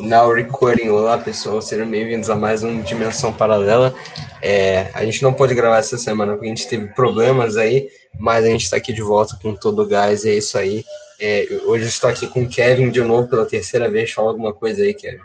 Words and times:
Now 0.00 0.32
recording. 0.32 0.88
Olá 0.88 1.18
pessoal, 1.18 1.60
sejam 1.60 1.88
bem-vindos 1.88 2.30
a 2.30 2.34
mais 2.34 2.62
um 2.62 2.80
Dimensão 2.80 3.32
Paralela. 3.32 3.94
É, 4.40 4.90
a 4.94 5.04
gente 5.04 5.22
não 5.22 5.34
pôde 5.34 5.54
gravar 5.54 5.76
essa 5.76 5.98
semana 5.98 6.32
porque 6.32 6.46
a 6.46 6.48
gente 6.48 6.66
teve 6.66 6.86
problemas 6.94 7.58
aí, 7.58 7.90
mas 8.18 8.44
a 8.44 8.48
gente 8.48 8.64
está 8.64 8.78
aqui 8.78 8.94
de 8.94 9.02
volta 9.02 9.38
com 9.42 9.54
todo 9.54 9.82
o 9.82 9.86
gás, 9.86 10.24
é 10.24 10.32
isso 10.32 10.56
aí. 10.56 10.84
É, 11.20 11.46
hoje 11.64 11.84
eu 11.84 11.88
estou 11.88 12.08
aqui 12.08 12.26
com 12.26 12.42
o 12.42 12.48
Kevin 12.48 12.90
de 12.90 13.02
novo 13.02 13.28
pela 13.28 13.44
terceira 13.44 13.90
vez. 13.90 14.10
Fala 14.10 14.30
alguma 14.30 14.54
coisa 14.54 14.82
aí, 14.82 14.94
Kevin. 14.94 15.20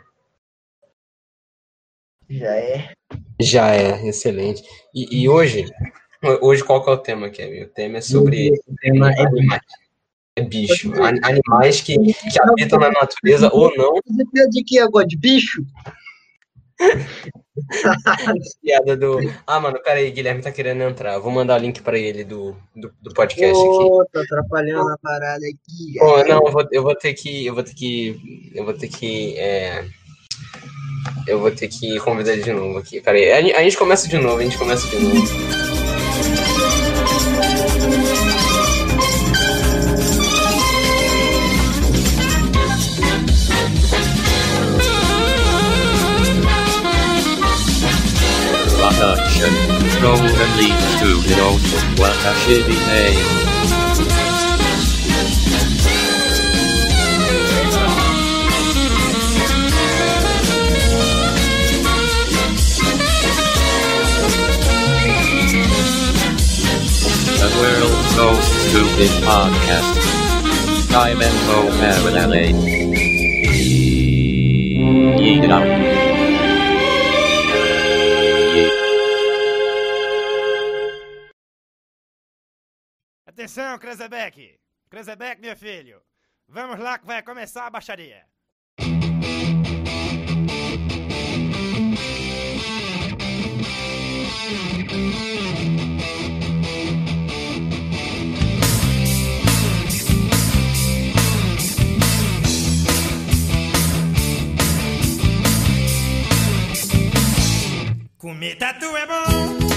Já 2.29 2.55
é. 2.55 2.93
Já 3.39 3.73
é, 3.73 4.05
excelente. 4.05 4.61
E, 4.93 5.23
e 5.23 5.29
hoje, 5.29 5.71
hoje 6.41 6.63
qual 6.65 6.83
que 6.83 6.89
é 6.89 6.93
o 6.93 6.97
tema, 6.97 7.29
Kevin? 7.29 7.63
O 7.63 7.69
tema 7.69 7.99
é 7.99 8.01
sobre 8.01 8.51
o 8.67 8.75
tema 8.81 9.09
é. 9.09 9.15
É 10.37 10.41
bicho. 10.41 10.91
Animais 11.23 11.79
que, 11.81 11.97
que 11.97 12.41
habitam 12.41 12.77
na 12.79 12.91
natureza 12.91 13.49
ou 13.53 13.71
não. 13.77 13.93
Você 14.05 14.25
tem 14.33 14.49
de 14.49 14.63
que 14.63 14.79
agora? 14.79 15.07
De 15.07 15.15
bicho? 15.15 15.63
Piada 18.61 18.97
do. 18.97 19.19
Ah, 19.47 19.61
mano, 19.61 19.81
peraí, 19.81 20.11
Guilherme 20.11 20.41
tá 20.41 20.51
querendo 20.51 20.83
entrar. 20.83 21.17
Vou 21.19 21.31
mandar 21.31 21.57
o 21.57 21.63
link 21.63 21.81
pra 21.81 21.97
ele 21.97 22.25
do, 22.25 22.53
do, 22.75 22.91
do 23.01 23.13
podcast 23.13 23.55
Ô, 23.55 24.01
aqui. 24.01 24.11
tô 24.11 24.19
atrapalhando 24.19 24.89
a 24.89 24.97
parada 24.97 25.45
aqui. 25.45 25.93
Pô, 25.97 26.17
não, 26.25 26.45
eu 26.45 26.51
vou, 26.51 26.67
eu 26.69 26.83
vou 26.83 26.95
ter 26.95 27.13
que. 27.13 27.45
Eu 27.45 27.53
vou 27.53 27.63
ter 27.63 27.73
que. 27.73 28.51
Eu 28.53 28.65
vou 28.65 28.73
ter 28.73 28.89
que. 28.89 29.37
É, 29.37 29.85
eu 31.27 31.39
vou 31.39 31.51
ter 31.51 31.69
que 31.69 31.97
convidar 31.99 32.33
ele 32.33 32.43
de 32.43 32.51
novo 32.51 32.77
aqui. 32.77 32.99
Peraí. 32.99 33.53
A 33.53 33.63
gente 33.63 33.77
começa 33.77 34.09
de 34.09 34.17
novo, 34.17 34.39
a 34.39 34.43
gente 34.43 34.57
começa 34.57 34.85
de 34.89 34.99
novo. 34.99 35.74
This 49.95 50.41
and 50.41 50.57
leads 50.57 50.99
to 50.99 51.09
the. 51.29 51.61
What 51.97 52.11
a 52.11 52.33
shitty 52.43 52.79
name. 52.91 53.45
The 67.39 67.49
world's 67.61 68.15
so 68.15 68.33
stupid 68.41 69.11
podcast. 69.23 69.95
Diamond 70.91 71.35
Bo 71.47 71.69
Marinade. 71.79 72.53
Yeet 75.17 75.49
out. 75.49 75.94
Atenção, 83.45 83.77
Krezebeck! 83.77 84.59
Krezebeck, 84.89 85.39
meu 85.39 85.55
filho! 85.55 86.01
Vamos 86.47 86.79
lá 86.79 86.97
que 86.97 87.05
vai 87.05 87.21
começar 87.21 87.67
a 87.67 87.69
baixaria! 87.69 88.25
Comida 108.17 108.73
tu 108.73 108.97
é 108.97 109.05
bom, 109.05 109.74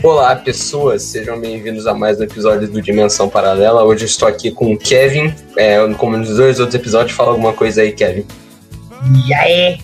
Olá, 0.00 0.36
pessoas, 0.36 1.02
sejam 1.02 1.40
bem-vindos 1.40 1.88
a 1.88 1.94
mais 1.94 2.20
um 2.20 2.22
episódio 2.22 2.68
do 2.68 2.80
Dimensão 2.80 3.28
Paralela. 3.28 3.82
Hoje 3.82 4.04
eu 4.04 4.06
estou 4.06 4.28
aqui 4.28 4.52
com 4.52 4.72
o 4.72 4.78
Kevin. 4.78 5.34
É, 5.56 5.76
como 5.94 6.16
nos 6.16 6.36
dois 6.36 6.60
outros 6.60 6.76
episódios, 6.76 7.16
fala 7.16 7.30
alguma 7.30 7.52
coisa 7.52 7.82
aí, 7.82 7.90
Kevin. 7.90 8.24
Já 9.26 9.48
é. 9.48 9.78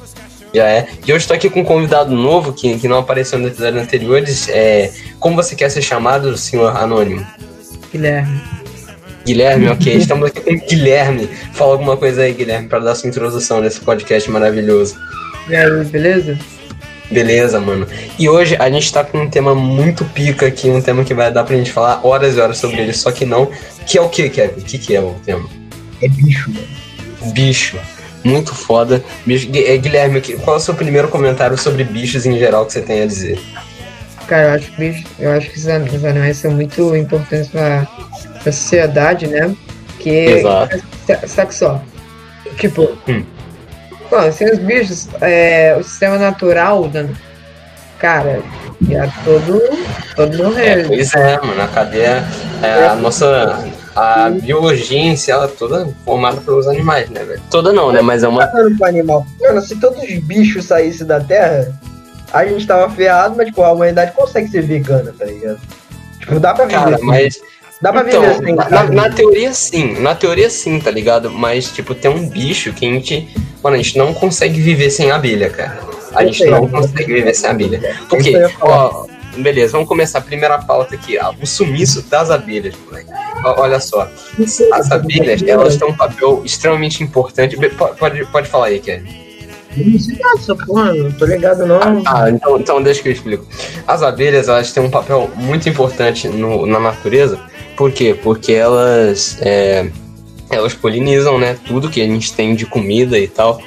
Já 0.54 0.68
é. 0.68 0.88
E 1.04 1.12
hoje 1.12 1.24
estou 1.24 1.34
aqui 1.34 1.50
com 1.50 1.62
um 1.62 1.64
convidado 1.64 2.14
novo 2.14 2.52
que, 2.52 2.78
que 2.78 2.86
não 2.86 2.98
apareceu 2.98 3.36
nos 3.36 3.50
episódios 3.50 3.82
anteriores. 3.82 4.48
É, 4.48 4.92
como 5.18 5.34
você 5.34 5.56
quer 5.56 5.70
ser 5.70 5.82
chamado, 5.82 6.38
senhor 6.38 6.76
Anônimo? 6.76 7.26
Guilherme. 7.98 8.40
Guilherme, 9.24 9.68
ok. 9.68 9.94
Estamos 9.94 10.26
aqui 10.28 10.40
com 10.40 10.52
o 10.52 10.66
Guilherme. 10.68 11.28
Fala 11.52 11.72
alguma 11.72 11.96
coisa 11.96 12.22
aí, 12.22 12.32
Guilherme, 12.34 12.68
para 12.68 12.80
dar 12.80 12.94
sua 12.96 13.08
introdução 13.08 13.60
nesse 13.60 13.78
podcast 13.80 14.28
maravilhoso. 14.30 14.96
E 15.48 15.54
aí, 15.54 15.84
beleza? 15.84 16.36
Beleza, 17.08 17.60
mano. 17.60 17.86
E 18.18 18.28
hoje 18.28 18.56
a 18.58 18.68
gente 18.68 18.92
tá 18.92 19.04
com 19.04 19.18
um 19.18 19.30
tema 19.30 19.54
muito 19.54 20.04
pica 20.06 20.46
aqui, 20.46 20.68
um 20.68 20.80
tema 20.82 21.04
que 21.04 21.14
vai 21.14 21.32
dar 21.32 21.44
pra 21.44 21.56
gente 21.56 21.70
falar 21.70 22.04
horas 22.04 22.36
e 22.36 22.40
horas 22.40 22.58
sobre 22.58 22.80
ele, 22.80 22.92
só 22.92 23.12
que 23.12 23.24
não. 23.24 23.48
Que 23.86 23.96
é 23.96 24.00
o 24.02 24.08
que, 24.08 24.28
Kevin? 24.28 24.60
O 24.60 24.64
que, 24.64 24.76
que 24.78 24.96
é 24.96 25.00
o 25.00 25.14
tema? 25.24 25.48
É 26.02 26.08
bicho, 26.08 26.50
mano. 26.50 27.32
Bicho. 27.32 27.78
Muito 28.24 28.54
foda. 28.54 29.04
Bicho. 29.24 29.48
Eh, 29.54 29.76
Guilherme, 29.76 30.20
que- 30.20 30.34
qual 30.38 30.56
é 30.56 30.58
o 30.58 30.62
seu 30.62 30.74
primeiro 30.74 31.06
comentário 31.08 31.56
sobre 31.56 31.84
bichos 31.84 32.26
em 32.26 32.38
geral 32.38 32.66
que 32.66 32.72
você 32.72 32.80
tem 32.80 33.02
a 33.02 33.06
dizer? 33.06 33.38
Cara, 34.26 34.48
eu 34.48 34.54
acho 34.54 34.72
que 34.72 35.04
eu 35.18 35.32
acho 35.32 35.50
que 35.50 35.58
os 35.58 35.66
an- 35.66 35.84
os 35.84 36.04
animais 36.04 36.36
são 36.38 36.50
muito 36.52 36.94
importantes 36.96 37.48
pra, 37.48 37.86
pra 38.42 38.52
sociedade, 38.52 39.26
né? 39.26 39.54
Que. 39.98 40.10
Exato. 40.26 40.82
Sa- 41.06 41.26
Saca 41.26 41.52
só. 41.52 41.82
Tipo. 42.56 42.96
Hum. 43.08 43.24
Bom, 44.10 44.30
sem 44.32 44.50
os 44.50 44.58
bichos, 44.58 45.08
é, 45.20 45.76
o 45.78 45.82
sistema 45.82 46.18
natural, 46.18 46.88
né? 46.92 47.08
cara, 47.98 48.40
ia 48.86 49.10
todo, 49.24 49.62
todo 50.14 50.34
É, 50.34 50.42
morrer. 50.44 50.86
pois 50.88 51.14
é, 51.14 51.40
mano. 51.40 51.62
A 51.62 51.68
cadeia. 51.68 52.24
é, 52.62 52.86
a 52.88 52.94
nossa. 52.94 53.64
A 53.96 54.28
biologia 54.28 54.98
em 54.98 55.14
si, 55.16 55.30
ela 55.30 55.44
é 55.44 55.48
toda 55.48 55.88
formada 56.04 56.40
pelos 56.40 56.66
animais, 56.66 57.08
né, 57.10 57.22
velho? 57.24 57.40
Toda 57.50 57.72
não, 57.72 57.92
né? 57.92 58.00
Mas 58.02 58.22
é 58.24 58.28
uma. 58.28 58.50
Animal. 58.82 59.24
Mano, 59.40 59.60
se 59.62 59.76
todos 59.76 60.02
os 60.02 60.18
bichos 60.18 60.64
saíssem 60.66 61.06
da 61.06 61.20
Terra, 61.20 61.72
a 62.34 62.46
gente 62.46 62.66
tava 62.66 62.90
ferrado, 62.94 63.34
mas 63.36 63.46
tipo, 63.46 63.62
a 63.62 63.72
humanidade 63.72 64.12
consegue 64.12 64.48
ser 64.48 64.62
vegana, 64.62 65.14
tá 65.18 65.24
ligado? 65.24 65.60
Tipo, 66.20 66.40
dá 66.40 66.52
pra 66.54 66.64
viver. 66.66 66.78
Cara, 66.78 66.96
assim. 66.96 67.04
mas. 67.04 67.40
Dá 67.82 67.92
pra 67.92 68.02
Então, 68.08 68.22
viver 68.22 68.44
sem 68.46 68.54
na, 68.54 68.84
na- 68.84 69.10
teoria 69.10 69.52
sim, 69.52 70.00
na 70.00 70.14
teoria 70.14 70.48
sim, 70.48 70.80
tá 70.80 70.90
ligado? 70.90 71.30
Mas, 71.30 71.70
tipo, 71.70 71.94
tem 71.94 72.10
um 72.10 72.28
bicho 72.28 72.72
que 72.72 72.86
a 72.86 72.88
gente. 72.90 73.28
Mano, 73.62 73.76
a 73.76 73.78
gente 73.78 73.98
não 73.98 74.14
consegue 74.14 74.60
viver 74.60 74.90
sem 74.90 75.10
abelha, 75.10 75.50
cara. 75.50 75.78
A 76.14 76.22
Eu 76.22 76.26
gente 76.28 76.38
sei. 76.38 76.50
não 76.50 76.66
consegue 76.68 77.12
viver 77.12 77.34
sem 77.34 77.50
abelha. 77.50 77.96
Por 78.08 78.18
quê? 78.22 78.34
Ó, 78.60 79.06
beleza, 79.36 79.72
vamos 79.72 79.88
começar 79.88 80.18
a 80.18 80.22
primeira 80.22 80.56
pauta 80.58 80.94
aqui. 80.94 81.18
ó, 81.18 81.34
o 81.42 81.46
sumiço 81.46 82.02
das 82.02 82.30
abelhas, 82.30 82.74
moleque. 82.86 83.10
Ó, 83.44 83.60
Olha 83.62 83.80
só, 83.80 84.08
as 84.72 84.90
abelhas, 84.92 85.42
elas 85.42 85.76
têm 85.76 85.88
um 85.88 85.94
papel 85.96 86.40
extremamente 86.44 87.02
importante. 87.02 87.56
Be- 87.56 87.70
po- 87.70 87.88
Pode, 87.96 88.24
pode 88.26 88.48
falar 88.48 88.66
aí, 88.66 88.78
Kevin. 88.80 89.23
Nada 89.76 90.34
dessa 90.36 90.54
porra, 90.54 90.92
não 90.94 91.12
tô 91.12 91.24
ligado 91.26 91.66
não. 91.66 91.80
Ah, 92.06 92.30
então, 92.30 92.58
então 92.58 92.82
deixa 92.82 93.02
que 93.02 93.08
eu 93.08 93.12
explico. 93.12 93.46
As 93.86 94.02
abelhas, 94.02 94.48
elas 94.48 94.72
têm 94.72 94.82
um 94.82 94.90
papel 94.90 95.30
muito 95.36 95.68
importante 95.68 96.28
no- 96.28 96.66
na 96.66 96.78
natureza. 96.78 97.38
Por 97.76 97.90
quê? 97.90 98.14
Porque 98.22 98.52
elas, 98.52 99.36
é, 99.40 99.88
elas 100.50 100.74
polinizam, 100.74 101.38
né? 101.38 101.56
Tudo 101.66 101.90
que 101.90 102.00
a 102.00 102.06
gente 102.06 102.32
tem 102.32 102.54
de 102.54 102.66
comida 102.66 103.18
e 103.18 103.26
tal. 103.28 103.60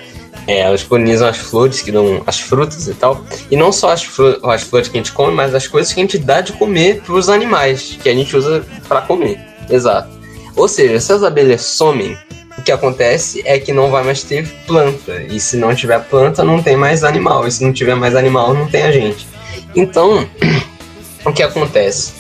É, 0.48 0.62
elas 0.62 0.82
polinizam 0.82 1.28
as 1.28 1.38
flores 1.38 1.82
que 1.82 1.92
dão 1.92 2.22
as 2.26 2.40
frutas 2.40 2.88
e 2.88 2.94
tal. 2.94 3.22
E 3.52 3.58
não 3.58 3.72
só 3.74 3.90
as, 3.92 4.08
as 4.46 4.64
flores 4.64 4.88
que 4.88 4.98
a 4.98 5.02
gente 5.02 5.12
come, 5.12 5.34
mas 5.34 5.54
as 5.54 5.68
coisas 5.68 5.92
que 5.92 6.00
a 6.00 6.04
gente 6.04 6.18
dá 6.18 6.40
de 6.40 6.54
comer 6.54 7.02
para 7.02 7.16
os 7.16 7.28
animais, 7.28 7.98
que 8.02 8.08
a 8.08 8.14
gente 8.14 8.36
usa 8.36 8.64
para 8.88 9.02
comer. 9.02 9.38
Exato. 9.70 10.08
Ou 10.56 10.68
seja, 10.70 11.00
se 11.02 11.12
as 11.12 11.22
abelhas 11.22 11.62
somem, 11.64 12.18
o 12.58 12.62
que 12.62 12.72
acontece 12.72 13.42
é 13.46 13.60
que 13.60 13.72
não 13.72 13.90
vai 13.90 14.04
mais 14.04 14.24
ter 14.24 14.48
planta. 14.66 15.22
E 15.30 15.40
se 15.40 15.56
não 15.58 15.76
tiver 15.76 16.00
planta, 16.06 16.44
não 16.44 16.62
tem 16.62 16.76
mais 16.76 17.04
animal. 17.04 17.48
E 17.48 17.52
se 17.52 17.64
não 17.64 17.72
tiver 17.72 17.96
mais 17.96 18.16
animal, 18.16 18.54
não 18.54 18.68
tem 18.68 18.84
a 18.84 18.92
gente. 18.92 19.28
Então, 19.76 20.28
o 21.24 21.32
que 21.32 21.44
acontece? 21.44 22.14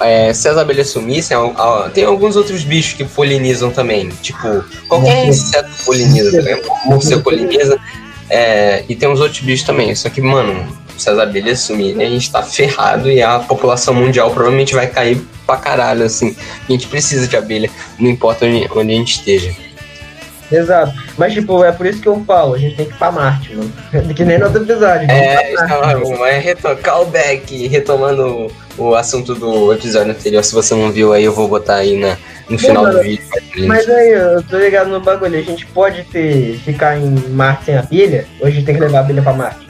É, 0.00 0.32
se 0.32 0.48
as 0.48 0.58
abelhas 0.58 0.88
sumissem, 0.88 1.36
tem 1.94 2.04
alguns 2.04 2.34
outros 2.36 2.64
bichos 2.64 2.94
que 2.94 3.04
polinizam 3.04 3.70
também. 3.70 4.08
Tipo, 4.20 4.64
qualquer 4.88 5.26
inseto 5.28 5.70
poliniza. 5.84 6.60
Morcego 6.86 7.22
poliniza. 7.22 7.78
é, 8.28 8.84
e 8.88 8.96
tem 8.96 9.08
uns 9.08 9.20
outros 9.20 9.40
bichos 9.40 9.64
também. 9.64 9.94
Só 9.94 10.08
que, 10.10 10.20
mano, 10.20 10.66
se 10.96 11.08
as 11.08 11.18
abelhas 11.18 11.60
sumirem, 11.60 12.06
a 12.06 12.10
gente 12.10 12.30
tá 12.30 12.42
ferrado 12.42 13.10
e 13.10 13.22
a 13.22 13.38
população 13.38 13.94
mundial 13.94 14.30
provavelmente 14.30 14.74
vai 14.74 14.88
cair 14.88 15.20
pra 15.46 15.56
caralho, 15.56 16.04
assim. 16.04 16.34
A 16.68 16.72
gente 16.72 16.86
precisa 16.88 17.28
de 17.28 17.36
abelha, 17.36 17.70
não 17.98 18.10
importa 18.10 18.44
onde, 18.46 18.68
onde 18.74 18.92
a 18.92 18.96
gente 18.96 19.18
esteja. 19.18 19.54
Exato. 20.50 20.92
Mas, 21.16 21.32
tipo, 21.32 21.64
é 21.64 21.72
por 21.72 21.86
isso 21.86 22.00
que 22.00 22.08
eu 22.08 22.22
falo, 22.26 22.54
a 22.54 22.58
gente 22.58 22.76
tem 22.76 22.86
que 22.86 22.92
ir 22.92 22.98
pra 22.98 23.10
Marte, 23.10 23.54
mano. 23.54 23.72
Que 24.14 24.24
nem 24.24 24.38
no 24.38 24.46
outro 24.46 24.62
episódio. 24.62 25.10
É, 25.10 25.52
então, 25.52 26.26
é 26.26 26.38
retom 26.38 26.76
callback, 26.76 27.66
retomando 27.68 28.50
o 28.76 28.94
assunto 28.94 29.34
do 29.34 29.72
episódio 29.72 30.12
anterior. 30.12 30.42
Se 30.44 30.54
você 30.54 30.74
não 30.74 30.90
viu 30.90 31.12
aí, 31.12 31.24
eu 31.24 31.32
vou 31.32 31.48
botar 31.48 31.76
aí 31.76 31.98
na, 31.98 32.16
no 32.48 32.58
final 32.58 32.84
do 32.84 32.92
mano, 32.92 33.02
vídeo. 33.02 33.24
Mas 33.66 33.88
aí, 33.88 34.10
eu 34.10 34.42
tô 34.42 34.58
ligado 34.58 34.90
no 34.90 35.00
bagulho. 35.00 35.38
A 35.38 35.42
gente 35.42 35.66
pode 35.66 36.04
ter, 36.04 36.58
ficar 36.58 36.98
em 36.98 37.10
Marte 37.30 37.66
sem 37.66 37.76
a 37.76 37.82
bilha? 37.82 38.26
Ou 38.40 38.46
a 38.46 38.50
gente 38.50 38.64
tem 38.64 38.74
que 38.74 38.80
levar 38.80 39.00
a 39.00 39.04
bilha 39.04 39.22
pra 39.22 39.32
Marte? 39.32 39.64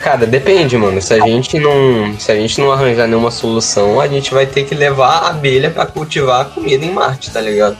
Cara, 0.00 0.26
depende, 0.26 0.76
mano. 0.76 1.00
Se 1.00 1.14
a 1.14 1.20
gente 1.20 1.58
não, 1.58 2.14
se 2.18 2.30
a 2.30 2.34
gente 2.34 2.60
não 2.60 2.70
arranjar 2.70 3.06
nenhuma 3.06 3.30
solução, 3.30 4.00
a 4.00 4.06
gente 4.06 4.32
vai 4.32 4.46
ter 4.46 4.64
que 4.64 4.74
levar 4.74 5.08
a 5.08 5.30
abelha 5.30 5.70
pra 5.70 5.86
cultivar 5.86 6.42
a 6.42 6.44
comida 6.44 6.84
em 6.84 6.92
Marte, 6.92 7.30
tá 7.30 7.40
ligado? 7.40 7.76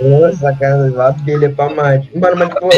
Nossa, 0.00 0.54
cara, 0.54 0.92
a 1.02 1.08
abelha 1.08 1.50
pra 1.50 1.68
Marte. 1.70 2.10
Mano, 2.16 2.36
mas, 2.36 2.48
pô, 2.54 2.68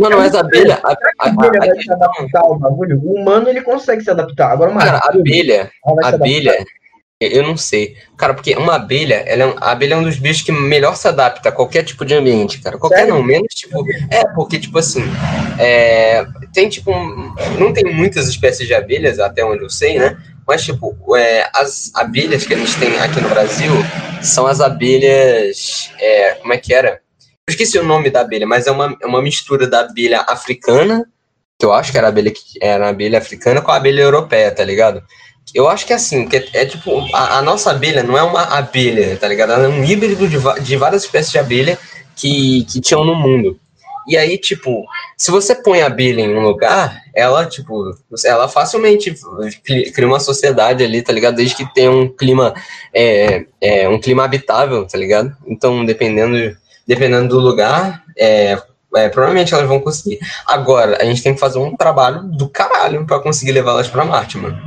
Mano, 0.00 0.16
mas 0.18 0.34
a 0.34 0.40
abelha, 0.40 0.78
a, 0.82 0.90
a 0.90 0.92
a- 0.92 1.28
abelha 1.28 1.58
vai 1.58 1.82
se 1.82 1.92
adaptar 1.92 2.40
ao 2.40 2.58
bagulho? 2.58 3.00
O 3.02 3.14
humano, 3.14 3.48
ele 3.48 3.62
consegue 3.62 4.02
se 4.02 4.10
adaptar. 4.10 4.52
Agora, 4.52 4.70
uma 4.70 4.80
cara, 4.80 5.00
abelha, 5.02 5.70
a 6.02 6.08
abelha, 6.08 6.56
eu 7.20 7.42
não 7.42 7.56
sei. 7.56 7.96
Cara, 8.16 8.32
porque 8.32 8.54
uma 8.54 8.76
abelha, 8.76 9.16
ela 9.26 9.42
é 9.42 9.46
um- 9.46 9.56
a 9.60 9.72
abelha 9.72 9.94
é 9.94 9.96
um 9.96 10.04
dos 10.04 10.18
bichos 10.18 10.42
que 10.42 10.52
melhor 10.52 10.94
se 10.94 11.08
adapta 11.08 11.48
a 11.48 11.52
qualquer 11.52 11.82
tipo 11.82 12.04
de 12.04 12.14
ambiente, 12.14 12.60
cara. 12.60 12.78
Qualquer 12.78 12.98
Sério? 13.00 13.14
não, 13.14 13.22
menos 13.24 13.52
tipo. 13.54 13.84
É, 14.10 14.24
porque, 14.34 14.58
tipo 14.60 14.78
assim, 14.78 15.02
é, 15.58 16.24
tem 16.54 16.68
tipo. 16.68 16.92
um- 16.92 17.34
não 17.58 17.72
tem 17.72 17.92
muitas 17.92 18.28
espécies 18.28 18.66
de 18.68 18.74
abelhas, 18.74 19.18
até 19.18 19.44
onde 19.44 19.64
eu 19.64 19.70
sei, 19.70 19.98
né? 19.98 20.16
Mas, 20.48 20.64
tipo, 20.64 20.96
é, 21.14 21.46
as 21.54 21.92
abelhas 21.94 22.46
que 22.46 22.54
a 22.54 22.56
gente 22.56 22.74
tem 22.78 22.98
aqui 23.00 23.20
no 23.20 23.28
Brasil 23.28 23.70
são 24.22 24.46
as 24.46 24.62
abelhas. 24.62 25.90
é, 26.00 26.36
como 26.36 26.54
é 26.54 26.56
que 26.56 26.72
era? 26.72 27.02
Eu 27.46 27.50
esqueci 27.50 27.78
o 27.78 27.84
nome 27.84 28.08
da 28.08 28.22
abelha, 28.22 28.46
mas 28.46 28.66
é 28.66 28.70
uma, 28.70 28.96
é 29.02 29.06
uma 29.06 29.20
mistura 29.20 29.66
da 29.66 29.80
abelha 29.80 30.24
africana, 30.26 31.04
que 31.58 31.66
eu 31.66 31.72
acho 31.72 31.92
que 31.92 31.98
era 31.98 32.08
abelha, 32.08 32.32
era 32.62 32.88
abelha 32.88 33.18
africana, 33.18 33.60
com 33.60 33.70
a 33.70 33.76
abelha 33.76 34.00
europeia, 34.00 34.50
tá 34.50 34.64
ligado? 34.64 35.02
Eu 35.54 35.68
acho 35.68 35.86
que 35.86 35.92
é 35.92 35.96
assim, 35.96 36.26
que 36.26 36.36
é, 36.36 36.48
é 36.54 36.66
tipo, 36.66 37.06
a, 37.14 37.38
a 37.38 37.42
nossa 37.42 37.70
abelha 37.70 38.02
não 38.02 38.16
é 38.16 38.22
uma 38.22 38.42
abelha, 38.44 39.18
tá 39.18 39.28
ligado? 39.28 39.52
Ela 39.52 39.64
é 39.64 39.68
um 39.68 39.84
híbrido 39.84 40.26
de, 40.26 40.38
de 40.62 40.76
várias 40.76 41.04
espécies 41.04 41.32
de 41.32 41.38
abelha 41.38 41.78
que, 42.16 42.64
que 42.64 42.80
tinham 42.80 43.04
no 43.04 43.14
mundo. 43.14 43.60
E 44.08 44.16
aí, 44.16 44.38
tipo, 44.38 44.86
se 45.16 45.30
você 45.30 45.54
põe 45.54 45.82
a 45.82 45.86
abelha 45.86 46.22
em 46.22 46.34
um 46.34 46.40
lugar, 46.40 47.02
ela, 47.14 47.44
tipo, 47.44 47.94
ela 48.24 48.48
facilmente 48.48 49.14
cri- 49.62 49.90
cria 49.92 50.08
uma 50.08 50.18
sociedade 50.18 50.82
ali, 50.82 51.02
tá 51.02 51.12
ligado? 51.12 51.36
Desde 51.36 51.54
que 51.54 51.74
tenha 51.74 51.90
um 51.90 52.08
clima, 52.08 52.54
é, 52.94 53.44
é, 53.60 53.88
um 53.88 54.00
clima 54.00 54.24
habitável, 54.24 54.86
tá 54.86 54.96
ligado? 54.96 55.36
Então, 55.46 55.84
dependendo, 55.84 56.56
dependendo 56.86 57.28
do 57.28 57.38
lugar, 57.38 58.02
é, 58.16 58.58
é, 58.96 59.08
provavelmente 59.10 59.52
elas 59.52 59.68
vão 59.68 59.80
conseguir. 59.80 60.18
Agora, 60.46 60.96
a 61.00 61.04
gente 61.04 61.22
tem 61.22 61.34
que 61.34 61.40
fazer 61.40 61.58
um 61.58 61.76
trabalho 61.76 62.22
do 62.22 62.48
caralho 62.48 63.04
pra 63.06 63.20
conseguir 63.20 63.52
levá-las 63.52 63.88
pra 63.88 64.04
Marte, 64.06 64.38
mano. 64.38 64.58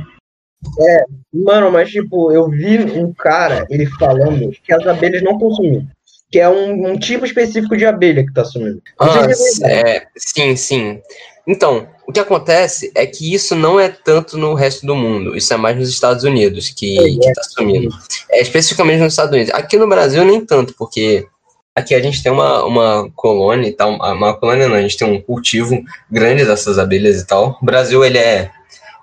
Mano, 1.34 1.72
mas 1.72 1.90
tipo, 1.90 2.30
eu 2.30 2.48
vi 2.48 2.78
um 2.78 3.12
cara, 3.12 3.66
ele 3.68 3.86
falando 3.86 4.52
que 4.62 4.72
as 4.72 4.86
abelhas 4.86 5.22
não 5.22 5.36
sumindo. 5.38 5.88
Que 6.32 6.40
é 6.40 6.48
um, 6.48 6.92
um 6.92 6.98
tipo 6.98 7.24
específico 7.24 7.76
de 7.76 7.84
abelha 7.84 8.24
que 8.26 8.32
tá 8.32 8.44
sumindo. 8.44 8.82
Sei 8.84 9.08
Ah, 9.08 9.34
se 9.34 9.64
é 9.64 9.96
é, 9.96 10.06
sim, 10.16 10.56
sim. 10.56 11.00
Então, 11.46 11.86
o 12.06 12.12
que 12.12 12.20
acontece 12.20 12.90
é 12.94 13.04
que 13.04 13.34
isso 13.34 13.54
não 13.54 13.78
é 13.78 13.88
tanto 13.88 14.38
no 14.38 14.54
resto 14.54 14.86
do 14.86 14.94
mundo, 14.94 15.36
isso 15.36 15.52
é 15.52 15.56
mais 15.56 15.76
nos 15.76 15.88
Estados 15.88 16.24
Unidos 16.24 16.70
que, 16.70 16.96
que 16.96 17.32
tá 17.32 17.42
sumindo. 17.42 17.94
É 18.30 18.40
especificamente 18.40 19.00
nos 19.00 19.12
Estados 19.12 19.32
Unidos. 19.34 19.52
Aqui 19.52 19.76
no 19.76 19.88
Brasil 19.88 20.24
nem 20.24 20.44
tanto, 20.44 20.74
porque 20.78 21.26
aqui 21.74 21.94
a 21.94 22.00
gente 22.00 22.22
tem 22.22 22.30
uma, 22.30 22.64
uma 22.64 23.10
colônia 23.14 23.68
e 23.68 23.72
tal, 23.72 23.94
uma 23.94 24.12
uma 24.12 24.34
colônia 24.34 24.68
não, 24.68 24.76
a 24.76 24.82
gente 24.82 24.96
tem 24.96 25.10
um 25.10 25.20
cultivo 25.20 25.82
grande 26.10 26.44
dessas 26.44 26.78
abelhas 26.78 27.20
e 27.20 27.26
tal. 27.26 27.58
O 27.60 27.64
Brasil, 27.64 28.04
ele 28.04 28.18
é 28.18 28.50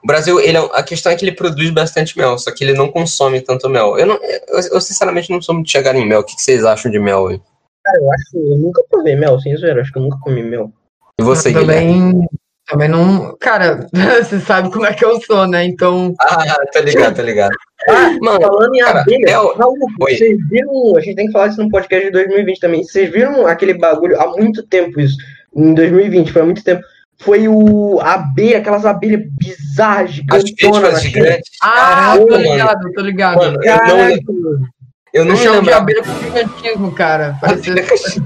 o 0.03 0.07
Brasil, 0.07 0.39
ele 0.39 0.57
é, 0.57 0.69
a 0.73 0.83
questão 0.83 1.11
é 1.11 1.15
que 1.15 1.25
ele 1.25 1.35
produz 1.35 1.69
bastante 1.71 2.17
mel, 2.17 2.37
só 2.37 2.51
que 2.51 2.63
ele 2.63 2.73
não 2.73 2.89
consome 2.89 3.41
tanto 3.41 3.69
mel. 3.69 3.97
Eu, 3.97 4.05
não, 4.05 4.15
eu, 4.23 4.59
eu 4.73 4.81
sinceramente 4.81 5.29
não 5.29 5.41
sou 5.41 5.55
muito 5.55 5.69
chegado 5.69 5.97
em 5.97 6.07
mel. 6.07 6.21
O 6.21 6.23
que, 6.23 6.35
que 6.35 6.41
vocês 6.41 6.63
acham 6.65 6.91
de 6.91 6.99
mel? 6.99 7.27
aí? 7.27 7.41
Cara, 7.83 7.97
eu 7.97 8.11
acho 8.13 8.23
que 8.31 8.37
eu 8.37 8.57
nunca 8.57 8.83
provei 8.89 9.15
mel, 9.15 9.39
sem 9.39 9.55
zoeira, 9.57 9.81
acho 9.81 9.91
que 9.91 9.97
eu 9.99 10.03
nunca 10.03 10.17
comi 10.21 10.43
mel. 10.43 10.71
E 11.19 11.23
você, 11.23 11.49
Eu 11.49 11.61
Guilherme? 11.61 12.11
também, 12.11 12.27
também 12.67 12.87
não. 12.87 13.35
Cara, 13.39 13.87
você 14.23 14.39
sabe 14.39 14.71
como 14.71 14.85
é 14.85 14.93
que 14.93 15.03
eu 15.03 15.19
sou, 15.21 15.47
né? 15.47 15.63
Então. 15.65 16.13
Ah, 16.21 16.55
tá 16.71 16.79
ligado, 16.81 17.15
tá 17.15 17.23
ligado. 17.23 17.51
Mano, 18.21 18.41
Falando 18.41 18.75
em 18.75 18.79
cara, 18.79 19.01
abelha, 19.01 19.25
mel- 19.25 19.55
vocês 19.99 20.37
viram, 20.49 20.95
a 20.97 21.01
gente 21.01 21.15
tem 21.15 21.25
que 21.27 21.31
falar 21.31 21.47
isso 21.47 21.63
no 21.63 21.69
podcast 21.69 22.05
de 22.05 22.11
2020 22.11 22.59
também, 22.59 22.83
vocês 22.83 23.09
viram 23.11 23.47
aquele 23.47 23.73
bagulho 23.73 24.19
há 24.21 24.27
muito 24.27 24.63
tempo 24.67 24.99
isso, 24.99 25.15
em 25.55 25.73
2020, 25.73 26.31
foi 26.31 26.41
há 26.41 26.45
muito 26.45 26.63
tempo, 26.63 26.83
foi 27.19 27.47
o 27.47 27.99
a 27.99 28.13
abelha, 28.13 28.59
aquelas 28.59 28.85
abelhas 28.85 29.21
bizarras, 29.31 30.21
as 30.31 30.43
gigantonas 30.43 31.01
China. 31.01 31.23
gigantes. 31.23 31.51
Ah, 31.61 32.15
tô 32.17 32.37
ligado, 32.37 32.93
tô 32.93 33.01
ligado. 33.01 33.37
Mano, 33.37 33.59
eu 33.63 33.77
não, 33.77 34.69
eu 35.13 35.25
não 35.25 35.35
eu 35.35 35.37
me 35.37 35.43
chamo 35.43 35.61
de 35.61 35.71
abelha 35.71 36.03
cara. 36.95 37.37
Com 37.41 37.61
gigante. 37.61 38.23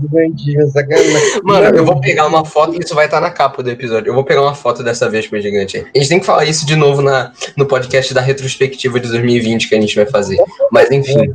gigantinho, 0.00 0.70
sacanagem. 0.70 1.42
Mano, 1.42 1.76
eu 1.76 1.84
vou 1.84 2.00
pegar 2.00 2.26
uma 2.26 2.44
foto, 2.44 2.80
isso 2.80 2.94
vai 2.94 3.06
estar 3.06 3.20
na 3.20 3.30
capa 3.30 3.62
do 3.62 3.70
episódio. 3.70 4.10
Eu 4.10 4.14
vou 4.14 4.24
pegar 4.24 4.42
uma 4.42 4.54
foto 4.54 4.82
dessa 4.82 5.08
vespa 5.08 5.40
gigante 5.40 5.78
aí. 5.78 5.86
A 5.94 5.98
gente 5.98 6.08
tem 6.08 6.20
que 6.20 6.26
falar 6.26 6.44
isso 6.44 6.64
de 6.64 6.76
novo 6.76 7.02
na, 7.02 7.32
no 7.56 7.66
podcast 7.66 8.14
da 8.14 8.20
retrospectiva 8.20 9.00
de 9.00 9.08
2020 9.08 9.68
que 9.68 9.74
a 9.74 9.80
gente 9.80 9.96
vai 9.96 10.06
fazer. 10.06 10.38
Mas 10.70 10.90
enfim. 10.90 11.32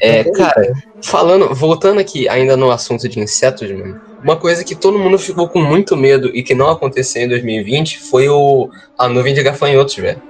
É, 0.00 0.24
cara, 0.32 0.72
falando, 1.00 1.54
voltando 1.54 2.00
aqui 2.00 2.28
ainda 2.28 2.56
no 2.56 2.72
assunto 2.72 3.08
de 3.08 3.20
insetos, 3.20 3.70
mano, 3.70 4.00
uma 4.24 4.36
coisa 4.36 4.64
que 4.64 4.74
todo 4.74 4.98
mundo 4.98 5.16
ficou 5.16 5.48
com 5.48 5.60
muito 5.60 5.96
medo 5.96 6.28
e 6.34 6.42
que 6.42 6.56
não 6.56 6.68
aconteceu 6.68 7.22
em 7.22 7.28
2020 7.28 8.00
foi 8.00 8.28
o, 8.28 8.68
a 8.98 9.08
nuvem 9.08 9.32
de 9.32 9.44
gafanhotos, 9.44 9.94
velho. 9.94 10.20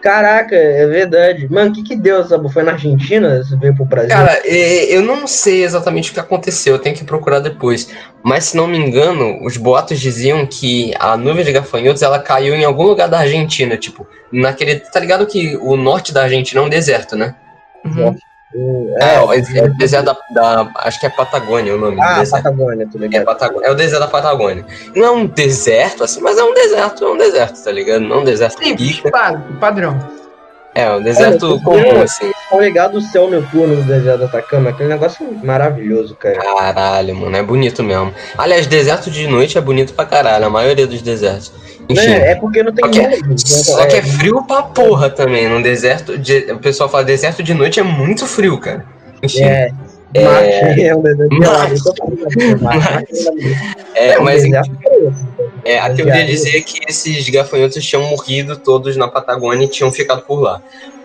Caraca, 0.00 0.56
é 0.56 0.86
verdade. 0.86 1.46
Mano, 1.50 1.70
o 1.70 1.74
que 1.74 1.82
que 1.82 1.96
deu, 1.96 2.24
sabe? 2.24 2.50
Foi 2.50 2.62
na 2.62 2.72
Argentina? 2.72 3.42
Você 3.42 3.56
veio 3.56 3.74
pro 3.74 3.84
Brasil? 3.84 4.08
Cara, 4.10 4.40
é, 4.44 4.84
eu 4.84 5.02
não 5.02 5.26
sei 5.26 5.62
exatamente 5.62 6.10
o 6.10 6.14
que 6.14 6.20
aconteceu, 6.20 6.74
eu 6.74 6.78
tenho 6.78 6.96
que 6.96 7.04
procurar 7.04 7.40
depois. 7.40 7.90
Mas 8.22 8.44
se 8.44 8.56
não 8.56 8.66
me 8.66 8.78
engano, 8.78 9.44
os 9.44 9.56
boatos 9.56 10.00
diziam 10.00 10.46
que 10.46 10.92
a 10.98 11.16
nuvem 11.16 11.44
de 11.44 11.52
gafanhotos 11.52 12.02
ela 12.02 12.18
caiu 12.18 12.54
em 12.54 12.64
algum 12.64 12.84
lugar 12.84 13.08
da 13.08 13.20
Argentina, 13.20 13.76
tipo, 13.76 14.06
naquele. 14.32 14.80
Tá 14.80 15.00
ligado 15.00 15.26
que 15.26 15.56
o 15.56 15.76
norte 15.76 16.12
da 16.12 16.22
Argentina 16.22 16.60
é 16.60 16.64
um 16.64 16.68
deserto, 16.68 17.16
né? 17.16 17.34
Uhum. 17.84 18.16
É, 18.52 19.04
é, 19.04 19.14
é 19.58 19.62
o 19.64 19.74
deserto 19.76 20.06
da, 20.06 20.16
da- 20.64 20.70
Acho 20.76 20.98
que 20.98 21.06
é 21.06 21.10
Patagônia 21.10 21.74
o 21.74 21.78
nome 21.78 22.00
Ah, 22.00 22.18
deserto. 22.18 22.42
Patagônia, 22.42 22.88
tô 22.90 22.98
É, 22.98 23.00
ligado. 23.02 23.24
Patagônia, 23.24 23.66
é 23.66 23.70
o 23.70 23.74
deserto 23.74 24.00
da 24.00 24.08
Patagônia. 24.08 24.64
Não 24.96 25.04
é 25.06 25.10
um 25.12 25.26
deserto 25.26 26.02
assim, 26.04 26.20
mas 26.20 26.36
é 26.36 26.42
um 26.42 26.52
deserto, 26.52 27.04
é 27.04 27.08
um 27.12 27.16
deserto, 27.16 27.62
tá 27.62 27.70
ligado? 27.70 28.00
Não 28.00 28.16
é 28.16 28.18
um 28.20 28.24
deserto 28.24 28.58
pica. 28.58 29.10
pa- 29.10 29.40
padrão. 29.60 29.96
É, 30.74 30.88
um 30.90 31.02
deserto 31.02 31.46
Olha, 31.52 31.60
comum, 31.62 32.02
assim. 32.02 32.30
Tá 32.48 32.56
ligado 32.58 32.98
o 32.98 33.00
céu 33.00 33.28
noturno 33.28 33.76
do 33.76 33.82
deserto 33.82 34.18
do 34.18 34.24
Atacama? 34.26 34.70
Aquele 34.70 34.88
negócio 34.88 35.26
maravilhoso, 35.42 36.14
cara. 36.14 36.36
Caralho, 36.36 37.14
mano, 37.16 37.36
é 37.36 37.42
bonito 37.42 37.82
mesmo. 37.82 38.12
Aliás, 38.38 38.66
deserto 38.68 39.10
de 39.10 39.26
noite 39.26 39.58
é 39.58 39.60
bonito 39.60 39.92
pra 39.94 40.04
caralho, 40.06 40.46
a 40.46 40.50
maioria 40.50 40.86
dos 40.86 41.02
desertos. 41.02 41.52
Enfim. 41.88 42.12
É, 42.12 42.32
é 42.32 42.34
porque 42.36 42.62
não 42.62 42.72
tem 42.72 42.84
Só 42.84 42.90
que, 42.92 43.00
nuvem, 43.02 43.20
né? 43.30 43.36
só 43.36 43.86
que 43.86 43.96
é 43.96 44.02
frio 44.02 44.44
pra 44.46 44.62
porra 44.62 45.10
também. 45.10 45.48
No 45.48 45.60
deserto, 45.60 46.16
de- 46.16 46.52
o 46.52 46.58
pessoal 46.58 46.88
fala 46.88 47.02
deserto 47.02 47.42
de 47.42 47.52
noite 47.52 47.80
é 47.80 47.82
muito 47.82 48.24
frio, 48.26 48.56
cara. 48.58 48.84
Enfim. 49.22 49.42
É. 49.42 49.70
É. 50.14 50.88
É 50.88 50.94
Marte 50.94 51.80
É, 53.94 54.18
mas 54.18 54.42
preto. 54.42 54.70
é, 55.64 55.78
a 55.78 55.94
teoria 55.94 56.24
dizia 56.26 56.60
que 56.62 56.80
esses 56.88 57.28
gafanhotos 57.28 57.84
tinham 57.84 58.02
morrido 58.04 58.56
todos 58.56 58.96
na 58.96 59.06
Patagônia 59.08 59.66
e 59.66 59.68
tinham 59.68 59.92
ficado 59.92 60.22
por 60.22 60.40
lá. 60.40 60.62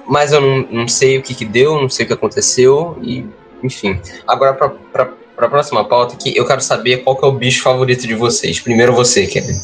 Mas 0.07 0.31
eu 0.31 0.41
não, 0.41 0.67
não 0.71 0.88
sei 0.88 1.17
o 1.17 1.21
que, 1.21 1.33
que 1.33 1.45
deu, 1.45 1.81
não 1.81 1.89
sei 1.89 2.05
o 2.05 2.07
que 2.07 2.13
aconteceu, 2.13 2.97
e 3.01 3.25
enfim. 3.63 4.00
Agora, 4.27 4.53
pra, 4.53 4.69
pra, 4.69 5.09
pra 5.35 5.50
próxima 5.50 5.83
pauta 5.83 6.15
aqui, 6.15 6.35
eu 6.35 6.45
quero 6.45 6.62
saber 6.62 6.97
qual 7.03 7.15
que 7.15 7.25
é 7.25 7.27
o 7.27 7.31
bicho 7.31 7.63
favorito 7.63 8.07
de 8.07 8.13
vocês. 8.15 8.59
Primeiro 8.59 8.93
você, 8.93 9.25
Kevin. 9.25 9.57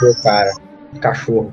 Pô, 0.00 0.14
cara. 0.22 0.50
Cachorro. 1.00 1.52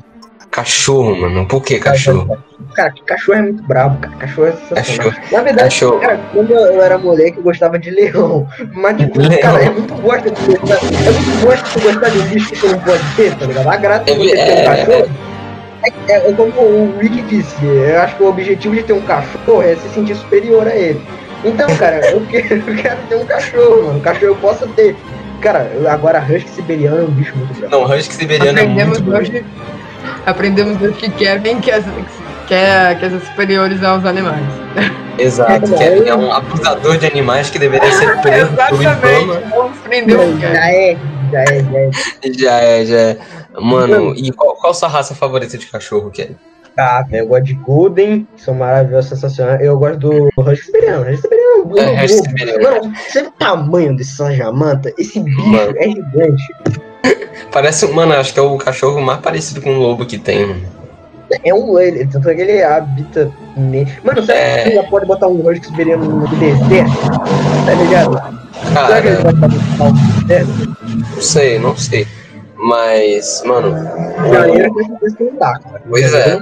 Cachorro, 0.51 1.15
mano. 1.15 1.45
Por 1.45 1.61
que 1.63 1.77
cachorro? 1.79 2.37
Cara, 2.75 2.91
que 2.91 3.03
cachorro 3.03 3.37
é 3.37 3.41
muito 3.43 3.63
brabo, 3.63 3.97
cara. 3.99 4.15
Cachorro 4.15 4.47
é 4.47 4.51
sensacional. 4.53 5.11
Cachorro. 5.11 5.27
Na 5.31 5.41
verdade, 5.43 5.69
Cachorro. 5.69 5.99
cara, 5.99 6.19
quando 6.33 6.51
eu 6.51 6.81
era 6.81 6.97
moleque, 6.97 7.37
eu 7.37 7.43
gostava 7.43 7.77
de 7.77 7.91
leão. 7.91 8.47
Mas, 8.73 8.97
tipo, 8.97 9.19
Leão. 9.19 9.41
cara, 9.41 9.63
é 9.63 9.69
muito 9.69 9.93
bosta 9.95 10.31
de 10.31 10.41
gostar. 10.45 10.75
É 10.77 11.11
muito 11.11 11.45
bosta 11.45 11.79
de 11.79 11.85
gostar 11.85 12.09
de 12.09 12.17
um 12.19 12.23
bicho 12.27 12.49
que 12.49 12.55
você 12.57 12.67
não 12.69 12.79
pode 12.79 13.03
ter, 13.15 13.35
tá 13.35 13.45
ligado? 13.45 13.67
A 13.69 13.77
graça 13.77 14.03
de 14.05 14.11
É, 14.11 14.15
você 14.15 14.35
ter 14.35 14.51
um 14.51 14.57
é, 14.57 14.63
cachorro 14.65 15.09
é, 15.83 16.11
é, 16.11 16.29
é 16.29 16.33
como 16.33 16.61
o 16.61 16.97
Rick 16.99 17.21
disse. 17.23 17.55
Eu 17.65 18.01
acho 18.01 18.15
que 18.15 18.23
o 18.23 18.27
objetivo 18.29 18.75
de 18.75 18.83
ter 18.83 18.93
um 18.93 19.01
cachorro 19.01 19.61
é 19.61 19.75
se 19.75 19.89
sentir 19.89 20.15
superior 20.15 20.67
a 20.67 20.75
ele. 20.75 21.01
Então, 21.45 21.67
cara, 21.77 21.99
eu 22.09 22.21
quero, 22.25 22.55
eu 22.67 22.75
quero 22.75 22.97
ter 23.07 23.15
um 23.15 23.25
cachorro, 23.25 23.83
mano. 23.87 23.97
Um 23.99 24.01
cachorro 24.01 24.31
eu 24.31 24.35
posso 24.37 24.67
ter. 24.69 24.95
Cara, 25.39 25.69
agora 25.87 26.19
husky 26.19 26.49
siberiano 26.49 26.97
é 26.97 27.03
um 27.03 27.11
bicho 27.11 27.37
muito 27.37 27.53
brabo. 27.59 27.75
Não, 27.75 27.83
Husky 27.95 28.15
Siberiano 28.15 28.57
é 28.57 28.61
Aprendemos 28.63 28.99
muito 28.99 29.11
bom. 29.11 29.17
hoje. 29.19 29.45
Aprendemos 30.25 30.81
hoje 30.81 30.93
que 30.93 31.09
Kevin 31.11 31.59
quer, 31.59 31.83
quer, 32.47 32.99
quer 32.99 33.09
ser 33.09 33.21
superiores 33.21 33.83
aos 33.83 34.05
animais. 34.05 34.45
Exato, 35.17 35.73
que 35.73 35.83
é, 35.83 36.09
é 36.09 36.15
um 36.15 36.31
abusador 36.31 36.97
de 36.97 37.07
animais 37.07 37.49
que 37.49 37.57
deveria 37.57 37.91
ser 37.91 38.21
preso. 38.21 38.51
Exatamente. 38.51 39.49
Vamos 39.49 39.77
prender 39.79 40.19
o 40.19 40.39
cara. 40.39 40.53
Já 40.53 40.71
é, 40.71 40.97
já 41.31 41.41
é, 41.41 41.63
já 41.63 41.79
é. 41.79 41.91
Já 42.37 42.59
é, 42.59 42.85
já 42.85 42.97
é. 42.97 43.17
Mano, 43.59 44.13
e 44.15 44.31
qual, 44.31 44.55
qual 44.55 44.73
sua 44.73 44.87
raça 44.87 45.15
favorita 45.15 45.57
de 45.57 45.65
cachorro, 45.65 46.11
Kelly? 46.11 46.37
Tá, 46.75 47.03
eu 47.11 47.25
gosto 47.25 47.45
de 47.45 47.55
Golden, 47.55 48.27
que 48.35 48.41
são 48.43 48.53
maravilhosos, 48.53 49.09
sensacionais. 49.09 49.59
Eu 49.61 49.79
gosto 49.79 49.97
do 49.97 50.29
Husky 50.37 50.65
Siberiano. 50.65 51.09
Husky 51.11 51.21
Siberiano 51.23 51.79
é 51.79 51.83
É, 51.83 52.03
um. 52.03 52.07
Siberiano. 52.07 52.63
Mano, 52.63 52.93
você 52.95 53.21
vê 53.23 53.27
o 53.27 53.31
tamanho 53.31 53.95
desse 53.95 54.15
Sanjamanta? 54.15 54.93
Esse 54.95 55.19
bicho 55.19 55.41
Mano. 55.47 55.73
é 55.75 55.89
gigante. 55.89 56.43
Parece, 57.51 57.87
mano, 57.87 58.13
acho 58.13 58.33
que 58.33 58.39
é 58.39 58.43
o 58.43 58.57
cachorro 58.57 59.01
mais 59.01 59.19
parecido 59.19 59.61
com 59.61 59.71
um 59.71 59.79
lobo 59.79 60.05
que 60.05 60.17
tem. 60.17 60.65
É 61.43 61.53
um 61.53 61.77
ele, 61.77 62.05
tanto 62.07 62.29
é 62.29 62.35
que 62.35 62.41
ele 62.41 62.63
habita. 62.63 63.29
Mano, 64.03 64.23
será 64.25 64.37
É. 64.39 64.63
que 64.69 64.75
já 64.75 64.83
pode 64.83 65.05
botar 65.05 65.27
um 65.27 65.45
Husky 65.45 65.65
Siberiano 65.67 66.05
no 66.05 66.27
deserto? 66.37 67.09
Tá 67.65 67.73
ligado? 67.73 68.13
Será 68.63 69.01
que 69.01 69.07
ele 69.07 69.17
Cara, 69.17 69.33
pode 69.37 69.57
botar 69.57 70.23
deserto? 70.25 70.77
não 71.15 71.21
sei, 71.21 71.59
não 71.59 71.75
sei. 71.77 72.07
Mas, 72.55 73.43
mano, 73.45 73.73
Rio 73.73 74.29
de 74.29 74.33
Janeiro 74.33 74.73
que 75.17 75.23
não 75.23 75.35
dá, 75.37 75.59
cara. 75.59 75.81
pois 75.89 76.13
é. 76.13 76.39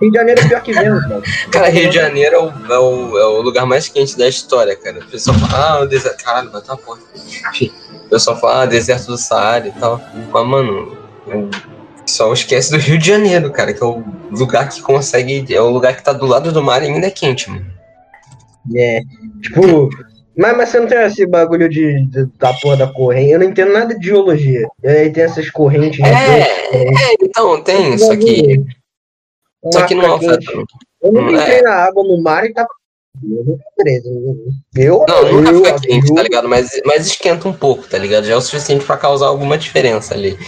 Rio 0.00 0.10
de 0.10 0.16
Janeiro 0.18 0.40
é 0.40 0.48
pior 0.48 0.62
que 0.62 0.72
Vênus, 0.72 1.02
mano. 1.08 1.22
Cara, 1.50 1.68
Rio 1.68 1.88
de 1.90 1.96
Janeiro 1.96 2.36
é 2.36 2.38
o, 2.38 2.72
é 2.72 2.78
o, 2.78 3.18
é 3.18 3.26
o 3.26 3.42
lugar 3.42 3.66
mais 3.66 3.88
quente 3.88 4.16
da 4.16 4.28
história, 4.28 4.76
cara. 4.76 4.98
O 5.00 5.06
pessoal 5.10 5.36
fala, 5.38 5.78
ah, 5.78 5.82
o 5.82 5.86
deserto. 5.86 6.22
Caralho, 6.24 6.50
vai 6.50 6.62
uma 6.62 6.76
porta. 6.76 7.02
Enfim, 7.50 7.72
o 8.06 8.10
pessoal 8.10 8.38
fala, 8.38 8.62
ah, 8.62 8.66
deserto 8.66 9.06
do 9.08 9.18
Saara 9.18 9.68
e 9.68 9.72
tal. 9.72 10.00
Mas, 10.32 10.46
mano, 10.46 10.96
o 11.26 12.02
pessoal 12.04 12.32
esquece 12.32 12.70
do 12.70 12.78
Rio 12.78 12.98
de 12.98 13.06
Janeiro, 13.06 13.50
cara, 13.52 13.72
que 13.74 13.82
é 13.82 13.86
o 13.86 14.02
lugar 14.30 14.68
que 14.68 14.80
consegue. 14.80 15.52
É 15.54 15.60
o 15.60 15.70
lugar 15.70 15.96
que 15.96 16.02
tá 16.04 16.12
do 16.12 16.26
lado 16.26 16.52
do 16.52 16.62
mar 16.62 16.82
e 16.82 16.86
ainda 16.86 17.06
é 17.06 17.10
quente, 17.10 17.50
mano. 17.50 17.66
É, 18.74 19.00
tipo, 19.42 19.88
mas, 20.36 20.56
mas 20.56 20.68
você 20.68 20.80
não 20.80 20.86
tem 20.86 20.98
esse 21.02 21.26
bagulho 21.26 21.68
de, 21.68 22.04
de- 22.06 22.26
da 22.38 22.52
porra 22.54 22.76
da 22.76 22.86
corrente. 22.86 23.30
Eu 23.30 23.38
não 23.38 23.46
entendo 23.46 23.72
nada 23.72 23.98
de 23.98 24.06
geologia. 24.06 24.68
E 24.82 24.88
aí 24.88 25.10
tem 25.10 25.24
essas 25.24 25.48
correntes. 25.50 25.98
né? 25.98 26.10
É, 26.42 26.88
é, 26.88 27.14
então, 27.22 27.62
tem, 27.62 27.96
só 27.96 28.14
que. 28.16 28.64
Só 29.72 29.86
que 29.86 29.94
não 29.94 30.14
afeta. 30.14 30.38
quente. 30.38 30.72
Eu 31.02 31.12
nunca 31.12 31.32
é. 31.32 31.42
entrei 31.42 31.62
na 31.62 31.74
água 31.74 32.02
no 32.04 32.22
mar 32.22 32.44
e 32.44 32.52
tava. 32.52 32.68
Eu 33.22 33.44
nunca 33.44 33.64
entrei. 33.72 34.02
Eu, 34.74 35.04
Não, 35.08 35.32
nunca 35.32 35.50
eu, 35.50 35.64
fica 35.64 35.80
quente, 35.80 36.14
tá 36.14 36.22
ligado? 36.22 36.48
Mas, 36.48 36.70
mas 36.84 37.06
esquenta 37.06 37.48
um 37.48 37.52
pouco, 37.52 37.88
tá 37.88 37.98
ligado? 37.98 38.24
Já 38.24 38.34
é 38.34 38.36
o 38.36 38.40
suficiente 38.40 38.84
pra 38.84 38.96
causar 38.96 39.26
alguma 39.26 39.56
diferença 39.56 40.14
ali. 40.14 40.38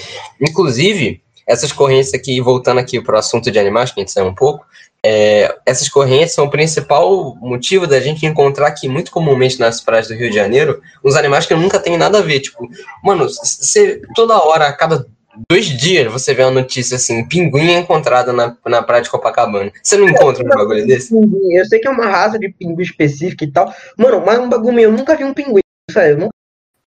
Inclusive, 0.41 1.23
essas 1.47 1.73
correntes 1.73 2.13
aqui, 2.13 2.41
voltando 2.41 2.79
aqui 2.79 3.01
pro 3.01 3.19
assunto 3.19 3.51
de 3.51 3.59
animais, 3.59 3.91
que 3.91 4.01
a 4.01 4.03
gente 4.03 4.13
saiu 4.13 4.27
um 4.27 4.35
pouco, 4.35 4.65
é, 5.05 5.57
essas 5.65 5.89
correntes 5.89 6.35
são 6.35 6.47
o 6.47 6.51
principal 6.51 7.37
motivo 7.37 7.87
da 7.87 8.01
gente 8.01 8.27
encontrar 8.27 8.67
aqui, 8.67 8.89
muito 8.89 9.11
comumente 9.11 9.59
nas 9.59 9.81
praias 9.81 10.09
do 10.09 10.15
Rio 10.15 10.29
de 10.29 10.37
Janeiro, 10.37 10.81
uns 11.05 11.15
animais 11.15 11.47
que 11.47 11.55
nunca 11.55 11.79
tem 11.79 11.97
nada 11.97 12.19
a 12.19 12.23
ver. 12.23 12.41
Tipo, 12.41 12.69
mano, 13.03 13.29
você 13.29 14.03
toda 14.15 14.43
hora, 14.43 14.67
a 14.67 14.73
cada 14.73 15.07
dois 15.49 15.67
dias, 15.67 16.11
você 16.13 16.33
vê 16.35 16.43
uma 16.43 16.51
notícia 16.51 16.97
assim: 16.97 17.27
pinguim 17.29 17.73
encontrado 17.73 18.33
na, 18.33 18.57
na 18.67 18.83
praia 18.83 19.03
de 19.03 19.11
Copacabana. 19.11 19.71
Você 19.83 19.97
não 19.97 20.09
encontra 20.09 20.45
um 20.45 20.49
bagulho 20.49 20.87
desse? 20.87 21.11
Pinguim. 21.11 21.55
Eu 21.55 21.65
sei 21.67 21.79
que 21.81 21.89
é 21.89 21.91
uma 21.91 22.07
raça 22.07 22.39
de 22.39 22.49
pinguim 22.49 22.83
específica 22.83 23.45
e 23.45 23.51
tal. 23.51 23.73
Mano, 23.97 24.23
mas 24.25 24.39
um 24.39 24.49
bagulho 24.49 24.75
meu, 24.75 24.91
eu 24.91 24.97
nunca 24.97 25.17
vi 25.17 25.25
um 25.25 25.35
pinguim. 25.35 25.61
Sério, 25.91 26.15
eu 26.15 26.19
nunca. 26.19 26.33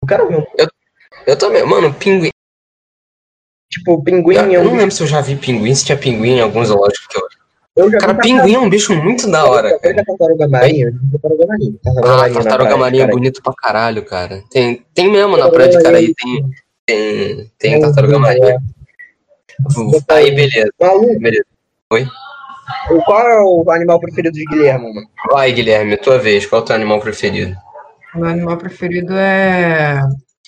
Eu 0.02 0.08
quero 0.08 0.28
ver 0.28 0.36
um. 0.38 0.44
Eu 1.26 1.36
também, 1.36 1.64
mano, 1.64 1.92
pinguim. 1.94 2.30
Tipo, 3.72 4.02
pinguim 4.02 4.34
Eu, 4.36 4.42
é 4.42 4.56
eu 4.56 4.60
um 4.60 4.64
não 4.64 4.70
bicho. 4.70 4.76
lembro 4.80 4.94
se 4.94 5.02
eu 5.02 5.06
já 5.06 5.20
vi 5.20 5.36
pinguim, 5.36 5.74
se 5.74 5.84
tinha 5.84 5.98
pinguim 5.98 6.36
em 6.36 6.40
alguns 6.40 6.68
zoológicos 6.68 7.06
que 7.08 7.18
eu. 7.18 7.22
Eu 7.78 7.90
Cara, 7.98 8.14
pinguim 8.14 8.54
é 8.54 8.58
um 8.58 8.70
bicho 8.70 8.94
muito 8.94 9.30
da 9.30 9.44
hora, 9.44 9.68
Eu 9.68 9.78
cara. 9.80 9.96
já 9.96 10.04
tartaruga 10.04 10.48
marinha. 10.48 10.86
eu 10.86 11.20
Tartaruga 11.20 11.46
marinha. 11.46 11.72
Tartaruga 11.84 12.08
Ah, 12.12 12.16
marinha 12.16 12.38
na 12.38 12.44
tartaruga 12.44 12.76
marinha 12.78 13.02
é 13.02 13.06
cara. 13.06 13.16
bonito 13.18 13.42
pra 13.42 13.52
caralho, 13.54 14.02
cara. 14.04 14.42
Tem, 14.50 14.82
tem 14.94 15.10
mesmo 15.12 15.36
na 15.36 15.50
praia 15.50 15.68
de 15.68 15.82
Caraí, 15.82 16.14
tem, 16.14 16.50
tem, 16.86 17.50
tem 17.58 17.80
tartaruga 17.80 18.18
marinha. 18.18 18.58
Aí, 20.08 20.34
beleza, 20.34 20.70
Maluco, 20.80 21.18
beleza. 21.18 21.44
o- 22.90 23.02
qual 23.04 23.20
é 23.26 23.40
o 23.40 23.70
animal 23.70 23.98
preferido 24.00 24.34
de 24.36 24.44
Guilherme, 24.44 24.92
mano? 24.94 25.08
Vai, 25.30 25.52
Guilherme, 25.52 25.96
tua 25.96 26.18
vez. 26.18 26.46
Qual 26.46 26.60
é 26.60 26.62
o 26.62 26.66
teu 26.66 26.76
animal 26.76 27.00
preferido? 27.00 27.56
Meu 28.14 28.26
animal 28.26 28.56
preferido 28.56 29.14
é. 29.16 30.00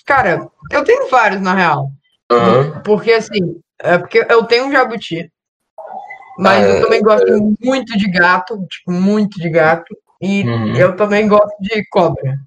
Cara, 0.05 0.47
eu 0.71 0.83
tenho 0.83 1.09
vários, 1.09 1.41
na 1.41 1.53
real. 1.53 1.89
Aham. 2.31 2.81
Porque 2.83 3.11
assim, 3.11 3.59
é 3.81 3.97
porque 3.97 4.25
eu 4.29 4.43
tenho 4.45 4.65
um 4.65 4.71
jabuti. 4.71 5.29
Mas 6.37 6.63
Ah, 6.65 6.69
eu 6.69 6.81
também 6.81 7.01
gosto 7.01 7.55
muito 7.61 7.97
de 7.97 8.09
gato, 8.09 8.65
tipo, 8.67 8.91
muito 8.91 9.39
de 9.39 9.49
gato. 9.49 9.95
E 10.21 10.43
Uhum. 10.43 10.75
eu 10.75 10.95
também 10.95 11.27
gosto 11.27 11.55
de 11.59 11.83
cobra. 11.89 12.37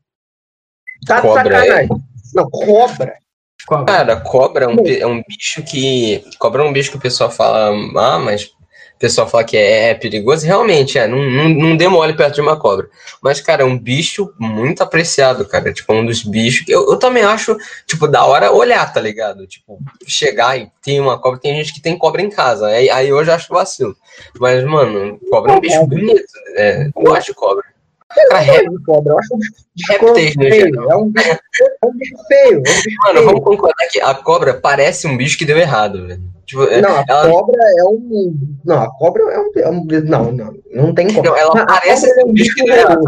Tá 1.06 1.16
de 1.16 1.22
Cobra, 1.22 1.44
sacanagem. 1.44 1.88
Não, 2.34 2.48
cobra. 2.50 3.14
Cobra. 3.66 3.84
Cara, 3.84 4.16
cobra 4.16 4.64
é 4.64 4.68
um, 4.68 4.86
é 4.86 5.06
um 5.06 5.22
bicho 5.22 5.62
que. 5.62 6.24
Cobra 6.38 6.62
é 6.62 6.66
um 6.66 6.72
bicho 6.72 6.90
que 6.90 6.96
o 6.96 7.00
pessoal 7.00 7.30
fala, 7.30 7.70
ah, 7.96 8.18
mas 8.18 8.44
o 8.44 8.98
pessoal 8.98 9.28
fala 9.28 9.44
que 9.44 9.56
é, 9.56 9.90
é 9.90 9.94
perigoso. 9.94 10.46
Realmente, 10.46 10.98
é, 10.98 11.06
não, 11.06 11.18
não, 11.18 11.48
não 11.48 11.76
dê 11.76 11.88
mole 11.88 12.14
perto 12.14 12.34
de 12.34 12.40
uma 12.40 12.58
cobra. 12.58 12.88
Mas, 13.22 13.40
cara, 13.40 13.62
é 13.62 13.64
um 13.64 13.78
bicho 13.78 14.32
muito 14.38 14.82
apreciado, 14.82 15.44
cara. 15.46 15.72
Tipo, 15.72 15.92
um 15.92 16.04
dos 16.04 16.22
bichos 16.22 16.66
que 16.66 16.72
eu, 16.72 16.88
eu 16.90 16.96
também 16.96 17.22
acho, 17.22 17.56
tipo, 17.86 18.08
da 18.08 18.24
hora 18.24 18.52
olhar, 18.52 18.92
tá 18.92 19.00
ligado? 19.00 19.46
Tipo, 19.46 19.78
chegar 20.06 20.58
e 20.58 20.70
ter 20.82 21.00
uma 21.00 21.18
cobra. 21.18 21.40
Tem 21.40 21.54
gente 21.56 21.72
que 21.72 21.80
tem 21.80 21.96
cobra 21.96 22.22
em 22.22 22.30
casa. 22.30 22.66
Aí, 22.66 22.90
aí 22.90 23.08
eu 23.08 23.24
já 23.24 23.36
acho 23.36 23.52
vacilo. 23.52 23.96
Mas, 24.38 24.64
mano, 24.64 25.20
cobra 25.30 25.52
é 25.52 25.56
um 25.56 25.60
bicho 25.60 25.86
bonito. 25.86 26.24
É, 26.56 26.86
eu 26.86 27.02
gosto 27.02 27.26
de 27.26 27.34
cobra. 27.34 27.71
Cara, 28.30 28.68
de 28.68 28.82
cobra. 28.84 29.12
Eu 29.12 29.18
acho 29.18 29.34
um 29.34 29.38
bicho 30.14 30.38
feio. 30.40 30.90
É 30.90 30.96
um 30.96 31.08
bicho, 31.10 31.30
é 31.62 31.86
um 31.86 31.92
bicho 31.96 32.14
feio. 32.28 32.56
É 32.56 32.58
um 32.58 32.62
bicho 32.62 32.96
Mano, 33.04 33.14
feio. 33.18 33.24
vamos 33.26 33.44
concordar 33.44 33.86
que 33.90 34.00
a 34.00 34.14
cobra 34.14 34.54
parece 34.54 35.06
um 35.06 35.16
bicho 35.16 35.38
que 35.38 35.44
deu 35.44 35.58
errado, 35.58 36.06
velho. 36.06 36.22
Tipo, 36.46 36.64
é- 36.64 36.80
Não, 36.80 36.90
a 36.96 37.04
ela- 37.08 37.30
cobra 37.30 37.58
é 37.78 37.84
um. 37.84 38.36
Não, 38.64 38.82
a 38.82 38.90
cobra 38.98 39.22
é 39.22 39.38
um. 39.38 39.50
é 39.56 39.68
um- 39.70 39.86
Não, 40.04 40.32
não. 40.32 40.54
Não 40.72 40.94
tem 40.94 41.06
como. 41.08 41.22
Não, 41.22 41.36
ela 41.36 41.62
a 41.62 41.66
parece 41.66 42.10
é 42.20 42.24
um 42.24 42.32
bicho 42.32 42.54
que 42.54 42.64
deu 42.64 42.74
errado. 42.74 43.00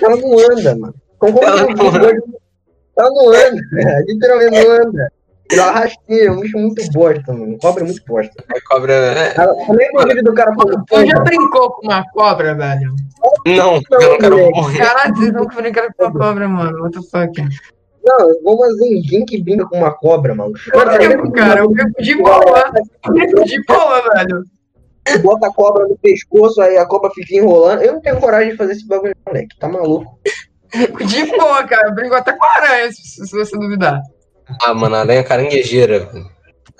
Ela 0.00 0.16
não 0.16 0.38
anda, 0.38 0.76
mano. 0.76 0.94
Concorda 1.18 1.46
Ela 1.60 1.70
é 1.70 1.74
não? 1.74 1.86
Ela 2.98 3.10
não 3.10 3.28
anda. 3.28 3.60
Literalmente 4.06 4.64
não 4.64 4.70
anda. 4.72 5.12
Ela 5.52 5.70
rasteira, 5.72 6.26
é 6.26 6.30
um 6.30 6.40
bicho 6.40 6.58
muito 6.58 6.82
bosta, 6.92 7.32
mano. 7.32 7.58
Cobra 7.58 7.82
é 7.82 7.86
muito 7.86 8.02
bosta. 8.06 8.44
A 8.48 8.60
cobra. 8.74 8.92
é- 8.92 9.34
Ela, 9.36 9.52
lembro 9.68 10.02
do 10.02 10.08
vídeo 10.08 10.24
do 10.24 10.34
cara 10.34 10.54
falando. 10.54 10.84
Tu 10.86 11.06
já 11.06 11.18
brincou 11.20 11.70
com 11.72 11.86
uma 11.86 12.04
cobra, 12.10 12.54
velho? 12.54 12.94
Não, 13.46 13.74
eu 13.76 14.10
não 14.10 14.18
quero 14.18 14.50
morrer. 14.50 14.78
Caralho, 14.78 15.16
vocês 15.16 15.32
nunca 15.32 15.56
brincaram 15.60 15.88
com 15.96 16.04
uma 16.04 16.12
cobra, 16.12 16.48
mano. 16.48 16.82
What 16.82 16.98
the 17.00 17.06
fuck? 17.08 17.42
Não, 18.04 18.30
eu 18.30 18.42
vou 18.42 18.58
fazer 18.58 18.84
ninguém 18.90 19.24
que 19.24 19.40
brinca 19.42 19.66
com 19.66 19.78
uma 19.78 19.92
cobra, 19.92 20.34
mano. 20.34 20.52
Eu 20.72 20.98
brinco, 20.98 21.32
cara. 21.32 21.60
Eu 21.60 21.68
brinco 21.70 22.02
de 22.02 22.16
boa. 22.16 22.72
Eu 23.04 23.12
brinco 23.12 23.44
de 23.44 23.62
boa, 23.64 24.02
velho. 24.14 24.44
bota 25.22 25.46
a 25.48 25.52
cobra 25.52 25.86
no 25.86 25.96
pescoço, 25.98 26.60
aí 26.60 26.76
a 26.78 26.86
cobra 26.86 27.10
fica 27.10 27.34
enrolando. 27.36 27.82
Eu 27.82 27.92
não 27.94 28.00
tenho 28.00 28.18
coragem 28.20 28.52
de 28.52 28.56
fazer 28.56 28.72
esse 28.72 28.86
bagulho, 28.86 29.14
moleque. 29.26 29.56
Tá 29.58 29.68
maluco? 29.68 30.18
De 31.06 31.26
boa, 31.36 31.62
cara. 31.64 31.88
Eu 31.88 31.94
brinco 31.94 32.14
até 32.14 32.32
com 32.32 32.44
aranha, 32.44 32.90
se, 32.90 33.26
se 33.26 33.36
você 33.36 33.56
duvidar. 33.58 34.00
Ah, 34.62 34.74
mano, 34.74 34.96
aranha 34.96 35.22
caranguejeira. 35.24 36.00
velho. 36.00 36.30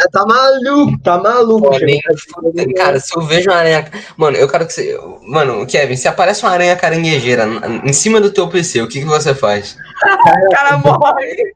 É, 0.00 0.04
Tá 0.11 0.25
maluco, 0.26 0.99
tá 1.02 1.19
maluco. 1.19 1.69
Pô, 1.71 1.73
fazer- 1.75 2.73
Cara, 2.75 2.99
se 2.99 3.16
eu 3.16 3.23
vejo 3.23 3.50
uma 3.50 3.59
aranha. 3.59 3.85
Mano, 4.16 4.37
eu 4.37 4.49
quero 4.49 4.66
que 4.66 4.73
você. 4.73 4.99
Mano, 5.28 5.64
Kevin, 5.66 5.97
se 5.97 6.09
aparece 6.09 6.42
uma 6.42 6.50
aranha 6.52 6.75
caranguejeira 6.76 7.47
em 7.85 7.92
cima 7.92 8.21
do 8.21 8.33
teu 8.33 8.49
PC, 8.49 8.81
o 8.83 8.88
que, 8.88 9.00
que 9.00 9.07
você 9.07 9.35
faz? 9.35 9.76
O 10.02 10.50
cara 10.50 10.78
morre. 10.78 11.54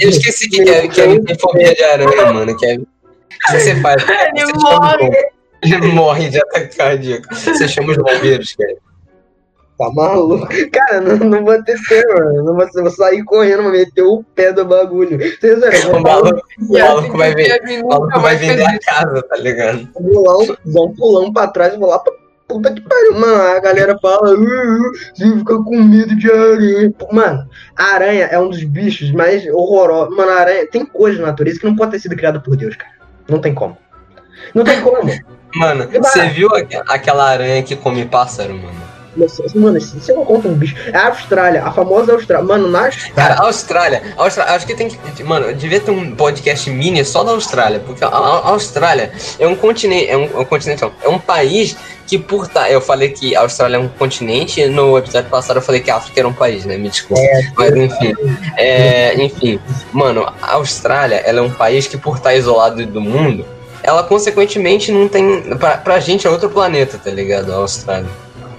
Eu 0.00 0.08
esqueci 0.10 0.48
que 0.48 0.64
Kevin, 0.64 0.88
Kevin 0.88 1.24
tem 1.24 1.38
fobia 1.38 1.74
de 1.74 1.82
aranha, 1.82 2.32
mano. 2.32 2.56
Kevin. 2.56 2.82
O 2.82 3.52
que 3.52 3.60
você 3.60 3.80
faz? 3.80 4.02
Ele 4.34 4.46
Você 4.46 4.52
morre. 4.52 5.10
Ele 5.62 5.86
morre 5.88 6.28
de 6.28 6.38
ataque 6.40 6.76
cardíaco. 6.76 7.34
Você 7.34 7.66
chama 7.68 7.90
os 7.92 7.96
bombeiros, 7.96 8.54
Kevin. 8.54 8.76
Tá 9.78 9.90
maluco? 9.92 10.48
Cara, 10.72 11.00
não, 11.00 11.16
não 11.18 11.44
vou 11.44 11.62
ter 11.62 11.76
tempo, 11.88 12.08
mano. 12.14 12.44
Não 12.44 12.56
vou, 12.56 12.66
vou 12.74 12.90
sair 12.90 13.22
correndo, 13.24 13.62
vou 13.62 13.70
meter 13.72 14.02
o 14.02 14.24
pé 14.34 14.52
do 14.52 14.64
bagulho. 14.64 15.16
Vocês 15.18 15.62
olham, 15.62 15.92
O 16.00 16.02
maluco, 16.02 16.42
o 16.68 16.72
maluco 16.78 17.16
vai 17.16 17.34
ver. 17.34 17.82
O 17.84 17.88
maluco 17.88 18.20
vai 18.20 18.36
vender 18.36 18.64
a 18.64 18.78
casa, 18.80 19.22
tá 19.22 19.36
ligado? 19.36 19.88
vou 20.00 20.24
lá, 20.26 20.38
um- 20.38 20.56
dar 20.72 20.80
um 20.82 20.94
pulão 20.94 21.32
pra 21.32 21.46
trás 21.46 21.74
e 21.74 21.78
vou 21.78 21.88
lá 21.90 21.98
pra 22.00 22.12
puta 22.48 22.72
que 22.72 22.80
pariu. 22.80 23.14
Mano, 23.20 23.40
a 23.56 23.60
galera 23.60 23.96
fala, 24.02 24.30
"Uh, 24.34 24.42
uh, 24.42 24.92
você 25.14 25.38
fica 25.38 25.62
com 25.62 25.80
medo 25.82 26.16
de 26.16 26.28
aranha. 26.30 26.92
Mano, 27.12 27.48
a 27.76 27.84
aranha 27.94 28.24
é 28.32 28.38
um 28.40 28.48
dos 28.48 28.64
bichos 28.64 29.12
mais 29.12 29.46
horrorosos. 29.46 30.16
Mano, 30.16 30.32
a 30.32 30.40
aranha 30.40 30.66
tem 30.66 30.84
coisa 30.84 31.20
na 31.20 31.28
natureza 31.28 31.60
que 31.60 31.66
não 31.66 31.76
pode 31.76 31.92
ter 31.92 32.00
sido 32.00 32.16
criada 32.16 32.40
por 32.40 32.56
Deus, 32.56 32.74
cara. 32.74 32.92
Não 33.28 33.38
tem 33.38 33.54
como. 33.54 33.76
Não 34.54 34.64
tem 34.64 34.80
como. 34.80 35.08
Mano, 35.54 35.88
você 36.02 36.26
viu 36.30 36.48
aqu- 36.54 36.82
aquela 36.88 37.28
aranha 37.30 37.62
que 37.62 37.76
come 37.76 38.04
pássaro, 38.06 38.54
mano? 38.54 38.87
Mano, 39.54 39.80
se 39.80 39.98
você 39.98 40.12
não 40.12 40.24
conta 40.24 40.48
um 40.48 40.54
bicho. 40.54 40.76
É 40.92 40.96
a 40.96 41.08
Austrália, 41.08 41.64
a 41.64 41.72
famosa 41.72 42.12
Austrália. 42.12 42.46
Mano, 42.46 42.68
na 42.68 42.88
Cara, 43.14 43.34
a 43.34 43.46
Austrália, 43.46 44.02
a 44.16 44.22
Austrália, 44.22 44.54
acho 44.54 44.66
que 44.66 44.74
tem 44.74 44.88
que. 44.88 45.24
Mano, 45.24 45.52
devia 45.54 45.80
ter 45.80 45.90
um 45.90 46.14
podcast 46.14 46.70
mini 46.70 47.04
só 47.04 47.24
da 47.24 47.32
Austrália, 47.32 47.80
porque 47.80 48.04
a, 48.04 48.08
a 48.08 48.48
Austrália 48.48 49.12
é 49.38 49.46
um 49.46 49.54
continente, 49.54 50.08
é 50.08 50.16
um, 50.16 50.24
é 50.24 50.38
um 50.38 50.44
continente, 50.44 50.82
não, 50.82 50.92
é 51.02 51.08
um 51.08 51.18
país 51.18 51.76
que 52.06 52.18
por 52.18 52.48
tá, 52.48 52.70
eu 52.70 52.80
falei 52.80 53.10
que 53.10 53.36
a 53.36 53.40
Austrália 53.40 53.76
é 53.76 53.78
um 53.78 53.88
continente, 53.88 54.66
no 54.66 54.96
episódio 54.96 55.28
passado 55.28 55.58
eu 55.58 55.62
falei 55.62 55.82
que 55.82 55.90
a 55.90 55.96
África 55.96 56.20
era 56.20 56.28
um 56.28 56.32
país, 56.32 56.64
né? 56.64 56.78
Me 56.78 56.88
desculpa. 56.88 57.22
É, 57.22 57.50
Mas 57.54 57.76
enfim, 57.76 58.14
é, 58.56 59.22
enfim, 59.22 59.60
mano, 59.92 60.26
a 60.40 60.54
Austrália, 60.54 61.16
ela 61.16 61.40
é 61.40 61.42
um 61.42 61.50
país 61.50 61.86
que 61.86 61.98
por 61.98 62.16
estar 62.16 62.34
isolado 62.34 62.84
do 62.86 63.00
mundo, 63.00 63.44
ela 63.82 64.02
consequentemente 64.02 64.90
não 64.90 65.06
tem, 65.06 65.42
pra, 65.58 65.76
pra 65.76 66.00
gente 66.00 66.26
é 66.26 66.30
outro 66.30 66.48
planeta, 66.48 66.98
tá 67.02 67.10
ligado? 67.10 67.52
A 67.52 67.56
Austrália. 67.56 68.08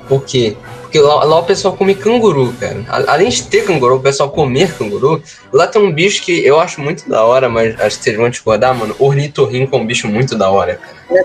Por 0.09 0.25
quê? 0.25 0.57
Porque 0.81 0.99
lá, 0.99 1.23
lá 1.23 1.37
o 1.37 1.43
pessoal 1.43 1.77
come 1.77 1.93
canguru, 1.93 2.51
cara. 2.59 2.83
A- 2.89 3.13
Além 3.13 3.29
de 3.29 3.43
ter 3.43 3.63
canguru, 3.63 3.97
o 3.97 3.99
pessoal 4.01 4.31
comer 4.31 4.73
canguru, 4.75 5.21
lá 5.53 5.67
tem 5.67 5.79
um 5.79 5.91
bicho 5.93 6.23
que 6.23 6.43
eu 6.43 6.59
acho 6.59 6.81
muito 6.81 7.07
da 7.07 7.23
hora, 7.23 7.47
mas 7.47 7.79
acho 7.79 7.99
que 7.99 8.03
vocês 8.05 8.17
vão 8.17 8.27
discordar, 8.27 8.75
mano. 8.75 8.95
Ornitorrinco 8.97 9.75
é 9.75 9.79
um 9.79 9.85
bicho 9.85 10.07
muito 10.07 10.35
da 10.35 10.49
hora, 10.49 10.75
cara. 10.75 11.23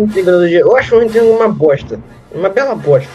de 0.00 0.12
tecnologia, 0.14 0.58
eu 0.60 0.76
acho 0.76 0.96
o 0.96 1.00
Nintendo 1.00 1.30
uma 1.30 1.48
bosta. 1.48 2.00
Uma 2.32 2.48
bela 2.48 2.74
bosta. 2.74 3.08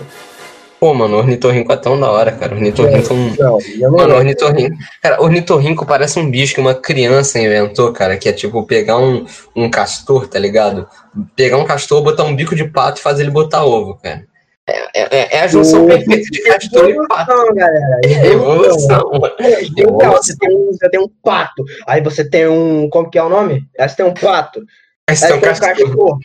Pô, 0.80 0.94
mano, 0.94 1.18
ornitorrinco 1.18 1.74
é 1.74 1.76
tão 1.76 2.00
da 2.00 2.10
hora, 2.10 2.32
cara. 2.32 2.56
Ornitorrinco 2.56 3.12
é 3.12 3.14
um... 3.14 3.36
Não, 3.38 3.58
não 3.80 3.92
Mano, 3.98 4.16
ornitorrinco. 4.16 4.78
Cara, 5.02 5.22
ornitorrinco 5.22 5.86
parece 5.86 6.18
um 6.18 6.32
bicho 6.32 6.56
que 6.56 6.62
uma 6.62 6.74
criança 6.74 7.38
inventou, 7.38 7.92
cara, 7.92 8.16
que 8.16 8.30
é 8.30 8.32
tipo 8.32 8.66
pegar 8.66 8.98
um, 8.98 9.26
um 9.54 9.70
castor, 9.70 10.30
tá 10.30 10.40
ligado? 10.40 10.88
Pegar 11.36 11.58
um 11.58 11.66
castor, 11.66 12.02
botar 12.02 12.24
um 12.24 12.34
bico 12.34 12.56
de 12.56 12.64
pato 12.64 13.02
e 13.02 13.04
fazer 13.04 13.24
ele 13.24 13.32
botar 13.32 13.66
ovo, 13.66 14.00
cara. 14.02 14.24
É, 14.70 15.18
é- 15.18 15.38
é 15.38 15.42
a 15.42 15.48
junção 15.48 15.86
perfeita 15.88 16.30
de 16.30 16.42
castor 16.44 16.90
e 16.90 17.08
pato. 17.08 17.32
Evolução, 17.32 17.56
galera. 17.56 18.00
Evolução. 18.06 19.12
É, 19.40 19.60
legal, 19.82 20.14
você, 20.18 20.38
tem 20.38 20.56
um, 20.56 20.66
você 20.72 20.90
tem 20.90 21.00
um 21.00 21.10
pato, 21.24 21.64
aí 21.88 22.02
você 22.02 22.28
tem 22.30 22.48
um. 22.48 22.90
Como 22.90 23.10
que 23.10 23.18
é 23.18 23.24
o 23.24 23.30
nome? 23.30 23.64
Aí 23.80 23.88
você 23.90 23.96
tem 23.96 24.06
um 24.06 24.14
pato, 24.14 24.62
aí 25.10 25.16
você 25.16 25.28
tem 25.28 25.38
um 25.38 25.42
castor. 25.42 25.68
castor. 25.76 26.18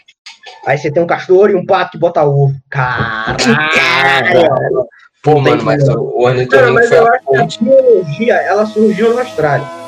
Aí 0.67 0.79
você 0.79 0.91
tem 0.91 1.03
um 1.03 1.07
castor 1.07 1.51
e 1.51 1.55
um 1.55 1.65
pato 1.65 1.93
que 1.93 1.99
bota 1.99 2.23
ovo. 2.25 2.55
Caralho! 2.71 4.49
Pô, 5.23 5.41
mano, 5.41 5.63
mas 5.65 5.89
o, 5.89 6.19
ornitorrinco 6.23 6.75
mas 6.75 6.89
foi 6.89 6.99
eu 6.99 7.07
a 7.07 7.11
acho 7.11 7.21
que 7.25 7.37
a 7.37 7.41
ponte. 7.41 7.65
biologia, 7.65 8.35
ela 8.35 8.67
surgiu 8.67 9.15
na 9.15 9.23
Austrália. 9.23 9.84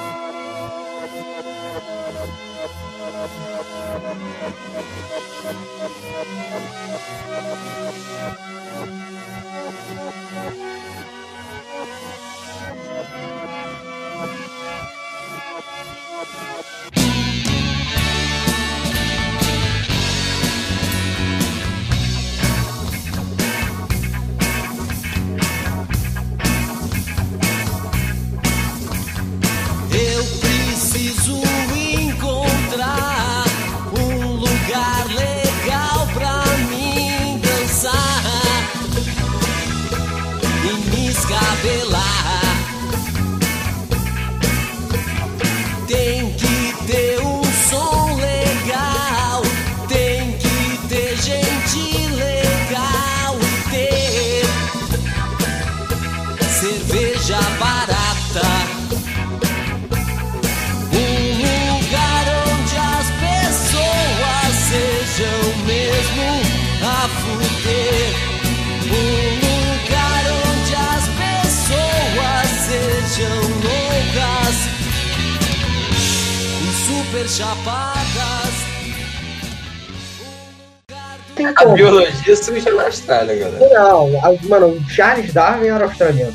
Austrália, 83.06 83.36
galera. 83.36 83.68
Não, 83.74 84.24
a- 84.24 84.34
mano, 84.48 84.66
o 84.68 84.90
Charles 84.90 85.32
Darwin 85.32 85.68
era 85.68 85.84
australiano. 85.84 86.34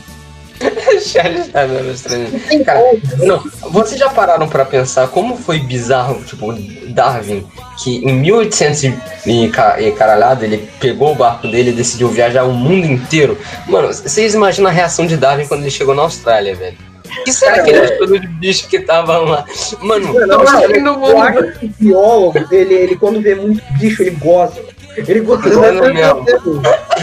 Charles 1.06 1.48
Darwin 1.50 1.76
era 1.76 1.90
australiano. 1.90 2.40
Cara, 2.66 2.80
como. 2.80 3.26
Não, 3.26 3.44
vocês 3.72 4.00
já 4.00 4.10
pararam 4.10 4.48
pra 4.48 4.64
pensar 4.64 5.08
como 5.10 5.36
foi 5.36 5.60
bizarro, 5.60 6.24
tipo, 6.24 6.54
Darwin, 6.90 7.46
que 7.84 7.98
em 7.98 8.14
1800 8.14 8.84
e, 9.26 9.50
ca- 9.50 9.78
caralhado, 9.98 10.46
ele 10.46 10.70
pegou 10.80 11.12
o 11.12 11.16
barco 11.16 11.48
dele 11.48 11.72
e 11.72 11.74
decidiu 11.74 12.10
viajar 12.10 12.44
o 12.44 12.54
mundo 12.54 12.86
inteiro. 12.86 13.38
Mano, 13.68 13.88
vocês 13.88 14.34
imaginam 14.34 14.70
a 14.70 14.74
reação 14.74 15.06
de 15.06 15.18
Darwin 15.18 15.48
quando 15.48 15.62
ele 15.62 15.72
chegou 15.72 15.96
na 15.96 16.04
Austrália, 16.04 16.56
velho? 16.56 16.78
O 17.20 17.24
que 17.26 17.34
será 17.34 17.52
Cara, 17.56 17.64
que 17.64 17.70
ele 17.72 17.80
achou 17.80 18.08
dos 18.08 18.26
bichos 18.40 18.66
que 18.68 18.78
estavam 18.78 19.26
lá? 19.26 19.44
Mano, 19.82 20.14
Não, 20.14 20.28
não, 20.28 20.38
Nossa, 20.44 20.68
não, 20.70 21.00
do 21.02 21.06
eu 21.08 21.22
acho 21.22 21.60
que 21.60 21.66
o 21.66 21.70
biólogo, 21.78 22.48
ele, 22.52 22.74
ele 22.74 22.96
quando 22.96 23.20
vê 23.22 23.36
muito 23.36 23.62
bicho, 23.78 24.02
ele 24.02 24.12
goza. 24.12 24.62
Ele 24.98 25.20
goza. 25.22 25.50
Goza 25.50 25.94
mesmo. 25.94 26.26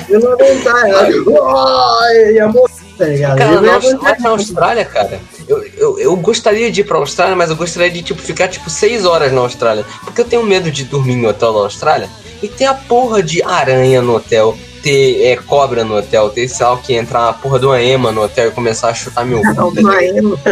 Eu 0.09 0.21
não 0.21 0.33
aguentar, 0.33 0.89
ela. 0.89 1.09
Ele 1.09 2.33
ia 2.35 2.49
morrer, 2.49 2.73
tá 2.99 3.05
ligado? 3.07 3.39
Cara, 3.39 3.53
Ele 3.53 3.61
na, 3.61 3.67
ia 3.69 3.75
Aus- 3.75 3.93
morrer. 3.95 4.11
lá 4.11 4.17
na 4.21 4.29
Austrália, 4.31 4.85
cara, 4.85 5.21
eu, 5.49 5.65
eu, 5.77 5.99
eu 5.99 6.17
gostaria 6.17 6.71
de 6.71 6.81
ir 6.83 6.85
pra 6.85 6.99
Austrália, 6.99 7.35
mas 7.37 7.51
eu 7.51 7.57
gostaria 7.57 7.91
de, 7.91 8.03
tipo, 8.03 8.21
ficar, 8.21 8.49
tipo, 8.49 8.69
seis 8.69 9.05
horas 9.05 9.33
na 9.33 9.41
Austrália. 9.41 9.85
Porque 10.05 10.21
eu 10.21 10.25
tenho 10.27 10.43
medo 10.45 10.71
de 10.71 10.85
dormir 10.85 11.15
em 11.15 11.27
hotel 11.27 11.53
na 11.53 11.61
Austrália 11.61 12.09
e 12.43 12.49
ter 12.49 12.67
a 12.67 12.75
porra 12.75 13.23
de 13.23 13.43
aranha 13.43 14.01
no 14.03 14.17
hotel, 14.17 14.57
ter 14.83 15.25
é, 15.25 15.37
cobra 15.37 15.83
no 15.85 15.97
hotel, 15.97 16.31
ter, 16.31 16.47
sei 16.49 16.65
lá, 16.67 16.73
o 16.75 16.79
que 16.79 16.95
entrar 16.95 17.21
uma 17.23 17.33
porra 17.33 17.59
de 17.59 17.67
uma 17.67 17.83
ema 17.83 18.13
no 18.13 18.23
hotel 18.23 18.49
e 18.49 18.51
começar 18.53 18.89
a 18.91 18.95
chutar 18.95 19.25
meu 19.25 19.41
cu. 19.41 19.73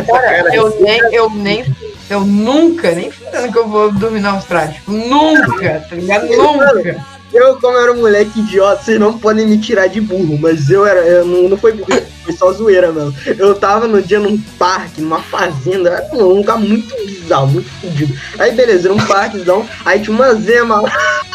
Cara, 0.06 0.54
eu 0.56 0.80
nem, 0.80 1.00
eu 1.12 1.30
nem, 1.30 1.64
eu 2.10 2.20
nunca, 2.20 2.90
nem 2.92 3.10
falando 3.10 3.52
que 3.52 3.58
eu 3.58 3.68
vou 3.68 3.92
dormir 3.92 4.20
na 4.20 4.32
Austrália. 4.32 4.72
Tipo, 4.74 4.90
nunca, 4.92 5.84
tá 5.88 5.94
ligado? 5.96 6.26
Nunca. 6.28 7.15
Eu, 7.36 7.56
como 7.60 7.76
era 7.76 7.92
um 7.92 7.96
moleque 8.00 8.40
idiota, 8.40 8.82
vocês 8.82 8.98
não 8.98 9.18
podem 9.18 9.46
me 9.46 9.58
tirar 9.58 9.86
de 9.88 10.00
burro, 10.00 10.38
mas 10.40 10.70
eu 10.70 10.86
era. 10.86 11.00
Eu 11.00 11.24
não, 11.24 11.48
não 11.50 11.56
foi 11.58 11.72
burro, 11.72 11.88
foi 12.24 12.32
só 12.34 12.52
zoeira, 12.52 12.90
mano. 12.92 13.14
Eu 13.38 13.54
tava 13.54 13.86
no 13.86 14.00
dia 14.00 14.18
num 14.18 14.38
parque, 14.58 15.00
numa 15.00 15.20
fazenda, 15.20 15.90
era 15.90 16.08
um 16.14 16.22
lugar 16.38 16.58
muito 16.58 16.94
bizarro, 17.04 17.48
muito 17.48 17.68
fodido. 17.80 18.14
Aí 18.38 18.52
beleza, 18.52 18.88
era 18.88 18.94
um 18.94 19.06
parquezão, 19.06 19.66
aí 19.84 20.00
tinha 20.00 20.14
uma 20.16 20.34
zema 20.34 20.80
lá. 20.80 20.92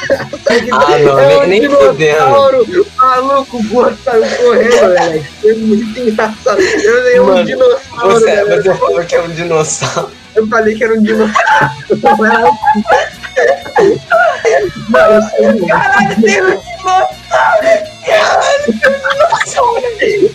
Ah, 0.10 0.98
não, 1.00 1.20
É 1.20 1.48
nem, 1.48 1.60
nem 1.62 1.70
fudendo. 1.70 2.88
maluco, 2.98 3.64
gordo 3.68 3.98
saiu 4.04 4.24
correndo, 4.38 4.94
velho. 4.94 5.26
Foi 5.42 5.54
muito 5.56 6.00
engraçado. 6.00 6.60
Eu 6.62 7.04
dei 7.04 7.20
um 7.20 7.46
dinossauro, 7.46 8.12
Você, 8.14 8.26
velho. 8.26 8.64
você 8.64 8.74
falou 8.76 9.04
que 9.06 9.16
é 9.16 9.22
um 9.22 9.30
dinossauro. 9.30 10.12
Eu 10.36 10.48
falei 10.48 10.76
que 10.76 10.84
era 10.84 10.94
um 10.96 11.02
dinossauro. 11.04 11.72
Não 13.78 13.86
um- 13.86 14.00
Não, 14.90 15.00
eu 15.14 15.22
sei, 15.22 15.42
mano. 15.48 15.68
Caralho, 15.68 16.22
tem 16.22 16.42
um 16.42 16.62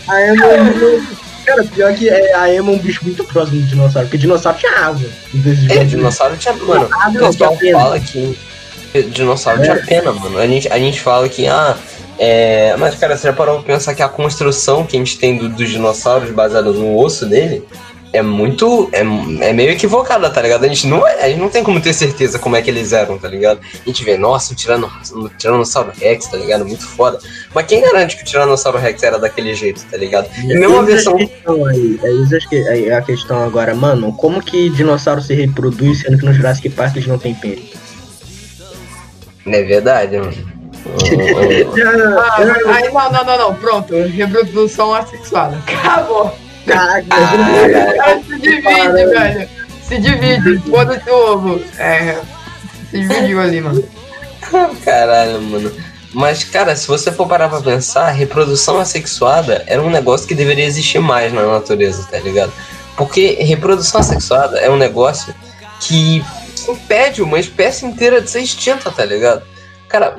A 0.08 0.22
Emma 0.22 0.46
é 0.46 0.56
dinossauro. 0.64 1.16
Cara, 1.44 1.62
pior 1.64 1.94
que 1.94 2.08
é, 2.08 2.34
a 2.34 2.52
Emma 2.52 2.72
é 2.72 2.74
um 2.74 2.78
bicho 2.78 3.04
muito 3.04 3.22
próximo 3.24 3.60
do 3.60 3.66
dinossauro, 3.66 4.08
porque 4.08 4.18
dinossauro 4.18 4.58
tinha 4.58 4.72
asa. 4.86 5.06
É, 5.70 5.84
dinossauro 5.84 6.36
tinha. 6.36 6.54
Mano, 6.54 6.88
o 7.08 7.12
pessoal 7.12 7.56
fala 7.72 8.00
que. 8.00 8.38
Dinossauro 9.10 9.62
tinha 9.62 9.76
pena, 9.76 10.12
mano. 10.12 10.38
A 10.38 10.46
gente, 10.46 10.68
a 10.72 10.78
gente 10.78 11.00
fala 11.00 11.28
que, 11.28 11.46
ah. 11.46 11.76
É, 12.18 12.74
mas, 12.78 12.94
cara, 12.94 13.14
você 13.14 13.26
já 13.28 13.32
parou 13.34 13.56
pra 13.62 13.74
pensar 13.74 13.94
que 13.94 14.02
a 14.02 14.08
construção 14.08 14.86
que 14.86 14.96
a 14.96 14.98
gente 14.98 15.18
tem 15.18 15.36
do- 15.36 15.50
dos 15.50 15.68
dinossauros 15.68 16.30
baseada 16.30 16.72
no 16.72 16.96
osso 16.98 17.26
dele 17.26 17.62
é 18.16 18.22
muito. 18.22 18.88
É, 18.92 19.00
é 19.00 19.52
meio 19.52 19.70
equivocada, 19.70 20.30
tá 20.30 20.40
ligado? 20.40 20.64
A 20.64 20.68
gente, 20.68 20.86
não, 20.86 21.06
é- 21.06 21.24
a 21.24 21.28
gente 21.28 21.38
não 21.38 21.48
tem 21.48 21.62
como 21.62 21.80
ter 21.80 21.92
certeza 21.92 22.38
como 22.38 22.56
é 22.56 22.62
que 22.62 22.70
eles 22.70 22.92
eram, 22.92 23.18
tá 23.18 23.28
ligado? 23.28 23.60
A 23.62 23.88
gente 23.88 24.04
vê, 24.04 24.16
nossa, 24.16 24.52
o, 24.52 24.56
tirano, 24.56 24.90
o 25.12 25.28
Tiranossauro 25.28 25.92
Rex, 25.98 26.26
tá 26.26 26.36
ligado? 26.36 26.64
Muito 26.64 26.86
foda. 26.86 27.18
Mas 27.54 27.66
quem 27.66 27.82
garante 27.82 28.16
que 28.16 28.22
o 28.22 28.26
Tiranossauro 28.26 28.78
Rex 28.78 29.02
era 29.02 29.18
daquele 29.18 29.54
jeito, 29.54 29.84
tá 29.90 29.96
ligado? 29.96 30.28
E 30.42 30.54
mesmo 30.54 30.78
a 30.78 30.82
versão. 30.82 31.16
aí, 31.16 32.00
é 32.02 32.12
isso 32.12 32.48
que 32.48 32.56
é 32.56 32.94
a 32.94 33.02
questão 33.02 33.42
agora, 33.44 33.74
mano, 33.74 34.12
como 34.12 34.42
que 34.42 34.70
dinossauro 34.70 35.20
se 35.20 35.34
reproduz 35.34 36.00
sendo 36.00 36.18
que 36.18 36.24
no 36.24 36.32
Jurassic 36.32 36.68
Park 36.70 36.96
eles 36.96 37.08
não 37.08 37.18
têm 37.18 37.34
pênis? 37.34 37.72
É 39.46 39.62
verdade, 39.62 40.18
mano. 40.18 40.32
Ah, 40.88 42.36
aí, 42.74 42.92
não, 42.92 43.12
não, 43.12 43.24
não, 43.24 43.38
não, 43.38 43.54
pronto. 43.56 43.94
Reprodução 43.94 44.94
assexuada. 44.94 45.56
Acabou. 45.66 46.32
Caraca, 46.66 47.06
Cara, 47.08 48.22
se 48.22 48.38
divide, 48.38 49.06
velho. 49.06 49.48
Se 49.82 49.98
divide. 49.98 50.70
Foda-se 50.70 51.10
o 51.10 51.32
ovo. 51.32 51.62
É. 51.78 52.20
Se 52.90 53.00
dividiu 53.00 53.40
ali, 53.40 53.60
mano. 53.60 53.84
Caralho, 54.84 55.40
mano. 55.42 55.72
Mas, 56.12 56.44
cara, 56.44 56.74
se 56.74 56.86
você 56.86 57.12
for 57.12 57.28
parar 57.28 57.48
pra 57.48 57.60
pensar, 57.60 58.10
reprodução 58.10 58.78
assexuada 58.80 59.62
era 59.66 59.82
um 59.82 59.90
negócio 59.90 60.26
que 60.26 60.34
deveria 60.34 60.64
existir 60.64 60.98
mais 60.98 61.32
na 61.32 61.42
natureza, 61.46 62.06
tá 62.10 62.18
ligado? 62.18 62.52
Porque 62.96 63.36
reprodução 63.42 64.00
assexuada 64.00 64.58
é 64.58 64.70
um 64.70 64.76
negócio 64.76 65.34
que 65.80 66.24
impede 66.68 67.20
uma 67.22 67.38
espécie 67.38 67.84
inteira 67.84 68.20
de 68.20 68.30
ser 68.30 68.40
extinta, 68.40 68.90
tá 68.90 69.04
ligado? 69.04 69.42
Cara, 69.88 70.16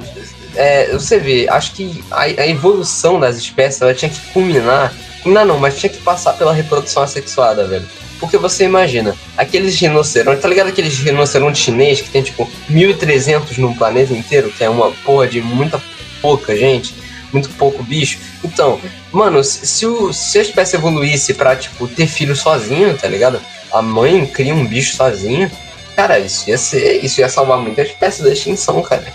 é, 0.56 0.92
você 0.94 1.20
vê, 1.20 1.48
acho 1.50 1.74
que 1.74 2.04
a, 2.12 2.22
a 2.22 2.48
evolução 2.48 3.20
das 3.20 3.36
espécies 3.38 3.82
ela 3.82 3.94
tinha 3.94 4.12
que 4.12 4.20
culminar. 4.32 4.94
Culminar 5.28 5.46
não, 5.46 5.60
mas 5.60 5.78
tinha 5.78 5.90
que 5.90 5.98
passar 6.00 6.34
pela 6.34 6.54
reprodução 6.54 7.04
assexuada, 7.04 7.68
velho. 7.68 7.86
Porque 8.18 8.38
você 8.38 8.64
imagina, 8.64 9.14
aqueles 9.36 9.78
rinocerontes, 9.80 10.42
tá 10.42 10.48
ligado 10.48 10.68
aqueles 10.68 10.98
rinocerontes 11.00 11.62
chinês 11.62 12.00
que 12.00 12.10
tem 12.10 12.24
tipo 12.24 12.50
1300 12.70 13.58
no 13.58 13.76
planeta 13.76 14.14
inteiro, 14.14 14.50
que 14.50 14.64
é 14.64 14.70
uma 14.70 14.90
porra 15.04 15.28
de 15.28 15.42
muita 15.42 15.82
pouca 16.22 16.56
gente, 16.56 16.96
muito 17.34 17.50
pouco 17.50 17.84
bicho. 17.84 18.20
Então, 18.42 18.80
mano, 19.12 19.44
se, 19.44 19.68
se 19.68 19.86
o- 19.86 20.14
se 20.14 20.40
a 20.40 20.42
espécie 20.42 20.78
evoluísse 20.78 21.34
pra, 21.34 21.58
tipo, 21.58 21.88
ter 21.90 22.08
filho 22.08 22.36
sozinho, 22.36 22.98
tá 22.98 23.08
ligado? 23.10 23.42
A 23.72 23.82
mãe 23.82 24.26
cria 24.26 24.56
um 24.56 24.66
bicho 24.66 24.96
sozinho, 24.96 25.52
cara, 25.96 26.18
isso 26.20 26.50
ia 26.50 26.58
ser. 26.58 27.04
Isso 27.04 27.20
ia 27.20 27.28
salvar 27.28 27.58
muita 27.60 27.82
espécie 27.82 28.24
da 28.24 28.32
extinção, 28.32 28.82
cara. 28.82 29.06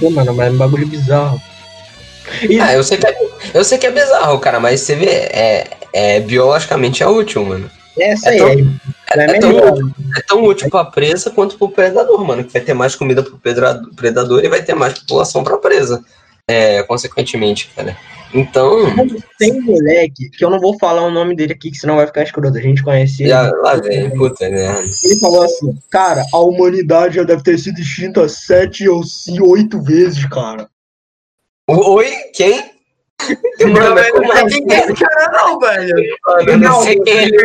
Pô, 0.00 0.10
mano, 0.10 0.34
mas 0.34 0.48
é 0.48 0.50
um 0.50 0.56
bagulho 0.56 0.86
bizarro. 0.86 1.40
E, 2.48 2.60
Ah, 2.60 2.72
eu 2.74 2.82
sei 2.84 2.98
que 2.98 3.06
é, 3.06 3.16
eu 3.54 3.64
sei 3.64 3.78
que 3.78 3.86
é 3.86 3.90
bizarro, 3.90 4.38
cara, 4.40 4.58
mas 4.60 4.80
você 4.80 4.94
vê, 4.94 5.06
é, 5.10 5.70
é 5.92 6.20
biologicamente 6.20 7.02
é 7.02 7.06
útil, 7.08 7.44
mano. 7.44 7.70
é 7.98 8.12
aí 8.26 8.38
tão- 8.38 8.48
é, 8.48 8.52
É, 9.14 9.20
é 9.20 9.36
é 9.36 9.40
tão, 9.40 9.48
melhor. 9.50 9.74
é 10.16 10.20
tão 10.22 10.44
útil 10.44 10.70
pra 10.70 10.84
presa 10.84 11.30
quanto 11.30 11.58
pro 11.58 11.68
predador, 11.68 12.24
mano. 12.24 12.44
Que 12.44 12.52
vai 12.52 12.62
ter 12.62 12.74
mais 12.74 12.94
comida 12.94 13.22
pro 13.22 13.38
predador 13.96 14.42
e 14.44 14.48
vai 14.48 14.62
ter 14.62 14.74
mais 14.74 14.98
população 14.98 15.44
pra 15.44 15.58
presa. 15.58 16.02
É, 16.48 16.82
consequentemente, 16.84 17.70
cara. 17.76 17.96
Então, 18.34 18.70
Tem 19.38 19.52
um 19.52 19.60
moleque, 19.62 20.30
que 20.30 20.42
eu 20.42 20.48
não 20.48 20.58
vou 20.58 20.78
falar 20.78 21.02
o 21.02 21.10
nome 21.10 21.36
dele 21.36 21.52
aqui, 21.52 21.70
que 21.70 21.76
senão 21.76 21.96
vai 21.96 22.06
ficar 22.06 22.22
escroto. 22.22 22.56
A 22.56 22.60
gente 22.62 22.82
conhece 22.82 23.22
ele. 23.22 23.28
já, 23.28 23.42
lá 23.62 23.74
vem, 23.76 24.08
puta 24.16 24.48
merda. 24.48 24.80
Ele 25.04 25.20
falou 25.20 25.42
assim, 25.44 25.78
cara, 25.90 26.24
a 26.32 26.38
humanidade 26.38 27.16
já 27.16 27.22
deve 27.24 27.42
ter 27.42 27.58
sido 27.58 27.78
extinta 27.78 28.26
sete 28.30 28.88
ou 28.88 29.02
oito 29.42 29.82
vezes, 29.82 30.24
cara. 30.26 30.66
Oi? 31.68 32.10
Quem? 32.34 32.71
Mano, 33.60 33.94
Não, 33.94 34.10
como 34.10 34.28
não 34.28 34.36
é 34.36 34.44
esse 34.44 34.94
cara, 34.94 35.30
não, 35.32 35.58
velho. 35.58 35.94
mano? 36.26 36.50
Eu 36.50 36.58
não 36.58 36.82
sei 36.82 36.98
quem 37.00 37.18
é 37.18 37.24
ele. 37.24 37.36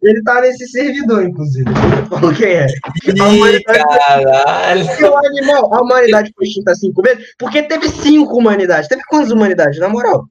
Ele 0.00 0.22
tá 0.22 0.40
nesse 0.40 0.68
servidor, 0.68 1.24
inclusive. 1.24 1.64
Falou 2.08 2.32
quem 2.32 2.52
é. 2.52 2.66
A 2.66 2.68
Ih, 3.10 3.20
humanidade 3.20 3.64
caralho. 3.64 4.86
Porque 4.86 5.04
o 5.04 5.16
animal, 5.18 5.74
a 5.74 5.82
humanidade 5.82 6.32
foi 6.36 6.46
extinta 6.46 6.74
cinco 6.76 7.02
vezes, 7.02 7.34
porque 7.36 7.62
teve 7.64 7.88
cinco 7.88 8.38
humanidades. 8.38 8.88
Teve 8.88 9.02
quantas 9.08 9.32
humanidades, 9.32 9.80
na 9.80 9.88
moral? 9.88 10.24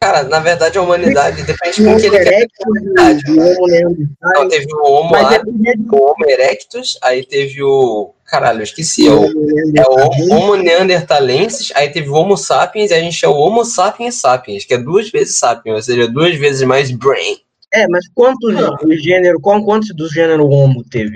Cara, 0.00 0.22
na 0.24 0.38
verdade 0.38 0.76
a 0.76 0.82
humanidade 0.82 1.42
depende 1.44 1.82
O 1.82 1.84
com 1.86 1.96
que 1.98 2.06
ele 2.06 2.18
quer. 2.18 2.46
O 3.28 3.40
Homo 3.40 3.66
neanderthal, 3.68 4.32
Não, 4.34 4.48
teve 4.48 4.66
o 4.74 4.82
Homo, 4.82 5.28
dependia 5.28 5.76
de 5.76 5.88
o 5.90 5.96
Homo 5.96 6.26
erectus, 6.28 6.98
aí 7.02 7.24
teve 7.24 7.62
o. 7.62 8.14
Caralho, 8.26 8.60
eu 8.60 8.64
esqueci. 8.64 9.06
É 9.06 9.12
o, 9.12 9.24
é 9.24 9.86
o 9.86 10.32
Homo- 10.32 10.56
neanderthalensis, 10.56 11.70
aí 11.74 11.90
teve 11.90 12.08
o 12.08 12.14
Homo 12.14 12.36
sapiens, 12.36 12.90
e 12.90 12.94
a 12.94 13.00
gente 13.00 13.24
é 13.24 13.28
o 13.28 13.34
Homo 13.34 13.64
sapiens 13.64 14.16
sapiens, 14.16 14.64
que 14.64 14.74
é 14.74 14.78
duas 14.78 15.10
vezes 15.10 15.36
sapiens, 15.36 15.76
ou 15.76 15.82
seja, 15.82 16.08
duas 16.08 16.34
vezes 16.36 16.62
mais 16.66 16.90
brain. 16.90 17.36
É, 17.72 17.86
mas 17.88 18.08
quantos 18.14 18.54
do 18.54 18.96
gênero, 18.96 19.40
quantos 19.40 19.94
do 19.94 20.08
gênero 20.08 20.48
Homo 20.48 20.84
teve? 20.84 21.14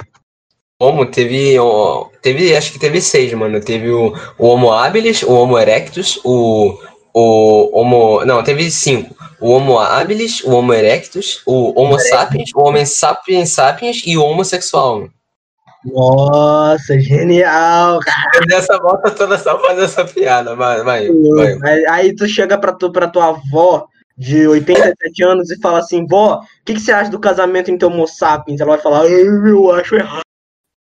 Homo 0.81 1.07
teve, 1.07 1.59
ó, 1.59 2.07
teve, 2.23 2.55
acho 2.55 2.73
que 2.73 2.79
teve 2.79 3.01
seis, 3.01 3.33
mano. 3.33 3.61
Teve 3.61 3.91
o, 3.91 4.15
o 4.39 4.47
Homo 4.47 4.73
habilis, 4.73 5.23
o 5.23 5.33
Homo 5.33 5.59
erectus, 5.59 6.21
o, 6.25 6.79
o 7.13 7.81
Homo, 7.81 8.25
não, 8.25 8.43
teve 8.45 8.71
cinco. 8.71 9.17
O 9.41 9.51
Homo 9.51 9.79
habilis, 9.79 10.43
o 10.45 10.51
Homo 10.51 10.73
erectus, 10.73 11.43
o 11.47 11.81
Homo 11.81 11.99
sapiens, 11.99 12.51
o 12.55 12.61
Homo 12.61 12.85
sapiens 12.87 13.51
sapiens 13.51 14.03
e 14.05 14.17
o 14.17 14.23
homossexual. 14.23 15.09
Nossa, 15.93 17.01
genial, 17.01 18.01
cara. 18.01 18.31
Eu 18.35 18.47
dei 18.47 18.57
essa 18.57 18.79
volta 18.79 19.11
toda 19.11 19.39
só 19.39 19.59
fazer 19.61 19.85
essa 19.85 20.05
piada, 20.05 20.55
vai, 20.55 20.83
vai, 20.83 21.09
vai. 21.59 21.87
Aí, 21.87 22.15
tu 22.15 22.29
chega 22.29 22.59
pra, 22.59 22.73
tu, 22.73 22.91
pra 22.91 23.09
tua 23.09 23.29
avó 23.29 23.87
de 24.17 24.47
87 24.49 25.23
anos 25.23 25.51
e 25.51 25.61
fala 25.61 25.79
assim, 25.79 26.05
vó, 26.05 26.41
o 26.41 26.65
que, 26.65 26.75
que 26.75 26.81
você 26.81 26.91
acha 26.91 27.11
do 27.11 27.21
casamento 27.21 27.71
entre 27.71 27.87
homo 27.87 28.07
sapiens? 28.07 28.61
Ela 28.61 28.73
vai 28.73 28.83
falar, 28.83 29.03
"Ah, 29.03 29.09
eu 29.09 29.73
acho 29.73 29.95
errado. 29.95 30.23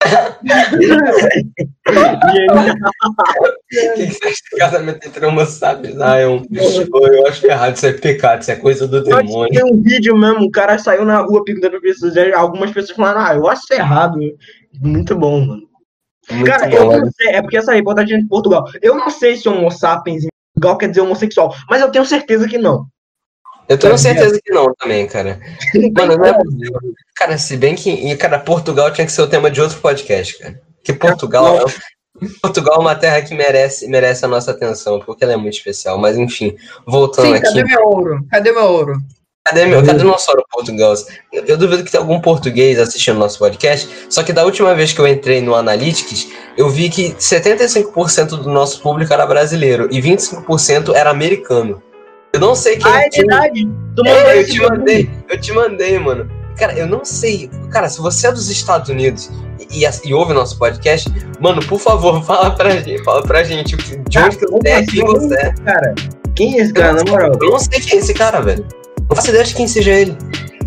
O 1.85 3.95
que, 3.95 4.07
que 4.07 4.13
você 4.13 4.27
acha 4.27 4.41
do 4.51 4.57
casamento 4.57 5.07
entre 5.07 5.25
homo 5.25 5.45
sapiens? 5.45 5.99
Ah, 5.99 6.19
eu, 6.19 6.41
eu 6.51 7.27
acho 7.27 7.45
errado, 7.45 7.75
isso 7.75 7.85
é 7.85 7.93
pecado, 7.93 8.41
isso 8.41 8.51
é 8.51 8.55
coisa 8.55 8.87
do 8.87 9.03
demônio. 9.03 9.51
Tem 9.51 9.63
um 9.63 9.81
vídeo 9.81 10.17
mesmo, 10.17 10.45
o 10.45 10.51
cara 10.51 10.77
saiu 10.77 11.05
na 11.05 11.19
rua 11.19 11.43
perguntando 11.43 11.71
pra 11.71 11.81
pessoas, 11.81 12.15
algumas 12.33 12.71
pessoas 12.71 12.95
falaram, 12.95 13.21
ah, 13.21 13.35
eu 13.35 13.47
acho 13.47 13.61
errado. 13.71 14.19
Muito 14.81 15.15
bom, 15.15 15.45
mano. 15.45 15.63
Muito 16.31 16.45
cara, 16.45 16.67
bom, 16.67 16.75
eu 16.75 16.87
olha. 16.87 16.99
não 17.01 17.11
sei, 17.11 17.27
é 17.29 17.41
porque 17.41 17.57
essa 17.57 17.73
reportagem 17.73 18.17
é 18.17 18.21
de 18.21 18.27
Portugal. 18.27 18.65
Eu 18.81 18.95
não 18.95 19.09
sei 19.09 19.35
se 19.35 19.47
homo 19.47 19.69
sapiens 19.69 20.23
em 20.23 20.29
Portugal 20.55 20.77
quer 20.77 20.89
dizer 20.89 21.01
homossexual, 21.01 21.53
mas 21.69 21.81
eu 21.81 21.91
tenho 21.91 22.05
certeza 22.05 22.47
que 22.47 22.57
não. 22.57 22.87
Eu 23.67 23.77
tenho 23.77 23.97
certeza 23.97 24.39
que 24.43 24.53
não 24.53 24.73
também, 24.75 25.07
cara. 25.07 25.39
Mano, 25.97 26.17
não 26.17 26.25
é 26.25 26.33
possível. 26.37 26.79
Cara, 27.15 27.37
se 27.37 27.57
bem 27.57 27.75
que, 27.75 27.89
e, 27.89 28.15
cara, 28.15 28.39
Portugal 28.39 28.91
tinha 28.91 29.05
que 29.05 29.11
ser 29.11 29.21
o 29.21 29.27
tema 29.27 29.49
de 29.49 29.59
outro 29.59 29.79
podcast, 29.79 30.37
cara. 30.37 30.61
Que 30.83 30.93
Portugal 30.93 31.57
é, 31.57 31.63
Portugal 32.41 32.75
é 32.75 32.79
uma 32.79 32.95
terra 32.95 33.21
que 33.21 33.33
merece, 33.33 33.87
merece 33.87 34.23
a 34.23 34.27
nossa 34.27 34.51
atenção, 34.51 34.99
porque 34.99 35.23
ela 35.23 35.33
é 35.33 35.37
muito 35.37 35.55
especial. 35.55 35.97
Mas 35.97 36.17
enfim, 36.17 36.55
voltando 36.85 37.27
Sim, 37.27 37.33
aqui. 37.33 37.43
cadê 37.43 37.63
meu 37.63 37.87
ouro? 37.87 38.25
Cadê 38.29 38.51
meu 38.51 38.65
ouro? 38.65 38.93
Cadê, 39.47 39.67
meu, 39.67 39.85
cadê 39.85 40.03
nosso 40.03 40.31
Portugal? 40.49 40.95
Eu, 41.31 41.45
eu 41.45 41.55
duvido 41.55 41.83
que 41.83 41.91
tenha 41.91 42.01
algum 42.01 42.19
português 42.19 42.79
assistindo 42.79 43.19
nosso 43.19 43.37
podcast. 43.37 43.87
Só 44.09 44.23
que 44.23 44.33
da 44.33 44.43
última 44.43 44.73
vez 44.73 44.91
que 44.91 44.99
eu 44.99 45.07
entrei 45.07 45.39
no 45.39 45.53
Analytics, 45.53 46.29
eu 46.57 46.67
vi 46.67 46.89
que 46.89 47.11
75% 47.13 48.29
do 48.29 48.49
nosso 48.49 48.81
público 48.81 49.13
era 49.13 49.23
brasileiro 49.23 49.87
e 49.91 50.01
25% 50.01 50.95
era 50.95 51.11
americano. 51.11 51.79
Eu 52.33 52.39
não 52.39 52.55
sei 52.55 52.77
quem. 52.77 52.91
Ah, 52.91 53.05
é 53.05 53.09
verdade. 53.09 53.69
Tu 53.95 54.03
mandou 54.03 54.15
é, 54.15 54.39
eu 54.39 54.45
te 54.47 54.59
mandei, 54.59 55.09
eu 55.29 55.39
te 55.39 55.53
mandei, 55.53 55.99
mano. 55.99 56.27
Cara, 56.57 56.73
eu 56.73 56.87
não 56.87 57.05
sei. 57.05 57.47
Cara, 57.69 57.87
se 57.87 58.01
você 58.01 58.25
é 58.25 58.31
dos 58.31 58.49
Estados 58.49 58.89
Unidos 58.89 59.29
e, 59.59 59.85
e, 59.85 60.09
e 60.09 60.13
ouve 60.15 60.33
nosso 60.33 60.57
podcast, 60.57 61.07
mano, 61.39 61.63
por 61.67 61.79
favor, 61.79 62.21
fala 62.25 62.49
pra 62.49 62.71
gente, 62.71 63.03
fala 63.03 63.21
pra 63.21 63.43
gente 63.43 63.75
de 63.75 64.19
onde 64.19 64.37
que 64.37 64.47
você 64.47 64.69
é, 64.69 64.83
quem 64.83 65.05
você 65.05 65.35
é. 65.35 65.53
Cara, 65.53 65.95
quem 66.35 66.59
é 66.59 66.63
esse 66.63 66.73
cara, 66.73 66.93
na 66.93 67.03
moral? 67.11 67.31
Eu 67.39 67.51
não 67.51 67.59
sei 67.59 67.79
quem 67.79 67.99
é 67.99 68.01
esse 68.01 68.13
cara, 68.13 68.41
velho. 68.41 68.65
Não 69.09 69.15
faço 69.15 69.29
ideia 69.29 69.43
de 69.43 69.53
quem 69.55 69.67
seja 69.67 69.91
ele. 69.91 70.17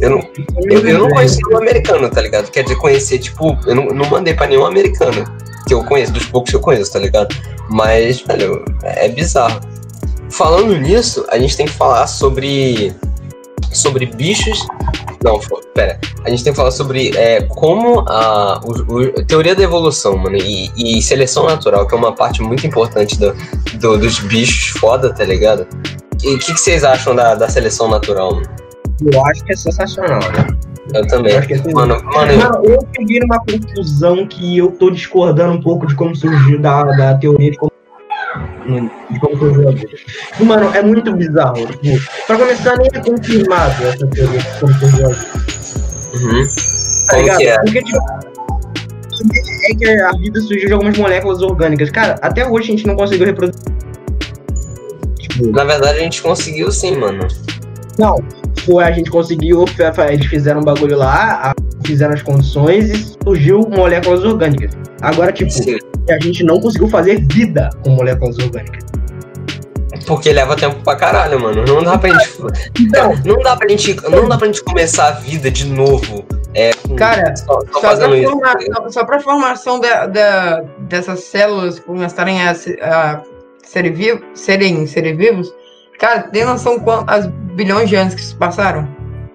Eu 0.00 0.10
não, 0.10 0.18
eu, 0.70 0.86
eu 0.86 0.98
não 1.00 1.08
conheço 1.08 1.38
nenhum 1.44 1.58
americano, 1.60 2.08
tá 2.08 2.20
ligado? 2.20 2.50
Quer 2.50 2.62
dizer, 2.62 2.76
conhecer, 2.76 3.18
tipo, 3.18 3.58
eu 3.66 3.74
não, 3.74 3.86
não 3.86 4.08
mandei 4.08 4.32
pra 4.34 4.46
nenhum 4.46 4.64
americano 4.64 5.24
que 5.66 5.74
eu 5.74 5.82
conheço, 5.84 6.12
dos 6.12 6.24
poucos 6.26 6.50
que 6.50 6.56
eu 6.56 6.60
conheço, 6.60 6.92
tá 6.92 6.98
ligado? 7.00 7.34
Mas, 7.68 8.20
velho, 8.20 8.64
é 8.84 9.08
bizarro. 9.08 9.60
Falando 10.30 10.76
nisso, 10.78 11.24
a 11.30 11.38
gente 11.38 11.56
tem 11.56 11.66
que 11.66 11.72
falar 11.72 12.06
sobre. 12.06 12.94
sobre 13.72 14.06
bichos. 14.06 14.64
Não, 15.24 15.40
pera. 15.74 15.98
A 16.24 16.30
gente 16.30 16.44
tem 16.44 16.52
que 16.52 16.56
falar 16.56 16.70
sobre 16.70 17.10
é, 17.16 17.42
como 17.42 18.00
a, 18.08 18.60
o, 18.64 18.94
o- 18.94 19.24
teoria 19.26 19.54
da 19.56 19.64
evolução, 19.64 20.16
mano, 20.16 20.36
e, 20.36 20.70
e 20.76 21.02
seleção 21.02 21.44
natural, 21.44 21.88
que 21.88 21.94
é 21.94 21.98
uma 21.98 22.14
parte 22.14 22.40
muito 22.40 22.64
importante 22.64 23.18
do, 23.18 23.34
do- 23.80 23.98
dos 23.98 24.20
bichos 24.20 24.78
foda, 24.78 25.12
tá 25.12 25.24
ligado? 25.24 25.66
E 26.24 26.34
o 26.34 26.38
que, 26.38 26.52
que 26.52 26.60
vocês 26.60 26.84
acham 26.84 27.14
da, 27.14 27.34
da 27.34 27.48
seleção 27.48 27.88
natural, 27.88 28.34
mano? 28.34 28.46
Eu 29.12 29.24
acho 29.26 29.44
que 29.44 29.52
é 29.52 29.56
sensacional, 29.56 30.18
né? 30.20 30.46
Eu 30.94 31.06
também. 31.06 31.32
Eu 31.32 31.38
acho 31.38 31.48
que 31.48 31.54
é 31.54 31.62
Mano, 31.72 32.02
mano, 32.04 32.32
eu- 32.32 32.38
Mano, 32.38 32.64
eu 32.64 32.88
cheguei 32.96 33.20
numa 33.20 33.38
conclusão 33.40 34.26
que 34.26 34.58
eu 34.58 34.70
tô 34.72 34.90
discordando 34.90 35.52
um 35.52 35.62
pouco 35.62 35.86
de 35.86 35.94
como 35.94 36.16
surgiu 36.16 36.58
da, 36.60 36.82
da 36.84 37.14
teoria 37.14 37.50
de 37.52 37.56
como, 37.58 37.70
de 39.10 39.20
como 39.20 39.38
surgiu 39.38 39.68
a 39.68 39.72
vida. 39.72 39.88
Mano, 40.40 40.74
é 40.74 40.82
muito 40.82 41.12
bizarro. 41.14 41.66
Tipo, 41.66 42.04
pra 42.26 42.36
começar, 42.38 42.76
nem 42.78 42.88
é 42.92 42.98
confirmado 43.00 43.86
essa 43.86 44.06
teoria 44.08 44.38
de 44.40 44.60
como 44.60 44.74
surgiu 44.74 45.06
a 45.06 45.08
vida. 45.10 45.30
uhum. 46.14 46.44
Tá 47.06 47.12
Como 47.14 47.22
ligado? 47.22 47.38
que 47.38 47.46
é? 47.46 47.58
Porque, 47.60 47.82
tipo, 47.82 47.98
é 49.70 49.74
que 49.74 50.00
a 50.00 50.12
vida 50.12 50.40
surgiu 50.40 50.66
de 50.66 50.72
algumas 50.72 50.96
moléculas 50.98 51.42
orgânicas. 51.42 51.90
Cara, 51.90 52.16
até 52.22 52.46
hoje 52.48 52.68
a 52.68 52.70
gente 52.76 52.86
não 52.86 52.96
conseguiu 52.96 53.26
reproduzir. 53.26 53.62
Tipo, 55.38 55.52
Na 55.52 55.64
verdade, 55.64 55.98
a 55.98 56.02
gente 56.02 56.20
conseguiu 56.20 56.70
sim, 56.72 56.96
mano. 56.96 57.26
Não, 57.98 58.16
foi 58.64 58.84
a 58.84 58.90
gente 58.92 59.10
conseguiu, 59.10 59.64
eles 60.10 60.26
fizeram 60.26 60.60
um 60.60 60.64
bagulho 60.64 60.96
lá, 60.96 61.52
fizeram 61.84 62.14
as 62.14 62.22
condições 62.22 62.90
e 62.90 63.16
surgiu 63.24 63.60
moléculas 63.68 64.24
orgânicas. 64.24 64.72
Agora, 65.00 65.32
tipo, 65.32 65.50
Sim. 65.50 65.78
A 66.10 66.18
gente 66.22 66.42
não 66.42 66.58
conseguiu 66.60 66.88
fazer 66.88 67.20
vida 67.26 67.68
com 67.84 67.90
moléculas 67.90 68.38
orgânicas. 68.38 68.82
Porque 70.06 70.32
leva 70.32 70.56
tempo 70.56 70.82
pra 70.82 70.96
caralho, 70.96 71.38
mano. 71.38 71.64
Não 71.66 71.82
dá 71.82 71.98
pra 71.98 72.10
gente. 72.10 72.30
Então, 72.80 73.12
Não 73.26 73.42
dá 73.42 73.56
pra 73.56 73.68
gente. 73.68 73.94
Não 74.08 74.26
dá 74.28 74.38
pra 74.38 74.46
gente 74.46 74.64
começar 74.64 75.08
a 75.08 75.10
vida 75.12 75.50
de 75.50 75.66
novo. 75.66 76.24
É, 76.54 76.70
com- 76.86 76.96
Cara, 76.96 77.36
só, 77.36 77.60
só 77.60 77.80
Só 77.80 77.80
pra, 78.08 78.22
formar, 78.22 78.56
tá 78.56 78.90
só, 78.90 79.04
pra 79.04 79.20
formação 79.20 79.78
da, 79.80 80.06
da- 80.06 80.62
dessas 80.88 81.20
células 81.24 81.78
começarem 81.78 82.40
a, 82.42 82.52
a 82.80 83.20
serem, 83.68 83.92
vivo, 83.92 84.22
serem, 84.34 84.86
serem 84.86 85.16
vivos, 85.16 85.52
cara, 85.98 86.22
tem 86.22 86.44
noção 86.44 86.78
quantas 86.78 87.26
bilhões 87.54 87.88
de 87.88 87.96
anos 87.96 88.14
que 88.14 88.22
se 88.22 88.34
passaram? 88.34 88.88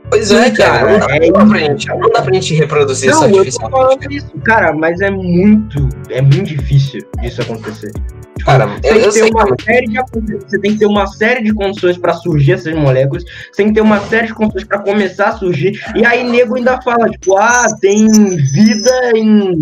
Pois 0.09 0.31
é, 0.31 0.45
Sim, 0.45 0.53
cara. 0.55 0.79
cara, 0.79 0.91
Não 0.91 1.07
dá, 1.07 1.15
é 1.15 1.19
não 1.19 1.31
dá 1.31 1.45
pra 1.45 1.59
gente, 1.59 1.87
não 1.87 2.09
dá 2.11 2.21
pra 2.21 2.33
gente 2.33 2.53
reproduzir 2.53 3.09
isso 3.09 3.19
não, 3.19 3.27
eu 3.27 3.31
tô 3.33 3.39
artificialmente. 3.39 3.77
falando 3.81 4.11
isso, 4.11 4.31
cara, 4.43 4.73
mas 4.73 5.01
é 5.01 5.09
muito, 5.09 5.89
é 6.09 6.21
muito 6.21 6.43
difícil 6.43 7.01
disso 7.21 7.41
acontecer. 7.41 7.91
Tipo, 7.91 8.45
Cara, 8.45 8.67
Você 8.67 8.75
eu, 8.75 8.81
tem 8.81 8.91
eu 8.91 8.97
que 8.97 9.03
ter 9.03 9.11
sei. 9.11 9.29
uma 9.31 9.45
série 9.63 9.87
de 9.87 9.99
você 10.45 10.59
tem 10.59 10.73
que 10.73 10.79
ter 10.79 10.85
uma 10.85 11.07
série 11.07 11.43
de 11.43 11.53
condições 11.53 11.97
pra 11.97 12.13
surgir 12.13 12.51
essas 12.53 12.75
moléculas, 12.75 13.23
você 13.23 13.57
tem 13.63 13.67
que 13.67 13.73
ter 13.75 13.81
uma 13.81 13.99
série 14.01 14.27
de 14.27 14.33
condições 14.33 14.65
pra 14.65 14.79
começar 14.79 15.29
a 15.29 15.37
surgir, 15.37 15.79
e 15.95 16.05
aí 16.05 16.23
nego 16.23 16.57
ainda 16.57 16.79
fala, 16.81 17.09
tipo, 17.09 17.37
ah, 17.37 17.65
tem 17.79 18.07
vida 18.35 19.11
em, 19.15 19.61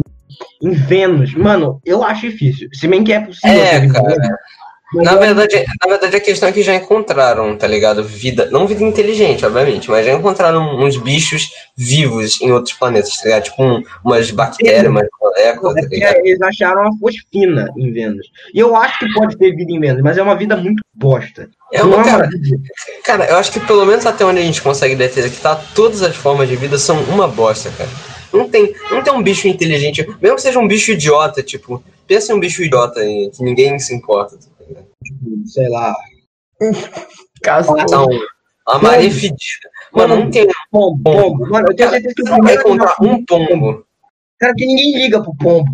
em 0.64 0.72
Vênus. 0.72 1.34
Mano, 1.36 1.80
eu 1.86 2.04
acho 2.04 2.30
difícil. 2.30 2.68
Se 2.74 2.88
bem 2.88 3.04
que 3.04 3.14
é 3.14 3.20
possível. 3.22 3.52
É, 3.58 3.88
cara. 3.88 4.04
Vênus, 4.04 4.28
Na 4.94 5.16
verdade, 5.16 5.64
na 5.82 5.88
verdade, 5.90 6.16
a 6.18 6.20
questão 6.20 6.50
é 6.50 6.52
que 6.52 6.62
já 6.62 6.76
encontraram, 6.76 7.56
tá 7.56 7.66
ligado? 7.66 8.04
Vida. 8.04 8.50
Não 8.52 8.68
vida 8.68 8.84
inteligente, 8.84 9.46
obviamente, 9.46 9.90
mas 9.90 10.06
já 10.06 10.14
encontraram 10.14 10.80
uns 10.80 10.98
bichos 10.98 11.50
vivos 11.78 12.42
em 12.42 12.52
outros 12.52 12.74
planetas, 12.78 13.16
tá 13.18 13.24
ligado? 13.24 13.44
Tipo 13.44 13.64
um- 13.64 13.84
umas 14.04 14.30
bactérias, 14.32 14.88
umas 14.88 15.08
moléculas, 15.22 15.76
tá 15.76 15.88
ligado? 15.88 16.16
eles 16.18 16.42
acharam 16.42 16.88
a 16.88 16.98
fosfina 17.00 17.70
em 17.78 17.92
Vênus. 17.94 18.28
E 18.54 18.60
eu 18.60 18.76
acho 18.76 19.00
que 19.00 19.14
pode 19.14 19.38
ter 19.38 19.56
vida 19.56 19.72
em 19.72 19.80
Vênus, 19.80 20.02
mas 20.02 20.18
é 20.18 20.22
uma 20.22 20.36
vida 20.36 20.58
muito 20.58 20.84
bosta. 20.94 21.50
É 21.72 21.82
uma, 21.84 21.96
é 21.96 21.98
uma 22.00 22.04
cara, 22.06 22.30
cara, 23.04 23.26
eu 23.30 23.38
acho 23.38 23.52
que 23.54 23.60
pelo 23.62 23.86
menos 23.86 24.06
até 24.06 24.26
onde 24.26 24.40
a 24.40 24.44
gente 24.44 24.62
consegue 24.62 24.96
detectar, 24.96 25.64
todas 25.74 26.02
as 26.02 26.16
formas 26.18 26.50
de 26.50 26.58
vida 26.58 26.78
são 26.78 27.02
uma 27.04 27.30
bosta, 27.30 27.72
cara. 27.78 27.90
Não 28.34 28.48
tem, 28.50 28.74
não 28.90 29.02
tem 29.02 29.14
um 29.14 29.22
bicho 29.24 29.48
inteligente, 29.48 30.06
mesmo 30.22 30.36
que 30.36 30.42
seja 30.42 30.60
um 30.60 30.68
bicho 30.68 30.92
idiota, 30.92 31.42
tipo, 31.44 31.84
pensa 32.08 32.32
em 32.32 32.36
um 32.36 32.40
bicho 32.40 32.64
idiota 32.64 33.02
que 33.02 33.42
ninguém 33.44 33.78
se 33.80 33.94
importa. 33.94 34.38
Sei 35.46 35.68
lá. 35.70 35.94
Não, 37.90 38.08
a 38.68 38.78
Maria 38.78 39.12
fedida. 39.12 39.70
Mano, 39.92 40.16
não 40.18 40.32
tem 40.32 40.48
Pombo, 40.72 41.04
pombo. 41.04 41.50
Mano, 41.50 41.68
eu 41.70 41.76
tenho 41.76 41.90
certeza 41.90 42.16
que 42.16 42.24
Você 42.24 42.30
vai 42.30 42.40
primeiro 42.40 42.62
encontrar 42.62 42.96
um 43.02 43.26
pombo. 43.26 43.86
Cara, 44.40 44.54
que 44.56 44.66
ninguém 44.66 44.96
liga 44.96 45.22
pro 45.22 45.36
pombo. 45.36 45.72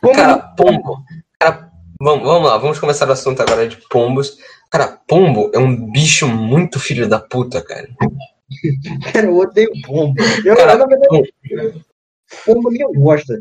Pombo 0.00 0.14
Cara, 0.14 0.38
pombo. 0.38 1.04
Cara, 1.38 1.70
vamos, 2.00 2.24
vamos 2.26 2.48
lá, 2.48 2.58
vamos 2.58 2.78
começar 2.78 3.08
o 3.08 3.12
assunto 3.12 3.40
agora 3.42 3.68
de 3.68 3.76
pombos. 3.88 4.38
Cara, 4.70 4.98
pombo 5.06 5.50
é 5.52 5.58
um 5.58 5.90
bicho 5.90 6.26
muito 6.26 6.80
filho 6.80 7.08
da 7.08 7.18
puta, 7.18 7.60
cara. 7.60 7.88
Cara, 9.12 9.26
eu 9.26 9.36
odeio 9.36 9.70
pombo. 9.84 10.14
Eu, 10.44 10.56
Cara, 10.56 10.78
eu, 11.50 11.74
pombo 12.46 12.70
ninguém 12.70 12.92
gosta. 12.94 13.34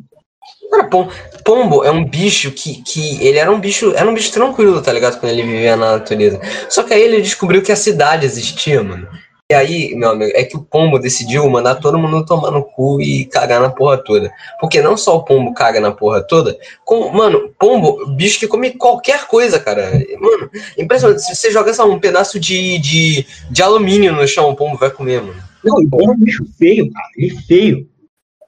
Cara, 0.69 0.83
pom- 0.85 1.09
pombo 1.43 1.83
é 1.83 1.91
um 1.91 2.05
bicho 2.05 2.51
que, 2.51 2.81
que 2.83 3.23
ele 3.25 3.39
era 3.39 3.51
um 3.51 3.59
bicho, 3.59 3.91
era 3.95 4.07
um 4.09 4.13
bicho 4.13 4.31
tranquilo, 4.31 4.81
tá 4.81 4.93
ligado? 4.93 5.19
Quando 5.19 5.31
ele 5.31 5.41
vivia 5.41 5.75
na 5.75 5.93
natureza. 5.93 6.39
Só 6.69 6.83
que 6.83 6.93
aí 6.93 7.01
ele 7.01 7.21
descobriu 7.21 7.61
que 7.63 7.71
a 7.71 7.75
cidade 7.75 8.25
existia, 8.25 8.83
mano. 8.83 9.07
E 9.51 9.55
aí, 9.55 9.95
meu 9.95 10.11
amigo, 10.11 10.31
é 10.35 10.43
que 10.43 10.55
o 10.55 10.61
pombo 10.61 10.99
decidiu 10.99 11.49
mandar 11.49 11.73
todo 11.73 11.97
mundo 11.97 12.23
tomar 12.23 12.51
no 12.51 12.63
cu 12.63 13.01
e 13.01 13.25
cagar 13.25 13.59
na 13.59 13.69
porra 13.71 13.97
toda. 13.97 14.31
Porque 14.61 14.79
não 14.79 14.95
só 14.95 15.17
o 15.17 15.23
pombo 15.23 15.55
caga 15.55 15.79
na 15.79 15.91
porra 15.91 16.21
toda, 16.21 16.55
como, 16.85 17.11
mano, 17.11 17.49
pombo, 17.57 18.05
bicho 18.15 18.37
que 18.37 18.47
come 18.47 18.69
qualquer 18.73 19.25
coisa, 19.25 19.59
cara. 19.59 19.91
Mano, 20.19 20.51
impressionante. 20.77 21.23
Se 21.23 21.35
você 21.35 21.49
jogar 21.49 21.73
só 21.73 21.89
um 21.89 21.99
pedaço 21.99 22.39
de, 22.39 22.77
de, 22.77 23.25
de 23.49 23.63
alumínio 23.63 24.13
no 24.13 24.27
chão, 24.27 24.51
o 24.51 24.55
pombo 24.55 24.77
vai 24.77 24.91
comer, 24.91 25.19
mano. 25.19 25.41
Não, 25.63 25.81
e 25.81 25.87
pombo 25.87 26.11
é 26.11 26.13
um 26.13 26.19
bicho 26.19 26.45
feio, 26.59 26.91
cara. 26.91 27.07
Ele 27.17 27.35
é 27.35 27.41
feio. 27.41 27.88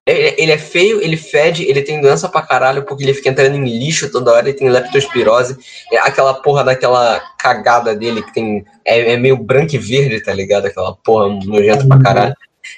Ele, 0.07 0.35
ele 0.37 0.51
é 0.51 0.57
feio, 0.57 0.99
ele 0.99 1.15
fede, 1.15 1.63
ele 1.63 1.83
tem 1.83 2.01
doença 2.01 2.27
pra 2.27 2.41
caralho, 2.41 2.83
porque 2.83 3.03
ele 3.03 3.13
fica 3.13 3.29
entrando 3.29 3.55
em 3.55 3.65
lixo 3.65 4.11
toda 4.11 4.31
hora, 4.31 4.49
ele 4.49 4.57
tem 4.57 4.67
leptospirose. 4.67 5.55
É 5.91 5.97
aquela 5.99 6.33
porra 6.33 6.63
daquela 6.63 7.21
cagada 7.37 7.95
dele 7.95 8.23
que 8.23 8.33
tem. 8.33 8.65
É, 8.83 9.13
é 9.13 9.17
meio 9.17 9.37
branco 9.37 9.75
e 9.75 9.77
verde, 9.77 10.23
tá 10.23 10.33
ligado? 10.33 10.65
Aquela 10.65 10.95
porra 11.03 11.27
nojenta 11.45 11.87
pra 11.87 11.99
caralho. 11.99 12.35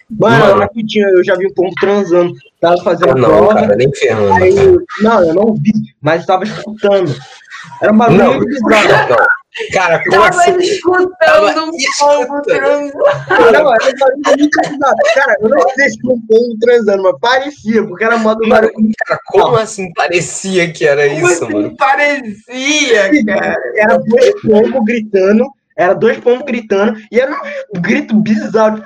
Mano, 0.10 0.46
Mano. 0.46 0.60
rapidinho, 0.62 1.08
eu 1.10 1.24
já 1.24 1.36
vi 1.36 1.48
um 1.48 1.54
pombo 1.54 1.74
transando. 1.80 2.34
Tava 2.60 2.78
fazendo 2.84 3.12
Ah, 3.12 3.16
não, 3.16 3.30
prova. 3.30 3.54
cara, 3.56 3.76
nem 3.76 3.94
ferrando. 3.94 4.34
Aí, 4.44 4.54
não, 5.02 5.24
eu 5.28 5.34
não 5.34 5.54
vi, 5.54 5.72
mas 6.02 6.26
tava 6.26 6.44
escutando. 6.44 7.16
Era 7.82 7.92
um 7.94 7.98
bagulho 7.98 8.18
Não, 8.18 8.40
bizarro. 8.40 9.10
não. 9.10 9.18
Cara, 9.72 10.00
como 10.04 10.12
Tava 10.12 10.30
assim? 10.30 10.58
escutando 10.58 11.12
Tava 11.20 11.48
um 11.52 11.54
pombo 11.66 11.78
escutando. 11.78 12.44
transando. 12.44 12.94
Não, 13.52 13.74
era. 13.74 13.94
Cara, 15.13 15.36
eu 15.42 15.50
não 15.50 15.70
sei 15.70 15.89
se 15.89 16.00
um 16.06 16.20
pombo 16.28 16.58
transando, 16.60 17.04
mas 17.04 17.16
parecia, 17.22 17.86
porque 17.86 18.04
era 18.04 18.18
modo 18.18 18.48
barulho. 18.50 18.74
cara, 19.06 19.20
como 19.28 19.56
assim 19.58 19.94
parecia 19.94 20.72
que 20.74 20.88
era 20.88 21.08
Como 21.08 21.30
isso, 21.30 21.44
assim 21.46 21.54
mano? 21.54 21.76
parecia, 21.78 23.12
cara? 23.26 23.56
Era 23.76 23.98
dois 23.98 24.42
pombos 24.42 24.84
gritando, 24.86 25.46
era 25.78 25.94
dois 25.94 26.18
pombos 26.18 26.46
gritando, 26.46 27.00
e 27.12 27.20
era 27.20 27.32
um 27.76 27.82
grito 27.82 28.16
bizarro. 28.16 28.84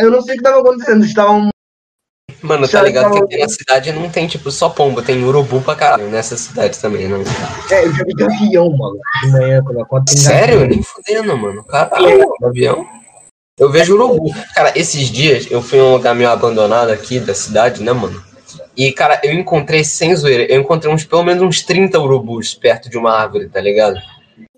Eu 0.00 0.10
não 0.10 0.22
sei 0.22 0.34
o 0.34 0.36
que 0.38 0.42
tava 0.44 0.60
acontecendo, 0.60 1.04
estavam. 1.04 1.50
Mano, 2.46 2.68
tá 2.68 2.82
ligado 2.82 3.12
que 3.12 3.18
aqui 3.18 3.38
na 3.38 3.48
cidade 3.48 3.92
não 3.92 4.08
tem, 4.08 4.26
tipo, 4.26 4.50
só 4.50 4.68
pombo, 4.68 5.02
tem 5.02 5.24
urubu 5.24 5.60
pra 5.60 5.74
caralho 5.74 6.08
nessa 6.08 6.36
cidade 6.36 6.78
também, 6.78 7.08
né? 7.08 7.18
É, 7.70 7.84
eu 7.84 7.92
já 7.92 8.04
vi 8.04 8.12
gavião, 8.14 8.70
mano, 8.70 8.98
de 9.22 9.30
manhã, 9.32 9.62
quando 9.64 9.80
acordo 9.80 10.10
Sério? 10.10 10.60
gavião. 10.60 10.68
Nem 10.68 10.82
fudendo, 10.82 11.36
mano. 11.36 11.64
Caralho, 11.64 12.32
no 12.40 12.46
avião. 12.46 12.86
Eu 13.58 13.70
vejo 13.70 13.94
urubu. 13.94 14.32
Cara, 14.54 14.72
esses 14.76 15.08
dias 15.08 15.46
eu 15.50 15.62
fui 15.62 15.78
em 15.78 15.82
um 15.82 15.92
lugar 15.92 16.14
meio 16.14 16.30
abandonado 16.30 16.90
aqui 16.90 17.18
da 17.18 17.34
cidade, 17.34 17.82
né, 17.82 17.92
mano? 17.92 18.22
E, 18.76 18.92
cara, 18.92 19.20
eu 19.24 19.32
encontrei, 19.32 19.82
sem 19.82 20.14
zoeira, 20.14 20.44
eu 20.44 20.60
encontrei 20.60 20.92
uns, 20.92 21.04
pelo 21.04 21.24
menos 21.24 21.42
uns 21.42 21.62
30 21.62 21.98
urubus 21.98 22.54
perto 22.54 22.90
de 22.90 22.98
uma 22.98 23.12
árvore, 23.12 23.48
tá 23.48 23.60
ligado? 23.60 23.98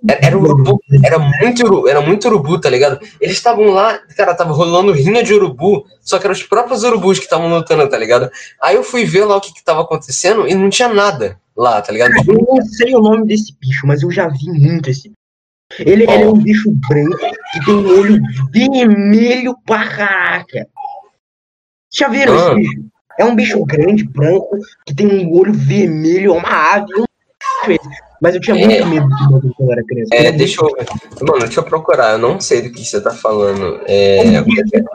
Era, 0.06 0.38
urubu, 0.38 0.80
era 1.04 1.18
muito, 1.18 1.64
uru- 1.66 1.88
era 1.88 2.00
muito 2.00 2.28
urubu, 2.28 2.60
tá 2.60 2.70
ligado? 2.70 3.00
Eles 3.20 3.36
estavam 3.36 3.66
lá, 3.70 3.98
cara, 4.16 4.32
tava 4.34 4.52
rolando 4.52 4.92
rinha 4.92 5.24
de 5.24 5.34
urubu, 5.34 5.84
só 6.00 6.18
que 6.18 6.24
eram 6.26 6.34
os 6.34 6.42
próprios 6.44 6.84
urubus 6.84 7.18
que 7.18 7.24
estavam 7.24 7.48
lutando, 7.48 7.88
tá 7.88 7.98
ligado? 7.98 8.30
Aí 8.62 8.76
eu 8.76 8.84
fui 8.84 9.04
ver 9.04 9.24
lá 9.24 9.36
o 9.36 9.40
que 9.40 9.52
que 9.52 9.64
tava 9.64 9.80
acontecendo 9.82 10.46
e 10.46 10.54
não 10.54 10.70
tinha 10.70 10.88
nada 10.88 11.40
lá, 11.56 11.82
tá 11.82 11.92
ligado? 11.92 12.12
Eu 12.28 12.46
não 12.48 12.62
sei 12.64 12.94
o 12.94 13.00
nome 13.00 13.26
desse 13.26 13.52
bicho, 13.60 13.86
mas 13.88 14.02
eu 14.02 14.10
já 14.12 14.28
vi 14.28 14.46
muito 14.52 14.88
esse 14.88 15.08
bicho. 15.08 15.18
Ele, 15.80 16.04
ele 16.04 16.22
é 16.22 16.28
um 16.28 16.38
bicho 16.38 16.70
branco 16.88 17.18
que 17.52 17.64
tem 17.64 17.74
um 17.74 17.98
olho 17.98 18.20
vermelho 18.52 19.56
pra 19.66 19.88
caraca. 19.88 20.66
Já 21.92 22.08
viram 22.08 22.36
esse 22.36 22.48
Ah. 22.50 22.54
bicho? 22.54 22.84
É 23.18 23.24
um 23.24 23.34
bicho 23.34 23.64
grande, 23.64 24.04
branco, 24.04 24.56
que 24.86 24.94
tem 24.94 25.06
um 25.08 25.32
olho 25.32 25.52
vermelho, 25.52 26.34
é 26.34 26.38
uma 26.38 26.74
ave. 26.74 26.86
esse. 27.68 28.07
Mas 28.20 28.34
eu 28.34 28.40
tinha 28.40 28.56
muito 28.56 28.72
É. 28.72 28.84
medo 28.84 29.06
de 29.08 29.14
bagulho 29.24 29.54
quando 29.56 29.68
eu 29.68 29.72
era 29.72 29.84
criança. 29.84 30.08
É, 30.14 30.32
deixa 30.32 30.60
eu. 30.62 30.70
Mano, 31.26 31.40
deixa 31.44 31.60
eu 31.60 31.64
procurar, 31.64 32.12
eu 32.12 32.18
não 32.18 32.40
sei 32.40 32.62
do 32.62 32.70
que 32.72 32.84
você 32.84 33.00
tá 33.00 33.10
falando. 33.12 33.80
É. 33.86 34.42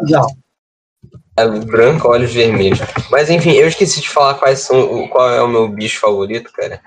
Bizarro. 0.02 0.28
É 1.36 1.48
branco, 1.48 2.08
olhos 2.10 2.32
vermelhos. 2.34 2.80
Mas 3.10 3.30
enfim, 3.30 3.52
eu 3.54 3.68
esqueci 3.68 4.02
de 4.02 4.10
falar 4.10 4.36
quais 4.36 4.60
são, 4.60 4.80
o- 4.80 5.08
qual 5.10 5.30
é 5.32 5.42
o 5.42 5.48
meu 5.48 5.68
bicho 5.68 6.00
favorito, 6.00 6.52
cara. 6.54 6.80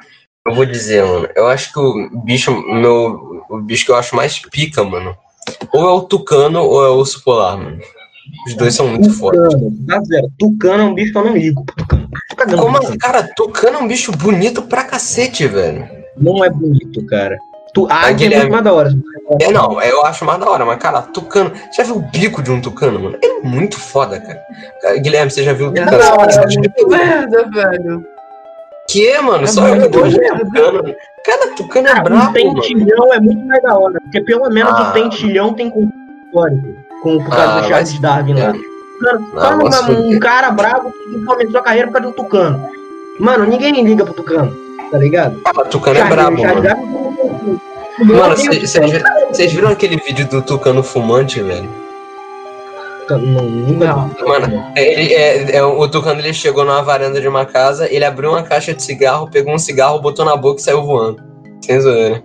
Eu 0.46 0.55
vou 0.55 0.64
dizer, 0.64 1.05
mano. 1.05 1.29
Eu 1.35 1.49
acho 1.49 1.72
que 1.72 1.79
o 1.81 2.09
bicho, 2.25 2.53
meu, 2.72 3.42
o 3.51 3.61
bicho 3.61 3.85
que 3.85 3.90
eu 3.90 3.96
acho 3.96 4.14
mais 4.14 4.38
pica, 4.38 4.85
mano. 4.85 5.16
Ou 5.72 5.88
é 5.88 5.92
o 5.92 6.03
tucano 6.03 6.62
ou 6.62 6.85
é 6.85 6.88
o 6.88 6.94
urso 6.96 7.22
polar, 7.25 7.57
mano. 7.59 7.81
Os 8.46 8.55
dois 8.55 8.75
são 8.75 8.87
muito 8.88 9.12
fortes. 9.12 9.40
Tucano, 9.42 9.77
tá 9.87 10.01
zero. 10.05 10.29
Tucano 10.38 10.83
é 10.83 10.87
um 10.87 10.94
bicho 10.94 11.12
que 11.12 11.18
eu 11.18 11.25
não 11.25 11.37
ligo. 11.37 11.64
Tucano. 12.29 12.57
Como 12.59 12.79
assim? 12.79 12.99
Cara, 12.99 13.29
tucano 13.35 13.79
é 13.79 13.81
um 13.81 13.88
bicho 13.88 14.12
bonito 14.12 14.62
pra 14.62 14.85
cacete, 14.85 15.46
velho. 15.49 15.88
Não 16.19 16.45
é 16.45 16.51
bonito, 16.51 17.05
cara. 17.07 17.37
Tu, 17.75 17.87
ah, 17.91 18.11
é 18.11 18.15
Guilherme. 18.15 18.37
muito 18.45 18.53
mais 18.53 18.65
da 18.65 18.73
hora. 18.73 18.91
É, 19.41 19.51
não, 19.53 19.83
eu 19.83 20.05
acho 20.07 20.25
mais 20.25 20.39
da 20.41 20.49
hora, 20.49 20.65
mas, 20.65 20.79
cara, 20.79 21.03
tucano. 21.03 21.53
Já 21.77 21.83
viu 21.83 21.97
o 21.97 22.01
bico 22.01 22.43
de 22.43 22.51
um 22.51 22.61
tucano, 22.61 22.99
mano? 22.99 23.19
É 23.23 23.41
muito 23.47 23.79
foda, 23.79 24.19
cara. 24.19 24.41
Cara, 24.81 24.97
Guilherme, 24.99 25.31
você 25.31 25.43
já 25.43 25.53
viu 25.53 25.69
o 25.69 25.73
Não, 25.73 25.85
tucano? 25.85 26.03
é 26.03 26.47
muito 26.59 26.89
merda, 26.89 27.51
velho. 27.53 28.05
Que, 28.89 29.19
mano? 29.21 29.45
É 29.45 29.47
Só 29.49 29.69
eu 29.69 29.83
que 29.83 29.89
gosto 29.99 30.19
de 30.21 30.39
tucano. 30.45 30.95
Cada 31.25 31.49
tucano 31.55 31.89
é 31.89 31.91
Cara, 31.93 32.01
um 32.01 32.05
brabo, 32.05 32.33
mano. 32.47 32.61
tentilhão 32.63 33.13
é 33.15 33.21
muito 33.21 33.45
mais 33.47 33.63
da 33.63 33.77
hora. 33.79 34.01
Porque 34.01 34.21
pelo 34.23 34.49
menos 34.49 34.73
Ah. 34.75 34.91
o 34.91 34.93
tentilhão 34.93 35.53
tem 35.55 35.69
com 35.69 35.91
histórico. 36.27 36.69
Com, 37.03 37.19
por 37.19 37.29
causa 37.31 37.45
Ah, 37.59 37.61
do 37.61 37.69
Charles 37.69 37.89
se 37.91 38.01
Darwin 38.01 38.35
lá. 38.35 38.53
Mano, 39.03 39.29
Ah, 39.37 39.49
se 39.73 39.83
uma- 39.83 39.91
um 39.99 40.03
fuder. 40.05 40.21
cara 40.21 40.51
brabo 40.53 40.91
que 40.93 41.25
começou 41.27 41.61
a 41.61 41.63
carreira 41.63 41.89
por 41.89 41.95
causa 41.95 42.09
do 42.09 42.15
Tucano. 42.17 42.69
Mano, 43.21 43.45
ninguém 43.45 43.85
liga 43.85 44.05
pro 44.05 44.15
Tucano, 44.15 44.57
tá 44.90 44.99
ligado? 44.99 45.40
Ah, 45.44 45.53
tucano 45.64 45.99
é 45.99 46.05
brabo, 46.05 46.42
mano. 46.42 46.62
Darwin- 46.62 46.96
Mano, 47.99 48.37
vocês 48.37 48.72
Tucano. 48.75 49.49
viram, 49.49 49.68
aquele 49.70 49.96
vídeo 49.96 50.29
do 50.29 50.42
tucano 50.42 50.83
fumante, 50.83 51.40
velho? 51.40 51.68
Não, 53.09 53.18
Não. 53.18 54.11
Mano, 54.27 54.64
ele, 54.77 55.14
é, 55.14 55.57
é, 55.57 55.62
o 55.64 55.88
Tucano 55.88 56.20
ele 56.20 56.35
chegou 56.35 56.64
numa 56.64 56.83
varanda 56.83 57.20
de 57.20 57.29
uma 57.29 57.46
casa, 57.46 57.87
ele 57.90 58.05
abriu 58.05 58.31
uma 58.31 58.42
caixa 58.42 58.75
de 58.75 58.83
cigarro, 58.83 59.31
pegou 59.31 59.55
um 59.55 59.59
cigarro, 59.59 60.01
botou 60.01 60.25
na 60.25 60.37
boca 60.37 60.61
e 60.61 60.62
saiu 60.64 60.83
voando. 60.85 61.22
Sem 61.64 61.81
zoeira. 61.81 62.22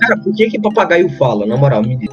Cara, 0.00 0.20
por 0.22 0.34
que 0.34 0.50
que 0.50 0.60
papagaio 0.60 1.08
fala? 1.16 1.46
Na 1.46 1.56
moral, 1.56 1.82
me 1.82 1.96
diz. 1.96 2.10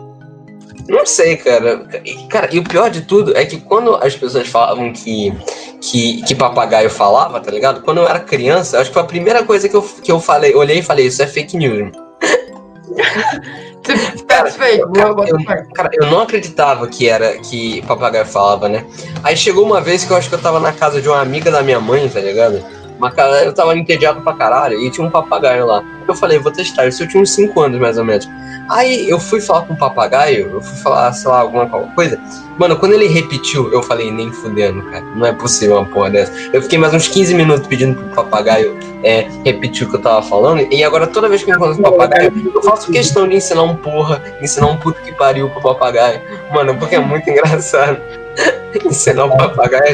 Não 0.88 1.06
sei, 1.06 1.38
cara. 1.38 1.86
E, 2.04 2.28
Cara, 2.28 2.50
e 2.52 2.60
o 2.60 2.64
pior 2.64 2.90
de 2.90 3.02
tudo 3.02 3.36
é 3.38 3.46
que 3.46 3.60
quando 3.60 3.96
as 3.96 4.16
pessoas 4.16 4.48
falavam 4.48 4.92
que, 4.92 5.34
que, 5.82 6.22
que 6.24 6.36
papagaio 6.36 6.90
falava, 6.90 7.40
tá 7.40 7.52
ligado? 7.52 7.82
Quando 7.82 8.00
eu 8.00 8.08
era 8.08 8.20
criança, 8.20 8.80
acho 8.80 8.90
que 8.90 8.94
foi 8.94 9.04
a 9.04 9.08
primeira 9.08 9.44
coisa 9.44 9.70
que 9.70 9.76
eu, 9.76 9.82
que 9.82 10.12
eu 10.12 10.20
falei, 10.20 10.54
olhei 10.56 10.80
e 10.80 10.84
falei, 10.84 11.08
isso 11.08 11.22
é 11.22 11.28
fake 11.28 11.58
news. 11.58 11.92
Cara, 14.28 14.50
eu, 14.50 14.88
boa, 14.88 15.14
boa. 15.14 15.28
cara, 15.76 15.90
eu 15.94 16.10
não 16.10 16.22
acreditava 16.22 16.88
que 16.88 17.10
era 17.10 17.38
que 17.40 17.82
papagaio 17.82 18.26
falava, 18.26 18.70
né? 18.70 18.86
Aí 19.22 19.36
chegou 19.36 19.66
uma 19.66 19.82
vez 19.82 20.06
que 20.06 20.12
eu 20.12 20.16
acho 20.16 20.30
que 20.30 20.36
eu 20.36 20.42
tava 20.42 20.58
na 20.58 20.72
casa 20.72 21.02
de 21.02 21.10
uma 21.10 21.20
amiga 21.20 21.52
da 21.52 21.62
minha 21.62 21.82
mãe, 21.82 22.08
tá 22.08 22.22
ligado? 22.22 22.64
Uma 22.98 23.14
eu 23.44 23.54
tava 23.54 23.78
entediado 23.78 24.22
pra 24.22 24.34
caralho 24.34 24.80
e 24.80 24.90
tinha 24.90 25.06
um 25.06 25.12
papagaio 25.12 25.66
lá. 25.66 25.84
Eu 26.08 26.16
falei, 26.16 26.40
vou 26.40 26.52
testar. 26.52 26.88
Isso 26.88 27.04
eu 27.04 27.08
tinha 27.08 27.22
uns 27.22 27.32
5 27.32 27.60
anos 27.60 27.80
mais 27.80 27.98
ou 27.98 28.06
menos. 28.06 28.28
Aí 28.70 29.10
eu 29.10 29.20
fui 29.20 29.42
falar 29.42 29.64
com 29.64 29.74
o 29.74 29.78
papagaio, 29.78 30.50
eu 30.54 30.62
fui 30.62 30.78
falar, 30.78 31.12
sei 31.14 31.30
lá, 31.30 31.40
alguma 31.42 31.68
coisa. 31.68 32.20
Mano, 32.58 32.76
quando 32.78 32.94
ele 32.94 33.08
repetiu, 33.08 33.72
eu 33.72 33.82
falei, 33.84 34.12
nem 34.12 34.32
fudendo, 34.32 34.84
cara. 34.84 35.04
Não 35.16 35.26
é 35.26 35.34
possível 35.34 35.78
uma 35.78 35.86
porra 35.86 36.12
dessa. 36.12 36.32
Eu 36.54 36.62
fiquei 36.62 36.78
mais 36.78 36.94
uns 36.94 37.08
15 37.08 37.34
minutos 37.34 37.68
pedindo 37.68 37.96
pro 37.96 38.24
papagaio 38.24 38.78
é, 39.04 39.28
repetir 39.44 39.88
o 39.88 39.90
que 39.90 39.96
eu 39.98 40.02
tava 40.02 40.22
falando. 40.22 40.68
E 40.72 40.84
agora, 40.84 41.08
toda 41.08 41.28
vez 41.28 41.44
que 41.44 41.52
eu 41.52 41.56
encontro 41.56 41.80
um 41.80 41.82
papagaio, 41.82 42.32
eu 42.54 42.64
faço 42.64 42.92
questão 42.92 43.28
de 43.28 43.36
ensinar 43.36 43.64
um 43.64 43.76
porra, 43.76 44.22
ensinar 44.42 44.68
um 44.68 44.78
puto 44.78 45.02
que 45.02 45.12
pariu 45.12 45.50
pro 45.50 45.62
papagaio. 45.62 46.22
Mano, 46.54 46.76
porque 46.78 46.96
é 46.96 47.00
muito 47.00 47.28
engraçado. 47.30 47.98
ensinar 48.86 49.26
o 49.26 49.38
papagaio 49.38 49.92
a 49.92 49.94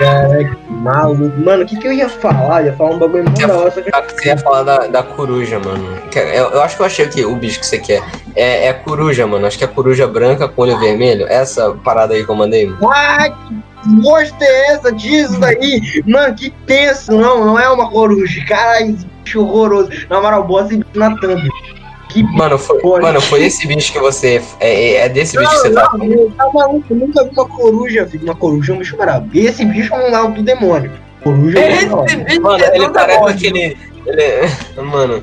que 0.00 0.72
maluco. 0.72 1.38
Mano, 1.40 1.62
o 1.62 1.66
que 1.66 1.76
que 1.76 1.86
eu 1.86 1.92
ia 1.92 2.08
falar? 2.08 2.62
Eu 2.62 2.66
ia 2.66 2.72
falar 2.74 2.90
um 2.90 2.98
bagulho 2.98 3.24
muito 3.24 3.46
da 3.46 3.54
hora, 3.56 3.70
só 3.70 3.80
que 3.82 3.90
Você 4.12 4.28
ia 4.28 4.38
falar 4.38 4.62
da, 4.62 4.78
da 4.86 5.02
coruja, 5.02 5.58
mano. 5.58 5.96
Que- 6.10 6.18
Eu, 6.18 6.50
eu 6.50 6.62
acho 6.62 6.76
que 6.76 6.82
eu 6.82 6.86
achei 6.86 7.06
que 7.06 7.24
o 7.24 7.36
bicho 7.36 7.60
que 7.60 7.66
você 7.66 7.78
quer. 7.78 8.02
É, 8.34 8.68
é 8.68 8.72
coruja, 8.72 9.26
mano. 9.26 9.46
Acho 9.46 9.58
que 9.58 9.64
é 9.64 9.66
coruja 9.66 10.06
branca 10.06 10.48
com 10.48 10.62
olho 10.62 10.78
vermelho. 10.78 11.26
Essa 11.28 11.72
parada 11.84 12.14
aí 12.14 12.24
que 12.24 12.30
eu 12.30 12.34
mandei, 12.34 12.66
mano. 12.66 12.78
Que 13.82 13.88
bosta 14.02 14.36
é 14.44 14.72
essa? 14.72 14.92
Diz 14.92 15.30
isso 15.30 15.40
daí. 15.40 16.02
Mano, 16.06 16.34
que 16.34 16.50
tenso. 16.66 17.12
Não, 17.12 17.44
não 17.44 17.58
é 17.58 17.68
uma 17.68 17.90
coruja. 17.90 18.44
Caralho, 18.46 18.94
esse 18.94 19.06
bicho 19.24 19.40
horroroso. 19.42 19.90
Na 20.08 20.20
moral, 20.20 20.44
bota 20.46 20.66
esse 20.68 20.76
bicho 20.78 20.90
na 20.98 21.16
thumb. 21.18 21.48
Que 22.10 22.22
bicho. 22.22 22.36
Mano, 22.36 22.58
foi, 22.58 23.00
mano, 23.00 23.20
foi 23.20 23.44
esse 23.44 23.66
bicho 23.66 23.92
que 23.92 23.98
você. 23.98 24.42
É, 24.58 24.68
é- 24.68 24.94
é 25.04 25.08
desse 25.08 25.38
bicho 25.38 25.50
que 25.50 25.56
você 25.58 25.70
tá 25.72 25.90
não, 25.92 26.06
não, 26.06 26.30
tá 26.30 26.50
maluco. 26.52 26.84
Eu 26.90 26.96
nunca 26.96 27.24
vi 27.24 27.30
uma 27.30 27.48
coruja, 27.48 28.06
filho. 28.06 28.24
Uma 28.24 28.34
coruja 28.36 28.72
é 28.72 28.76
um 28.76 28.78
bicho 28.78 28.96
brabo. 28.96 29.28
E 29.32 29.46
esse 29.46 29.64
bicho 29.64 29.94
é 29.94 30.08
um 30.08 30.10
lado 30.10 30.34
do 30.34 30.42
demônio. 30.42 30.92
Coruja 31.22 31.58
é 31.58 31.68
um 31.68 31.76
bicho 31.78 32.04
Esse 32.04 32.16
bicho 32.16 32.42
Mano, 32.42 32.64
é 32.64 32.76
ele 32.76 32.90
parece 32.90 33.24
aquele. 33.30 33.76
Ele, 34.06 34.48
mano. 34.82 35.22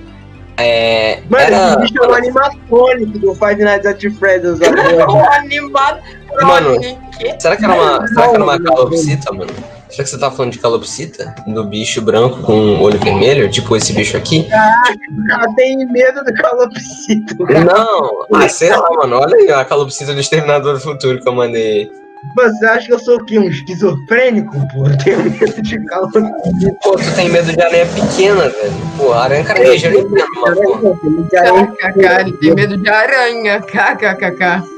É. 0.59 1.19
Mano, 1.29 1.43
era, 1.43 1.67
esse 1.67 1.77
bicho 1.81 2.03
é 2.03 2.07
um 2.07 2.13
animatrônico 2.13 3.19
do 3.19 3.35
Five 3.35 3.63
Nights 3.63 3.85
at 3.85 4.01
Freddy's. 4.17 4.59
agora. 4.61 6.01
Um. 6.39 6.45
Mano, 6.45 6.79
será 7.39 7.55
que 7.57 7.65
era 7.65 7.73
uma. 7.73 8.07
Será 8.07 8.27
que 8.29 8.35
era 8.35 8.43
uma 8.43 8.59
Não, 8.59 8.65
calopsita, 8.65 9.33
mano? 9.33 9.51
Será 9.89 10.03
que 10.03 10.09
você 10.09 10.17
tá 10.19 10.29
falando 10.29 10.51
de 10.51 10.59
calopsita? 10.59 11.33
Do 11.47 11.63
bicho 11.63 12.01
branco 12.01 12.41
com 12.41 12.79
olho 12.81 12.99
vermelho? 12.99 13.49
Tipo 13.49 13.75
esse 13.75 13.93
bicho 13.93 14.17
aqui? 14.17 14.45
O 15.11 15.27
cara 15.27 15.53
tem 15.55 15.77
medo 15.85 16.23
do 16.23 16.33
calopsito. 16.33 17.37
cara. 17.45 17.63
Não! 17.63 18.25
Ah, 18.33 18.49
sei 18.49 18.69
lá, 18.69 18.89
mano. 18.91 19.17
Olha 19.17 19.35
aí 19.35 19.51
a 19.51 19.63
calopsita 19.65 20.13
do 20.13 20.19
Exterminador 20.19 20.73
do 20.73 20.79
Futuro 20.81 21.19
que 21.21 21.27
eu 21.27 21.33
mandei. 21.33 21.89
Você 22.35 22.65
acha 22.65 22.87
que 22.87 22.93
eu 22.93 22.99
sou 22.99 23.17
o 23.17 23.25
quê? 23.25 23.39
Um 23.39 23.47
esquizofrênico, 23.47 24.51
pô? 24.73 24.87
Eu 24.87 24.97
tenho 24.97 25.19
medo 25.23 25.61
de 25.61 25.85
calopsita. 25.85 26.29
Pô, 26.83 26.97
tu 26.97 27.15
tem 27.15 27.29
medo 27.29 27.53
de 27.53 27.61
aranha 27.61 27.85
pequena, 27.85 28.49
velho. 28.49 28.73
Pô, 28.97 29.13
aranha 29.13 29.43
carangueja 29.45 29.89
eu 29.89 30.01
entendo, 30.01 30.27
mas, 30.41 30.59
pô. 30.59 30.95
KKK, 31.29 32.21
ele 32.21 32.33
tem 32.37 32.55
medo 32.55 32.75
de 32.77 32.89
aranha. 32.89 33.61
KKKK. 33.61 34.76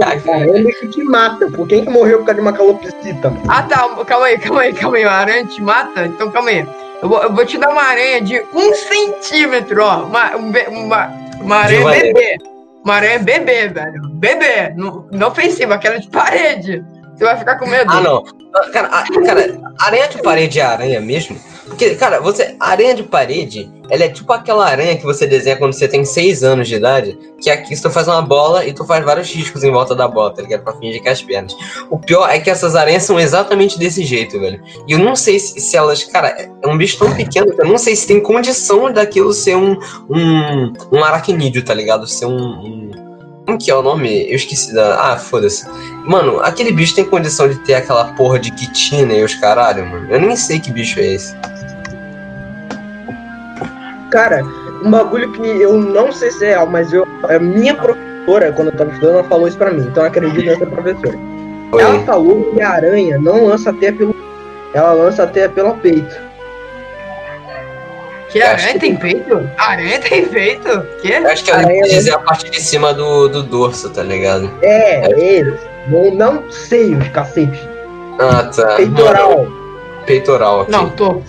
Caramba, 0.00 0.70
que 0.80 0.88
te 0.88 1.02
mata, 1.04 1.50
pô. 1.50 1.66
Quem 1.66 1.84
que 1.84 1.90
morreu 1.90 2.18
por 2.18 2.26
causa 2.26 2.40
de 2.40 2.40
uma 2.46 2.52
calopsita, 2.52 3.30
mano? 3.30 3.42
Ah 3.48 3.62
tá, 3.62 3.88
calma 4.04 4.26
aí, 4.26 4.38
calma 4.38 4.60
aí, 4.62 4.72
calma 4.72 4.96
aí. 4.96 5.04
A 5.04 5.12
aranha 5.12 5.44
te 5.46 5.62
mata? 5.62 6.06
Então 6.06 6.30
calma 6.30 6.50
aí. 6.50 6.66
Eu 7.02 7.08
vou, 7.08 7.22
eu 7.22 7.32
vou 7.34 7.44
te 7.44 7.58
dar 7.58 7.68
uma 7.70 7.82
aranha 7.82 8.20
de 8.20 8.42
um 8.54 8.74
centímetro, 8.74 9.82
ó. 9.82 10.04
Uma, 10.04 10.36
um 10.36 10.50
uma, 10.84 11.06
uma 11.40 11.56
aranha 11.56 11.78
Giovanni. 11.78 12.02
bebê. 12.12 12.36
Uma 12.84 12.94
aranha 12.94 13.18
bebê, 13.18 13.68
velho. 13.68 14.02
Bebê. 14.14 14.72
Não, 14.76 15.06
não 15.10 15.28
ofensiva, 15.28 15.74
aquela 15.74 15.98
de 15.98 16.08
parede. 16.08 16.84
Você 17.14 17.24
vai 17.24 17.36
ficar 17.36 17.56
com 17.58 17.66
medo? 17.66 17.90
Ah, 17.90 18.00
não. 18.00 18.24
Ah, 18.54 18.70
Cara, 18.70 18.88
a- 18.88 19.04
cara, 19.24 19.60
aranha 19.80 20.08
de 20.08 20.22
parede 20.22 20.60
é 20.60 20.62
aranha 20.64 21.00
mesmo? 21.00 21.36
Porque, 21.66 21.94
cara, 21.96 22.20
você. 22.20 22.54
Aranha 22.60 22.94
de 22.94 23.02
parede, 23.02 23.70
ela 23.90 24.04
é 24.04 24.08
tipo 24.08 24.32
aquela 24.32 24.66
aranha 24.66 24.96
que 24.96 25.04
você 25.04 25.26
desenha 25.26 25.56
quando 25.56 25.72
você 25.72 25.88
tem 25.88 26.04
6 26.04 26.42
anos 26.42 26.68
de 26.68 26.76
idade. 26.76 27.18
Que 27.40 27.50
aqui 27.50 27.80
tu 27.80 27.90
faz 27.90 28.08
uma 28.08 28.22
bola 28.22 28.64
e 28.64 28.72
tu 28.72 28.84
faz 28.84 29.04
vários 29.04 29.30
riscos 29.30 29.62
em 29.62 29.70
volta 29.70 29.94
da 29.94 30.08
bola, 30.08 30.32
tá 30.32 30.42
ligado? 30.42 30.62
Pra 30.62 30.72
fingir 30.74 31.02
que 31.02 31.08
é 31.08 31.12
as 31.12 31.22
pernas. 31.22 31.56
O 31.90 31.98
pior 31.98 32.28
é 32.30 32.38
que 32.38 32.48
essas 32.48 32.74
aranhas 32.74 33.02
são 33.02 33.18
exatamente 33.18 33.78
desse 33.78 34.04
jeito, 34.04 34.40
velho. 34.40 34.62
E 34.86 34.92
eu 34.92 34.98
não 34.98 35.16
sei 35.16 35.38
se, 35.38 35.60
se 35.60 35.76
elas. 35.76 36.04
Cara, 36.04 36.28
é 36.62 36.68
um 36.68 36.78
bicho 36.78 36.98
tão 36.98 37.14
pequeno 37.14 37.52
que 37.52 37.60
eu 37.60 37.68
não 37.68 37.78
sei 37.78 37.96
se 37.96 38.06
tem 38.06 38.20
condição 38.20 38.92
daquilo 38.92 39.32
ser 39.32 39.56
um. 39.56 39.76
Um, 40.08 40.72
um 40.92 41.04
aracnídeo, 41.04 41.64
tá 41.64 41.74
ligado? 41.74 42.06
Ser 42.06 42.26
um. 42.26 42.36
um 42.36 42.85
como 43.46 43.58
que 43.58 43.70
é 43.70 43.74
o 43.74 43.80
nome? 43.80 44.28
Eu 44.28 44.34
esqueci 44.34 44.74
da. 44.74 45.12
Ah, 45.12 45.16
foda-se. 45.16 45.64
Mano, 46.04 46.40
aquele 46.40 46.72
bicho 46.72 46.96
tem 46.96 47.04
condição 47.04 47.48
de 47.48 47.56
ter 47.60 47.74
aquela 47.74 48.06
porra 48.14 48.38
de 48.38 48.50
quitina 48.50 49.14
e 49.14 49.24
os 49.24 49.34
caralho, 49.36 49.86
mano. 49.86 50.06
Eu 50.10 50.20
nem 50.20 50.34
sei 50.34 50.58
que 50.58 50.72
bicho 50.72 50.98
é 50.98 51.14
esse. 51.14 51.34
Cara, 54.10 54.44
um 54.84 54.90
bagulho 54.90 55.30
que 55.32 55.46
eu 55.46 55.78
não 55.78 56.10
sei 56.10 56.30
se 56.32 56.44
é 56.44 56.48
real, 56.50 56.66
mas 56.66 56.92
eu, 56.92 57.06
a 57.22 57.38
minha 57.38 57.74
professora, 57.74 58.52
quando 58.52 58.68
eu 58.68 58.76
tava 58.76 58.90
estudando, 58.90 59.14
ela 59.14 59.24
falou 59.24 59.46
isso 59.46 59.58
pra 59.58 59.70
mim. 59.70 59.82
Então 59.82 60.02
eu 60.02 60.08
acredito 60.08 60.44
nessa 60.44 60.66
professora. 60.66 61.18
Oi. 61.72 61.82
Ela 61.82 62.00
falou 62.00 62.52
que 62.52 62.60
a 62.60 62.70
aranha 62.70 63.18
não 63.18 63.46
lança 63.46 63.70
até 63.70 63.92
pelo. 63.92 64.14
Ela 64.74 64.92
lança 64.92 65.22
até 65.22 65.48
pelo 65.48 65.74
peito. 65.74 66.25
Que 68.36 68.42
aranha 68.42 68.72
que- 68.74 68.78
tem 68.78 68.96
peito? 68.96 69.50
Aranha 69.58 69.98
tem 70.00 70.26
peito? 70.26 70.82
Que? 71.02 71.12
Eu 71.12 71.26
acho 71.28 71.44
que 71.44 71.50
Aranha, 71.50 71.82
quis 71.82 71.92
dizer 71.92 72.14
a 72.14 72.18
parte 72.18 72.50
de 72.50 72.60
cima 72.60 72.92
do, 72.94 73.28
do 73.28 73.42
dorso, 73.42 73.90
tá 73.90 74.02
ligado? 74.02 74.50
É, 74.62 75.10
esse. 75.12 75.56
Não, 75.88 76.10
não 76.14 76.50
sei 76.50 76.94
os 76.94 77.08
cacetes. 77.08 77.60
Ah, 78.18 78.44
tá. 78.44 78.62
Mano, 78.62 78.76
Peitoral. 78.76 79.46
peitoral 80.06 80.60
aqui. 80.62 80.72
Não, 80.72 80.90
tô. 80.90 81.22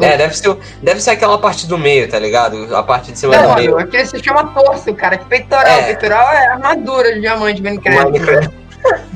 É, 0.00 0.16
deve 0.16 0.36
ser, 0.36 0.56
deve 0.82 1.00
ser 1.00 1.10
aquela 1.10 1.38
parte 1.38 1.66
do 1.68 1.78
meio, 1.78 2.08
tá 2.08 2.18
ligado? 2.18 2.74
A 2.74 2.82
parte 2.82 3.12
de 3.12 3.18
cima 3.18 3.36
Não, 3.36 3.50
do 3.50 3.54
meio. 3.54 3.70
mano, 3.72 3.84
aquele 3.84 4.04
se 4.06 4.22
chama 4.22 4.44
torso, 4.48 4.92
cara. 4.94 5.16
Que 5.16 5.24
peitoral. 5.26 5.66
É. 5.66 5.82
Peitoral 5.84 6.32
é 6.32 6.46
armadura 6.48 7.14
de 7.14 7.20
diamante 7.20 7.62
Minecraft. 7.62 8.04
Minecraft. 8.10 8.50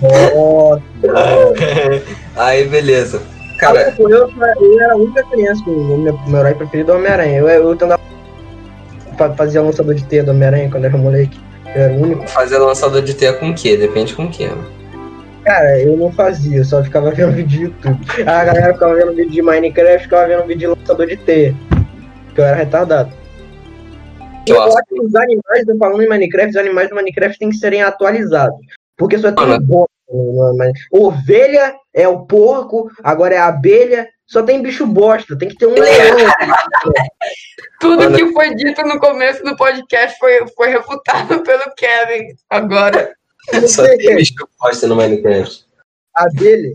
Nossa. 0.01 0.83
Aí, 2.37 2.65
beleza. 2.67 3.21
Cara, 3.59 3.95
eu, 3.99 4.09
eu, 4.09 4.31
eu 4.61 4.81
era 4.81 4.93
a 4.93 4.97
única 4.97 5.23
criança 5.25 5.63
com 5.65 5.71
o 5.73 5.99
meu, 5.99 6.19
meu 6.27 6.41
herói 6.41 6.55
preferido 6.55 6.93
é 6.93 6.95
o 6.95 6.99
Homem-Aranha. 6.99 7.39
Eu, 7.41 7.49
eu 7.49 7.77
tentava 7.77 8.01
fa- 9.17 9.35
fazer 9.35 9.61
lançador 9.61 9.95
de 9.95 10.05
teia 10.05 10.23
do 10.23 10.31
Homem-Aranha 10.31 10.71
quando 10.71 10.85
eu 10.85 10.91
era 10.91 10.99
moleque. 10.99 11.39
Eu 11.75 11.83
era 11.83 11.93
o 11.93 12.03
único. 12.03 12.27
fazer 12.29 12.59
lançador 12.59 13.03
de 13.03 13.15
teia 13.15 13.33
com 13.35 13.51
o 13.51 13.55
quê? 13.55 13.77
Depende 13.77 14.15
com 14.15 14.25
o 14.27 14.31
quê. 14.31 14.49
Cara, 15.45 15.81
eu 15.81 15.97
não 15.97 16.13
fazia, 16.13 16.59
eu 16.59 16.65
só 16.65 16.83
ficava 16.85 17.11
vendo 17.11 17.33
vídeo 17.37 17.49
de 17.49 17.63
YouTube. 17.65 17.99
A 18.27 18.45
galera 18.45 18.73
ficava 18.75 18.95
vendo 18.95 19.13
vídeo 19.15 19.31
de 19.33 19.43
Minecraft, 19.43 20.03
ficava 20.05 20.29
vendo 20.29 20.47
vídeo 20.47 20.59
de 20.75 20.81
lançador 20.81 21.07
de 21.07 21.17
teia. 21.17 21.55
Porque 22.27 22.41
eu 22.41 22.45
era 22.45 22.57
retardado. 22.57 23.13
Eu 24.47 24.55
Eu 24.57 24.63
acho 24.63 24.77
que 24.89 25.01
os 25.01 25.15
animais, 25.15 25.65
falando 25.79 26.03
em 26.03 26.09
Minecraft, 26.09 26.51
os 26.51 26.57
animais 26.57 26.89
do 26.89 26.95
Minecraft 26.95 27.39
têm 27.39 27.51
que 27.51 27.57
serem 27.57 27.83
atualizados. 27.83 28.57
Porque 28.97 29.19
só 29.19 29.33
tem 29.33 29.47
Mano. 29.47 29.65
bosta. 29.65 29.89
Minecraft. 30.11 30.89
Ovelha 30.93 31.75
é 31.95 32.09
o 32.09 32.25
porco, 32.27 32.91
agora 33.03 33.35
é 33.35 33.39
a 33.39 33.49
abelha. 33.49 34.09
Só 34.27 34.43
tem 34.43 34.61
bicho 34.63 34.87
bosta, 34.87 35.37
tem 35.39 35.49
que 35.49 35.57
ter 35.57 35.67
um 35.67 35.73
leão. 35.75 36.17
Tudo 37.81 38.03
Mano. 38.05 38.17
que 38.17 38.33
foi 38.33 38.55
dito 38.55 38.83
no 38.83 38.99
começo 38.99 39.43
do 39.43 39.57
podcast 39.57 40.19
foi, 40.19 40.47
foi 40.49 40.69
refutado 40.69 41.41
pelo 41.45 41.73
Kevin 41.77 42.35
agora. 42.51 43.13
Só 43.67 43.85
tem 43.85 44.17
bicho 44.17 44.35
que 44.35 44.45
gosta 44.61 44.87
no 44.87 44.97
Minecraft. 44.97 45.65
Abelha. 46.15 46.73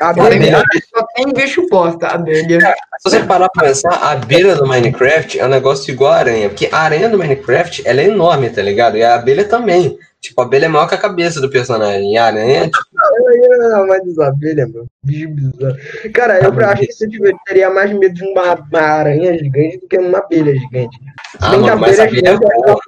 Abelha. 0.00 0.62
bicho- 0.72 0.86
Só 0.94 1.06
tem 1.14 1.32
bicho 1.32 1.66
bosta, 1.70 2.08
abelha. 2.08 2.60
Se 3.00 3.10
você 3.10 3.22
parar 3.22 3.48
pra 3.48 3.66
pensar, 3.68 3.90
a 3.94 4.10
abelha 4.12 4.56
do 4.56 4.66
Minecraft 4.66 5.38
é 5.38 5.46
um 5.46 5.48
negócio 5.48 5.90
igual 5.92 6.12
a 6.12 6.16
aranha. 6.16 6.48
Porque 6.50 6.68
a 6.70 6.78
aranha 6.78 7.08
do 7.08 7.16
Minecraft, 7.16 7.82
ela 7.86 8.00
é 8.00 8.04
enorme, 8.06 8.50
tá 8.50 8.60
ligado? 8.60 8.96
E 8.98 9.02
a 9.04 9.14
abelha 9.14 9.44
também. 9.48 9.96
Tipo, 10.24 10.40
a 10.40 10.44
abelha 10.46 10.64
é 10.64 10.68
maior 10.68 10.88
que 10.88 10.94
a 10.94 10.98
cabeça 10.98 11.38
do 11.38 11.50
personagem. 11.50 12.14
E 12.14 12.16
a 12.16 12.24
aranha, 12.24 12.70
tipo, 12.70 12.82
Não, 12.94 13.86
mas 13.86 14.02
das 14.06 14.18
abelhas, 14.26 14.72
mano. 14.72 14.86
Bicho 15.02 15.28
bizarro. 15.28 15.76
Cara, 16.14 16.42
eu 16.42 16.66
acho 16.66 16.86
que 16.86 16.92
se 16.92 17.04
eu 17.04 17.10
tiver, 17.10 17.34
teria 17.44 17.68
mais 17.68 17.92
medo 17.92 18.14
de 18.14 18.24
uma, 18.24 18.54
uma 18.54 18.80
aranha 18.80 19.36
gigante 19.36 19.80
do 19.80 19.86
que 19.86 19.98
uma 19.98 20.20
abelha 20.20 20.56
gigante. 20.56 20.98
Ah, 21.38 21.58
mano, 21.58 21.78
mas 21.78 22.00
a 22.00 22.04
abelha 22.04 22.28
é 22.28 22.32
gigante, 22.32 22.54
boa. 22.54 22.80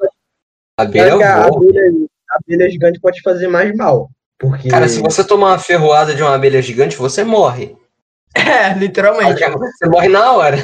A 0.79 0.83
abelha 0.83 1.09
é 1.09 1.25
a 1.25 1.45
abelha, 1.45 1.93
a 2.31 2.39
abelha 2.43 2.71
gigante 2.71 3.01
pode 3.01 3.19
te 3.19 3.23
fazer 3.23 3.49
mais 3.49 3.77
mal. 3.77 4.09
Porque. 4.39 4.71
Cara, 4.71 4.89
se 4.89 5.03
você 5.03 5.23
tomar 5.23 5.49
uma 5.49 5.59
ferroada 5.59 6.15
de 6.15 6.23
uma 6.23 6.35
abelha 6.35 6.63
gigante, 6.63 6.97
você 6.97 7.23
morre. 7.23 7.77
É, 8.35 8.75
literalmente. 8.75 9.41
Você 9.41 9.89
morre 9.89 10.09
na 10.09 10.33
hora. 10.33 10.59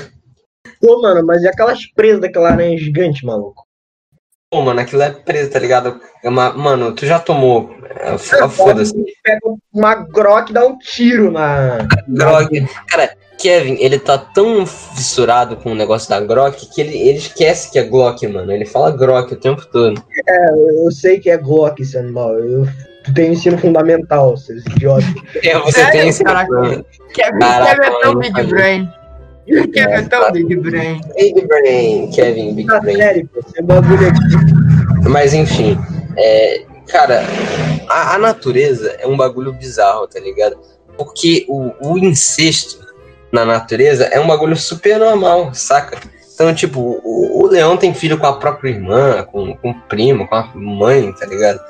Pô, 0.78 1.00
mano, 1.00 1.24
mas 1.24 1.42
e 1.42 1.48
aquelas 1.48 1.86
presas 1.86 2.20
daquela 2.20 2.50
aranha 2.50 2.76
gigante, 2.76 3.24
maluco? 3.24 3.66
Pô, 4.52 4.60
mano, 4.60 4.80
aquilo 4.80 5.00
é 5.00 5.08
preso, 5.08 5.50
tá 5.50 5.58
ligado? 5.58 5.98
É 6.22 6.28
uma- 6.28 6.52
Mano, 6.52 6.92
tu 6.92 7.06
já 7.06 7.18
tomou. 7.18 7.74
é, 8.00 8.12
f- 8.16 8.48
Foda-se. 8.50 8.92
Pega 9.24 9.40
uma 9.72 9.94
grok 9.94 10.50
e 10.50 10.52
dá 10.52 10.66
um 10.66 10.76
tiro 10.78 11.30
na. 11.32 11.78
Grog. 12.06 12.68
Cara, 12.86 13.10
Kevin, 13.38 13.76
ele 13.80 13.98
tá 13.98 14.18
tão 14.18 14.66
fissurado 14.66 15.56
com 15.56 15.72
o 15.72 15.74
negócio 15.74 16.10
da 16.10 16.20
Grok 16.20 16.66
que 16.66 16.82
ele, 16.82 16.96
ele 16.96 17.16
esquece 17.18 17.72
que 17.72 17.78
é 17.78 17.82
Glock, 17.82 18.26
mano. 18.28 18.52
Ele 18.52 18.66
fala 18.66 18.90
Grok 18.94 19.32
o 19.32 19.40
tempo 19.40 19.64
todo. 19.72 20.02
Eu 20.84 20.90
sei 20.92 21.18
que 21.18 21.30
é 21.30 21.38
Glock 21.38 21.80
esse 21.80 21.96
animal. 21.96 22.38
Eu 22.38 22.66
tenho 23.14 23.32
ensino 23.32 23.56
fundamental, 23.56 24.36
seus 24.36 24.64
idiotas. 24.66 25.06
É, 25.42 25.58
você 25.58 25.72
Sério? 25.80 26.12
tem. 26.14 26.24
Caraca. 26.24 26.84
Kevin, 27.14 27.38
Kevin 27.38 27.40
é 27.42 27.74
tão 28.02 28.14
mano, 28.14 28.20
Big. 28.20 28.42
Brain. 28.44 28.88
Kevin 29.46 29.92
é 29.92 30.02
tão 30.02 30.32
Big 30.32 30.56
Brain. 30.56 31.00
Big 31.16 31.46
Brain, 31.46 32.10
Kevin, 32.10 32.54
Big 32.54 32.68
Tá 32.68 32.80
Brain. 32.80 32.96
sério, 32.96 33.28
pô, 33.32 33.40
esse 33.40 33.62
bagulho 33.62 34.08
aqui. 34.08 35.08
Mas 35.08 35.34
enfim, 35.34 35.76
é, 36.16 36.64
cara, 36.88 37.24
a, 37.88 38.14
a 38.14 38.18
natureza 38.18 38.96
é 39.00 39.06
um 39.06 39.16
bagulho 39.16 39.52
bizarro, 39.52 40.06
tá 40.06 40.20
ligado? 40.20 40.56
Porque 40.96 41.44
o, 41.48 41.72
o 41.80 41.98
incesto 41.98 42.80
na 43.32 43.44
natureza 43.44 44.04
é 44.04 44.20
um 44.20 44.26
bagulho 44.26 44.56
super 44.56 44.98
normal, 44.98 45.52
saca? 45.54 45.98
Então, 46.34 46.54
tipo, 46.54 47.00
o, 47.04 47.42
o 47.42 47.46
leão 47.46 47.76
tem 47.76 47.92
filho 47.94 48.18
com 48.18 48.26
a 48.26 48.34
própria 48.34 48.70
irmã, 48.70 49.22
com, 49.30 49.56
com 49.56 49.70
o 49.70 49.80
primo, 49.82 50.26
com 50.28 50.34
a 50.34 50.50
mãe, 50.54 51.12
tá 51.12 51.26
ligado? 51.26 51.60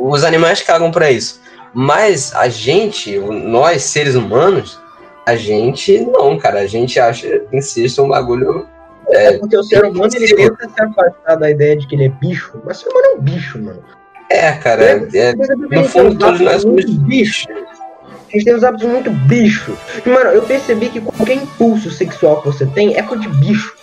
Os 0.00 0.24
animais 0.24 0.62
cagam 0.62 0.90
pra 0.90 1.10
isso. 1.10 1.40
Mas 1.74 2.34
a 2.34 2.48
gente, 2.48 3.18
nós 3.18 3.82
seres 3.82 4.14
humanos, 4.14 4.80
a 5.28 5.36
gente 5.36 6.00
não, 6.00 6.38
cara. 6.38 6.60
A 6.60 6.66
gente 6.66 6.98
acha 6.98 7.42
incesto 7.52 8.02
um 8.02 8.08
bagulho. 8.08 8.66
É 9.10 9.36
porque 9.36 9.56
o 9.56 9.62
ser 9.62 9.84
humano 9.84 10.10
ele 10.14 10.34
tenta 10.34 10.68
se 10.68 10.82
afastar 10.82 11.36
da 11.36 11.50
ideia 11.50 11.76
de 11.76 11.86
que 11.86 11.94
ele 11.94 12.06
é 12.06 12.08
bicho, 12.08 12.60
mas 12.64 12.78
o 12.78 12.80
ser 12.82 12.90
humano 12.90 13.06
é 13.06 13.14
um 13.14 13.20
bicho, 13.20 13.58
mano. 13.62 13.82
É, 14.30 14.52
cara. 14.52 14.84
É, 14.84 15.34
no 15.34 15.84
fundo, 15.84 16.18
todos 16.18 16.40
nós 16.40 16.62
somos 16.62 16.84
bichos. 16.84 17.46
A 17.46 18.32
gente 18.32 18.44
tem 18.44 18.54
uns 18.54 18.64
hábitos 18.64 18.88
muito 18.88 19.10
bicho. 19.10 19.76
E, 20.04 20.08
mano, 20.08 20.30
eu 20.30 20.42
percebi 20.42 20.88
que 20.88 21.00
qualquer 21.00 21.34
impulso 21.34 21.90
sexual 21.90 22.40
que 22.40 22.46
você 22.46 22.66
tem 22.66 22.96
é 22.96 23.02
coisa 23.02 23.22
de 23.22 23.28
bicho. 23.28 23.74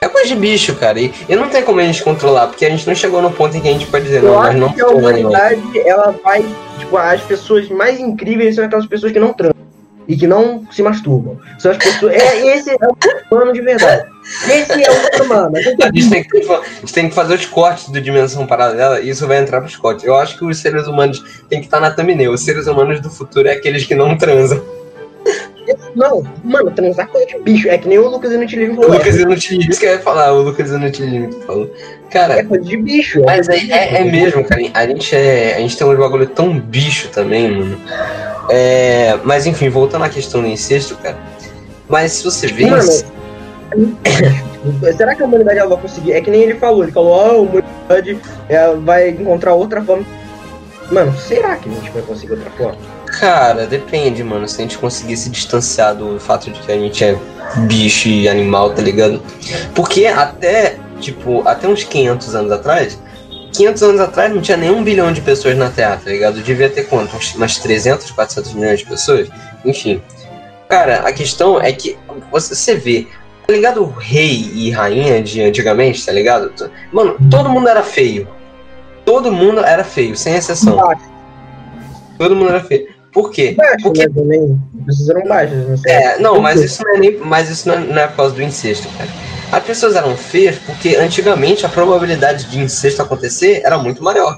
É 0.00 0.08
coisa 0.08 0.28
de 0.28 0.36
bicho, 0.36 0.76
cara. 0.76 1.00
E, 1.00 1.12
e 1.28 1.34
não 1.34 1.48
tem 1.48 1.62
como 1.62 1.80
a 1.80 1.84
gente 1.84 2.02
controlar, 2.04 2.48
porque 2.48 2.64
a 2.64 2.70
gente 2.70 2.86
não 2.86 2.94
chegou 2.94 3.20
no 3.20 3.32
ponto 3.32 3.56
em 3.56 3.60
que 3.60 3.68
a 3.68 3.72
gente 3.72 3.86
pode 3.86 4.04
dizer, 4.04 4.22
Eu 4.22 4.32
não, 4.32 4.40
acho 4.40 4.58
não 4.58 4.72
que 4.72 4.80
a 4.80 4.88
humanidade, 4.88 5.62
ela 5.80 6.14
vai. 6.22 6.44
Tipo, 6.78 6.96
as 6.96 7.20
pessoas 7.22 7.68
mais 7.68 7.98
incríveis 7.98 8.56
são 8.56 8.64
aquelas 8.64 8.86
pessoas 8.86 9.12
que 9.12 9.18
não 9.18 9.32
transam 9.32 9.63
e 10.06 10.16
que 10.16 10.26
não 10.26 10.66
se 10.70 10.82
masturbam. 10.82 11.38
São 11.58 11.70
as 11.70 11.78
pessoas. 11.78 12.14
É, 12.14 12.56
esse 12.56 12.70
é 12.70 12.74
o 12.74 12.96
ser 13.02 13.24
humano 13.30 13.52
de 13.52 13.60
verdade. 13.60 14.08
Esse 14.48 14.84
é 14.84 14.90
o 14.90 14.94
ser 14.94 15.22
humano. 15.22 15.56
A 15.56 15.60
gente 15.60 16.10
tem 16.10 16.24
que, 16.24 16.38
a 16.38 16.62
gente 16.80 16.92
tem 16.92 17.08
que 17.08 17.14
fazer 17.14 17.34
os 17.34 17.46
cortes 17.46 17.88
do 17.88 18.00
Dimensão 18.00 18.46
Paralela 18.46 19.00
e 19.00 19.10
isso 19.10 19.26
vai 19.26 19.38
entrar 19.38 19.60
pros 19.60 19.76
cortes. 19.76 20.04
Eu 20.04 20.16
acho 20.16 20.38
que 20.38 20.44
os 20.44 20.58
seres 20.58 20.86
humanos 20.86 21.44
tem 21.48 21.60
que 21.60 21.66
estar 21.66 21.80
na 21.80 21.90
thumbnail. 21.90 22.32
Os 22.32 22.44
seres 22.44 22.66
humanos 22.66 23.00
do 23.00 23.10
futuro 23.10 23.48
é 23.48 23.52
aqueles 23.52 23.84
que 23.84 23.94
não 23.94 24.16
transam. 24.16 24.62
Não, 25.94 26.22
mano, 26.42 26.70
transar 26.70 27.06
é 27.06 27.08
coisa 27.08 27.26
de 27.26 27.38
bicho. 27.40 27.68
É 27.68 27.78
que 27.78 27.88
nem 27.88 27.98
o 27.98 28.08
Lucas 28.08 28.32
Inutilismo 28.32 28.78
O 28.80 28.82
falou. 28.82 28.98
Lucas 28.98 29.16
Inutilismo, 29.16 29.70
isso 29.70 29.80
que 29.80 29.86
eu 29.86 29.92
ia 29.92 29.98
falar, 30.00 30.32
o 30.32 30.42
Lucas 30.42 30.70
Inutilismo 30.70 31.28
que 31.28 31.46
falou. 31.46 31.70
Cara, 32.10 32.38
É 32.38 32.42
coisa 32.44 32.64
de 32.64 32.76
bicho. 32.76 33.22
Mas 33.24 33.48
é, 33.48 33.56
é, 33.56 34.00
é 34.00 34.04
mesmo, 34.04 34.44
cara. 34.44 34.60
A 34.74 34.86
gente, 34.86 35.14
é, 35.16 35.54
a 35.56 35.60
gente 35.60 35.76
tem 35.76 35.86
um 35.86 35.96
bagulho 35.96 36.26
tão 36.26 36.58
bicho 36.58 37.08
também, 37.08 37.50
mano. 37.50 37.80
É, 38.50 39.18
mas 39.24 39.46
enfim, 39.46 39.68
voltando 39.68 40.04
à 40.04 40.08
questão 40.08 40.42
do 40.42 40.46
incesto, 40.48 40.96
cara. 40.96 41.16
Mas 41.88 42.12
se 42.12 42.24
você 42.24 42.46
vê. 42.46 42.66
Mano, 42.66 42.82
isso- 42.82 43.04
Será 44.96 45.14
que 45.14 45.22
a 45.22 45.26
humanidade 45.26 45.58
ela 45.58 45.68
vai 45.68 45.78
conseguir? 45.78 46.12
É 46.12 46.20
que 46.20 46.30
nem 46.30 46.42
ele 46.42 46.54
falou, 46.54 46.82
ele 46.84 46.92
falou, 46.92 47.20
ah, 47.20 47.28
a 47.32 47.36
humanidade 47.38 48.18
ela 48.48 48.76
vai 48.76 49.10
encontrar 49.10 49.54
outra 49.54 49.82
forma. 49.82 50.04
Mano, 50.90 51.14
será 51.18 51.56
que 51.56 51.68
a 51.68 51.72
gente 51.72 51.90
vai 51.90 52.02
conseguir 52.02 52.32
outra 52.32 52.50
forma? 52.52 52.78
Cara, 53.24 53.66
depende, 53.66 54.22
mano. 54.22 54.46
Se 54.46 54.60
a 54.60 54.64
gente 54.64 54.76
conseguir 54.76 55.16
se 55.16 55.30
distanciar 55.30 55.94
do 55.94 56.20
fato 56.20 56.50
de 56.50 56.60
que 56.60 56.70
a 56.70 56.76
gente 56.76 57.02
é 57.02 57.18
bicho 57.66 58.06
e 58.06 58.28
animal, 58.28 58.74
tá 58.74 58.82
ligado? 58.82 59.22
Porque 59.74 60.04
até, 60.04 60.76
tipo, 61.00 61.40
até 61.48 61.66
uns 61.66 61.84
500 61.84 62.34
anos 62.34 62.52
atrás. 62.52 63.00
500 63.54 63.82
anos 63.82 64.00
atrás 64.02 64.30
não 64.30 64.42
tinha 64.42 64.58
nenhum 64.58 64.84
bilhão 64.84 65.10
de 65.10 65.22
pessoas 65.22 65.56
na 65.56 65.70
Terra, 65.70 65.98
tá 66.04 66.10
ligado? 66.10 66.42
Devia 66.42 66.68
ter 66.68 66.82
quanto? 66.82 67.16
Umas 67.34 67.56
300, 67.56 68.10
400 68.10 68.52
milhões 68.52 68.80
de 68.80 68.84
pessoas? 68.84 69.30
Enfim. 69.64 70.02
Cara, 70.68 70.96
a 70.96 71.10
questão 71.10 71.58
é 71.58 71.72
que 71.72 71.96
você, 72.30 72.54
você 72.54 72.74
vê, 72.74 73.06
tá 73.46 73.54
ligado? 73.54 73.84
O 73.84 73.86
rei 73.86 74.50
e 74.52 74.70
rainha 74.70 75.22
de 75.22 75.40
antigamente, 75.40 76.04
tá 76.04 76.12
ligado? 76.12 76.52
Mano, 76.92 77.16
todo 77.30 77.48
mundo 77.48 77.70
era 77.70 77.82
feio. 77.82 78.28
Todo 79.02 79.32
mundo 79.32 79.64
era 79.64 79.82
feio, 79.82 80.14
sem 80.14 80.34
exceção. 80.34 80.78
Todo 82.18 82.36
mundo 82.36 82.50
era 82.50 82.62
feio. 82.62 82.93
Por 83.14 83.30
quê? 83.30 83.54
Baixo, 83.56 83.84
Porque 83.84 84.00
né, 84.00 84.12
também. 84.12 84.60
Vocês 84.86 85.08
eram 85.08 85.22
baixos, 85.22 85.68
não 85.68 85.76
sei. 85.76 85.92
é, 85.92 86.18
não, 86.18 86.40
mas 86.40 86.60
isso 86.60 86.82
não 86.82 86.96
é 86.96 86.98
nem, 86.98 87.16
mas 87.18 87.48
isso 87.48 87.68
não 87.68 87.76
é, 87.76 87.78
não 87.78 88.02
é 88.02 88.06
por 88.08 88.16
causa 88.16 88.34
do 88.34 88.42
incesto, 88.42 88.88
cara. 88.98 89.08
As 89.52 89.62
pessoas 89.62 89.94
eram 89.94 90.16
feias 90.16 90.58
porque 90.58 90.96
antigamente 90.96 91.64
a 91.64 91.68
probabilidade 91.68 92.46
de 92.46 92.58
incesto 92.58 93.00
acontecer 93.00 93.62
era 93.64 93.78
muito 93.78 94.02
maior. 94.02 94.36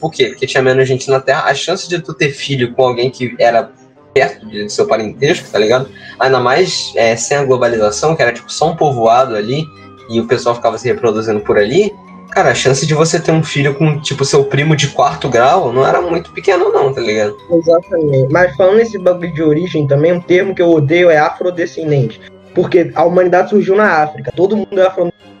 Por 0.00 0.10
quê? 0.10 0.28
Porque 0.28 0.46
tinha 0.46 0.62
menos 0.62 0.88
gente 0.88 1.10
na 1.10 1.20
Terra. 1.20 1.44
A 1.44 1.54
chance 1.54 1.86
de 1.86 1.98
tu 2.00 2.14
ter 2.14 2.30
filho 2.30 2.72
com 2.72 2.82
alguém 2.82 3.10
que 3.10 3.36
era 3.38 3.70
perto 4.14 4.46
de 4.46 4.70
seu 4.70 4.86
parentesco, 4.86 5.50
tá 5.50 5.58
ligado? 5.58 5.88
Ainda 6.18 6.40
mais 6.40 6.92
é, 6.96 7.14
sem 7.16 7.36
a 7.36 7.44
globalização, 7.44 8.16
que 8.16 8.22
era 8.22 8.32
tipo 8.32 8.50
só 8.50 8.70
um 8.70 8.76
povoado 8.76 9.36
ali 9.36 9.66
e 10.08 10.18
o 10.18 10.26
pessoal 10.26 10.54
ficava 10.54 10.78
se 10.78 10.88
reproduzindo 10.88 11.40
por 11.40 11.58
ali. 11.58 11.92
Cara, 12.30 12.50
a 12.50 12.54
chance 12.54 12.84
de 12.86 12.94
você 12.94 13.20
ter 13.20 13.30
um 13.30 13.42
filho 13.42 13.74
com, 13.74 14.00
tipo, 14.00 14.24
seu 14.24 14.44
primo 14.44 14.74
de 14.74 14.88
quarto 14.88 15.28
grau 15.28 15.72
não 15.72 15.86
era 15.86 16.00
muito 16.00 16.32
pequeno, 16.32 16.72
não, 16.72 16.92
tá 16.92 17.00
ligado? 17.00 17.36
Exatamente. 17.50 18.32
Mas 18.32 18.54
falando 18.56 18.76
nesse 18.76 18.98
bagulho 18.98 19.32
de 19.32 19.42
origem 19.42 19.86
também, 19.86 20.12
um 20.12 20.20
termo 20.20 20.54
que 20.54 20.62
eu 20.62 20.70
odeio 20.70 21.10
é 21.10 21.18
afrodescendente. 21.18 22.20
Porque 22.54 22.90
a 22.94 23.04
humanidade 23.04 23.50
surgiu 23.50 23.76
na 23.76 24.02
África. 24.02 24.32
Todo 24.34 24.56
mundo 24.56 24.80
é 24.80 24.86
afrodescendente. 24.86 25.34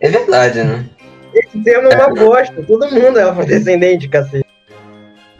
É 0.00 0.08
verdade, 0.08 0.62
né? 0.62 0.84
Esse 1.34 1.58
termo 1.62 1.88
é 1.88 1.96
uma 1.96 2.14
bosta. 2.14 2.62
Todo 2.62 2.90
mundo 2.90 3.18
é 3.18 3.22
afrodescendente, 3.22 4.08
cacete. 4.08 4.46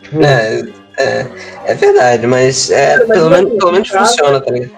Tipo, 0.02 0.22
É, 0.22 0.62
é, 0.98 1.26
é 1.66 1.74
verdade, 1.74 2.26
mas 2.26 2.70
é, 2.70 2.98
Mas 2.98 3.08
pelo, 3.08 3.30
não, 3.30 3.30
menos, 3.30 3.58
pelo 3.58 3.72
menos 3.72 3.88
funciona, 3.88 4.40
tá 4.40 4.50
ligado? 4.50 4.72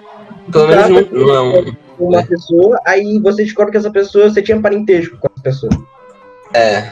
Pelo 0.51 0.67
menos 0.67 1.11
não, 1.11 1.25
não 1.27 1.35
é 1.35 1.41
um. 1.41 1.84
Uma 1.99 2.19
É. 2.19 2.25
pessoa, 2.25 2.79
aí 2.85 3.19
você 3.19 3.43
descobre 3.43 3.71
que 3.71 3.77
essa 3.77 3.91
pessoa, 3.91 4.29
você 4.29 4.41
tinha 4.41 4.59
parentesco 4.61 5.17
com 5.17 5.27
essa 5.27 5.41
pessoa. 5.43 5.71
É. 6.53 6.91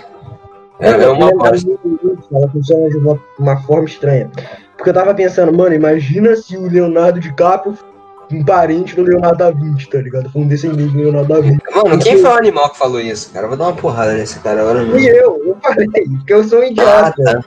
É, 0.80 0.90
é 0.90 1.08
uma 1.10 1.32
bosta. 1.32 1.68
Ela 2.32 2.50
funciona 2.50 2.90
de 2.90 2.98
uma, 2.98 3.20
uma 3.40 3.62
forma 3.64 3.86
estranha. 3.88 4.30
Porque 4.76 4.90
eu 4.90 4.94
tava 4.94 5.14
pensando, 5.14 5.54
mano, 5.54 5.74
imagina 5.76 6.36
se 6.36 6.58
o 6.58 6.68
Leonardo 6.68 7.20
DiCaprio 7.20 7.78
um 8.32 8.44
parente 8.44 8.96
do 8.96 9.04
Leonardo 9.04 9.38
da 9.38 9.52
Vinci, 9.52 9.88
tá 9.88 10.00
ligado? 10.00 10.30
Foi 10.32 10.42
um 10.42 10.48
descendente 10.48 10.92
do 10.92 10.98
Leonardo 10.98 11.28
da 11.34 11.40
Vinci. 11.40 11.60
Mano, 11.76 12.00
quem 12.00 12.18
foi 12.18 12.30
o 12.32 12.34
animal 12.38 12.70
que 12.72 12.78
falou 12.80 13.00
isso, 13.00 13.32
cara? 13.32 13.46
Eu 13.46 13.50
vou 13.50 13.58
dar 13.58 13.66
uma 13.66 13.76
porrada 13.76 14.14
nesse 14.14 14.40
cara 14.40 14.62
agora 14.62 14.82
E 15.00 15.06
eu, 15.08 15.40
eu 15.46 15.58
falei, 15.62 15.88
porque 15.88 16.34
eu 16.34 16.44
sou 16.44 16.60
um 16.60 16.64
Ah, 16.64 16.68
idiota. 16.68 17.24
tá. 17.24 17.44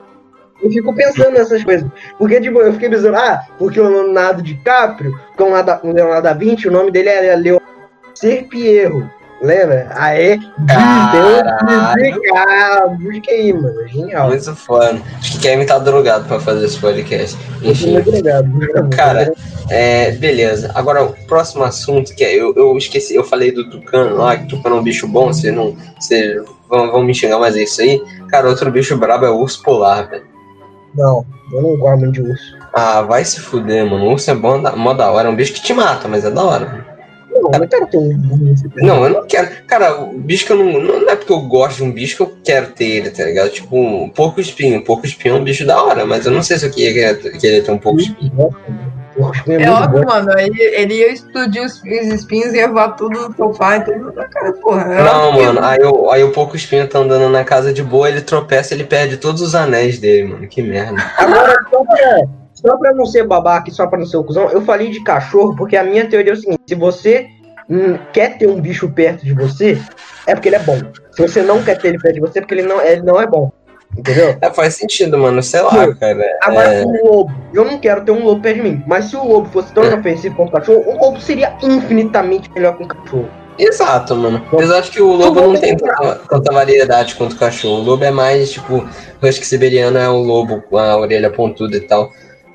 Eu 0.67 0.73
fico 0.73 0.95
pensando 0.95 1.31
nessas 1.31 1.63
coisas. 1.63 1.89
Porque, 2.19 2.41
tipo, 2.41 2.59
eu 2.61 2.73
fiquei 2.73 2.89
pensando, 2.89 3.17
ah, 3.17 3.47
porque 3.59 3.81
o 3.81 3.89
Leonardo 3.89 4.43
DiCaprio, 4.43 5.19
com 5.37 5.45
o 5.45 5.47
Leonardo 5.55 5.89
o 5.89 5.93
Leonardo 5.93 6.23
da 6.23 6.33
Vinci, 6.33 6.69
o 6.69 6.73
nome 6.73 6.91
dele 6.91 7.09
é 7.09 7.37
Leonardo 7.37 7.67
Serpierro. 8.15 9.09
Lembra? 9.43 9.89
Disney, 11.95 12.31
ah, 12.35 12.87
busca 12.89 13.31
aí, 13.31 13.53
mano. 13.53 13.87
Genial. 13.87 14.29
Muito 14.29 14.57
foda. 14.57 14.99
Acho 15.19 15.33
que 15.33 15.39
Kevin 15.41 15.67
tá 15.67 15.79
drogado 15.79 16.25
pra 16.25 16.41
fazer 16.41 16.65
esse 16.65 16.79
podcast. 16.79 17.37
Enfim. 17.63 17.93
muito 17.93 18.09
obrigado. 18.09 18.97
Cara, 18.97 19.33
É, 19.69 20.13
beleza. 20.13 20.71
Agora, 20.75 21.05
o 21.05 21.13
próximo 21.27 21.65
assunto, 21.65 22.15
que 22.15 22.25
é, 22.25 22.35
eu, 22.35 22.55
eu 22.57 22.77
esqueci, 22.79 23.15
eu 23.15 23.25
falei 23.25 23.53
do 23.53 23.69
tucano 23.69 24.17
lá, 24.17 24.39
que 24.39 24.49
tucano 24.49 24.77
é 24.77 24.81
um 24.81 24.83
bicho 24.83 25.07
bom, 25.07 25.27
você 25.27 25.53
não. 25.53 25.77
Você, 26.01 26.43
vão, 26.69 26.91
vão 26.91 27.03
me 27.05 27.15
xingar, 27.15 27.39
mas 27.39 27.57
é 27.57 27.63
isso 27.63 27.83
aí. 27.83 28.03
Cara, 28.31 28.49
outro 28.49 28.71
bicho 28.71 28.97
brabo 28.97 29.27
é 29.27 29.31
o 29.31 29.39
urso 29.39 29.63
polar, 29.63 30.09
velho. 30.09 30.36
Não, 30.97 31.25
eu 31.53 31.63
não 31.63 31.77
gosto 31.77 32.01
muito 32.01 32.13
de 32.23 32.23
urso. 32.31 32.57
Ah, 32.73 33.03
vai 33.03 33.25
se 33.25 33.41
fuder, 33.41 33.85
mano. 33.89 34.05
O 34.07 34.13
urso 34.13 34.31
é 34.31 34.35
bom, 34.35 34.61
da- 34.61 34.77
mó 34.77 34.93
da 34.95 35.11
hora. 35.11 35.29
É 35.29 35.31
um 35.31 35.37
bicho 35.37 35.53
que 35.53 35.63
te 35.63 35.73
mata, 35.73 36.09
mas 36.09 36.25
é 36.25 36.31
da 36.31 36.43
hora. 36.45 36.85
Não, 37.31 37.51
eu 37.53 37.59
não 37.61 37.67
quero 37.69 37.87
ter 37.87 37.99
um 37.99 38.49
urso. 38.51 38.65
Não, 38.77 39.05
eu 39.05 39.11
não 39.11 39.27
quero. 39.27 39.49
Cara, 39.67 40.01
o 40.01 40.19
bicho 40.19 40.47
que 40.47 40.53
eu 40.53 40.57
não. 40.57 40.81
Não 40.81 41.11
é 41.11 41.17
porque 41.17 41.33
eu 41.33 41.41
gosto 41.41 41.77
de 41.79 41.83
um 41.85 41.93
bicho 41.93 42.17
que 42.17 42.23
eu 42.23 42.37
quero 42.45 42.69
ter 42.69 42.85
ele, 42.85 43.11
tá 43.11 43.25
ligado? 43.25 43.51
Tipo, 43.51 43.77
um 43.77 44.09
porco 44.09 44.41
espinho. 44.41 44.79
Um 44.79 44.83
porco 44.85 45.07
espinho 45.07 45.37
é 45.37 45.39
um 45.39 45.45
bicho 45.45 45.67
da 45.67 45.83
hora, 45.83 46.05
mas 46.07 46.25
eu 46.27 46.33
não 46.33 46.43
sei 46.43 46.59
se 46.59 46.67
eu 46.67 46.71
queria, 46.71 47.15
queria 47.15 47.63
ter 47.63 47.71
um 47.71 47.79
porco 47.79 48.01
espinho. 48.01 48.33
É, 49.49 49.63
É 49.63 49.71
óbvio, 49.71 50.03
bom. 50.03 50.09
mano. 50.09 50.39
Ele, 50.39 50.61
ele 50.63 50.95
ia 50.95 51.13
explodir 51.13 51.63
os, 51.65 51.77
os 51.83 52.07
espinhos 52.13 52.53
e 52.53 52.59
ia 52.59 52.69
voar 52.69 52.91
tudo 52.97 53.29
no 53.29 53.35
sofá 53.37 53.77
e 53.79 53.85
tudo. 53.85 54.13
Cara, 54.13 54.53
porra. 54.55 54.95
é 54.95 55.03
Não, 55.03 55.33
que- 55.33 55.43
mano, 55.43 55.61
aí 55.65 55.83
o, 55.83 56.11
aí 56.11 56.23
o 56.25 56.33
Pouco 56.33 56.57
Espinho 56.57 56.87
tá 56.89 56.99
andando 56.99 57.29
na 57.31 57.45
casa 57.45 57.73
de 57.73 57.83
boa, 57.83 58.09
ele 58.09 58.21
tropeça 58.21 58.75
ele 58.75 58.85
perde 58.85 59.17
todos 59.17 59.41
os 59.43 59.55
anéis 59.55 59.99
dele, 59.99 60.29
mano. 60.29 60.47
Que 60.49 60.63
merda. 60.63 61.03
Agora, 61.19 61.55
só 61.71 61.85
pra, 61.85 62.21
só 62.55 62.77
pra 62.77 62.93
não 62.95 63.07
ser 63.07 63.27
babaca 63.27 63.71
e 63.71 63.73
só 63.73 63.87
pra 63.87 63.99
não 63.99 64.07
ser 64.07 64.17
o 64.19 64.25
cuzão, 64.25 64.51
eu 64.51 64.63
falei 64.63 64.91
de 64.91 65.03
cachorro 65.03 65.55
porque 65.57 65.77
a 65.77 65.85
minha 65.85 66.07
teoria 66.09 66.33
é 66.33 66.35
o 66.35 66.37
seguinte: 66.37 66.61
se 66.69 66.75
você 66.75 67.27
hum, 67.71 67.99
quer 68.13 68.37
ter 68.39 68.47
um 68.49 68.61
bicho 68.61 68.89
perto 68.91 69.25
de 69.25 69.33
você, 69.33 69.81
é 70.27 70.35
porque 70.35 70.49
ele 70.49 70.57
é 70.57 70.61
bom. 70.61 70.79
Se 71.13 71.23
você 71.23 71.41
não 71.43 71.63
quer 71.63 71.79
ter 71.79 71.89
ele 71.89 71.99
perto 71.99 72.15
de 72.15 72.21
você, 72.21 72.39
é 72.39 72.43
porque 72.43 72.55
ele 72.55 72.63
não, 72.65 72.81
ele 72.83 73.03
não 73.03 73.21
é 73.21 73.27
bom. 73.27 73.51
Entendeu? 73.97 74.37
É, 74.41 74.51
faz 74.51 74.75
sentido, 74.75 75.17
mano. 75.19 75.43
Sei 75.43 75.61
lá, 75.61 75.95
cara. 75.95 76.25
Agora, 76.43 76.75
É, 76.75 76.85
o 76.85 77.05
lobo, 77.05 77.33
eu 77.53 77.65
não 77.65 77.79
quero 77.79 78.05
ter 78.05 78.13
um 78.13 78.25
lobo 78.25 78.41
perto 78.41 78.57
de 78.57 78.63
mim, 78.63 78.83
mas 78.87 79.07
se 79.07 79.17
o 79.17 79.25
lobo 79.25 79.49
fosse 79.49 79.73
tão 79.73 79.85
inofensivo 79.85 80.37
quanto 80.37 80.49
o 80.49 80.53
cachorro, 80.53 80.85
o 80.87 80.99
lobo 80.99 81.21
seria 81.21 81.57
infinitamente 81.63 82.51
melhor 82.53 82.77
que 82.77 82.85
um 82.85 82.89
cachorro. 82.89 83.29
Exato, 83.59 84.15
mano. 84.15 84.43
Mas 84.53 84.69
eu 84.69 84.77
acho 84.77 84.93
que 84.93 85.01
o 85.01 85.13
lobo 85.13 85.41
não 85.41 85.55
tem 85.59 85.75
tanta, 85.77 86.21
tanta 86.29 86.53
variedade 86.53 87.15
quanto 87.15 87.33
o 87.33 87.39
cachorro. 87.39 87.81
O 87.81 87.85
lobo 87.85 88.05
é 88.05 88.11
mais, 88.11 88.53
tipo, 88.53 88.87
husky 89.23 89.47
siberiano 89.47 89.97
é 89.97 90.09
o 90.09 90.19
lobo 90.19 90.61
com 90.69 90.77
a 90.77 90.97
orelha 90.99 91.31
pontuda 91.31 91.75
e 91.77 91.81
tal. 91.81 92.11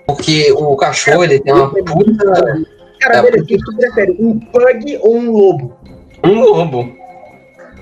Porque 0.05 0.51
o 0.51 0.75
cachorro, 0.75 1.23
ele 1.23 1.39
tem 1.39 1.53
uma 1.53 1.69
puta. 1.73 2.63
Cara, 2.99 3.17
É, 3.17 3.21
beleza, 3.23 3.43
o 3.43 3.47
que 3.47 3.57
tu 3.57 3.75
prefere, 3.77 4.15
um 4.19 4.39
pug 4.39 4.99
ou 5.01 5.15
um 5.17 5.31
lobo? 5.31 5.73
Um 6.23 6.39
lobo. 6.39 6.95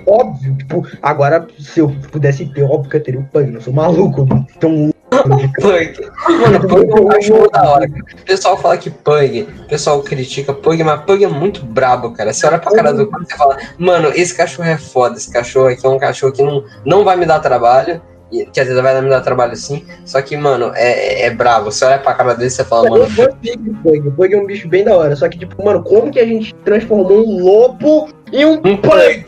Óbvio, 0.10 0.57
tipo, 0.57 0.88
agora, 1.01 1.47
se 1.60 1.80
eu 1.80 1.89
pudesse 2.12 2.45
ter, 2.47 2.64
óbvio 2.64 2.89
que 2.89 2.97
eu 2.97 3.03
teria 3.03 3.20
um 3.20 3.26
pug, 3.26 3.53
eu 3.53 3.62
sou 3.62 3.72
maluco, 3.72 4.28
então 4.57 4.91
Pug. 5.60 6.12
Mano, 6.41 6.68
pug 6.68 6.91
é 6.91 7.01
um 7.01 7.07
cachorro 7.07 7.49
da 7.49 7.70
hora. 7.70 7.86
O 7.86 8.26
pessoal 8.26 8.57
fala 8.57 8.78
que 8.78 8.89
pug, 8.89 9.41
o 9.41 9.68
pessoal 9.68 10.01
critica 10.01 10.53
pug, 10.53 10.84
mas 10.84 11.01
pug 11.01 11.24
é 11.24 11.28
muito 11.28 11.66
brabo, 11.66 12.12
cara. 12.12 12.34
Você 12.34 12.47
olha 12.47 12.60
pra 12.60 12.72
cara 12.72 12.93
do 12.93 13.07
cara 13.07 13.24
e 13.24 13.38
fala, 13.38 13.57
mano, 13.78 14.10
esse 14.16 14.36
cachorro 14.36 14.68
é 14.68 14.78
foda, 14.78 15.18
esse 15.18 15.32
cachorro 15.32 15.68
aqui 15.68 15.86
é 15.86 15.89
um 15.89 15.99
cachorro 15.99 16.32
que 16.32 16.43
não, 16.43 16.64
não 16.86 17.03
vai 17.03 17.16
me 17.16 17.26
dar 17.26 17.39
trabalho. 17.39 18.01
Quer 18.53 18.64
dizer, 18.64 18.80
vai 18.80 19.01
me 19.01 19.10
dar 19.10 19.22
trabalho 19.22 19.55
sim, 19.55 19.84
só 20.05 20.22
que, 20.22 20.38
mano, 20.38 20.72
é, 20.76 21.24
é 21.24 21.30
bravo. 21.32 21.72
Você 21.72 21.84
olha 21.84 21.97
pra 21.97 22.14
cara 22.14 22.36
dele 22.36 22.47
e 22.47 22.51
você 22.51 22.64
fala, 22.64 22.88
mano, 22.88 23.05
Eu 23.18 23.36
de 23.41 23.57
Pug. 23.82 24.07
O 24.07 24.12
Pug 24.12 24.36
é 24.36 24.38
um 24.38 24.45
bicho 24.45 24.68
bem 24.68 24.84
da 24.84 24.95
hora. 24.95 25.16
Só 25.16 25.28
que, 25.28 25.39
tipo, 25.39 25.64
mano, 25.64 25.84
como 25.84 26.12
que 26.12 26.20
a 26.20 26.26
gente 26.26 26.53
transformou 26.64 27.26
um 27.26 27.43
lobo 27.43 28.10
em 28.32 28.45
um 28.45 28.62
um 28.64 28.78
Pug? 28.78 29.26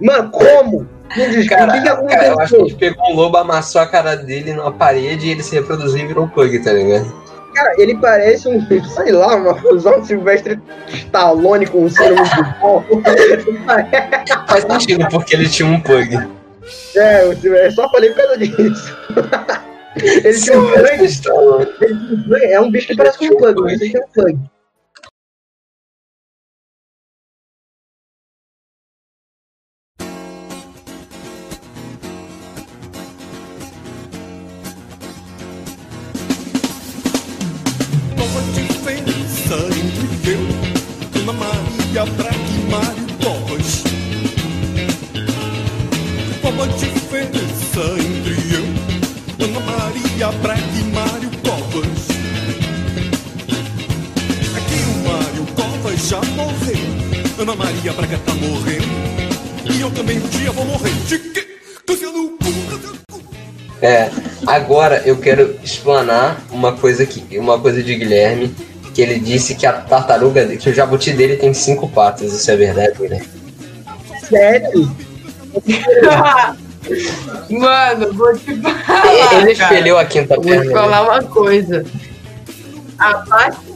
Mano, 0.00 0.30
como? 0.30 0.88
Me 1.16 1.28
diz, 1.28 1.48
Cara, 1.48 1.70
o 1.70 1.72
que, 1.72 1.80
que 1.80 1.86
cara, 1.86 1.98
eu 1.98 2.08
acho 2.08 2.08
que 2.08 2.14
a 2.14 2.32
aconteceu? 2.32 2.60
gente 2.60 2.74
pegou 2.76 3.10
um 3.10 3.16
lobo, 3.16 3.36
amassou 3.36 3.80
a 3.80 3.86
cara 3.86 4.16
dele 4.16 4.52
numa 4.52 4.72
parede 4.72 5.26
e 5.26 5.30
ele 5.30 5.42
se 5.42 5.54
reproduziu 5.54 6.04
e 6.04 6.06
virou 6.06 6.24
um 6.24 6.28
pug, 6.28 6.58
tá 6.60 6.72
ligado? 6.72 7.12
Cara, 7.54 7.74
ele 7.78 7.96
parece 7.96 8.48
um, 8.48 8.64
sei 8.66 9.12
lá, 9.12 9.34
uma 9.34 9.56
fusão 9.56 10.00
de 10.00 10.06
Silvestre 10.06 10.60
Stallone 10.88 11.66
com 11.66 11.84
um 11.84 11.90
ser 11.90 12.14
de 12.14 12.60
pó. 12.60 12.84
Faz 14.46 14.64
sentido, 14.64 15.08
porque 15.10 15.34
ele 15.34 15.48
tinha 15.48 15.68
um 15.68 15.80
pug. 15.80 16.16
É, 16.94 17.24
eu 17.24 17.72
só 17.72 17.88
falei 17.90 18.10
por 18.10 18.18
causa 18.18 18.38
disso. 18.38 18.96
Ele 19.96 20.38
tinha 20.38 20.60
um 20.60 20.66
Pug. 20.66 21.08
tinha 21.08 22.52
É 22.52 22.60
um 22.60 22.70
bicho 22.70 22.86
que 22.86 22.96
parece 22.96 23.18
com 23.18 23.24
um 23.24 23.36
Pug, 23.36 23.60
mas 23.62 23.80
ele 23.80 23.90
tem 23.92 24.00
um 24.00 24.08
Pug. 24.14 24.38
Agora 64.90 65.02
eu 65.06 65.16
quero 65.16 65.56
explanar 65.62 66.40
uma 66.50 66.72
coisa 66.72 67.06
que, 67.06 67.38
uma 67.38 67.58
coisa 67.58 67.82
de 67.82 67.94
Guilherme, 67.94 68.54
que 68.92 69.00
ele 69.00 69.20
disse 69.20 69.54
que 69.54 69.64
a 69.64 69.72
tartaruga, 69.72 70.44
que 70.56 70.68
o 70.68 70.74
jabuti 70.74 71.12
dele 71.12 71.36
tem 71.36 71.54
cinco 71.54 71.88
patas. 71.88 72.32
Isso 72.32 72.50
é 72.50 72.56
verdade, 72.56 72.98
Guilherme? 72.98 73.28
Sério? 74.28 74.90
Mano, 77.50 78.12
vou 78.14 78.36
te 78.36 78.56
falar. 78.56 79.34
Ele 79.34 79.54
cara. 79.54 79.74
espelhou 79.74 79.98
a 79.98 80.04
quinta 80.04 80.34
Vou 80.34 80.44
te 80.44 80.50
perna. 80.50 80.64
né? 80.64 80.72
falar 80.72 81.02
uma 81.02 81.22
coisa. 81.22 81.84
A 82.98 83.14
parte. 83.14 83.70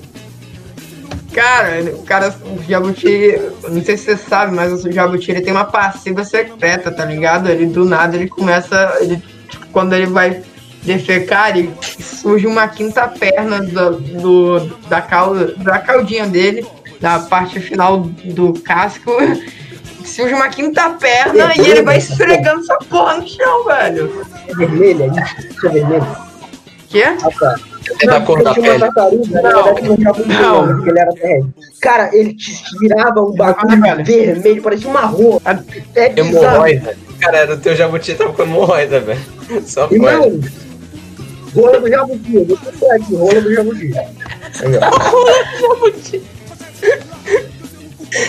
Cara, 1.33 1.83
o 1.93 2.03
cara, 2.05 2.35
o 2.45 2.63
Jabuti, 2.63 3.41
não 3.69 3.83
sei 3.85 3.97
se 3.97 4.05
você 4.05 4.17
sabe, 4.17 4.55
mas 4.55 4.85
o 4.85 4.93
Jabuti 4.93 5.33
ele 5.33 5.41
tem 5.41 5.53
uma 5.53 5.65
passiva 5.65 6.25
secreta, 6.25 6.93
tá 6.93 7.05
ligado? 7.05 7.49
Ele 7.49 7.67
do 7.67 7.85
nada 7.85 8.17
ele 8.17 8.29
começa. 8.29 8.97
Ele, 9.01 9.21
tipo, 9.49 9.67
quando 9.73 9.93
ele 9.95 10.07
vai 10.07 10.43
defecar, 10.85 11.57
ele 11.57 11.73
surge 12.01 12.47
uma 12.47 12.69
quinta 12.69 13.07
perna 13.09 13.61
do, 13.63 13.91
do- 14.01 14.77
da, 14.89 15.01
cauda, 15.01 15.55
da 15.57 15.79
caudinha 15.79 16.27
dele, 16.27 16.67
da 17.01 17.19
parte 17.21 17.59
final 17.61 18.01
do 18.01 18.53
casco. 18.61 19.13
Surge 20.05 20.35
uma 20.35 20.49
quinta 20.49 20.91
perna 20.91 21.53
e 21.57 21.61
ele 21.61 21.83
vai 21.83 21.97
esfregando 21.99 22.61
essa 22.61 22.77
porra 22.91 23.17
no 23.17 23.27
chão, 23.29 23.65
velho. 23.65 24.25
É 24.49 24.55
vermelha? 24.55 25.11
Isso 25.51 25.67
é 25.67 25.71
vermelho? 25.71 26.07
Quê? 26.91 27.03
Ah, 27.05 27.29
tá. 27.39 27.55
É 28.01 28.07
da 28.07 28.21
cor 28.21 28.43
da 28.43 28.55
pele. 28.55 28.79
tartaruga, 28.79 29.43
na 29.43 29.51
Não. 29.51 29.75
verdade 29.75 30.23
não 30.29 30.67
porque 30.69 30.91
ele 30.91 30.99
era 31.01 31.13
terrestre. 31.13 31.55
Cara, 31.83 32.11
ele 32.17 32.35
te 32.35 32.65
tirava 32.79 33.21
um 33.23 33.35
bagulho 33.35 33.83
Ah, 33.87 33.95
vermelho, 34.03 34.63
parecia 34.63 34.89
uma 34.89 35.01
rua. 35.03 35.41
É 35.95 36.09
bizarro. 36.11 36.47
Hemorroida. 36.47 36.97
Cara, 37.21 37.39
era 37.39 37.55
o 37.55 37.59
teu 37.59 37.75
jabuti 37.77 38.15
tava 38.15 38.33
com 38.33 38.43
hemorroida, 38.43 39.01
velho. 39.01 39.21
Só 39.67 39.87
E 39.91 39.99
pode. 39.99 40.17
não, 40.17 40.41
rola 41.55 41.81
do 41.81 41.89
jabuti, 41.89 42.35
eu 42.35 42.91
aqui, 42.93 43.15
rola 43.15 43.41
do 43.41 43.55
jabuti. 43.55 43.93
Aí, 43.97 44.77
ó. 44.77 44.91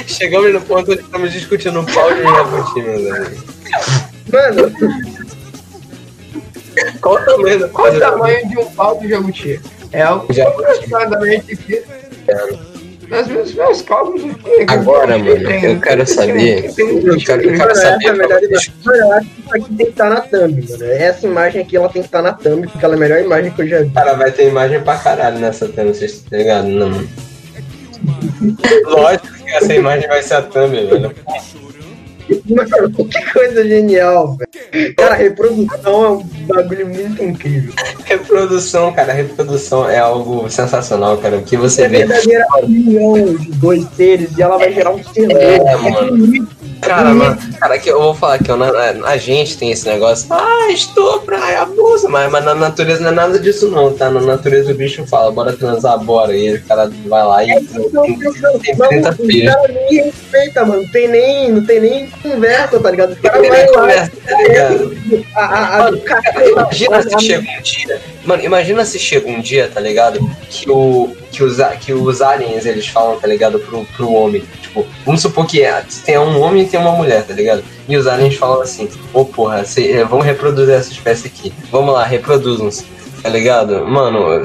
Chegamos 0.07 0.53
no 0.53 0.61
ponto 0.61 0.91
onde 0.91 1.01
estamos 1.01 1.31
discutindo 1.31 1.79
o 1.81 1.85
pau 1.85 2.13
de 2.13 2.23
jabuti, 2.23 2.81
meus 2.81 3.11
amigos. 3.11 3.43
Mano, 4.31 4.71
Qual 7.01 7.15
o 7.15 7.25
tamanho 7.25 7.59
do 7.59 7.69
Qual 7.69 7.93
o 7.93 7.99
tamanho 7.99 8.49
de 8.49 8.57
um 8.57 8.65
pau 8.71 8.99
do 8.99 9.07
jabuti? 9.07 9.61
É 9.91 10.09
o 10.09 10.25
Jabuti. 10.31 10.41
aproximadamente 10.41 11.83
aqui. 13.05 13.11
Mas 13.11 13.27
meus, 13.27 13.53
meus 13.53 13.81
cálculos 13.81 14.23
aqui. 14.23 14.65
Agora, 14.67 15.17
mano, 15.17 15.29
eu 15.29 15.79
quero 15.79 16.05
saber. 16.07 16.65
Eu 16.65 17.17
quero, 17.17 17.41
eu 17.43 17.57
quero 17.57 17.71
é 17.71 17.75
saber. 17.75 18.13
Mano, 18.13 18.23
eu 18.23 19.13
acho 19.13 19.29
que 19.29 19.41
isso 19.41 19.55
aqui 19.55 19.75
tem 19.75 19.85
que 19.85 19.91
estar 19.91 20.09
na 20.09 20.21
thumb, 20.21 20.69
mano. 20.69 20.83
Essa 20.83 21.27
imagem 21.27 21.61
aqui, 21.61 21.77
ela 21.77 21.89
tem 21.89 22.01
que 22.01 22.07
estar 22.07 22.21
na 22.21 22.33
thumb, 22.33 22.67
porque 22.67 22.83
ela 22.83 22.95
é 22.95 22.97
a 22.97 22.99
melhor 22.99 23.21
imagem 23.21 23.51
que 23.51 23.61
eu 23.61 23.67
já 23.67 23.81
vi. 23.81 23.89
Cara, 23.91 24.13
vai 24.13 24.31
ter 24.31 24.47
imagem 24.47 24.81
pra 24.81 24.97
caralho 24.97 25.39
nessa 25.39 25.67
tela, 25.67 25.93
vocês 25.93 26.13
estão 26.13 26.37
ligados? 26.37 26.69
Não. 26.71 27.07
Lógico 28.83 29.33
que 29.33 29.51
essa 29.51 29.73
imagem 29.73 30.07
vai 30.07 30.21
ser 30.21 30.35
a 30.35 30.41
thumb, 30.41 30.75
velho. 30.75 31.15
Mano, 32.49 32.91
que 33.09 33.31
coisa 33.33 33.63
genial, 33.67 34.37
velho. 34.37 34.95
Cara, 34.95 35.15
reprodução 35.15 36.03
é 36.05 36.09
um 36.09 36.23
bagulho 36.47 36.87
muito 36.87 37.23
incrível. 37.23 37.73
Reprodução, 38.03 38.91
cara, 38.93 39.13
reprodução 39.13 39.89
é 39.89 39.97
algo 39.99 40.49
sensacional, 40.49 41.17
cara. 41.17 41.37
O 41.37 41.43
que 41.43 41.57
você 41.57 41.83
É 41.83 41.87
vê. 41.89 41.97
verdadeira 42.05 42.45
união 42.63 43.35
de 43.35 43.51
dois 43.53 43.85
seres 43.95 44.29
e 44.37 44.41
ela 44.41 44.57
vai 44.57 44.71
gerar 44.73 44.91
um 44.91 45.03
ser 45.03 45.31
É, 45.31 45.57
novo. 45.59 45.89
mano. 45.91 46.17
bonito. 46.17 46.55
Cara, 46.81 47.13
mano, 47.15 47.37
cara, 47.59 47.79
que 47.79 47.89
eu 47.89 47.99
vou 47.99 48.13
falar 48.13 48.37
que 48.37 48.51
eu, 48.51 48.57
na- 48.57 48.71
na- 48.93 49.07
a 49.07 49.17
gente 49.17 49.57
tem 49.57 49.71
esse 49.71 49.87
negócio. 49.87 50.27
Ah, 50.29 50.69
estupra, 50.71 51.39
ai, 51.41 51.55
abusa, 51.55 52.07
mas, 52.09 52.29
mas 52.31 52.45
na 52.45 52.53
natureza 52.53 53.01
não 53.01 53.09
é 53.09 53.13
nada 53.13 53.39
disso, 53.39 53.69
não, 53.71 53.91
tá? 53.93 54.11
Na 54.11 54.21
natureza 54.21 54.71
o 54.71 54.75
bicho 54.75 55.05
fala, 55.07 55.31
bora 55.31 55.53
transar, 55.53 55.97
bora. 55.99 56.35
E 56.35 56.55
o 56.55 56.63
cara 56.63 56.91
vai 57.07 57.23
lá 57.23 57.43
e. 57.43 57.49
Então, 57.51 58.03
pensando, 58.19 58.59
Tem 58.59 58.75
mano, 58.75 58.89
30 58.89 59.09
os 59.11 59.17
filhos. 59.17 59.53
caras 59.55 59.75
nem 59.75 60.03
respeita, 60.03 60.65
mano. 60.65 60.81
Não 60.83 60.89
tem 60.91 61.07
nem, 61.07 61.51
não 61.51 61.65
tem 61.65 61.79
nem 61.79 62.09
conversa, 62.21 62.79
tá 62.79 62.91
ligado? 62.91 63.11
Os 63.13 63.19
caras 63.19 63.71
conversa, 63.71 64.11
tá 64.25 64.41
ligado? 64.41 64.97
A, 65.35 65.45
a, 65.45 65.75
a, 65.75 65.83
Mano, 65.83 66.01
cara, 66.01 66.49
imagina 66.49 67.01
se 67.03 67.19
chega 67.19 67.49
um 67.49 67.61
dia. 67.61 68.01
Mano, 68.25 68.43
imagina 68.43 68.85
se 68.85 68.99
chega 68.99 69.29
um 69.29 69.41
dia, 69.41 69.69
tá 69.73 69.79
ligado? 69.79 70.19
Que, 70.49 70.69
o, 70.69 71.15
que, 71.31 71.43
os, 71.43 71.57
que 71.79 71.93
os 71.93 72.21
aliens 72.21 72.65
eles 72.65 72.87
falam, 72.87 73.19
tá 73.19 73.27
ligado? 73.27 73.59
Pro, 73.59 73.85
pro 73.97 74.11
homem. 74.11 74.43
Tipo, 74.61 74.85
vamos 75.05 75.21
supor 75.21 75.45
que 75.45 75.61
é, 75.63 75.83
tem 76.05 76.17
um 76.17 76.41
homem 76.41 76.63
e 76.63 76.67
tem 76.67 76.79
uma 76.79 76.91
mulher, 76.91 77.23
tá 77.23 77.33
ligado? 77.33 77.63
E 77.87 77.95
os 77.97 78.07
aliens 78.07 78.35
falam 78.35 78.61
assim: 78.61 78.89
Ô 79.13 79.25
porra, 79.25 79.63
cê- 79.63 79.91
é, 79.91 80.03
vamos 80.03 80.25
reproduzir 80.25 80.73
essa 80.75 80.91
espécie 80.91 81.27
aqui. 81.27 81.53
Vamos 81.71 81.93
lá, 81.93 82.03
reproduzam-se, 82.03 82.85
tá 83.21 83.29
ligado? 83.29 83.85
Mano, 83.87 84.41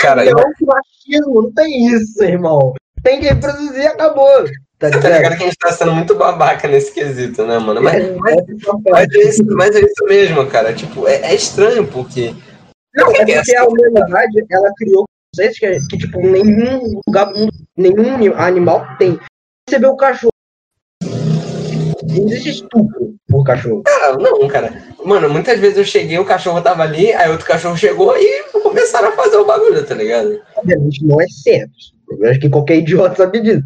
cara, 0.00 0.24
eu, 0.24 0.34
Não 0.36 0.52
que 0.54 0.64
o 0.64 0.66
machismo, 0.66 1.42
não 1.42 1.52
tem 1.52 1.86
isso, 1.86 2.22
irmão. 2.22 2.74
Tem 3.02 3.20
que 3.20 3.26
reproduzir 3.26 3.82
e 3.82 3.86
acabou. 3.86 4.44
Tá 4.78 4.90
Tá 4.90 4.96
ligado? 4.96 5.36
que 5.36 5.42
a 5.42 5.46
gente 5.46 5.56
tá 5.58 5.72
sendo 5.72 5.92
muito 5.92 6.14
babaca 6.14 6.68
nesse 6.68 6.92
quesito, 6.92 7.44
né, 7.44 7.58
mano? 7.58 7.82
Mas, 7.82 8.16
mas, 8.16 8.36
é 8.36 8.40
a 8.40 8.72
mas 8.72 8.82
parte. 8.84 9.18
é, 9.18 9.28
isso, 9.28 9.44
mas 9.46 9.74
é 9.74 9.80
isso 9.80 10.04
mesmo, 10.04 10.46
cara. 10.46 10.72
Tipo, 10.72 11.08
é, 11.08 11.16
é 11.22 11.34
estranho, 11.34 11.86
porque. 11.86 12.32
Não, 12.94 13.10
é 13.10 13.24
que 13.24 13.34
porque 13.34 13.56
a 13.56 13.64
humanidade, 13.66 14.44
ela 14.50 14.72
criou 14.76 15.04
conceitos 15.34 15.58
que, 15.58 15.88
que, 15.88 15.98
tipo, 15.98 16.20
nenhum 16.20 17.00
lugar 17.06 17.32
nenhum 17.76 18.14
ani- 18.14 18.28
animal 18.28 18.86
tem. 18.98 19.18
Você 19.68 19.78
vê 19.78 19.86
o 19.86 19.96
cachorro. 19.96 20.32
Não 21.02 22.26
existe 22.26 22.50
estupro 22.50 23.14
por 23.28 23.44
cachorro. 23.44 23.82
Cara, 23.82 24.16
não, 24.16 24.46
cara. 24.48 24.72
Mano, 25.04 25.28
muitas 25.28 25.58
vezes 25.60 25.76
eu 25.78 25.84
cheguei, 25.84 26.18
o 26.18 26.24
cachorro 26.24 26.62
tava 26.62 26.82
ali, 26.82 27.12
aí 27.12 27.30
outro 27.30 27.46
cachorro 27.46 27.76
chegou 27.76 28.16
e 28.16 28.44
começaram 28.62 29.08
a 29.08 29.12
fazer 29.12 29.36
o 29.36 29.44
bagulho, 29.44 29.84
tá 29.84 29.94
ligado? 29.94 30.40
Obviamente 30.56 31.04
não 31.04 31.20
é 31.20 31.26
certo. 31.28 31.72
Eu 32.10 32.30
acho 32.30 32.40
que 32.40 32.48
qualquer 32.48 32.76
idiota 32.76 33.16
sabe 33.16 33.40
disso. 33.40 33.62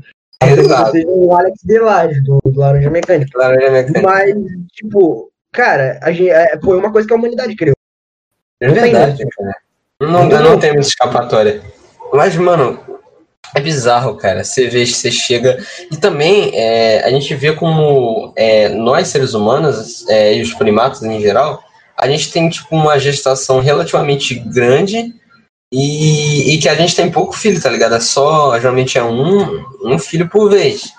Exato. 0.51 0.97
O 1.07 1.35
Alex 1.35 1.59
Delage, 1.65 2.21
do, 2.21 2.41
do 2.45 2.61
Laranja 2.61 2.91
Mecânica. 2.91 3.39
Laranja 3.39 3.71
mecânica. 3.71 4.03
Mas, 4.03 4.35
tipo, 4.73 5.31
cara, 5.51 5.99
a 6.03 6.11
gente, 6.13 6.31
é, 6.31 6.59
foi 6.63 6.77
uma 6.79 6.93
coisa 6.93 7.07
que 7.07 7.15
a 7.15 7.17
humanidade 7.17 7.55
criou. 7.57 7.77
É 8.61 8.69
não 8.69 8.75
tem 8.75 8.83
verdade, 8.83 9.25
cara. 9.29 9.57
Não, 10.01 10.29
Não. 10.29 10.43
não 10.43 10.59
temos 10.59 10.89
escapatória. 10.89 11.61
Mas, 12.13 12.37
mano, 12.37 12.79
é 13.55 13.61
bizarro, 13.61 14.17
cara. 14.17 14.45
Você 14.45 14.69
vê, 14.69 14.85
você 14.87 15.11
chega. 15.11 15.59
E 15.91 15.97
também 15.97 16.51
é, 16.55 17.05
a 17.05 17.11
gente 17.11 17.35
vê 17.35 17.53
como 17.53 18.33
é, 18.37 18.69
nós, 18.69 19.09
seres 19.09 19.35
humanos, 19.35 20.07
é, 20.09 20.35
e 20.35 20.43
os 20.43 20.55
primatas 20.55 21.03
em 21.03 21.21
geral, 21.21 21.63
a 21.97 22.09
gente 22.09 22.33
tem 22.33 22.49
tipo 22.49 22.75
uma 22.75 22.99
gestação 22.99 23.61
relativamente 23.61 24.35
grande 24.35 25.15
e, 25.73 26.55
e 26.55 26.59
que 26.59 26.69
a 26.69 26.75
gente 26.75 26.95
tem 26.95 27.11
pouco 27.11 27.33
filho, 27.33 27.61
tá 27.61 27.71
ligado? 27.71 27.95
É 27.95 28.01
só, 28.01 28.59
geralmente 28.61 28.99
é 28.99 29.03
um, 29.03 29.65
um 29.83 29.99
filho 29.99 30.29
por 30.29 30.51
vez. 30.51 30.93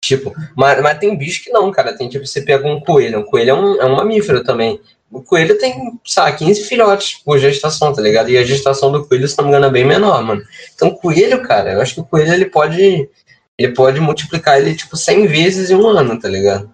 Tipo, 0.00 0.32
mas, 0.56 0.80
mas 0.80 0.98
tem 0.98 1.16
bicho 1.16 1.42
que 1.42 1.50
não, 1.50 1.70
cara. 1.72 1.96
Tem 1.96 2.08
tipo, 2.08 2.24
você 2.24 2.40
pega 2.40 2.66
um 2.66 2.80
coelho. 2.80 3.20
Um 3.20 3.24
coelho 3.24 3.50
é 3.50 3.54
um, 3.54 3.82
é 3.82 3.86
um 3.86 3.96
mamífero 3.96 4.44
também. 4.44 4.80
O 5.10 5.22
coelho 5.22 5.58
tem, 5.58 5.98
sabe, 6.04 6.38
15 6.38 6.64
filhotes 6.64 7.20
por 7.24 7.38
gestação, 7.38 7.92
tá 7.92 8.00
ligado? 8.00 8.30
E 8.30 8.38
a 8.38 8.44
gestação 8.44 8.90
do 8.90 9.06
coelho, 9.06 9.28
se 9.28 9.36
não 9.36 9.44
me 9.44 9.50
engano, 9.50 9.66
é 9.66 9.70
bem 9.70 9.84
menor, 9.84 10.22
mano. 10.24 10.42
Então, 10.74 10.90
coelho, 10.90 11.42
cara, 11.42 11.72
eu 11.72 11.80
acho 11.80 11.94
que 11.94 12.00
o 12.00 12.04
coelho 12.04 12.32
ele 12.32 12.46
pode. 12.46 13.08
Ele 13.58 13.74
pode 13.74 14.00
multiplicar 14.00 14.58
ele, 14.58 14.74
tipo, 14.74 14.96
100 14.96 15.26
vezes 15.26 15.70
em 15.70 15.74
um 15.74 15.86
ano, 15.86 16.18
tá 16.18 16.28
ligado? 16.28 16.70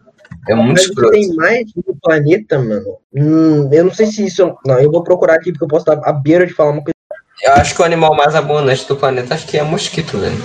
É 0.49 0.55
muito 0.55 0.81
escroto. 0.81 1.11
tem 1.11 1.35
mais 1.35 1.67
no 1.75 1.95
planeta, 2.01 2.59
mano. 2.59 2.97
Hum, 3.13 3.69
eu 3.73 3.85
não 3.85 3.93
sei 3.93 4.07
se 4.07 4.25
isso. 4.25 4.57
Não, 4.65 4.79
eu 4.79 4.91
vou 4.91 5.03
procurar 5.03 5.35
aqui 5.35 5.51
porque 5.51 5.65
eu 5.65 5.69
posso 5.69 5.91
estar 5.91 6.09
à 6.09 6.13
beira 6.13 6.47
de 6.47 6.55
falar 6.55 6.71
uma 6.71 6.83
coisa. 6.83 6.98
Eu 7.41 7.53
acho 7.53 7.75
que 7.75 7.83
o 7.83 7.85
animal 7.85 8.15
mais 8.15 8.35
abundante 8.35 8.87
do 8.87 8.97
planeta 8.97 9.35
acho 9.35 9.47
que 9.47 9.57
é 9.57 9.63
mosquito, 9.63 10.19
velho. 10.19 10.37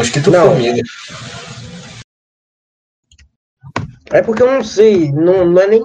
Mosquito 0.00 0.30
Não. 0.30 0.46
formiga. 0.48 0.82
É 4.10 4.20
porque 4.22 4.42
eu 4.42 4.52
não 4.52 4.64
sei. 4.64 5.12
Não, 5.12 5.44
não 5.44 5.62
é 5.62 5.66
nem. 5.68 5.82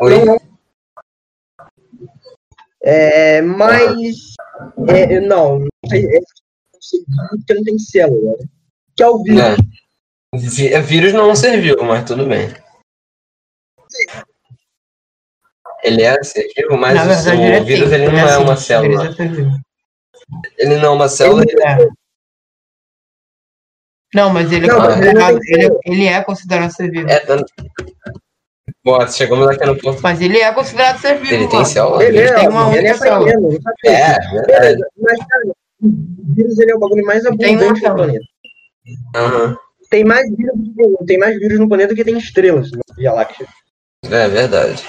Oi? 0.00 0.24
Não. 0.24 0.38
É, 2.82 3.40
mas. 3.42 4.34
É, 4.88 5.20
não, 5.20 5.60
não 5.60 5.68
sei. 5.88 6.04
É, 6.06 6.20
porque 7.30 7.54
não 7.54 7.64
tem 7.64 7.78
célula. 7.78 8.36
né? 8.38 8.46
Que 8.96 9.02
é 9.02 9.08
o 9.08 9.22
vírus. 9.22 9.40
É. 9.40 9.70
É, 10.74 10.80
Vírus 10.80 11.12
não 11.12 11.34
serviu, 11.34 11.82
mas 11.82 12.04
tudo 12.04 12.24
bem. 12.26 12.54
Ele 15.82 16.02
é 16.02 16.22
ser 16.22 16.48
vivo, 16.56 16.76
mas 16.76 16.94
Na 16.94 17.04
o, 17.04 17.06
verdade, 17.06 17.42
ele 17.42 17.52
é 17.56 17.60
o 17.60 17.64
vírus 17.64 17.92
assim, 17.92 18.02
ele 18.02 18.12
não 18.12 18.18
é, 18.18 18.22
assim, 18.22 18.42
uma 18.42 18.56
célula. 18.56 19.04
ele 19.04 19.22
é 19.22 19.28
vivo. 19.28 19.60
Ele 20.58 20.76
não 20.76 20.84
é 20.84 20.90
uma 20.90 21.08
célula. 21.08 21.42
Ele- 21.42 21.62
É. 21.62 21.88
Não, 24.12 24.28
mas 24.30 24.50
ele, 24.52 24.66
é 24.66 24.68
Não, 24.68 24.78
mas 24.80 25.00
ele 25.00 25.12
não 25.12 25.20
considerado, 25.30 25.38
ele, 25.46 25.78
ele 25.86 26.06
é 26.06 26.22
considerado 26.24 26.70
ser 26.72 26.90
vivo. 26.90 27.08
É 27.08 27.20
tanto. 27.20 27.44
Bom, 28.84 29.06
chegamos 29.08 29.48
aqui 29.48 29.64
no 29.64 29.78
ponto. 29.78 30.00
Mas 30.02 30.20
ele 30.20 30.38
é 30.38 30.52
considerado 30.52 30.98
ser 30.98 31.18
vivo. 31.18 31.34
Ele 31.34 31.48
tem 31.48 31.64
célula? 31.64 32.02
Ele, 32.04 32.18
Ele 32.18 32.28
é, 32.28 32.34
tem 32.34 32.48
uma 32.48 32.68
ele 32.76 32.88
é 32.88 32.90
única 32.92 32.98
célula. 32.98 33.30
É, 33.84 34.18
verdade. 34.30 34.46
Beleza, 34.46 34.86
mas, 34.98 35.18
cara, 35.18 35.42
o 35.82 36.34
vírus 36.34 36.58
ele 36.58 36.72
é 36.72 36.74
o 36.74 36.78
bagulho 36.78 37.04
mais 37.06 37.24
abundante 37.24 37.56
do 37.74 37.78
célula. 37.78 38.04
planeta. 38.04 38.24
Aham. 39.14 39.56
Tem 39.90 40.04
mais, 40.04 40.28
vírus, 40.36 40.54
tem 41.06 41.18
mais 41.18 41.38
vírus 41.38 41.58
no 41.58 41.68
planeta 41.68 41.92
do 41.92 41.96
que 41.96 42.04
tem 42.04 42.16
estrelas 42.18 42.70
na 42.72 42.80
Via 42.96 43.12
Láctea. 43.12 43.46
É 44.10 44.28
verdade. 44.28 44.82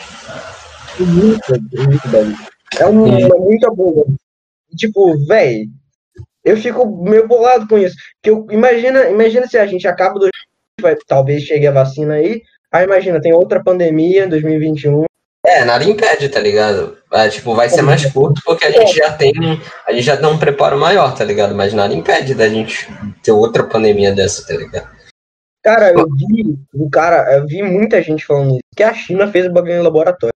Muito, 1.00 1.52
muito 1.74 2.10
bagulho. 2.10 2.38
É 2.80 2.86
um, 2.86 3.06
Sim. 3.06 3.24
é 3.24 3.38
muito 3.38 3.76
boa. 3.76 4.06
Tipo, 4.76 5.18
véi, 5.26 5.68
eu 6.44 6.58
fico 6.58 6.86
meio 7.04 7.28
bolado 7.28 7.68
com 7.68 7.78
isso. 7.78 7.96
Que 8.22 8.30
eu, 8.30 8.48
imagina, 8.50 9.10
imagina 9.10 9.48
se 9.48 9.58
a 9.58 9.66
gente 9.66 9.88
acaba 9.88 10.20
do. 10.20 10.30
Vai, 10.82 10.96
talvez 11.08 11.44
chegue 11.44 11.68
a 11.68 11.72
vacina 11.72 12.16
aí. 12.16 12.42
Aí 12.72 12.86
imagina, 12.86 13.22
tem 13.22 13.34
outra 13.34 13.62
pandemia 13.62 14.26
em 14.26 14.30
2021. 14.30 15.04
É, 15.46 15.66
nada 15.66 15.84
impede, 15.84 16.30
tá 16.30 16.40
ligado? 16.40 16.98
É, 17.12 17.28
tipo, 17.28 17.56
vai 17.56 17.68
ser 17.68 17.82
mais 17.82 18.06
curto 18.06 18.42
porque 18.46 18.66
a 18.66 18.72
gente 18.72 18.96
já 18.96 19.12
tem. 19.12 19.34
A 19.86 19.92
gente 19.92 20.04
já 20.04 20.16
tem 20.16 20.28
um 20.28 20.38
preparo 20.38 20.80
maior, 20.80 21.14
tá 21.16 21.24
ligado? 21.24 21.54
Mas 21.56 21.74
nada 21.74 21.94
impede 21.94 22.36
da 22.36 22.48
gente 22.48 22.88
ter 23.24 23.32
outra 23.32 23.64
pandemia 23.64 24.14
dessa, 24.14 24.46
tá 24.46 24.54
ligado? 24.54 24.90
Cara, 25.64 25.92
eu 25.92 26.08
vi 26.16 26.58
o 26.74 26.90
cara, 26.90 27.36
eu 27.36 27.46
vi 27.46 27.62
muita 27.62 28.02
gente 28.02 28.26
falando 28.26 28.54
isso, 28.54 28.62
que 28.76 28.84
a 28.84 28.94
China 28.94 29.32
fez 29.32 29.46
o 29.46 29.52
bagulho 29.52 29.74
em 29.74 29.82
laboratório. 29.82 30.34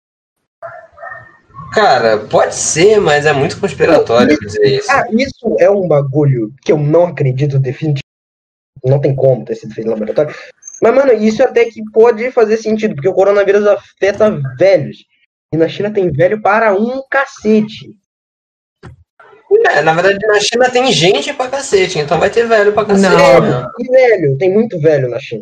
Cara, 1.72 2.18
pode 2.18 2.54
ser, 2.56 3.00
mas 3.00 3.26
é 3.26 3.34
muito 3.34 3.60
conspiratório 3.60 4.38
dizer 4.40 4.80
isso. 4.80 4.92
Ah, 4.92 5.06
isso 5.12 5.56
é 5.60 5.70
um 5.70 5.88
bagulho 5.88 6.54
que 6.62 6.72
eu 6.72 6.78
não 6.78 7.06
acredito 7.06 7.58
definitivamente. 7.58 8.02
Não 8.84 9.00
tem 9.00 9.16
como 9.16 9.46
ter 9.46 9.56
sido 9.56 9.74
feito 9.74 9.88
em 9.88 9.92
laboratório. 9.92 10.36
Mas, 10.82 10.96
mano, 10.96 11.14
isso 11.14 11.44
até 11.44 11.66
que 11.66 11.82
pode 11.92 12.32
fazer 12.32 12.58
sentido, 12.58 12.96
porque 12.96 13.08
o 13.08 13.14
coronavírus 13.14 13.66
afeta 13.68 14.32
velhos. 14.58 14.98
E 15.54 15.58
na 15.58 15.68
China 15.68 15.92
tem 15.92 16.12
velho 16.12 16.42
para 16.42 16.74
um 16.74 17.04
cacete. 17.10 17.96
É, 19.70 19.82
na 19.82 19.94
verdade, 19.94 20.26
na 20.26 20.40
China 20.40 20.70
tem 20.70 20.92
gente 20.92 21.34
pra 21.34 21.50
cacete, 21.50 22.00
então 22.00 22.18
vai 22.18 22.30
ter 22.30 22.48
velho 22.48 22.74
pra 22.74 22.86
cacete. 22.86 23.14
Não. 23.14 23.42
né? 23.42 23.68
Velho, 23.90 24.38
tem 24.38 24.52
muito 24.52 24.80
velho 24.80 25.10
na 25.10 25.20
China. 25.20 25.42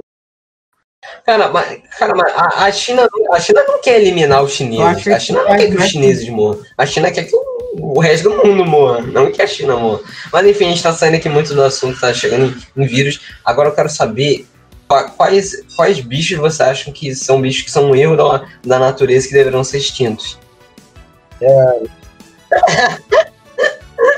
Cara, 1.25 1.49
mas, 1.49 1.79
cara, 1.97 2.13
mas 2.15 2.33
a, 2.35 2.65
a 2.65 2.71
China, 2.71 3.07
a 3.31 3.39
China 3.39 3.63
não 3.67 3.81
quer 3.81 3.99
eliminar 4.01 4.43
os 4.43 4.51
chineses. 4.51 5.07
A 5.07 5.19
China 5.19 5.39
não 5.43 5.47
que 5.51 5.57
quer 5.57 5.65
que 5.67 5.73
os 5.73 5.79
faz 5.79 5.91
chineses 5.91 6.29
morram. 6.29 6.59
A 6.77 6.85
China 6.85 7.11
quer 7.11 7.23
que 7.25 7.35
o, 7.35 7.97
o 7.97 7.99
resto 7.99 8.29
do 8.29 8.45
mundo 8.45 8.65
morra, 8.65 9.01
não 9.01 9.31
que 9.31 9.41
a 9.41 9.47
China 9.47 9.75
morra. 9.75 9.99
Mas 10.31 10.47
enfim, 10.47 10.65
a 10.65 10.69
gente 10.69 10.83
tá 10.83 10.91
saindo 10.93 11.15
aqui 11.15 11.29
muito 11.29 11.53
do 11.53 11.63
assunto, 11.63 11.99
tá 11.99 12.13
chegando 12.13 12.45
em, 12.75 12.83
em 12.83 12.87
vírus. 12.87 13.19
Agora 13.45 13.69
eu 13.69 13.75
quero 13.75 13.89
saber 13.89 14.47
qua- 14.87 15.09
quais, 15.09 15.63
quais 15.75 15.99
bichos 15.99 16.37
você 16.39 16.63
acham 16.63 16.91
que 16.91 17.13
são 17.15 17.39
bichos 17.41 17.63
que 17.63 17.71
são 17.71 17.91
um 17.91 17.95
erro 17.95 18.15
da, 18.17 18.45
da 18.65 18.79
natureza 18.79 19.27
que 19.27 19.33
deverão 19.33 19.63
ser 19.63 19.77
extintos. 19.77 20.37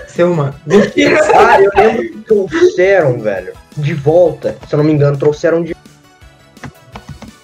Seu 0.08 0.34
mano. 0.34 0.54
Ah, 1.36 1.62
eu 1.62 1.72
lembro 1.76 2.02
que 2.04 2.18
trouxeram, 2.24 3.20
velho, 3.20 3.54
de 3.78 3.94
volta, 3.94 4.58
se 4.68 4.74
eu 4.74 4.78
não 4.78 4.84
me 4.84 4.92
engano, 4.94 5.18
trouxeram 5.18 5.64
de. 5.64 5.76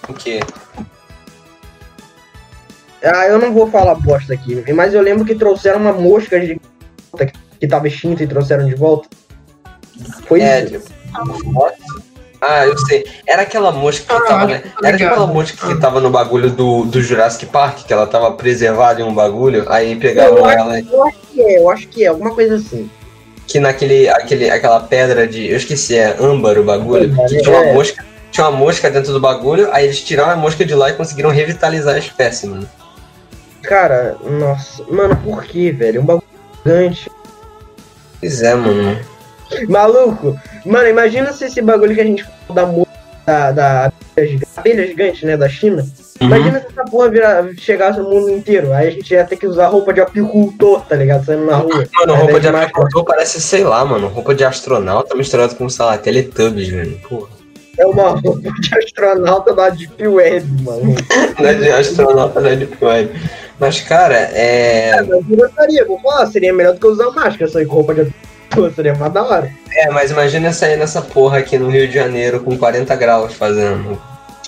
O 0.08 0.12
quê? 0.14 0.40
Ah, 3.04 3.26
eu 3.28 3.38
não 3.38 3.52
vou 3.52 3.70
falar 3.70 3.94
bosta 3.94 4.34
aqui, 4.34 4.64
mas 4.72 4.92
eu 4.92 5.00
lembro 5.00 5.24
que 5.24 5.34
trouxeram 5.34 5.78
uma 5.80 5.92
mosca 5.92 6.38
de 6.40 6.60
volta 7.12 7.32
que 7.60 7.66
tava 7.66 7.86
extinta 7.86 8.22
e 8.22 8.26
trouxeram 8.26 8.66
de 8.66 8.74
volta. 8.74 9.08
Foi 10.26 10.40
É, 10.40 10.64
isso. 10.64 10.80
tipo, 10.80 11.68
Ah, 12.40 12.66
eu 12.66 12.76
sei. 12.78 13.04
Era 13.26 13.42
aquela 13.42 13.72
mosca 13.72 14.04
que 14.06 14.12
Ah, 14.12 14.26
tava, 14.26 14.44
acho 14.44 14.46
né? 14.48 14.62
Era 14.82 14.96
ligado. 14.96 15.10
aquela 15.12 15.26
mosca 15.26 15.66
que 15.68 15.80
tava 15.80 16.00
no 16.00 16.08
bagulho 16.10 16.50
do, 16.50 16.84
do 16.84 17.02
Jurassic 17.02 17.46
Park, 17.46 17.84
que 17.84 17.92
ela 17.92 18.06
tava 18.06 18.30
preservada 18.32 19.00
em 19.00 19.04
um 19.04 19.12
bagulho, 19.14 19.64
aí 19.68 19.96
pegavam 19.96 20.38
Eu 20.38 20.44
acho- 20.44 20.58
ela 20.58 20.80
Eu 20.80 21.04
acho 21.06 21.18
que 21.32 21.40
é, 21.42 21.58
eu 21.58 21.70
acho 21.70 21.88
que 21.88 22.04
é, 22.04 22.06
alguma 22.08 22.32
coisa 22.34 22.54
assim. 22.56 22.88
que 23.46 23.58
naquele 23.58 24.08
aquele, 24.08 24.50
aquela 24.50 24.78
pedra 24.80 25.26
de. 25.26 25.48
Eu 25.48 25.56
esqueci, 25.56 25.96
é 25.96 26.16
âmbar 26.20 26.58
o 26.58 26.64
bagulho. 26.64 27.10
Âmbar, 27.10 27.26
Que 27.28 27.38
tinha 27.42 27.56
uma 27.56 27.64
é. 27.66 27.72
mosca. 27.74 28.04
Tinha 28.30 28.48
uma 28.48 28.56
mosca 28.56 28.90
dentro 28.90 29.12
do 29.12 29.20
bagulho, 29.20 29.68
aí 29.72 29.84
eles 29.84 30.00
tiraram 30.02 30.32
a 30.32 30.36
mosca 30.36 30.64
de 30.64 30.74
lá 30.74 30.90
e 30.90 30.94
conseguiram 30.94 31.30
revitalizar 31.30 31.94
a 31.94 31.98
espécie, 31.98 32.46
mano. 32.46 32.68
Cara, 33.62 34.16
nossa, 34.24 34.84
mano, 34.90 35.16
por 35.16 35.44
que, 35.44 35.70
velho? 35.70 36.02
Um 36.02 36.06
bagulho 36.06 36.28
gigante. 36.64 37.10
Pois 38.20 38.42
é, 38.42 38.54
mano. 38.54 38.98
Maluco, 39.68 40.38
mano, 40.64 40.88
imagina 40.88 41.32
se 41.32 41.46
esse 41.46 41.62
bagulho 41.62 41.94
que 41.94 42.00
a 42.00 42.04
gente 42.04 42.24
falou 42.24 42.54
da 42.54 42.66
mosca, 42.66 42.92
da, 43.26 43.50
da 43.50 43.92
abelha 44.56 44.86
gigante, 44.86 45.24
né, 45.24 45.36
da 45.36 45.48
China. 45.48 45.86
Uhum. 46.20 46.26
Imagina 46.26 46.60
se 46.60 46.66
essa 46.66 46.84
porra 46.84 47.08
virar, 47.08 47.48
chegasse 47.56 48.00
no 48.00 48.10
mundo 48.10 48.30
inteiro. 48.30 48.72
Aí 48.72 48.88
a 48.88 48.90
gente 48.90 49.12
ia 49.12 49.24
ter 49.24 49.36
que 49.36 49.46
usar 49.46 49.68
roupa 49.68 49.92
de 49.92 50.00
apicultor, 50.00 50.80
tá 50.82 50.96
ligado? 50.96 51.24
Saindo 51.24 51.46
na 51.46 51.56
rua. 51.56 51.86
Mano, 51.94 52.14
roupa 52.16 52.40
de 52.40 52.48
apicultor 52.48 53.04
parece, 53.04 53.40
sei 53.40 53.64
lá, 53.64 53.84
mano. 53.84 54.08
Roupa 54.08 54.34
de 54.34 54.44
astronauta 54.44 55.14
misturado 55.14 55.54
com, 55.54 55.68
sei 55.68 55.84
lá, 55.84 55.96
Teletubbies, 55.96 56.68
velho. 56.68 56.98
Porra. 57.08 57.37
É 57.78 57.86
uma 57.86 58.10
roupa 58.10 58.40
de 58.40 58.78
astronauta 58.78 59.54
da 59.54 59.70
Deep 59.70 60.06
Web, 60.06 60.62
mano. 60.62 60.94
Não 61.38 61.48
é 61.48 61.54
de 61.54 61.70
astronauta, 61.70 62.40
não 62.40 62.50
é 62.50 62.56
de 62.56 62.68
Web. 62.80 63.12
Mas, 63.58 63.80
cara, 63.80 64.16
é. 64.16 64.96
Mas 64.96 65.08
eu 65.08 65.22
gostaria, 65.36 65.84
vou 65.84 66.00
falar, 66.00 66.26
seria 66.26 66.52
melhor 66.52 66.74
do 66.74 66.80
que 66.80 66.86
usar 66.86 67.10
máscara, 67.10 67.66
com 67.66 67.74
roupa 67.74 67.94
de 67.94 68.12
Pô, 68.50 68.70
seria 68.70 68.94
mais 68.94 69.12
da 69.12 69.22
hora. 69.22 69.50
É, 69.72 69.90
mas 69.90 70.10
imagina 70.10 70.52
sair 70.52 70.76
nessa 70.76 71.02
porra 71.02 71.38
aqui 71.38 71.58
no 71.58 71.68
Rio 71.70 71.86
de 71.86 71.94
Janeiro 71.94 72.40
com 72.40 72.56
40 72.56 72.94
graus 72.96 73.34
fazendo. 73.34 74.00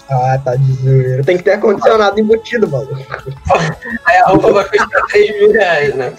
Ah, 0.08 0.40
tá 0.42 0.56
de 0.56 0.72
zoeira. 0.72 1.22
Tem 1.22 1.36
que 1.36 1.44
ter 1.44 1.52
ar-condicionado 1.52 2.18
embutido, 2.18 2.68
maluco. 2.68 2.96
Aí 4.06 4.16
a 4.16 4.30
roupa 4.30 4.52
vai 4.52 4.64
custar 4.64 5.06
3 5.06 5.38
mil 5.38 5.52
reais, 5.52 5.94
né? 5.94 6.12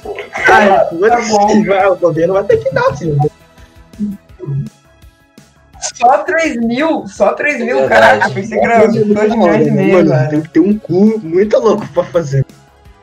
Ah, 0.48 0.88
foda-se, 0.90 1.66
vai, 1.66 1.88
o 1.88 1.96
governo 1.96 2.34
vai 2.36 2.44
ter 2.46 2.58
que 2.58 2.74
dar, 2.74 2.96
filho. 2.96 3.18
Só 5.96 6.20
3 6.20 6.58
mil, 6.58 7.08
só 7.08 7.34
3 7.34 7.60
mil, 7.64 7.80
É 7.80 7.88
caraca. 7.88 8.12
verdade. 8.30 8.34
Pensei 8.36 8.60
que 8.60 8.66
era 8.66 8.88
2 8.88 9.06
milhões 9.06 9.68
e 9.68 9.72
meio, 9.72 10.06
Mano, 10.08 10.30
tem 10.30 10.42
que 10.42 10.50
ter 10.50 10.60
um 10.60 10.78
cu 10.78 11.20
muito 11.24 11.58
louco 11.60 11.88
pra 11.94 12.04
fazer. 12.04 12.46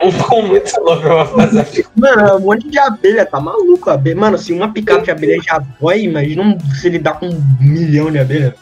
Um 0.01 0.11
com 0.13 0.41
muito 0.43 0.79
louco 0.81 1.01
pra 1.01 1.25
fazer. 1.25 1.85
Mano, 1.95 2.21
é 2.27 2.33
um 2.35 2.39
monte 2.39 2.69
de 2.69 2.79
abelha, 2.79 3.25
tá 3.25 3.39
maluco? 3.39 3.89
Abelha. 3.89 4.15
Mano, 4.15 4.37
se 4.37 4.53
uma 4.53 4.71
picape 4.71 5.03
de 5.03 5.11
abelha 5.11 5.41
já 5.43 5.61
dói, 5.79 6.03
imagina 6.03 6.57
se 6.79 6.87
ele 6.87 6.99
dá 6.99 7.11
com 7.11 7.27
um 7.27 7.43
milhão 7.59 8.09
de 8.09 8.17
abelha. 8.19 8.55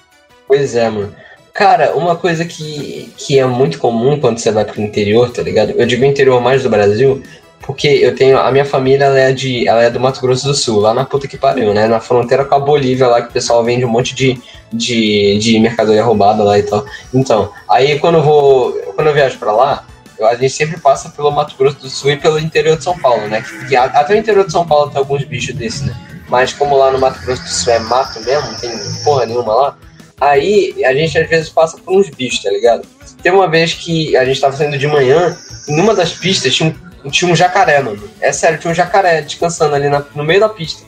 Pois 0.47 0.76
é, 0.76 0.89
mano. 0.89 1.13
Cara, 1.53 1.95
uma 1.95 2.15
coisa 2.15 2.43
que, 2.45 3.11
que 3.18 3.38
é 3.39 3.45
muito 3.45 3.78
comum 3.80 4.20
quando 4.20 4.39
você 4.39 4.51
vai 4.51 4.65
pro 4.65 4.82
interior, 4.82 5.32
tá 5.32 5.41
ligado? 5.41 5.72
Eu 5.72 5.86
digo 5.86 6.05
interior 6.05 6.39
mais 6.41 6.63
do 6.63 6.70
Brasil, 6.70 7.22
porque 7.62 7.88
eu 7.88 8.16
tenho. 8.16 8.38
A 8.38 8.51
minha 8.51 8.66
família 8.66 9.05
ela 9.05 9.20
é, 9.20 9.32
de, 9.32 9.68
ela 9.68 9.84
é 9.84 9.89
do 9.89 9.99
Mato 9.99 10.22
Grosso 10.22 10.45
do 10.45 10.53
Sul, 10.53 10.80
lá 10.80 10.93
na 10.93 11.05
puta 11.05 11.28
que 11.28 11.38
pariu, 11.38 11.74
né? 11.74 11.88
Na 11.88 11.99
fronteira 11.99 12.45
com 12.45 12.55
a 12.55 12.60
Bolívia, 12.60 13.08
lá 13.08 13.22
que 13.22 13.30
o 13.30 13.34
pessoal 13.34 13.64
vende 13.64 13.84
um 13.84 13.89
monte 13.89 14.16
de, 14.16 14.41
de, 14.72 15.38
de 15.38 15.60
mercadoria 15.60 16.03
roubada 16.03 16.43
lá 16.43 16.58
e 16.58 16.64
tal. 16.64 16.86
Então, 17.14 17.51
aí 17.70 17.99
quando 17.99 18.20
eu 18.20 18.24
vou. 18.24 18.72
Quando 18.95 19.08
eu 19.08 19.14
viajo 19.14 19.38
pra 19.38 19.51
lá, 19.51 19.86
a 20.22 20.36
gente 20.36 20.51
sempre 20.51 20.80
passa 20.80 21.10
pelo 21.10 21.32
Mato 21.32 21.55
Grosso 21.58 21.80
do 21.80 21.89
Sul 21.89 22.12
e 22.12 22.18
pelo 22.18 22.39
interior 22.39 22.78
de 22.78 22.84
São 22.84 22.97
Paulo, 22.97 23.28
né? 23.28 23.43
Que, 23.68 23.76
até 23.76 24.14
o 24.14 24.18
interior 24.18 24.45
de 24.45 24.51
São 24.51 24.66
Paulo 24.66 24.89
tem 24.89 24.99
alguns 24.99 25.24
bichos 25.24 25.53
desses, 25.55 25.82
né? 25.82 25.95
Mas 26.30 26.53
como 26.53 26.76
lá 26.78 26.91
no 26.91 26.99
Mato 26.99 27.20
Grosso 27.22 27.43
do 27.43 27.49
Sul 27.49 27.74
é 27.74 27.80
mato 27.80 28.20
mesmo, 28.22 28.51
não 28.51 28.60
tem 28.60 28.72
porra 29.03 29.26
nenhuma 29.26 29.53
lá. 29.53 29.78
Aí 30.20 30.74
a 30.84 30.93
gente 30.93 31.18
às 31.18 31.30
vezes 31.30 31.49
passa 31.49 31.78
por 31.78 31.95
uns 31.95 32.10
bichos, 32.10 32.41
tá 32.41 32.49
ligado? 32.49 32.88
Teve 33.22 33.36
uma 33.36 33.47
vez 33.47 33.74
que 33.74 34.16
a 34.18 34.26
gente 34.26 34.41
tava 34.41 34.55
saindo 34.55 34.78
de 34.78 34.88
manhã, 34.88 35.38
e 35.68 35.76
numa 35.76 35.93
das 35.93 36.14
pistas 36.14 36.55
tinha 36.55 36.70
um, 36.70 36.87
tinha 37.10 37.32
um 37.32 37.36
jacaré, 37.36 37.82
mano. 37.82 38.01
É 38.22 38.32
sério, 38.32 38.60
tinha 38.60 38.72
um 38.72 38.76
jacaré 38.76 39.22
descansando 39.22 39.76
ali 39.76 39.89
na- 39.89 40.03
no 40.16 40.24
meio 40.24 40.39
da 40.39 40.49
pista. 40.49 40.84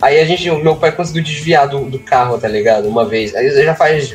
Aí 0.00 0.20
a 0.20 0.24
gente, 0.24 0.50
o 0.50 0.58
meu 0.58 0.76
pai 0.76 0.90
conseguiu 0.92 1.22
desviar 1.22 1.68
do, 1.68 1.84
do 1.84 1.98
carro, 1.98 2.36
tá 2.38 2.48
ligado? 2.48 2.88
Uma 2.88 3.04
vez. 3.04 3.34
Aí 3.34 3.50
já 3.64 3.74
faz. 3.74 4.14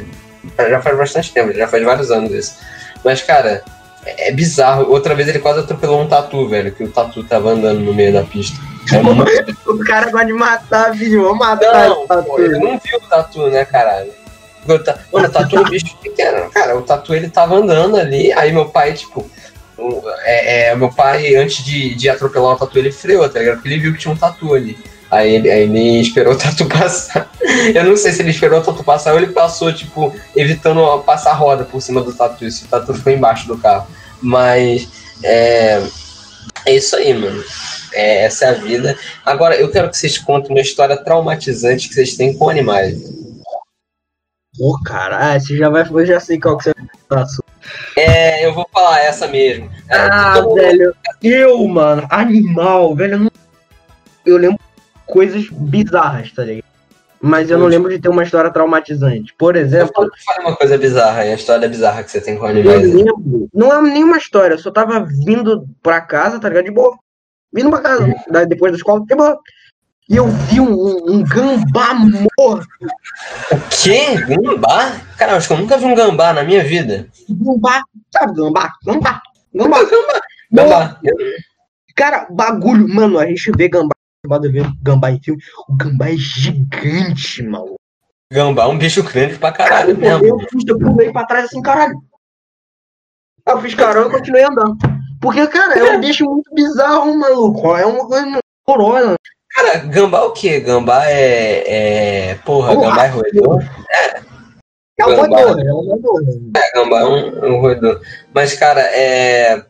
Já 0.58 0.82
faz 0.82 0.98
bastante 0.98 1.32
tempo, 1.34 1.54
já 1.54 1.68
faz 1.68 1.84
vários 1.84 2.12
anos 2.12 2.32
isso. 2.32 2.56
Mas, 3.04 3.22
cara, 3.22 3.64
é, 4.06 4.30
é 4.30 4.32
bizarro. 4.32 4.90
Outra 4.92 5.14
vez 5.16 5.28
ele 5.28 5.40
quase 5.40 5.60
atropelou 5.60 6.02
um 6.02 6.08
tatu, 6.08 6.48
velho, 6.48 6.72
que 6.72 6.84
o 6.84 6.92
tatu 6.92 7.24
tava 7.24 7.52
andando 7.52 7.80
no 7.80 7.94
meio 7.94 8.12
da 8.14 8.24
pista. 8.24 8.58
É 8.94 8.98
muito 9.02 9.30
O 9.66 9.80
cara 9.86 10.10
gosta 10.12 10.26
de 10.28 10.34
matar, 10.34 10.96
filho. 10.96 11.24
Vou 11.24 11.36
matar 11.36 11.90
não, 11.90 12.24
pô, 12.24 12.40
ele 12.40 12.58
não 12.60 12.80
viu 12.80 12.98
o 12.98 13.10
tatu, 13.10 13.48
né, 13.50 13.64
caralho? 13.66 14.12
Mano, 14.66 15.28
o 15.28 15.30
tatu 15.30 15.56
é 15.56 15.60
um 15.62 15.64
bicho 15.64 15.96
pequeno. 16.02 16.50
Cara, 16.52 16.78
o 16.78 16.82
tatu 16.82 17.16
ele 17.16 17.30
tava 17.30 17.56
andando 17.56 17.96
ali, 17.98 18.34
aí 18.34 18.52
meu 18.52 18.66
pai, 18.66 18.94
tipo. 18.94 19.30
É, 20.24 20.70
é, 20.70 20.76
meu 20.76 20.92
pai, 20.92 21.36
antes 21.36 21.64
de, 21.64 21.94
de 21.94 22.10
atropelar 22.10 22.56
o 22.56 22.58
tatu, 22.58 22.80
ele 22.80 22.92
freou, 22.92 23.30
tá 23.30 23.40
ligado? 23.40 23.56
Porque 23.56 23.70
ele 23.70 23.80
viu 23.80 23.94
que 23.94 24.00
tinha 24.00 24.14
um 24.14 24.18
tatu 24.18 24.54
ali. 24.54 24.78
Aí 25.10 25.36
ele, 25.36 25.50
aí 25.50 25.62
ele 25.62 26.02
esperou 26.02 26.34
o 26.34 26.38
tatu 26.38 26.66
passar. 26.70 27.32
Eu 27.74 27.84
não 27.84 27.96
sei 27.96 28.12
se 28.12 28.22
ele 28.22 28.32
esperou 28.32 28.60
o 28.60 28.64
tatu 28.64 28.84
passar 28.84 29.14
ou 29.14 29.20
ele 29.20 29.32
passou, 29.32 29.74
tipo, 29.74 30.14
evitando 30.36 31.00
passar 31.04 31.32
a 31.32 31.36
roda 31.36 31.64
por 31.64 31.82
cima 31.82 32.02
do 32.02 32.14
tatu. 32.14 32.46
Isso, 32.46 32.66
o 32.66 32.68
tatu 32.68 32.94
ficou 32.94 33.14
embaixo 33.14 33.48
do 33.48 33.58
carro. 33.58 33.88
Mas. 34.22 34.90
É, 35.24 35.82
é 36.66 36.76
isso 36.76 36.96
aí, 36.96 37.14
mano. 37.14 37.44
É, 37.94 38.26
essa 38.26 38.46
é 38.46 38.50
a 38.50 38.54
vida. 38.54 38.98
Agora, 39.26 39.56
eu 39.56 39.72
quero 39.72 39.90
que 39.90 39.98
vocês 39.98 40.18
contem 40.18 40.52
uma 40.52 40.62
história 40.62 40.98
traumatizante 40.98 41.88
que 41.88 41.96
vocês 41.96 42.16
têm 42.16 42.34
com 42.34 42.50
animais. 42.50 42.98
Pô, 44.58 44.78
cara, 44.84 45.34
ah, 45.34 45.40
você 45.40 45.56
já 45.56 45.70
vai. 45.70 45.88
Eu 45.88 46.06
já 46.06 46.20
sei 46.20 46.40
qual 46.40 46.58
que 46.58 46.66
você 46.66 46.74
falar. 47.08 47.26
É, 47.96 48.46
eu 48.46 48.54
vou 48.54 48.68
falar 48.74 49.00
essa 49.02 49.28
mesmo. 49.28 49.70
É, 49.90 49.98
Ah, 49.98 50.42
mundo- 50.42 50.56
velho. 50.56 50.96
Eu, 51.24 51.68
mano, 51.68 52.06
animal, 52.10 52.96
velho. 52.96 53.14
Eu, 53.16 53.20
não... 53.20 53.32
eu 54.26 54.38
lembro 54.38 54.60
coisas 55.06 55.48
bizarras, 55.50 56.32
tá 56.32 56.44
ligado? 56.44 56.66
Mas 57.20 57.50
eu 57.50 57.58
não 57.58 57.66
lembro 57.66 57.90
de 57.90 57.98
ter 58.00 58.10
uma 58.10 58.22
história 58.24 58.52
traumatizante. 58.52 59.34
Por 59.36 59.56
Eu 59.56 59.64
exemplo, 59.64 60.08
fala 60.24 60.48
uma 60.50 60.56
coisa 60.56 60.78
bizarra 60.78 61.22
aí, 61.22 61.32
a 61.32 61.36
história 61.36 61.68
bizarra 61.68 62.04
que 62.04 62.12
você 62.12 62.22
tem 62.22 62.38
com 62.38 62.46
eu 62.46 62.50
animais. 62.52 62.94
lembro. 62.94 63.50
Não 63.52 63.74
é 63.74 63.82
nenhuma 63.82 64.18
história, 64.18 64.54
eu 64.54 64.60
só 64.60 64.70
tava 64.70 65.00
vindo 65.26 65.66
pra 65.82 66.00
casa, 66.00 66.40
tá 66.40 66.48
ligado? 66.48 66.66
De 66.66 66.72
boa. 66.72 66.96
Vindo 67.52 67.72
pra 67.72 67.80
casa, 67.82 68.14
daí 68.30 68.46
depois 68.46 68.72
da 68.72 68.78
escola, 68.78 69.04
de 69.04 69.16
boa. 69.16 69.40
E 70.10 70.16
eu 70.16 70.28
vi 70.28 70.60
um, 70.62 70.72
um, 70.74 71.12
um 71.16 71.24
gambá 71.24 71.94
morto. 71.94 72.68
O 73.52 73.60
quê? 73.70 74.16
Gambá? 74.26 75.02
Cara, 75.18 75.34
eu 75.34 75.38
acho 75.38 75.48
que 75.48 75.54
eu 75.54 75.58
nunca 75.58 75.78
vi 75.78 75.86
um 75.86 75.96
gambá 75.96 76.32
na 76.32 76.44
minha 76.44 76.64
vida. 76.64 77.10
Gambá, 77.30 77.82
sabe, 78.12 78.34
gambá? 78.34 78.72
Gambá. 78.86 79.22
Gambá. 79.54 79.80
Gambá. 80.52 81.02
Cara, 81.96 82.28
bagulho, 82.30 82.88
mano, 82.88 83.20
a 83.20 83.26
gente 83.26 83.52
vê 83.58 83.68
gambá, 83.68 83.96
gambá 84.82 85.12
em 85.12 85.20
filme. 85.22 85.42
O 85.68 85.76
gambá 85.76 86.10
é 86.10 86.16
gigante, 86.16 87.44
maluco. 87.44 87.76
Gambá 88.32 88.64
é 88.64 88.68
um 88.68 88.78
bicho 88.78 89.04
grande 89.04 89.38
pra 89.38 89.52
Cara, 89.52 89.70
caralho 89.70 89.92
eu, 89.92 89.98
mesmo. 89.98 90.26
eu, 90.26 90.40
fiz, 90.50 90.64
eu 90.68 90.78
pulei 90.78 91.12
pra 91.12 91.26
trás 91.26 91.46
assim, 91.46 91.62
caralho. 91.62 92.02
Eu 93.46 93.62
fiz 93.62 93.74
caramba 93.74 94.10
e 94.10 94.12
continuei 94.20 94.44
andando. 94.44 94.78
Porque, 95.22 95.48
cara, 95.48 95.78
é 95.80 95.98
um 95.98 96.00
bicho 96.00 96.26
muito 96.26 96.54
bizarro, 96.54 97.18
maluco. 97.18 97.76
É 97.76 97.86
uma 97.86 98.06
coisa 98.08 98.40
horrorosa. 98.66 99.16
Cara, 99.58 99.78
gambá 99.80 100.22
o 100.24 100.34
quê? 100.34 100.60
Gambá 100.60 101.10
é. 101.10 101.64
é... 101.66 102.36
Porra, 102.46 102.76
Porra. 102.76 102.90
gambá 102.90 103.06
é 103.06 103.08
roedor? 103.08 103.64
É 105.00 105.06
um 105.06 105.10
Gambá. 105.16 105.38
roedor, 105.42 105.60
é 105.60 105.74
um 105.74 105.82
roedor. 105.82 106.22
É, 106.56 106.72
gambá 106.74 107.00
é 107.00 107.06
um, 107.06 107.46
é 107.46 107.50
um 107.50 107.60
roedor. 107.62 108.02
Mas, 108.36 108.54
cara, 108.54 108.82
é. 108.82 109.64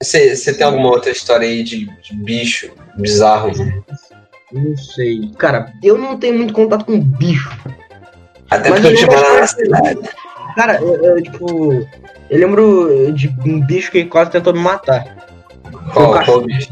Você 0.00 0.54
tem 0.54 0.64
alguma 0.64 0.90
outra 0.90 1.10
história 1.10 1.48
aí 1.48 1.64
de, 1.64 1.86
de 2.02 2.14
bicho 2.14 2.70
bizarro? 2.96 3.50
Não 4.52 4.76
sei. 4.76 5.32
Cara, 5.38 5.72
eu 5.82 5.98
não 5.98 6.16
tenho 6.18 6.36
muito 6.36 6.52
contato 6.54 6.84
com 6.84 7.00
bicho. 7.00 7.50
Até 8.48 8.70
porque 8.70 8.86
eu 8.86 8.94
te 8.94 9.06
moro 9.06 9.34
na 9.34 9.40
da 9.40 9.46
cidade. 9.48 10.00
Cara, 10.54 10.80
eu, 10.80 11.02
eu, 11.02 11.22
tipo. 11.22 11.72
Eu 12.30 12.38
lembro 12.38 13.12
de 13.12 13.28
um 13.44 13.60
bicho 13.60 13.90
que 13.90 14.04
quase 14.04 14.30
tentou 14.30 14.52
me 14.52 14.60
matar. 14.60 15.16
Qual, 15.92 16.14
Um 16.14 16.24
qual 16.24 16.40
bicho? 16.42 16.68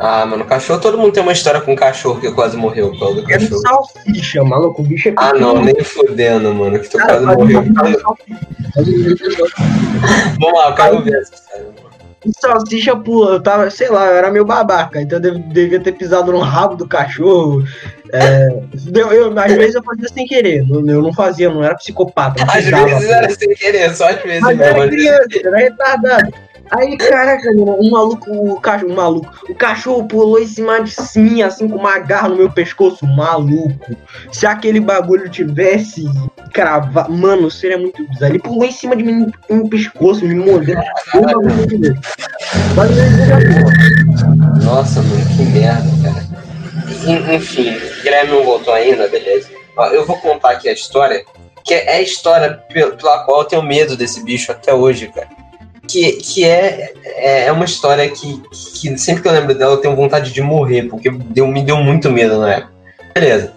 Ah, 0.00 0.24
mano, 0.24 0.44
cachorro, 0.44 0.80
todo 0.80 0.96
mundo 0.96 1.12
tem 1.12 1.22
uma 1.22 1.32
história 1.32 1.60
com 1.60 1.72
um 1.72 1.76
cachorro 1.76 2.20
que 2.20 2.30
quase 2.30 2.56
morreu 2.56 2.90
por 2.92 3.00
causa 3.00 3.14
do 3.22 3.32
Era 3.32 3.42
um 3.42 3.48
cachorro. 3.48 3.62
salsicha, 3.96 4.44
maluco. 4.44 4.82
O 4.82 4.84
bicho 4.84 5.08
é 5.08 5.14
Ah, 5.16 5.32
não, 5.32 5.60
nem 5.62 5.74
fudendo, 5.82 6.54
mano, 6.54 6.78
que 6.78 6.88
tu 6.88 6.98
Cara, 6.98 7.14
quase 7.20 7.26
morreu. 7.26 7.64
Vamos 10.40 10.58
lá, 10.58 10.68
eu 10.70 10.74
quero 10.74 11.02
ver 11.02 11.14
essa 11.20 11.34
história. 11.34 11.66
O 12.24 12.30
salsicha 12.40 12.96
pula, 12.96 13.32
eu 13.34 13.40
tava, 13.40 13.70
sei 13.70 13.88
lá, 13.88 14.06
eu 14.06 14.16
era 14.16 14.30
meio 14.30 14.44
babaca, 14.44 15.00
então 15.00 15.18
eu 15.18 15.22
dev- 15.22 15.38
devia 15.52 15.78
ter 15.80 15.92
pisado 15.92 16.32
no 16.32 16.40
rabo 16.40 16.74
do 16.76 16.86
cachorro. 16.86 17.64
É, 18.12 18.48
deu- 18.74 19.12
eu, 19.12 19.38
às 19.38 19.52
vezes 19.52 19.74
eu 19.76 19.82
fazia 19.84 20.08
sem 20.08 20.26
querer, 20.26 20.66
eu, 20.68 20.84
eu 20.86 21.00
não 21.02 21.12
fazia, 21.12 21.46
eu 21.46 21.54
não 21.54 21.62
era 21.62 21.76
psicopata. 21.76 22.44
não 22.44 22.52
Às 22.54 22.64
vezes 22.64 23.08
era 23.08 23.30
sem 23.30 23.48
querer, 23.54 23.94
só 23.94 24.08
às 24.08 24.20
vezes 24.22 24.40
Mas 24.40 24.56
mesmo. 24.56 24.76
era 24.78 24.88
criança, 24.88 25.28
era 25.44 25.56
retardado. 25.58 26.32
Aí, 26.70 26.96
caraca, 26.98 27.50
mano, 27.54 27.78
um 27.80 27.90
maluco, 27.90 28.30
o 28.30 28.60
cachorro, 28.60 28.92
um 28.92 28.96
maluco, 28.96 29.28
o 29.48 29.54
cachorro 29.54 30.04
pulou 30.06 30.38
em 30.38 30.46
cima 30.46 30.80
de 30.82 30.92
mim, 31.18 31.42
assim, 31.42 31.68
com 31.68 31.76
uma 31.76 31.98
garra 31.98 32.28
no 32.28 32.36
meu 32.36 32.50
pescoço, 32.50 33.06
maluco. 33.06 33.96
Se 34.32 34.46
aquele 34.46 34.80
bagulho 34.80 35.28
tivesse 35.30 36.04
cravado, 36.52 37.12
mano, 37.12 37.50
seria 37.50 37.78
muito 37.78 38.06
bizarro. 38.08 38.32
Ele 38.32 38.38
pulou 38.38 38.64
em 38.64 38.72
cima 38.72 38.94
de 38.96 39.02
mim, 39.02 39.30
no 39.48 39.56
meu 39.56 39.68
pescoço, 39.68 40.24
me 40.24 40.34
mordendo. 40.34 40.80
Um 41.14 41.22
Nossa, 44.64 45.02
mano, 45.02 45.24
que 45.36 45.42
merda, 45.44 45.88
cara. 46.02 46.26
En- 47.06 47.34
Enfim, 47.34 47.78
Guilherme 48.02 48.32
não 48.32 48.44
voltou 48.44 48.72
ainda, 48.74 49.08
beleza. 49.08 49.48
Ó, 49.76 49.86
eu 49.88 50.04
vou 50.06 50.16
contar 50.18 50.50
aqui 50.52 50.68
a 50.68 50.72
história, 50.72 51.24
que 51.64 51.74
é 51.74 51.96
a 51.96 52.00
história 52.00 52.60
pel- 52.72 52.96
pela 52.96 53.24
qual 53.24 53.40
eu 53.42 53.44
tenho 53.46 53.62
medo 53.62 53.96
desse 53.96 54.22
bicho 54.24 54.50
até 54.52 54.72
hoje, 54.74 55.08
cara. 55.08 55.28
Que, 55.88 56.12
que 56.12 56.44
é, 56.44 56.92
é 57.04 57.46
é 57.46 57.52
uma 57.52 57.64
história 57.64 58.08
que, 58.10 58.42
que 58.50 58.98
sempre 58.98 59.22
que 59.22 59.28
eu 59.28 59.32
lembro 59.32 59.54
dela 59.54 59.72
eu 59.72 59.78
tenho 59.78 59.96
vontade 59.96 60.32
de 60.32 60.42
morrer, 60.42 60.82
porque 60.84 61.10
deu, 61.10 61.46
me 61.46 61.62
deu 61.62 61.78
muito 61.78 62.10
medo 62.10 62.38
na 62.38 62.54
época. 62.54 62.72
Beleza. 63.14 63.54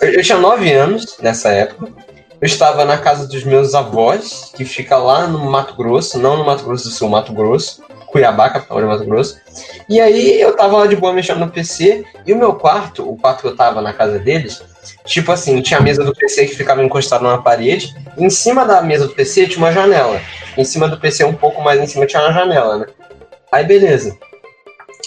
Eu, 0.00 0.08
eu 0.12 0.22
tinha 0.22 0.38
nove 0.38 0.72
anos 0.72 1.18
nessa 1.20 1.50
época. 1.50 1.92
Eu 2.40 2.46
estava 2.46 2.84
na 2.84 2.98
casa 2.98 3.26
dos 3.26 3.44
meus 3.44 3.74
avós, 3.74 4.52
que 4.54 4.64
fica 4.64 4.96
lá 4.96 5.26
no 5.26 5.38
Mato 5.50 5.74
Grosso, 5.74 6.18
não 6.18 6.36
no 6.36 6.44
Mato 6.44 6.64
Grosso 6.64 6.84
do 6.84 6.90
Sul, 6.90 7.08
Mato 7.08 7.32
Grosso, 7.32 7.82
Cuiabá, 8.06 8.50
capital 8.50 8.80
de 8.80 8.86
Mato 8.86 9.04
Grosso. 9.04 9.40
E 9.88 10.00
aí 10.00 10.40
eu 10.40 10.54
tava 10.54 10.78
lá 10.78 10.86
de 10.86 10.96
boa 10.96 11.12
mexendo 11.12 11.40
no 11.40 11.50
PC, 11.50 12.04
e 12.26 12.32
o 12.32 12.36
meu 12.36 12.54
quarto, 12.54 13.08
o 13.08 13.16
quarto 13.16 13.40
que 13.40 13.46
eu 13.46 13.56
tava 13.56 13.80
na 13.80 13.92
casa 13.92 14.18
deles, 14.18 14.62
tipo 15.04 15.30
assim, 15.30 15.60
tinha 15.60 15.78
a 15.78 15.82
mesa 15.82 16.02
do 16.02 16.14
PC 16.14 16.46
que 16.46 16.56
ficava 16.56 16.82
encostada 16.82 17.22
numa 17.22 17.42
parede, 17.42 17.94
e 18.16 18.24
em 18.24 18.30
cima 18.30 18.64
da 18.64 18.80
mesa 18.80 19.06
do 19.06 19.14
PC 19.14 19.46
tinha 19.46 19.58
uma 19.58 19.72
janela. 19.72 20.20
Em 20.56 20.64
cima 20.64 20.88
do 20.88 20.98
PC, 20.98 21.24
um 21.24 21.34
pouco 21.34 21.62
mais 21.62 21.80
em 21.80 21.86
cima, 21.86 22.06
tinha 22.06 22.22
uma 22.22 22.32
janela, 22.32 22.78
né? 22.78 22.86
Aí 23.52 23.64
beleza. 23.64 24.16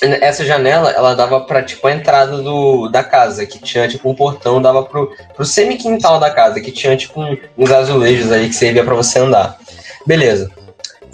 essa 0.02 0.46
janela, 0.46 0.92
ela 0.92 1.16
dava 1.16 1.42
pra, 1.42 1.64
tipo, 1.64 1.88
a 1.88 1.92
entrada 1.92 2.38
do, 2.38 2.88
da 2.90 3.04
casa, 3.04 3.46
que 3.46 3.60
tinha, 3.60 3.88
tipo, 3.88 4.10
um 4.10 4.16
portão, 4.16 4.62
dava 4.62 4.84
pro, 4.84 5.12
pro 5.36 5.46
semi-quintal 5.46 6.20
da 6.20 6.30
casa, 6.30 6.62
que 6.62 6.72
tinha, 6.72 6.96
tipo, 6.96 7.22
uns 7.58 7.72
azulejos 7.72 8.32
ali 8.32 8.50
que 8.50 8.56
servia 8.56 8.84
pra 8.84 8.96
você 8.96 9.20
andar. 9.20 9.58
Beleza. 10.06 10.52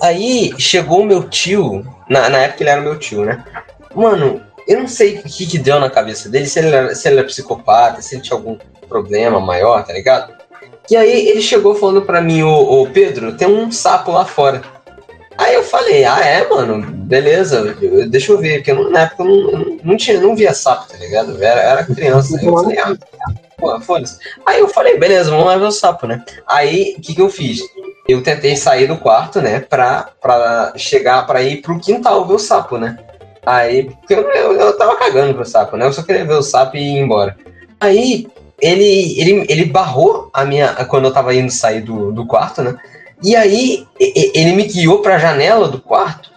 Aí, 0.02 0.54
chegou 0.60 1.02
o 1.02 1.06
meu 1.06 1.30
tio, 1.30 1.86
na, 2.10 2.28
na 2.30 2.40
época 2.40 2.64
ele 2.64 2.70
era 2.70 2.82
meu 2.82 3.00
tio, 3.00 3.24
né? 3.24 3.44
Mano, 3.96 4.42
eu 4.68 4.80
não 4.80 4.88
sei 4.88 5.20
o 5.20 5.24
que 5.24 5.46
que 5.46 5.58
deu 5.58 5.80
na 5.80 5.90
cabeça 5.90 6.30
dele, 6.30 6.46
se 6.46 6.60
ele, 6.60 6.76
era, 6.76 6.96
se 6.96 7.08
ele 7.08 7.20
era 7.20 7.28
psicopata, 7.28 8.02
se 8.02 8.16
ele 8.16 8.22
tinha 8.22 8.38
algum 8.38 8.58
problema 8.94 9.40
maior, 9.40 9.84
tá 9.84 9.92
ligado? 9.92 10.32
E 10.90 10.96
aí, 10.96 11.28
ele 11.30 11.42
chegou 11.42 11.74
falando 11.74 12.04
pra 12.04 12.22
mim, 12.22 12.44
ô, 12.44 12.82
ô 12.82 12.88
Pedro, 12.88 13.36
tem 13.36 13.48
um 13.48 13.72
sapo 13.72 14.12
lá 14.12 14.24
fora. 14.24 14.62
Aí 15.36 15.56
eu 15.56 15.64
falei, 15.64 16.06
ah 16.06 16.20
é, 16.24 16.48
mano, 16.48 16.86
beleza, 16.86 17.76
eu- 17.82 18.08
deixa 18.08 18.32
eu 18.32 18.38
ver, 18.38 18.58
porque 18.58 18.70
eu 18.72 18.92
na 18.92 19.02
época 19.02 19.24
eu 19.24 19.28
não, 19.28 19.50
eu 19.52 19.58
não, 19.60 19.78
não 19.84 19.98
tinha, 19.98 20.22
não 20.22 20.36
via 20.36 20.54
sapo, 20.54 20.88
tá 20.88 20.96
ligado? 20.98 21.32
Eu 21.32 21.44
era, 21.44 21.62
era 21.62 21.86
criança. 21.86 22.38
Aí 22.38 22.46
eu 22.46 22.54
falei, 22.56 22.78
ah, 22.78 22.96
pô, 23.58 23.82
foda-se. 23.82 24.20
Aí 24.46 24.60
eu 24.60 24.68
falei, 24.68 25.00
beleza, 25.00 25.32
vamos 25.32 25.46
lá 25.48 25.58
ver 25.58 25.66
o 25.66 25.72
sapo, 25.72 26.06
né? 26.06 26.24
Aí, 26.48 26.94
o 26.98 27.02
que 27.02 27.16
que 27.16 27.22
eu 27.22 27.30
fiz? 27.30 27.62
Eu 28.08 28.22
tentei 28.22 28.56
sair 28.56 28.86
do 28.86 28.98
quarto, 28.98 29.42
né, 29.42 29.60
pra, 29.62 30.10
pra 30.22 30.74
chegar, 30.78 31.26
pra 31.26 31.42
ir 31.42 31.62
pro 31.64 31.80
quintal 31.80 32.28
ver 32.28 32.36
o 32.36 32.40
sapo, 32.40 32.78
né? 32.78 33.00
Aí, 33.44 33.86
porque 33.86 34.14
eu, 34.14 34.22
eu, 34.30 34.52
eu 34.54 34.78
tava 34.78 34.96
cagando 34.98 35.34
pro 35.34 35.46
sapo, 35.46 35.78
né? 35.78 35.88
Eu 35.88 35.94
só 35.94 36.04
queria 36.04 36.26
ver 36.26 36.36
o 36.36 36.44
sapo 36.44 36.78
e 36.78 36.80
ir 36.80 37.00
embora. 37.00 37.36
Aí, 37.80 38.28
ele, 38.64 39.20
ele, 39.20 39.46
ele 39.50 39.66
barrou 39.66 40.30
a 40.34 40.46
minha. 40.46 40.74
Quando 40.86 41.06
eu 41.06 41.14
tava 41.14 41.36
indo 41.36 41.52
sair 41.52 41.82
do, 41.82 42.12
do 42.12 42.26
quarto, 42.26 42.62
né? 42.64 42.76
E 43.22 43.36
aí, 43.36 43.86
ele 44.00 44.54
me 44.54 44.64
guiou 44.64 45.00
pra 45.02 45.18
janela 45.18 45.68
do 45.68 45.82
quarto. 45.82 46.32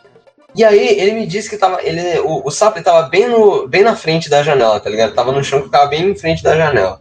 E 0.55 0.65
aí, 0.65 0.99
ele 0.99 1.13
me 1.13 1.27
disse 1.27 1.49
que 1.49 1.57
tava. 1.57 1.83
Ele, 1.83 2.19
o, 2.21 2.43
o 2.47 2.51
sapo 2.51 2.83
tava 2.83 3.09
bem, 3.09 3.29
no, 3.29 3.69
bem 3.69 3.83
na 3.83 3.95
frente 3.95 4.29
da 4.29 4.43
janela, 4.43 4.81
tá 4.81 4.91
ligado? 4.91 5.15
Tava 5.15 5.31
no 5.31 5.45
chão 5.45 5.63
que 5.63 5.69
tava 5.71 5.87
bem 5.87 6.11
em 6.11 6.17
frente 6.17 6.43
da 6.43 6.57
janela. 6.57 7.01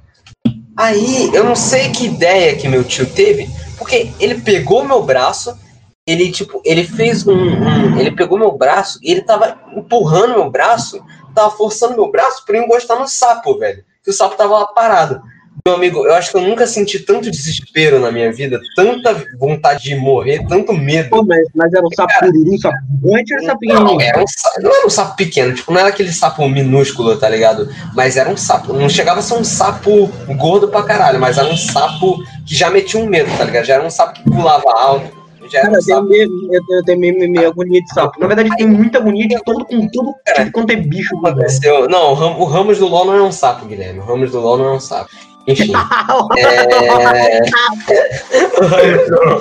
Aí, 0.77 1.29
eu 1.33 1.43
não 1.43 1.55
sei 1.55 1.89
que 1.89 2.05
ideia 2.05 2.55
que 2.55 2.67
meu 2.67 2.83
tio 2.83 3.05
teve, 3.05 3.49
porque 3.77 4.09
ele 4.19 4.41
pegou 4.41 4.83
meu 4.83 5.01
braço, 5.03 5.57
ele, 6.05 6.31
tipo, 6.31 6.61
ele 6.65 6.83
fez 6.83 7.25
um. 7.25 7.33
um- 7.33 7.99
ele 7.99 8.11
pegou 8.11 8.37
meu 8.37 8.51
braço 8.51 8.99
e 9.01 9.11
ele 9.11 9.21
tava 9.21 9.57
empurrando 9.75 10.35
meu 10.35 10.51
braço, 10.51 11.01
tava 11.33 11.49
forçando 11.51 11.95
meu 11.95 12.11
braço 12.11 12.45
pra 12.45 12.57
eu 12.57 12.63
encostar 12.63 12.99
no 12.99 13.07
sapo, 13.07 13.57
velho. 13.57 13.83
Que 14.05 14.11
o 14.11 14.13
sapo 14.13 14.37
tava 14.37 14.59
lá 14.59 14.67
parado. 14.67 15.21
Meu 15.67 15.75
amigo, 15.75 16.05
eu 16.05 16.13
acho 16.13 16.29
que 16.29 16.37
eu 16.37 16.41
nunca 16.41 16.67
senti 16.67 16.99
tanto 16.99 17.31
desespero 17.31 17.99
na 17.99 18.11
minha 18.11 18.31
vida, 18.31 18.61
tanta 18.75 19.25
vontade 19.39 19.81
de 19.83 19.95
morrer, 19.95 20.45
tanto 20.47 20.71
medo. 20.73 21.09
Pô, 21.09 21.23
mas, 21.23 21.47
mas 21.55 21.73
era 21.73 21.83
um 21.83 21.89
sapo 21.89 22.13
cururu, 22.19 22.59
sapo 22.59 22.77
gigante 23.03 23.33
era 23.33 23.41
sapo 23.41 23.47
Não, 23.47 23.57
pequenininho? 23.57 24.01
era 24.01 24.19
um, 24.19 24.25
não 24.61 24.75
era 24.75 24.85
um 24.85 24.89
sapo 24.91 25.15
pequeno, 25.15 25.53
tipo, 25.55 25.71
não 25.71 25.79
era 25.79 25.89
aquele 25.89 26.11
sapo 26.11 26.47
minúsculo, 26.47 27.17
tá 27.17 27.27
ligado? 27.27 27.67
Mas 27.95 28.15
era 28.15 28.29
um 28.29 28.37
sapo, 28.37 28.73
não 28.73 28.87
chegava 28.87 29.21
a 29.21 29.23
ser 29.23 29.33
um 29.33 29.43
sapo 29.43 30.07
gordo 30.35 30.67
pra 30.67 30.83
caralho, 30.83 31.19
mas 31.19 31.39
era 31.39 31.47
um 31.47 31.57
sapo 31.57 32.23
que 32.45 32.53
já 32.53 32.69
metia 32.69 32.99
um 32.99 33.07
medo, 33.07 33.35
tá 33.35 33.43
ligado? 33.43 33.65
Já 33.65 33.73
era 33.73 33.83
um 33.83 33.89
sapo 33.89 34.13
que 34.13 34.23
pulava 34.29 34.71
alto, 34.71 35.24
já 35.47 35.61
Cara, 35.61 35.73
um 35.73 35.75
eu 35.77 35.81
eu 35.99 36.65
tenho, 36.65 36.79
eu 36.79 36.83
tenho 36.83 36.99
meio, 36.99 37.53
de 37.83 37.93
sapo. 37.93 38.19
Na 38.19 38.27
verdade, 38.27 38.49
tem 38.57 38.67
muita 38.67 38.97
agonia 38.97 39.27
de 39.27 39.41
todo 39.43 39.65
com 39.65 39.87
tudo 39.89 40.13
tipo, 40.35 40.51
quanto 40.51 40.71
é 40.71 40.75
bicho. 40.75 41.15
Aconteceu. 41.25 41.87
Não, 41.87 42.11
o 42.11 42.13
Ram- 42.13 42.37
o 42.39 42.45
Ramos 42.45 42.77
do 42.79 42.87
LoL 42.87 43.05
não 43.05 43.15
é 43.15 43.21
um 43.21 43.31
sapo, 43.31 43.65
Guilherme. 43.65 43.99
O 43.99 44.03
Ramos 44.03 44.31
do 44.31 44.39
LoL 44.39 44.57
não 44.57 44.65
é 44.65 44.73
um 44.73 44.79
sapo. 44.79 45.09
Enfim. 45.47 45.71
é... 46.37 47.39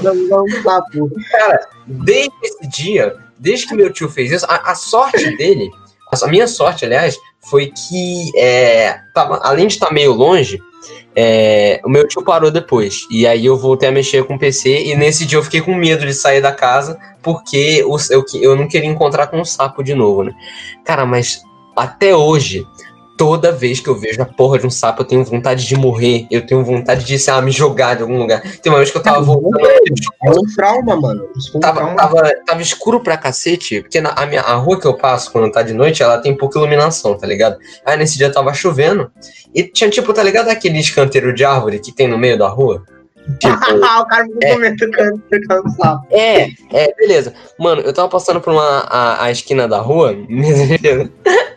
Não, 0.03 0.15
não, 0.15 0.45
um 0.45 0.63
sapo. 0.63 1.11
desde 1.87 2.33
esse 2.43 2.69
dia, 2.69 3.17
desde 3.39 3.67
que 3.67 3.75
meu 3.75 3.93
tio 3.93 4.09
fez 4.09 4.31
isso, 4.31 4.47
a, 4.49 4.73
a 4.73 4.75
sorte 4.75 5.37
dele, 5.37 5.71
a, 6.13 6.25
a 6.25 6.29
minha 6.29 6.47
sorte, 6.47 6.85
aliás, 6.85 7.17
foi 7.41 7.67
que, 7.67 8.31
é, 8.37 8.99
tava, 9.15 9.41
além 9.43 9.67
de 9.67 9.75
estar 9.75 9.93
meio 9.93 10.13
longe, 10.13 10.59
é, 11.17 11.81
o 11.85 11.89
meu 11.89 12.07
tio 12.09 12.23
parou 12.23 12.51
depois. 12.51 13.07
E 13.11 13.27
aí 13.27 13.47
eu 13.47 13.57
voltei 13.57 13.89
a 13.89 13.93
mexer 13.93 14.25
com 14.25 14.35
o 14.35 14.39
PC. 14.39 14.85
E 14.85 14.97
nesse 14.97 15.25
dia 15.25 15.39
eu 15.39 15.43
fiquei 15.43 15.61
com 15.61 15.75
medo 15.75 16.05
de 16.07 16.13
sair 16.15 16.41
da 16.41 16.53
casa, 16.53 16.99
porque 17.23 17.85
eu, 18.11 18.25
que- 18.25 18.43
eu 18.43 18.57
não 18.57 18.67
queria 18.69 18.89
encontrar 18.89 19.29
com 19.29 19.41
um 19.41 19.45
sapo 19.45 19.83
de 19.83 19.95
novo, 19.95 20.25
né? 20.25 20.33
Cara, 20.85 21.07
mas 21.07 21.43
até 21.77 22.15
hoje. 22.15 22.67
Toda 23.17 23.53
vez 23.53 23.79
que 23.79 23.89
eu 23.89 23.95
vejo 23.95 24.21
a 24.21 24.25
porra 24.25 24.59
de 24.59 24.67
um 24.67 24.71
sapo, 24.71 25.03
eu 25.03 25.07
tenho 25.07 25.25
vontade 25.25 25.67
de 25.67 25.77
morrer. 25.77 26.27
Eu 26.31 26.45
tenho 26.45 26.65
vontade 26.65 27.05
de, 27.05 27.17
sei 27.19 27.33
lá, 27.33 27.41
me 27.41 27.53
jogar 27.53 27.95
de 27.95 28.03
algum 28.03 28.19
lugar. 28.19 28.43
Tem 28.61 28.73
uma 28.73 28.79
vez 28.79 28.91
que 28.91 28.97
eu 28.99 29.03
tava 29.03 29.21
voltando. 29.21 29.65
É 29.67 30.31
um 30.31 30.43
trauma, 30.57 30.97
mano. 30.97 31.29
Um 31.55 31.61
Tava, 31.61 31.77
trauma. 31.81 31.97
tava, 31.97 32.23
tava 32.45 32.61
escuro 32.63 33.01
pra 33.01 33.17
cacete, 33.17 33.83
porque 33.83 34.01
na, 34.01 34.11
a, 34.11 34.27
minha, 34.27 34.41
a 34.41 34.55
rua 34.55 34.81
que 34.81 34.87
eu 34.87 34.95
passo 34.95 35.31
quando 35.31 35.53
tá 35.53 35.63
de 35.63 35.73
noite, 35.73 36.03
ela 36.03 36.19
tem 36.19 36.37
pouca 36.37 36.59
iluminação, 36.59 37.17
tá 37.17 37.27
ligado? 37.27 37.57
Aí 37.87 37.97
nesse 37.97 38.19
dia 38.19 38.33
tava 38.33 38.53
chovendo, 38.53 39.11
e 39.55 39.63
tinha 39.63 39.89
tipo, 39.89 40.13
tá 40.13 40.23
ligado 40.23 40.49
aquele 40.49 40.79
escanteiro 40.81 41.33
de 41.33 41.45
árvore 41.45 41.79
que 41.79 41.93
tem 41.93 42.09
no 42.09 42.19
meio 42.19 42.37
da 42.37 42.49
rua? 42.49 42.83
Tipo, 43.39 43.55
Ah, 43.85 44.01
o 44.03 44.07
cara 44.07 44.25
me 44.25 44.53
comentou 44.53 44.91
que 44.91 45.01
eu 45.01 45.63
um 45.65 45.71
sapo. 45.71 46.07
é, 46.11 46.49
é, 46.73 46.95
beleza. 46.97 47.33
Mano, 47.59 47.81
eu 47.83 47.93
tava 47.93 48.09
passando 48.09 48.41
por 48.41 48.53
uma, 48.53 48.81
a, 48.89 49.25
a 49.25 49.31
esquina 49.31 49.69
da 49.69 49.79
rua, 49.79 50.15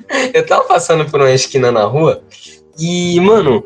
eu 0.34 0.46
tava 0.46 0.64
passando 0.64 1.06
por 1.10 1.20
uma 1.20 1.32
esquina 1.32 1.72
na 1.72 1.84
rua, 1.84 2.24
e, 2.78 3.20
mano, 3.20 3.64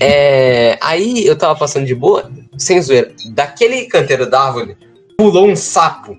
é, 0.00 0.78
aí 0.80 1.26
eu 1.26 1.36
tava 1.36 1.58
passando 1.58 1.86
de 1.86 1.94
boa, 1.94 2.30
sem 2.58 2.80
zoeira, 2.80 3.12
daquele 3.30 3.86
canteiro 3.86 4.28
da 4.28 4.42
árvore, 4.42 4.76
pulou 5.16 5.46
um 5.46 5.56
sapo. 5.56 6.16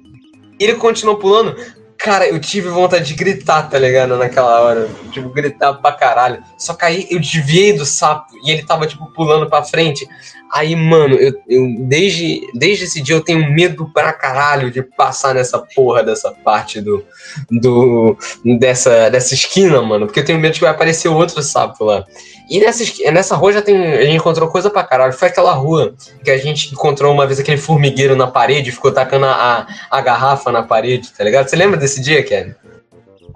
Ele 0.59 0.75
continuou 0.75 1.17
pulando. 1.17 1.55
Cara, 1.97 2.27
eu 2.27 2.39
tive 2.39 2.69
vontade 2.69 3.05
de 3.05 3.15
gritar, 3.15 3.69
tá 3.69 3.77
ligado? 3.77 4.17
Naquela 4.17 4.61
hora. 4.61 4.89
Tipo, 5.11 5.29
gritar 5.29 5.73
pra 5.73 5.91
caralho. 5.91 6.43
Só 6.57 6.73
que 6.73 6.85
aí 6.85 7.07
eu 7.09 7.19
desviei 7.19 7.73
do 7.73 7.85
sapo 7.85 8.33
e 8.43 8.51
ele 8.51 8.63
tava, 8.63 8.85
tipo, 8.85 9.05
pulando 9.13 9.47
pra 9.49 9.63
frente. 9.63 10.07
Aí, 10.53 10.75
mano, 10.75 11.15
eu, 11.15 11.33
eu- 11.47 11.75
desde, 11.79 12.41
desde 12.53 12.85
esse 12.85 13.01
dia 13.01 13.15
eu 13.15 13.21
tenho 13.21 13.51
medo 13.51 13.89
pra 13.93 14.13
caralho 14.13 14.71
de 14.71 14.81
passar 14.81 15.35
nessa 15.35 15.59
porra 15.59 16.03
dessa 16.03 16.31
parte 16.31 16.79
do. 16.81 17.03
do 17.51 18.17
dessa, 18.43 19.09
dessa 19.09 19.33
esquina, 19.33 19.81
mano. 19.81 20.05
Porque 20.05 20.19
eu 20.21 20.25
tenho 20.25 20.39
medo 20.39 20.53
de 20.53 20.59
que 20.59 20.65
vai 20.65 20.73
aparecer 20.73 21.09
outro 21.09 21.41
sapo 21.43 21.83
lá. 21.83 22.05
E 22.49 22.59
nessa, 22.59 22.83
nessa 23.11 23.35
rua 23.35 23.51
já 23.51 23.61
tem. 23.61 23.75
A 23.93 24.03
gente 24.03 24.15
encontrou 24.15 24.47
coisa 24.49 24.69
pra 24.69 24.83
caralho. 24.83 25.11
Foi 25.13 25.27
aquela 25.27 25.51
rua 25.53 25.93
que 26.23 26.31
a 26.31 26.37
gente 26.37 26.71
encontrou 26.73 27.13
uma 27.13 27.27
vez 27.27 27.39
aquele 27.39 27.57
formigueiro 27.57 28.15
na 28.15 28.27
parede 28.27 28.71
ficou 28.71 28.91
tacando 28.91 29.25
a, 29.25 29.67
a 29.91 30.01
garrafa 30.01 30.51
na 30.51 30.63
parede, 30.63 31.11
tá 31.11 31.23
ligado? 31.23 31.49
Você 31.49 31.55
lembra 31.57 31.77
desse 31.77 32.01
dia, 32.01 32.23
Kelly? 32.23 32.55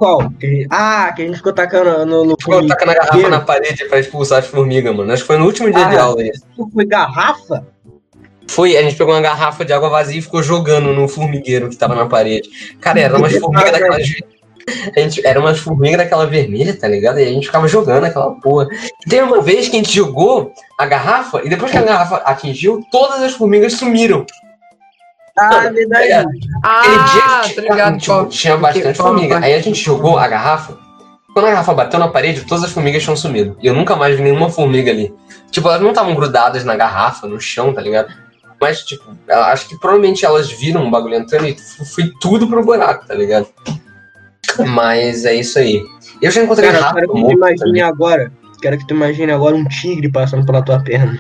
Qual? 0.02 0.32
Que- 0.32 0.66
Ah, 0.72 1.14
que 1.16 1.22
a 1.22 1.26
gente 1.28 1.36
ficou 1.38 1.54
tacando 1.54 2.04
no. 2.08 2.26
no 2.26 2.36
Ficou 2.36 2.66
tacando 2.66 2.90
a 2.90 2.96
garrafa 2.96 3.30
na 3.30 3.40
parede 3.40 3.86
pra 3.88 4.00
expulsar 4.00 4.40
as 4.40 4.48
formigas, 4.48 4.96
mano. 4.96 5.14
Acho 5.14 5.22
que 5.22 5.28
foi 5.28 5.38
no 5.38 5.46
último 5.46 5.72
dia 5.72 5.86
Ah. 5.86 5.90
de 5.92 5.96
aula 5.98 6.24
isso. 6.24 6.44
Foi 6.74 6.86
garrafa? 6.88 7.68
Foi, 8.48 8.76
a 8.76 8.82
gente 8.82 8.96
pegou 8.96 9.14
uma 9.14 9.22
garrafa 9.22 9.64
de 9.64 9.72
água 9.72 9.90
vazia 9.90 10.18
e 10.18 10.22
ficou 10.24 10.42
jogando 10.42 10.92
no 10.92 11.08
formigueiro 11.08 11.70
que 11.70 11.76
tava 11.76 11.94
na 11.94 12.08
parede. 12.08 12.50
Cara, 12.82 13.00
era 13.00 13.16
umas 13.16 13.38
formigas 13.38 13.72
daquelas. 13.72 14.08
A 14.98 15.00
gente, 15.00 15.24
era 15.26 15.40
umas 15.40 15.60
formigas 15.60 16.00
daquela 16.00 16.26
vermelha, 16.26 16.76
tá 16.76 16.88
ligado? 16.88 17.20
E 17.20 17.24
a 17.24 17.28
gente 17.30 17.46
ficava 17.46 17.68
jogando 17.68 18.06
aquela 18.06 18.32
porra. 18.42 18.68
E 19.06 19.08
Tem 19.10 19.22
uma 19.22 19.40
vez 19.40 19.70
que 19.70 19.76
a 19.76 19.80
gente 19.80 19.96
jogou 19.96 20.52
a 20.80 20.86
garrafa 20.88 21.42
e 21.44 21.50
depois 21.50 21.72
que 21.72 21.78
a 21.78 21.82
garrafa 21.84 22.16
atingiu, 22.26 22.82
todas 22.92 23.22
as 23.22 23.34
formigas 23.34 23.74
sumiram. 23.74 24.26
Ah, 25.38 25.70
verdade. 25.70 26.12
Aquele 26.64 27.04
dia 27.04 27.24
Ah, 27.24 27.42
tá 27.56 27.62
ligado. 27.62 27.98
tipo, 27.98 28.26
tinha 28.28 28.58
bastante 28.58 28.98
formiga. 28.98 29.40
Aí 29.40 29.54
a 29.54 29.62
gente 29.62 29.82
jogou 29.82 30.18
a 30.18 30.28
garrafa. 30.28 30.78
Quando 31.34 31.46
a 31.46 31.52
garrafa 31.52 31.74
bateu 31.74 32.00
na 32.00 32.10
parede, 32.10 32.42
todas 32.46 32.66
as 32.66 32.72
formigas 32.72 33.02
tinham 33.02 33.16
sumido. 33.16 33.56
E 33.62 33.68
eu 33.68 33.74
nunca 33.74 33.96
mais 33.96 34.16
vi 34.18 34.22
nenhuma 34.24 34.50
formiga 34.50 34.92
ali. 34.92 35.14
Tipo, 35.50 35.70
elas 35.70 35.82
não 35.82 35.90
estavam 35.90 36.14
grudadas 36.14 36.66
na 36.66 36.76
garrafa, 36.76 37.28
no 37.28 37.40
chão, 37.40 37.74
tá 37.74 37.82
ligado? 37.82 38.14
Mas, 38.60 38.84
tipo, 38.84 39.04
acho 39.28 39.70
que 39.70 39.80
provavelmente 39.80 40.26
elas 40.26 40.52
viram 40.52 40.84
um 40.84 40.92
bagulho 40.92 41.16
entrando 41.16 41.48
e 41.48 41.58
foi 41.96 42.12
tudo 42.22 42.48
pro 42.48 42.64
buraco, 42.64 43.08
tá 43.08 43.16
ligado? 43.16 43.48
Mas 44.68 45.26
é 45.26 45.34
isso 45.34 45.58
aí. 45.58 45.82
Eu 46.22 46.30
já 46.30 46.44
encontrei 46.44 46.70
Cara, 46.72 46.86
rato 46.86 46.96
quero 46.96 47.08
que 47.08 47.22
tu 47.22 47.32
imagine 47.32 47.82
agora. 47.82 48.32
Quero 48.62 48.78
que 48.78 48.88
tu 48.88 48.94
imagine 48.94 49.32
agora 49.32 49.56
um 49.56 49.66
tigre 49.66 50.12
passando 50.12 50.46
pela 50.46 50.62
tua 50.62 50.80
perna. 50.80 51.18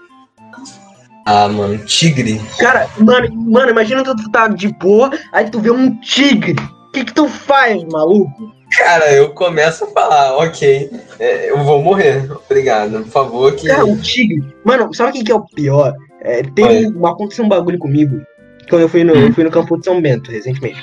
Ah, 1.25 1.47
mano, 1.47 1.77
tigre. 1.79 2.41
Cara, 2.59 2.87
mano, 2.97 3.29
mano, 3.35 3.71
imagina 3.71 4.03
tu 4.03 4.15
tá 4.31 4.47
de 4.47 4.67
boa, 4.73 5.11
aí 5.31 5.49
tu 5.49 5.59
vê 5.59 5.71
um 5.71 5.95
tigre. 5.99 6.55
O 6.87 6.91
que 6.91 7.05
que 7.05 7.13
tu 7.13 7.27
faz, 7.27 7.83
maluco? 7.85 8.51
Cara, 8.77 9.13
eu 9.13 9.29
começo 9.31 9.83
a 9.83 9.87
falar, 9.87 10.37
ok, 10.37 10.89
é, 11.19 11.51
eu 11.51 11.63
vou 11.63 11.81
morrer. 11.81 12.29
Obrigado, 12.45 13.01
por 13.03 13.11
favor, 13.11 13.55
que. 13.55 13.67
Cara, 13.67 13.85
um 13.85 13.97
tigre. 13.97 14.43
Mano, 14.63 14.93
sabe 14.93 15.09
o 15.09 15.13
que, 15.13 15.23
que 15.23 15.31
é 15.31 15.35
o 15.35 15.45
pior? 15.45 15.93
É, 16.21 16.43
tem 16.43 16.87
um, 16.87 17.05
aconteceu 17.05 17.43
um 17.43 17.49
bagulho 17.49 17.77
comigo. 17.77 18.21
Quando 18.69 18.83
eu 18.83 18.89
fui 18.89 19.03
no, 19.03 19.13
eu 19.13 19.33
fui 19.33 19.43
no 19.43 19.51
campo 19.51 19.77
de 19.77 19.83
São 19.83 20.01
Bento, 20.01 20.31
recentemente. 20.31 20.81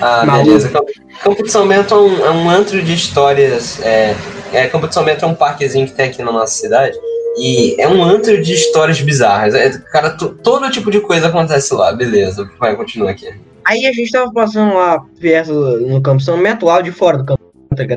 Ah, 0.00 0.24
Maluco. 0.24 0.46
beleza. 0.46 0.70
Campo, 0.70 0.92
Campo 1.22 1.42
de 1.42 1.50
São 1.50 1.68
Bento 1.68 1.94
é 1.94 1.98
um, 1.98 2.24
é 2.24 2.30
um 2.30 2.48
antro 2.48 2.82
de 2.82 2.94
histórias. 2.94 3.82
É, 3.82 4.14
é, 4.52 4.66
Campo 4.68 4.88
de 4.88 4.94
São 4.94 5.04
Bento 5.04 5.24
é 5.24 5.28
um 5.28 5.34
parquezinho 5.34 5.86
que 5.86 5.92
tem 5.92 6.06
aqui 6.06 6.22
na 6.22 6.32
nossa 6.32 6.54
cidade. 6.54 6.96
E 7.38 7.80
é 7.80 7.86
um 7.88 8.02
antro 8.02 8.42
de 8.42 8.52
histórias 8.52 9.00
bizarras. 9.00 9.54
É, 9.54 9.70
cara, 9.92 10.10
to- 10.10 10.34
todo 10.42 10.70
tipo 10.70 10.90
de 10.90 11.00
coisa 11.00 11.28
acontece 11.28 11.72
lá. 11.74 11.92
Beleza, 11.92 12.50
vai, 12.58 12.74
continua 12.76 13.10
aqui. 13.10 13.28
Aí 13.64 13.86
a 13.86 13.92
gente 13.92 14.10
tava 14.10 14.32
passando 14.32 14.74
lá 14.74 14.98
perto 15.20 15.52
no 15.52 16.00
campo 16.00 16.20
São 16.22 16.42
Bento, 16.42 16.66
lá 16.66 16.80
de 16.80 16.90
fora 16.90 17.18
do 17.18 17.24
campo. 17.24 17.42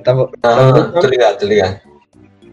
Tava, 0.04 0.30
Ah, 0.44 0.92
tô 1.02 1.08
ligado, 1.08 1.40
tô 1.40 1.46
ligado. 1.48 1.80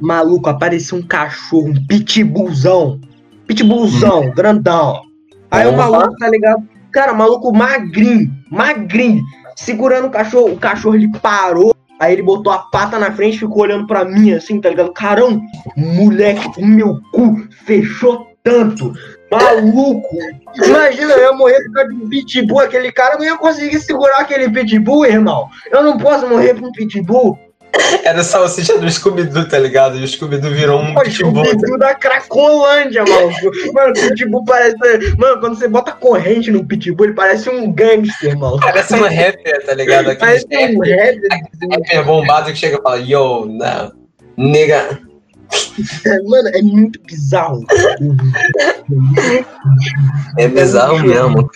Maluco, 0.00 0.48
apareceu 0.48 0.96
um 0.96 1.02
cachorro, 1.02 1.68
um 1.70 1.86
pitbullzão. 1.86 3.00
Pitbullzão, 3.46 4.30
grandão. 4.30 5.02
Aí 5.50 5.66
o 5.66 5.70
Porra. 5.74 5.90
maluco, 5.90 6.16
tá 6.18 6.28
ligado? 6.28 6.62
Cara, 6.92 7.12
maluco 7.12 7.52
magrinho, 7.52 8.30
magrinho. 8.50 9.22
Segurando 9.56 10.06
o 10.06 10.10
cachorro, 10.10 10.52
o 10.52 10.58
cachorro 10.58 10.94
ele 10.94 11.10
parou. 11.20 11.74
Aí 11.98 12.12
ele 12.12 12.22
botou 12.22 12.52
a 12.52 12.58
pata 12.58 12.98
na 12.98 13.12
frente 13.12 13.36
e 13.36 13.40
ficou 13.40 13.62
olhando 13.62 13.86
pra 13.86 14.04
mim 14.04 14.32
assim, 14.32 14.60
tá 14.60 14.68
ligado? 14.68 14.92
Carão, 14.92 15.40
moleque, 15.76 16.60
o 16.60 16.66
meu 16.66 17.00
cu 17.12 17.48
fechou 17.64 18.26
tanto. 18.42 18.92
Maluco! 19.30 20.16
Imagina, 20.64 21.12
eu 21.12 21.20
ia 21.20 21.32
morrer 21.32 21.62
por 21.64 21.72
causa 21.72 21.90
de 21.90 21.96
um 21.96 22.08
pitbull. 22.08 22.60
Aquele 22.60 22.90
cara 22.90 23.16
não 23.16 23.24
ia 23.24 23.36
conseguir 23.36 23.78
segurar 23.80 24.18
aquele 24.18 24.48
pitbull, 24.48 25.04
irmão. 25.04 25.48
Eu 25.70 25.82
não 25.82 25.98
posso 25.98 26.26
morrer 26.26 26.54
por 26.54 26.68
um 26.68 26.72
pitbull. 26.72 27.38
Era 28.04 28.22
salsicha 28.22 28.78
do 28.78 28.90
Scooby-Doo, 28.90 29.48
tá 29.48 29.58
ligado? 29.58 29.98
E 29.98 30.04
o 30.04 30.08
Scooby-Doo 30.08 30.50
virou 30.50 30.80
um 30.80 30.94
pitbull. 30.94 31.44
Scooby-Doo 31.44 31.78
da 31.78 31.94
Cracolândia, 31.94 33.04
maluco. 33.04 33.72
Mano, 33.72 33.90
o 33.90 34.08
Pitbull 34.08 34.44
parece. 34.44 34.76
Mano, 35.16 35.40
quando 35.40 35.58
você 35.58 35.68
bota 35.68 35.92
corrente 35.92 36.50
no 36.50 36.64
Pitbull, 36.64 37.06
ele 37.06 37.14
parece 37.14 37.48
um 37.50 37.72
gangster, 37.72 38.36
maluco. 38.38 38.60
Parece 38.64 38.94
um 38.94 39.02
rapper, 39.02 39.64
tá 39.64 39.74
ligado? 39.74 40.10
Aquele 40.10 40.16
Parece 40.16 40.46
um 40.46 40.80
rapper, 40.80 40.98
rapper. 40.98 41.28
rapper 41.70 42.04
bombado 42.04 42.52
que 42.52 42.58
chega 42.58 42.78
e 42.78 42.82
fala, 42.82 42.98
yo, 42.98 43.46
não, 43.46 43.92
nega. 44.36 45.00
Mano, 46.26 46.48
é 46.48 46.62
muito 46.62 47.00
bizarro. 47.02 47.64
É 50.36 50.48
bizarro 50.48 50.98
mesmo. 51.00 51.50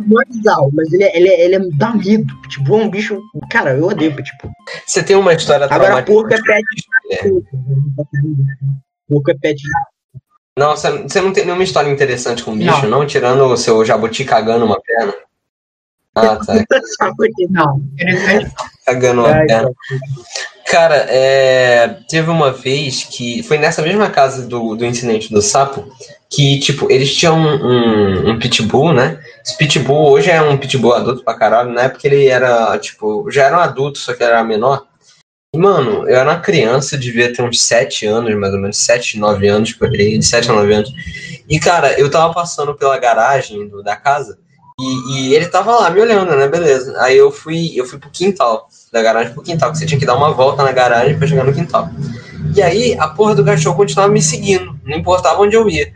Não 0.00 0.20
é 0.20 0.24
bizarro, 0.24 0.70
mas 0.72 0.92
ele 0.92 1.04
é, 1.04 1.16
ele 1.16 1.28
é, 1.28 1.44
ele 1.44 1.54
é 1.56 1.58
dá 1.74 1.94
medo. 1.94 2.34
Pitbull 2.42 2.80
é 2.80 2.84
um 2.84 2.90
bicho. 2.90 3.20
Cara, 3.50 3.76
eu 3.76 3.84
odeio 3.84 4.14
Pitbull. 4.14 4.50
Você 4.86 5.02
tem 5.02 5.16
uma 5.16 5.34
história 5.34 5.66
Agora, 5.66 6.02
traumática. 6.02 6.12
porco 6.12 6.34
é 6.34 6.40
pet. 6.42 6.64
É. 7.10 7.30
Porco 9.08 9.30
é 9.30 9.34
pet. 9.34 9.62
Não, 10.56 10.76
você 10.76 10.90
você 11.02 11.20
não 11.20 11.32
tem 11.32 11.44
nenhuma 11.44 11.64
história 11.64 11.90
interessante 11.90 12.42
com 12.42 12.56
bicho, 12.56 12.86
não? 12.86 13.06
Tirando 13.06 13.44
o 13.44 13.56
seu 13.56 13.84
jabuti 13.84 14.24
cagando 14.24 14.64
uma 14.64 14.80
perna. 14.80 15.14
Ah, 16.14 16.36
tá. 16.44 16.54
Não, 17.50 17.82
interessante. 17.92 18.54
Cagando 18.84 19.22
uma 19.22 19.30
Ai, 19.30 19.46
perna. 19.46 19.72
Cara, 20.66 21.06
é, 21.08 21.98
teve 22.08 22.30
uma 22.30 22.50
vez 22.50 23.04
que 23.04 23.42
foi 23.42 23.58
nessa 23.58 23.82
mesma 23.82 24.08
casa 24.10 24.46
do, 24.46 24.74
do 24.74 24.86
incidente 24.86 25.32
do 25.32 25.42
sapo 25.42 25.86
que, 26.30 26.58
tipo, 26.60 26.90
eles 26.90 27.14
tinham 27.14 27.36
um, 27.36 27.66
um, 27.66 28.30
um 28.30 28.38
pitbull, 28.38 28.92
né? 28.92 29.20
Esse 29.44 29.56
pitbull 29.58 30.10
hoje 30.12 30.30
é 30.30 30.40
um 30.40 30.56
pitbull 30.56 30.94
adulto 30.94 31.24
pra 31.24 31.34
caralho, 31.34 31.70
na 31.72 31.82
época 31.82 32.06
ele 32.06 32.26
era, 32.26 32.78
tipo, 32.78 33.28
já 33.30 33.44
era 33.46 33.56
um 33.56 33.60
adulto, 33.60 33.98
só 33.98 34.12
que 34.14 34.22
era 34.22 34.42
menor. 34.44 34.86
E, 35.54 35.58
mano, 35.58 36.08
eu 36.08 36.16
era 36.16 36.30
uma 36.30 36.40
criança, 36.40 36.96
devia 36.96 37.32
ter 37.32 37.42
uns 37.42 37.60
7 37.62 38.06
anos, 38.06 38.34
mais 38.38 38.54
ou 38.54 38.60
menos, 38.60 38.78
7, 38.78 39.18
9 39.18 39.48
anos, 39.48 39.72
por 39.72 39.88
aí, 39.88 40.16
de 40.16 40.24
7 40.24 40.50
a 40.50 40.54
9 40.54 40.72
anos. 40.72 40.90
E, 41.48 41.58
cara, 41.58 41.98
eu 41.98 42.10
tava 42.10 42.32
passando 42.32 42.74
pela 42.74 42.96
garagem 42.98 43.68
do- 43.68 43.82
da 43.82 43.96
casa 43.96 44.38
e, 44.80 45.12
e 45.28 45.34
ele 45.34 45.46
tava 45.48 45.72
lá 45.76 45.90
me 45.90 46.00
olhando, 46.00 46.34
né? 46.36 46.48
Beleza. 46.48 46.94
Aí 47.02 47.18
eu 47.18 47.30
fui, 47.30 47.72
eu 47.74 47.84
fui 47.84 47.98
pro 47.98 48.08
quintal, 48.10 48.68
da 48.92 49.02
garagem 49.02 49.34
pro 49.34 49.42
quintal, 49.42 49.70
que 49.72 49.78
você 49.78 49.84
tinha 49.84 49.98
que 50.00 50.06
dar 50.06 50.16
uma 50.16 50.32
volta 50.32 50.62
na 50.62 50.72
garagem 50.72 51.18
pra 51.18 51.26
chegar 51.26 51.44
no 51.44 51.52
quintal. 51.52 51.90
E 52.56 52.62
aí 52.62 52.96
a 52.98 53.08
porra 53.08 53.34
do 53.34 53.44
cachorro 53.44 53.76
continuava 53.76 54.10
me 54.10 54.22
seguindo, 54.22 54.78
não 54.84 54.96
importava 54.96 55.40
onde 55.42 55.54
eu 55.56 55.68
ia. 55.68 55.92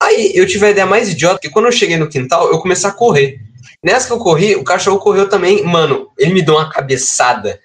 Aí 0.00 0.32
eu 0.34 0.46
tive 0.46 0.66
a 0.66 0.70
ideia 0.70 0.86
mais 0.86 1.08
idiota, 1.08 1.40
que 1.40 1.50
quando 1.50 1.66
eu 1.66 1.72
cheguei 1.72 1.96
no 1.96 2.08
quintal, 2.08 2.50
eu 2.50 2.58
comecei 2.58 2.88
a 2.88 2.92
correr. 2.92 3.40
Nessa 3.82 4.06
que 4.06 4.12
eu 4.12 4.18
corri, 4.18 4.56
o 4.56 4.64
cachorro 4.64 4.98
correu 4.98 5.28
também. 5.28 5.62
Mano, 5.64 6.08
ele 6.16 6.34
me 6.34 6.42
deu 6.42 6.54
uma 6.54 6.70
cabeçada. 6.70 7.60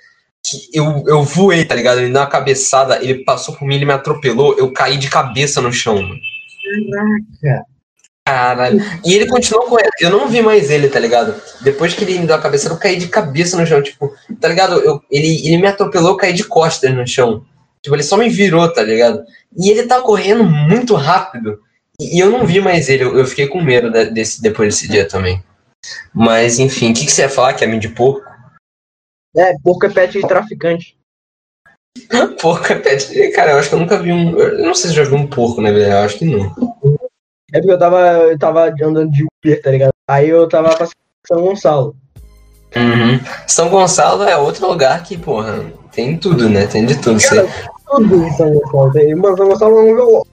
Que 0.46 0.78
eu, 0.78 1.04
eu 1.08 1.24
voei, 1.24 1.64
tá 1.64 1.74
ligado? 1.74 2.00
Ele 2.00 2.08
me 2.08 2.14
deu 2.14 2.22
uma 2.22 2.28
cabeçada, 2.28 3.02
ele 3.02 3.24
passou 3.24 3.56
por 3.56 3.66
mim, 3.66 3.76
ele 3.76 3.86
me 3.86 3.94
atropelou, 3.94 4.58
eu 4.58 4.72
caí 4.74 4.98
de 4.98 5.10
cabeça 5.10 5.62
no 5.62 5.72
chão, 5.72 6.02
mano. 6.02 6.20
Caralho. 8.26 8.80
E 9.06 9.14
ele 9.14 9.28
continuou 9.28 9.66
correndo. 9.68 9.92
Eu 10.00 10.10
não 10.10 10.28
vi 10.28 10.42
mais 10.42 10.70
ele, 10.70 10.88
tá 10.88 11.00
ligado? 11.00 11.36
Depois 11.62 11.94
que 11.94 12.04
ele 12.04 12.20
me 12.20 12.26
deu 12.26 12.36
a 12.36 12.42
cabeça, 12.42 12.70
eu 12.70 12.78
caí 12.78 12.98
de 12.98 13.08
cabeça 13.08 13.58
no 13.58 13.66
chão. 13.66 13.82
Tipo, 13.82 14.14
tá 14.40 14.48
ligado? 14.48 14.80
Eu, 14.80 15.02
ele, 15.12 15.46
ele 15.46 15.58
me 15.58 15.68
atropelou, 15.68 16.12
eu 16.12 16.18
caí 16.18 16.34
de 16.34 16.44
costas 16.44 16.94
no 16.94 17.06
chão. 17.06 17.46
Tipo, 17.82 17.96
ele 17.96 18.04
só 18.04 18.16
me 18.16 18.30
virou, 18.30 18.72
tá 18.72 18.82
ligado? 18.82 19.24
E 19.58 19.70
ele 19.70 19.84
tá 19.84 20.00
correndo 20.02 20.44
muito 20.44 20.96
rápido. 20.96 21.60
E, 22.00 22.20
eu 22.20 22.30
não 22.32 22.46
vi 22.46 22.60
mais 22.60 22.90
ele. 22.90 23.04
Eu, 23.04 23.26
fiquei 23.26 23.48
com 23.48 23.62
medo 23.62 23.92
de- 23.92 24.10
desse, 24.10 24.42
depois 24.42 24.74
desse 24.74 24.88
dia 24.88 25.08
também. 25.08 25.44
Mas, 26.14 26.60
enfim, 26.60 26.92
o 26.92 26.94
que, 26.94 27.06
que 27.06 27.12
você 27.12 27.24
ia 27.24 27.30
falar? 27.30 27.54
Que 27.54 27.64
é 27.64 27.78
de 27.78 27.90
porco? 27.90 28.24
É, 29.36 29.54
porco 29.64 29.86
é 29.86 29.90
pet 29.90 30.14
de 30.14 30.28
traficante. 30.28 30.98
Porco 32.42 32.72
é 32.72 32.76
pet. 32.76 33.32
Cara, 33.32 33.52
eu 33.52 33.60
acho 33.60 33.70
que 33.70 33.76
eu 33.76 33.80
nunca 33.80 34.00
vi 34.00 34.12
um. 34.12 34.38
Eu 34.38 34.66
não 34.66 34.76
sei 34.76 34.90
se 34.90 34.96
já 34.96 35.04
vi 35.04 35.14
um 35.14 35.28
porco, 35.28 35.62
né, 35.62 35.72
velho? 35.72 35.92
Eu 35.92 35.98
acho 36.00 36.18
que 36.18 36.26
não. 36.26 36.46
É 37.52 37.60
porque 37.60 37.72
eu 37.72 37.80
tava, 37.80 38.00
eu 38.00 38.40
tava 38.40 38.66
andando 38.82 39.12
de 39.12 39.24
Uber, 39.24 39.62
tá 39.62 39.70
ligado? 39.72 39.94
Aí 40.10 40.30
eu 40.30 40.48
tava 40.50 40.70
passando 40.70 40.96
São 41.28 41.42
Gonçalo. 41.42 41.96
Uhum. 42.76 43.20
São 43.48 43.70
Gonçalo 43.70 44.24
é 44.24 44.36
outro 44.36 44.68
lugar 44.68 45.04
que, 45.04 45.16
porra, 45.18 45.72
tem 45.92 46.18
tudo, 46.18 46.50
né? 46.50 46.66
Tem 46.66 46.86
de 46.86 47.00
tudo. 47.00 47.20
Você... 47.20 47.48
Tudo 47.86 48.26
em 48.26 48.32
São 48.32 48.52
Gonçalo. 48.54 48.92
Tem- 48.94 49.16
Mano, 49.16 49.38
São 49.38 49.48
Gonçalo 49.48 49.78
é 49.80 50.04
um. 50.04 50.24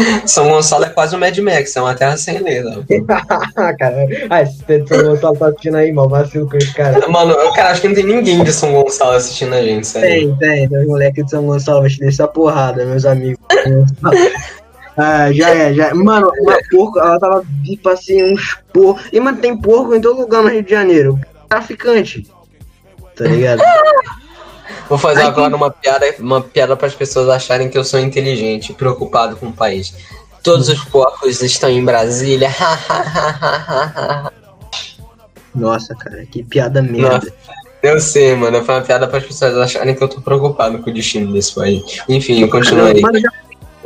São 0.26 0.48
Gonçalo 0.48 0.84
é 0.84 0.88
quase 0.88 1.14
o 1.14 1.18
Mad 1.18 1.36
Max, 1.38 1.76
é 1.76 1.80
uma 1.80 1.94
terra 1.94 2.16
sem 2.16 2.38
lei. 2.38 2.62
Ah, 3.08 3.74
cara. 3.78 4.06
Esse 4.42 4.64
de 4.64 4.88
São 4.88 5.02
Gonçalo 5.02 5.36
tá 5.36 5.48
assistindo 5.48 5.76
aí, 5.76 5.92
mal 5.92 6.08
vacilo 6.08 6.48
com 6.48 6.56
esse 6.56 6.72
cara. 6.74 7.08
Mano, 7.08 7.32
eu, 7.32 7.52
cara, 7.52 7.70
acho 7.70 7.80
que 7.80 7.88
não 7.88 7.94
tem 7.94 8.04
ninguém 8.04 8.42
de 8.42 8.52
São 8.52 8.72
Gonçalo 8.72 9.12
assistindo 9.12 9.54
a 9.54 9.62
gente, 9.62 9.86
sério. 9.86 10.36
Tem, 10.38 10.50
tem. 10.50 10.68
Tem 10.68 10.78
os 10.78 10.86
moleques 10.86 11.24
de 11.24 11.30
São 11.30 11.46
Gonçalo, 11.46 11.80
vai 11.80 11.90
te 11.90 12.00
deixar 12.00 12.28
porrada, 12.28 12.84
meus 12.84 13.04
amigos. 13.04 13.38
Ah, 14.98 15.30
já 15.30 15.50
é, 15.50 15.74
já 15.74 15.88
é. 15.88 15.92
Mano, 15.92 16.32
uma 16.38 16.58
porco, 16.70 16.98
ela 16.98 17.18
tava 17.18 17.44
tipo 17.62 17.86
assim, 17.90 18.32
uns 18.32 18.56
porcos. 18.72 19.04
E, 19.12 19.20
mano, 19.20 19.36
tem 19.36 19.54
porco 19.54 19.94
em 19.94 20.00
todo 20.00 20.22
lugar 20.22 20.42
no 20.42 20.48
Rio 20.48 20.62
de 20.62 20.70
Janeiro. 20.70 21.20
Traficante. 21.50 22.26
Tá 23.14 23.24
ligado? 23.24 23.62
Vou 24.88 24.98
fazer 24.98 25.22
agora 25.22 25.54
uma 25.54 25.70
piada, 25.70 26.14
uma 26.18 26.40
piada 26.40 26.76
para 26.76 26.86
as 26.86 26.94
pessoas 26.94 27.28
acharem 27.28 27.68
que 27.68 27.76
eu 27.76 27.84
sou 27.84 28.00
inteligente 28.00 28.72
preocupado 28.72 29.36
com 29.36 29.46
o 29.46 29.52
país. 29.52 29.94
Todos 30.42 30.68
os 30.68 30.84
porcos 30.84 31.42
estão 31.42 31.68
em 31.68 31.84
Brasília. 31.84 32.50
Nossa, 35.54 35.94
cara, 35.94 36.24
que 36.26 36.42
piada 36.42 36.82
merda. 36.82 37.32
eu 37.82 37.98
sei, 37.98 38.36
mano. 38.36 38.62
Foi 38.64 38.74
uma 38.76 38.82
piada 38.82 39.08
para 39.08 39.18
as 39.18 39.24
pessoas 39.24 39.56
acharem 39.56 39.94
que 39.94 40.02
eu 40.02 40.08
tô 40.08 40.20
preocupado 40.20 40.78
com 40.78 40.90
o 40.90 40.92
destino 40.92 41.32
desse 41.32 41.54
país. 41.54 41.82
Enfim, 42.08 42.46
continua 42.46 42.88
aí. 42.88 43.00
Mas 43.00 43.22
já 43.22 43.30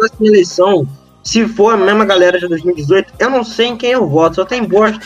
próxima 0.00 0.28
eleição, 0.28 0.88
se 1.22 1.46
for 1.46 1.74
a 1.74 1.76
mesma 1.76 2.04
galera 2.04 2.38
de 2.38 2.48
2018, 2.48 3.12
eu 3.18 3.30
não 3.30 3.44
sei 3.44 3.66
em 3.66 3.76
quem 3.76 3.90
eu 3.90 4.08
voto, 4.08 4.36
só 4.36 4.44
tem 4.44 4.64
bosta. 4.64 5.00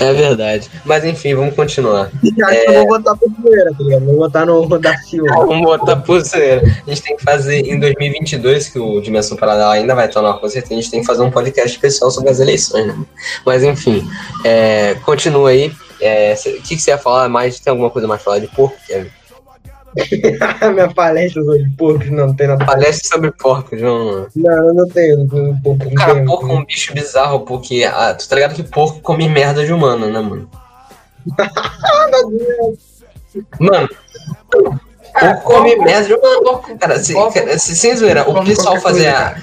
É 0.00 0.12
verdade. 0.12 0.70
Mas 0.84 1.04
enfim, 1.04 1.34
vamos 1.34 1.54
continuar. 1.54 2.10
Acho 2.22 2.34
que 2.34 2.42
eu 2.42 2.74
vou 2.74 2.88
votar 2.88 3.16
pro 3.16 3.30
Poeira, 3.30 3.70
tá 3.72 3.84
ligado? 3.84 4.04
Vou 4.04 4.16
votar 4.16 4.46
no 4.46 4.78
da 4.78 4.96
Silva. 4.98 5.34
Vamos 5.46 5.62
botar 5.62 5.96
pulseira. 5.96 6.62
A 6.86 6.90
gente 6.90 7.02
tem 7.02 7.16
que 7.16 7.22
fazer 7.22 7.60
em 7.60 7.78
2022, 7.78 8.68
que 8.68 8.78
o 8.78 9.00
Dimensão 9.00 9.36
Paralela 9.36 9.74
ainda 9.74 9.94
vai 9.94 10.06
estar 10.06 10.22
no 10.22 10.28
ar 10.28 10.38
com 10.38 10.48
certeza, 10.48 10.74
a 10.74 10.76
gente 10.80 10.90
tem 10.90 11.00
que 11.00 11.06
fazer 11.06 11.22
um 11.22 11.30
podcast 11.30 11.70
especial 11.70 12.10
sobre 12.10 12.30
as 12.30 12.40
eleições, 12.40 12.86
né? 12.86 13.04
Mas 13.44 13.62
enfim, 13.62 14.08
é, 14.44 14.96
continua 15.04 15.50
aí. 15.50 15.72
É, 16.00 16.34
O 16.34 16.62
que, 16.62 16.76
que 16.76 16.78
você 16.78 16.90
ia 16.92 16.98
falar 16.98 17.28
mais? 17.28 17.58
Tem 17.58 17.70
alguma 17.70 17.90
coisa 17.90 18.06
mais 18.06 18.22
pra 18.22 18.32
falar 18.32 18.44
de 18.44 18.48
porco, 18.48 18.76
Kevin? 18.86 19.10
Minha 20.74 20.88
palestra 20.92 21.42
sobre 21.42 21.70
porcos, 21.76 22.10
não, 22.10 22.26
não 22.28 22.34
tem 22.36 22.46
nada. 22.46 22.64
Palestra 22.64 23.08
sobre 23.08 23.32
porco, 23.32 23.76
João. 23.76 24.26
Não, 24.36 24.66
eu 24.68 24.74
não 24.74 24.88
tenho. 24.88 25.18
Não, 25.18 25.60
porco, 25.60 25.84
não 25.84 25.94
Cara, 25.94 26.14
tenho. 26.14 26.26
porco 26.26 26.48
é 26.48 26.52
um 26.52 26.64
bicho 26.64 26.94
bizarro, 26.94 27.40
porque 27.40 27.84
ah, 27.90 28.14
tu 28.14 28.28
tá 28.28 28.34
ligado 28.36 28.54
que 28.54 28.62
porco 28.62 29.00
come 29.00 29.28
merda 29.28 29.64
de 29.64 29.72
humano, 29.72 30.10
né, 30.10 30.20
mano? 30.20 30.48
Mano, 33.60 33.88
porco 34.50 35.42
come 35.44 35.76
merda 35.76 36.06
de 36.06 36.14
humano. 36.14 36.62
Cara, 36.78 36.98
se, 36.98 37.14
cara, 37.32 37.58
se- 37.58 37.76
sem 37.76 37.94
zoeira, 37.96 38.28
o 38.28 38.44
pessoal 38.44 38.80
fazia. 38.80 39.36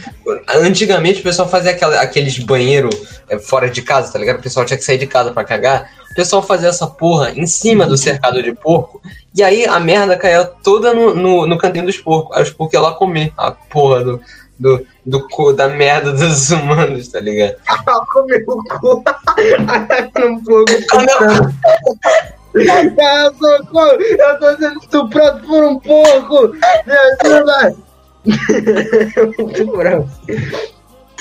Antigamente 0.50 1.20
o 1.20 1.24
pessoal 1.24 1.48
fazia 1.48 1.72
aquela- 1.72 2.02
aqueles 2.02 2.38
banheiros 2.40 2.96
fora 3.44 3.70
de 3.70 3.82
casa, 3.82 4.12
tá 4.12 4.20
ligado? 4.20 4.40
O 4.40 4.42
pessoal 4.42 4.66
tinha 4.66 4.78
que 4.78 4.84
sair 4.84 4.98
de 4.98 5.08
casa 5.08 5.32
pra 5.32 5.44
cagar. 5.44 5.90
O 6.16 6.22
pessoal 6.24 6.42
fazia 6.42 6.70
essa 6.70 6.88
porra 6.88 7.32
em 7.32 7.46
cima 7.46 7.86
do 7.86 7.98
cercado 7.98 8.42
de 8.42 8.54
porco. 8.54 9.02
E 9.36 9.44
aí 9.44 9.66
a 9.66 9.78
merda 9.82 10.16
caía 10.16 10.46
toda 10.46 10.94
no, 10.94 11.14
no, 11.14 11.46
no 11.46 11.58
cantinho 11.58 11.86
dos 11.86 11.98
porcos. 11.98 12.38
Aí 12.38 12.42
os 12.44 12.52
porcos 12.52 12.74
iam 12.74 12.84
lá 12.84 12.94
comer 12.94 13.34
a 13.38 13.52
porra 13.52 14.02
do, 14.02 14.22
do, 14.58 14.88
do 15.06 15.28
cu- 15.28 15.52
da 15.52 15.68
merda 15.68 16.14
dos 16.14 16.52
humanos, 16.56 17.10
tá 17.10 17.20
ligado? 17.20 17.58
Comeu 18.14 18.42
o 18.48 18.64
cu. 18.80 19.04
Fogo. 20.46 20.66
Comeu- 20.90 21.52
Ah, 23.02 23.30
socorro! 23.38 23.92
Eu 24.00 24.40
tô 24.40 24.56
sendo 24.58 24.80
estuprado 24.80 25.46
por 25.46 25.62
um 25.66 25.78
porco! 25.78 26.54
Me 26.88 26.94
ajuda! 27.28 27.76
Muito 29.38 29.66
bravo. 29.78 30.10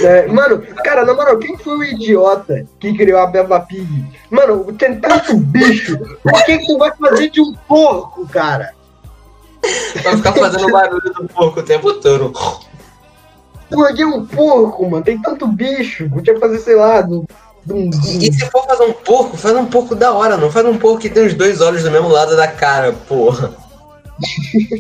É, 0.01 0.27
mano, 0.27 0.61
cara, 0.83 1.05
na 1.05 1.15
moral, 1.15 1.39
quem 1.39 1.57
foi 1.57 1.77
o 1.77 1.85
idiota 1.85 2.67
que 2.81 2.97
criou 2.97 3.21
a 3.21 3.29
Peppa 3.31 3.61
Pig? 3.61 4.05
Mano, 4.31 4.65
tem 4.73 4.99
tanto 4.99 5.37
bicho. 5.37 5.97
Por 6.23 6.45
que, 6.45 6.59
que 6.59 6.67
tu 6.67 6.79
vai 6.79 6.91
fazer 6.97 7.31
de 7.31 7.41
um 7.41 7.53
porco, 7.69 8.27
cara? 8.29 8.73
Vai 10.03 10.17
ficar 10.17 10.33
fazendo 10.33 10.71
barulho 10.71 11.13
do 11.15 11.29
porco 11.29 11.61
o 11.61 11.63
tempo 11.63 11.93
todo. 11.95 12.33
Pô, 13.71 13.85
aqui 13.85 14.03
é 14.03 14.07
um 14.07 14.27
porco, 14.27 14.89
mano. 14.91 15.05
Tem 15.05 15.21
tanto 15.21 15.47
bicho. 15.47 16.11
Podia 16.11 16.39
fazer, 16.39 16.59
sei 16.59 16.75
lá, 16.75 17.01
do. 17.01 17.25
do- 17.65 17.77
E 18.05 18.33
se 18.33 18.51
for 18.51 18.67
fazer 18.67 18.85
um 18.85 18.93
porco, 18.93 19.37
faz 19.37 19.57
um 19.57 19.67
porco 19.67 19.95
da 19.95 20.13
hora, 20.13 20.37
não 20.37 20.51
faz 20.51 20.67
um 20.67 20.77
porco 20.77 20.99
que 21.01 21.09
tem 21.09 21.25
os 21.27 21.35
dois 21.35 21.61
olhos 21.61 21.83
do 21.85 21.91
mesmo 21.91 22.09
lado 22.09 22.37
da 22.37 22.49
cara, 22.49 22.93
porra. 22.93 23.53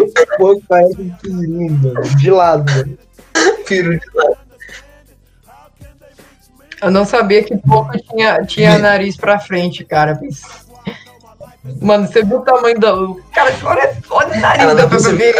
um 0.00 0.36
porco 0.38 0.62
parece 0.68 1.12
um 1.28 1.70
mano. 1.82 2.02
De 2.16 2.30
lado, 2.30 2.70
mano. 2.72 2.98
Piro 3.66 3.98
de 3.98 4.06
lado. 4.14 4.36
Eu 6.82 6.90
não 6.90 7.04
sabia 7.06 7.44
que 7.44 7.56
porco 7.56 7.96
tinha, 8.10 8.44
tinha 8.44 8.76
nariz 8.78 9.16
pra 9.16 9.38
frente, 9.38 9.84
cara. 9.84 10.18
Mano, 11.80 12.08
você 12.08 12.24
viu 12.24 12.38
o 12.38 12.40
tamanho 12.40 12.76
do. 12.80 13.22
Cara, 13.32 13.54
olha, 13.62 13.96
olha 14.10 14.36
o 14.36 14.40
nariz 14.40 14.62
Cara, 14.62 14.74
da 14.74 14.82
é 14.82 14.86
Peppa 14.88 15.10
Pig, 15.10 15.22
é 15.22 15.32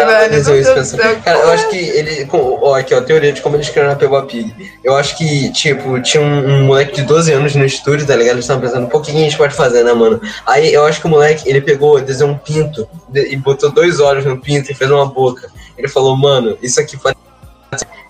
velho. 0.97 1.20
Cara, 1.22 1.38
eu 1.38 1.51
acho 1.51 1.68
que 1.68 1.76
ele. 1.76 2.28
Ó, 2.32 2.74
aqui, 2.76 2.95
ó, 2.95 3.01
teoria 3.01 3.32
de 3.32 3.43
como 3.43 3.57
eles 3.57 3.68
criaram 3.68 3.90
a 3.90 3.97
Peppa 3.97 4.22
Pig. 4.22 4.72
Eu 4.84 4.95
acho 4.95 5.18
que, 5.18 5.51
tipo, 5.51 6.01
tinha 6.01 6.22
um, 6.22 6.47
um 6.61 6.66
moleque 6.66 6.95
de 6.95 7.03
12 7.03 7.32
anos 7.32 7.57
no 7.57 7.64
estúdio, 7.64 8.07
tá 8.07 8.14
ligado? 8.14 8.34
Eles 8.34 8.45
estavam 8.45 8.62
pensando, 8.62 8.86
pô, 8.88 8.99
o 8.99 9.03
que 9.03 9.11
a 9.11 9.14
gente 9.14 9.36
pode 9.36 9.53
fazer, 9.53 9.82
né, 9.82 9.93
mano? 9.93 10.20
Aí 10.47 10.72
eu 10.72 10.86
acho 10.86 11.01
que 11.01 11.07
o 11.09 11.11
moleque, 11.11 11.49
ele 11.51 11.61
pegou, 11.61 12.01
desenhou 12.01 12.32
um 12.32 12.38
pinto 12.38 12.88
de- 13.09 13.32
e 13.32 13.36
botou 13.36 13.72
dois 13.72 13.99
olhos 13.99 14.24
no 14.24 14.40
pinto 14.40 14.70
e 14.70 14.74
fez 14.76 14.88
uma 14.93 15.07
boca. 15.07 15.51
Ele 15.76 15.88
falou, 15.88 16.16
mano, 16.16 16.57
isso 16.62 16.80
aqui 16.80 16.97
pode. 16.97 17.16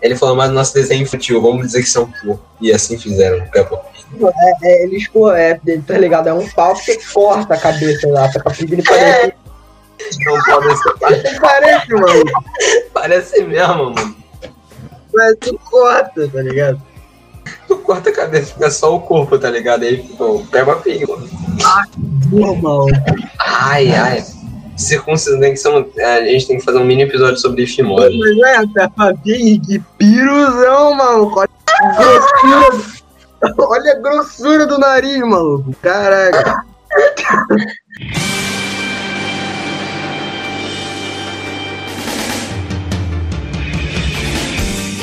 Ele 0.01 0.17
falou, 0.17 0.35
mas 0.35 0.51
nosso 0.51 0.75
desenho 0.75 1.01
é 1.01 1.03
infantil, 1.03 1.41
vamos 1.41 1.67
dizer 1.67 1.83
que 1.83 1.89
são 1.89 2.11
porco. 2.11 2.45
E 2.61 2.73
assim 2.73 2.99
fizeram 2.99 3.47
Peppa 3.47 3.77
Pig. 3.77 4.25
É, 4.63 4.83
eles, 4.85 5.09
pô, 5.09 5.31
é, 5.31 5.61
tá 5.87 5.97
ligado? 5.97 6.29
É 6.29 6.35
um 6.35 6.49
pau 6.51 6.75
que 6.75 6.85
você 6.85 6.99
corta 7.13 7.55
a 7.55 7.59
cabeça 7.59 8.09
lá. 8.09 8.29
Pra 8.29 8.53
Pig 8.53 8.73
ele 8.73 8.83
parece. 8.83 9.35
Não 10.25 10.43
pode 10.43 11.23
ser. 11.23 11.41
Parece, 11.41 11.93
mano. 11.93 12.25
Parece 12.93 13.45
mesmo, 13.45 13.95
mano. 13.95 14.17
Mas 15.15 15.37
tu 15.41 15.59
corta, 15.71 16.29
tá 16.29 16.43
ligado? 16.43 16.83
Tu 17.69 17.77
corta 17.79 18.11
a 18.11 18.13
cabeça, 18.13 18.55
fica 18.55 18.71
só 18.71 18.95
o 18.97 19.01
corpo, 19.01 19.39
tá 19.39 19.51
ligado? 19.51 19.85
Aí 19.85 20.03
ficou 20.03 20.45
Peppa 20.47 20.77
Pig, 20.77 21.07
mano. 21.07 21.29
Normal. 22.31 22.87
Ai, 23.39 23.95
ai. 23.95 24.25
Circuncisão, 24.77 25.39
a 25.99 26.25
gente 26.25 26.47
tem 26.47 26.59
que 26.59 26.64
fazer 26.64 26.79
um 26.79 26.85
mini 26.85 27.03
episódio 27.03 27.37
sobre 27.37 27.66
fimose. 27.66 28.18
Mas 28.18 28.39
é 28.39 28.66
Peppa 28.66 29.14
Pig, 29.23 29.61
que 29.61 29.79
piruzão, 29.99 30.95
maluco. 30.95 31.41
Olha 31.41 31.49
a 31.79 31.93
grossura. 31.97 33.03
Olha 33.59 33.93
a 33.93 33.99
grossura 34.01 34.66
do 34.66 34.79
nariz, 34.79 35.20
maluco. 35.20 35.75
Caraca. 35.83 36.64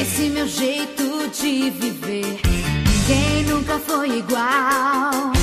Esse 0.01 0.29
meu 0.29 0.47
jeito 0.47 1.29
de 1.29 1.69
viver, 1.69 2.39
ninguém 3.07 3.43
nunca 3.45 3.77
foi 3.79 4.19
igual. 4.19 5.38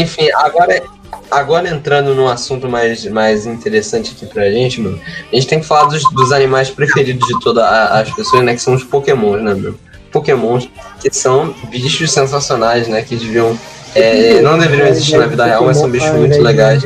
Enfim, 0.00 0.28
agora, 0.34 0.82
agora 1.30 1.68
entrando 1.68 2.14
num 2.14 2.28
assunto 2.28 2.68
mais, 2.68 3.04
mais 3.06 3.46
interessante 3.46 4.12
aqui 4.14 4.26
pra 4.26 4.50
gente, 4.50 4.80
mano. 4.80 5.00
A 5.32 5.34
gente 5.34 5.46
tem 5.46 5.60
que 5.60 5.66
falar 5.66 5.86
dos, 5.86 6.02
dos 6.12 6.32
animais 6.32 6.70
preferidos 6.70 7.26
de 7.26 7.40
todas 7.40 7.64
as 7.64 8.10
pessoas, 8.14 8.44
né? 8.44 8.54
Que 8.54 8.60
são 8.60 8.74
os 8.74 8.84
Pokémons, 8.84 9.42
né, 9.42 9.54
meu? 9.54 9.74
Pokémons 10.12 10.68
que 11.00 11.12
são 11.12 11.54
bichos 11.68 12.10
sensacionais, 12.12 12.88
né? 12.88 13.02
Que 13.02 13.16
deviam. 13.16 13.58
é, 13.94 14.40
não 14.40 14.58
deveriam 14.58 14.88
existir 14.88 15.16
na 15.16 15.26
vida 15.26 15.44
real, 15.44 15.64
mas 15.64 15.78
são 15.78 15.90
bichos 15.90 16.10
muito 16.10 16.40
legais. 16.40 16.82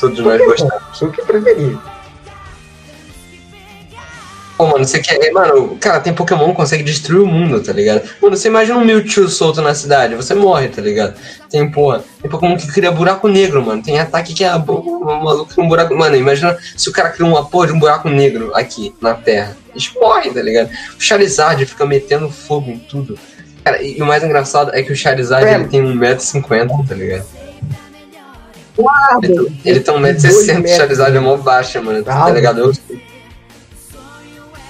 Todos 0.00 0.18
nós 0.20 0.44
gostamos. 0.44 1.02
O 1.02 1.10
que 1.10 1.22
preferir? 1.22 1.78
Pô, 4.56 4.66
mano, 4.66 4.84
você 4.86 5.00
quer. 5.00 5.30
Mano, 5.32 5.76
cara, 5.78 6.00
tem 6.00 6.14
Pokémon 6.14 6.48
que 6.50 6.54
consegue 6.56 6.82
destruir 6.82 7.20
o 7.22 7.26
mundo, 7.26 7.60
tá 7.62 7.72
ligado? 7.74 8.02
Mano, 8.22 8.34
você 8.36 8.48
imagina 8.48 8.78
um 8.78 8.84
Mewtwo 8.84 9.28
solto 9.28 9.60
na 9.60 9.74
cidade, 9.74 10.14
você 10.14 10.34
morre, 10.34 10.68
tá 10.68 10.80
ligado? 10.80 11.14
Tem, 11.50 11.70
porra, 11.70 12.02
tem 12.22 12.30
Pokémon 12.30 12.56
que 12.56 12.66
cria 12.72 12.90
buraco 12.90 13.28
negro, 13.28 13.62
mano. 13.62 13.82
Tem 13.82 13.98
ataque 14.00 14.32
que 14.32 14.44
é 14.44 14.54
um 14.56 15.04
maluco 15.22 15.52
um 15.60 15.68
buraco. 15.68 15.94
Mano, 15.94 16.16
imagina 16.16 16.56
se 16.74 16.88
o 16.88 16.92
cara 16.92 17.10
cria 17.10 17.26
uma 17.26 17.44
porra 17.44 17.66
de 17.66 17.72
um 17.74 17.78
buraco 17.78 18.08
negro 18.08 18.50
aqui 18.54 18.94
na 19.00 19.12
Terra. 19.12 19.54
Eles 19.72 19.92
morrem, 19.94 20.32
tá 20.32 20.40
ligado? 20.40 20.70
O 20.98 21.02
Charizard 21.02 21.66
fica 21.66 21.84
metendo 21.84 22.30
fogo 22.30 22.70
em 22.70 22.78
tudo. 22.78 23.18
Cara, 23.62 23.82
e, 23.82 24.00
o 24.00 24.06
mais 24.06 24.24
engraçado 24.24 24.70
é 24.74 24.82
que 24.82 24.90
o 24.92 24.96
Charizard 24.96 25.44
É. 25.46 25.54
ele 25.54 25.64
tem 25.68 25.82
1,50m, 25.82 26.88
tá 26.88 26.94
ligado? 26.94 27.26
Ah, 28.88 29.18
Ele, 29.22 29.34
tem- 29.34 29.60
ele 29.64 29.80
tem 29.80 29.94
1,60m, 29.94 30.64
o 30.64 30.68
Charizard 30.76 31.16
é 31.16 31.20
mó 31.20 31.36
baixa, 31.36 31.80
mano. 31.82 32.02
Tá 32.02 32.30
ligado? 32.30 32.60
Eu, 32.60 32.72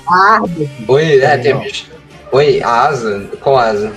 Árvore. 0.09 0.71
Oi, 0.89 1.21
é, 1.21 1.39
tem 1.39 1.59
bicho. 1.59 1.87
Oi, 2.33 2.63
a 2.63 2.89
asa? 2.89 3.29
Qual 3.41 3.57
asa? 3.57 3.93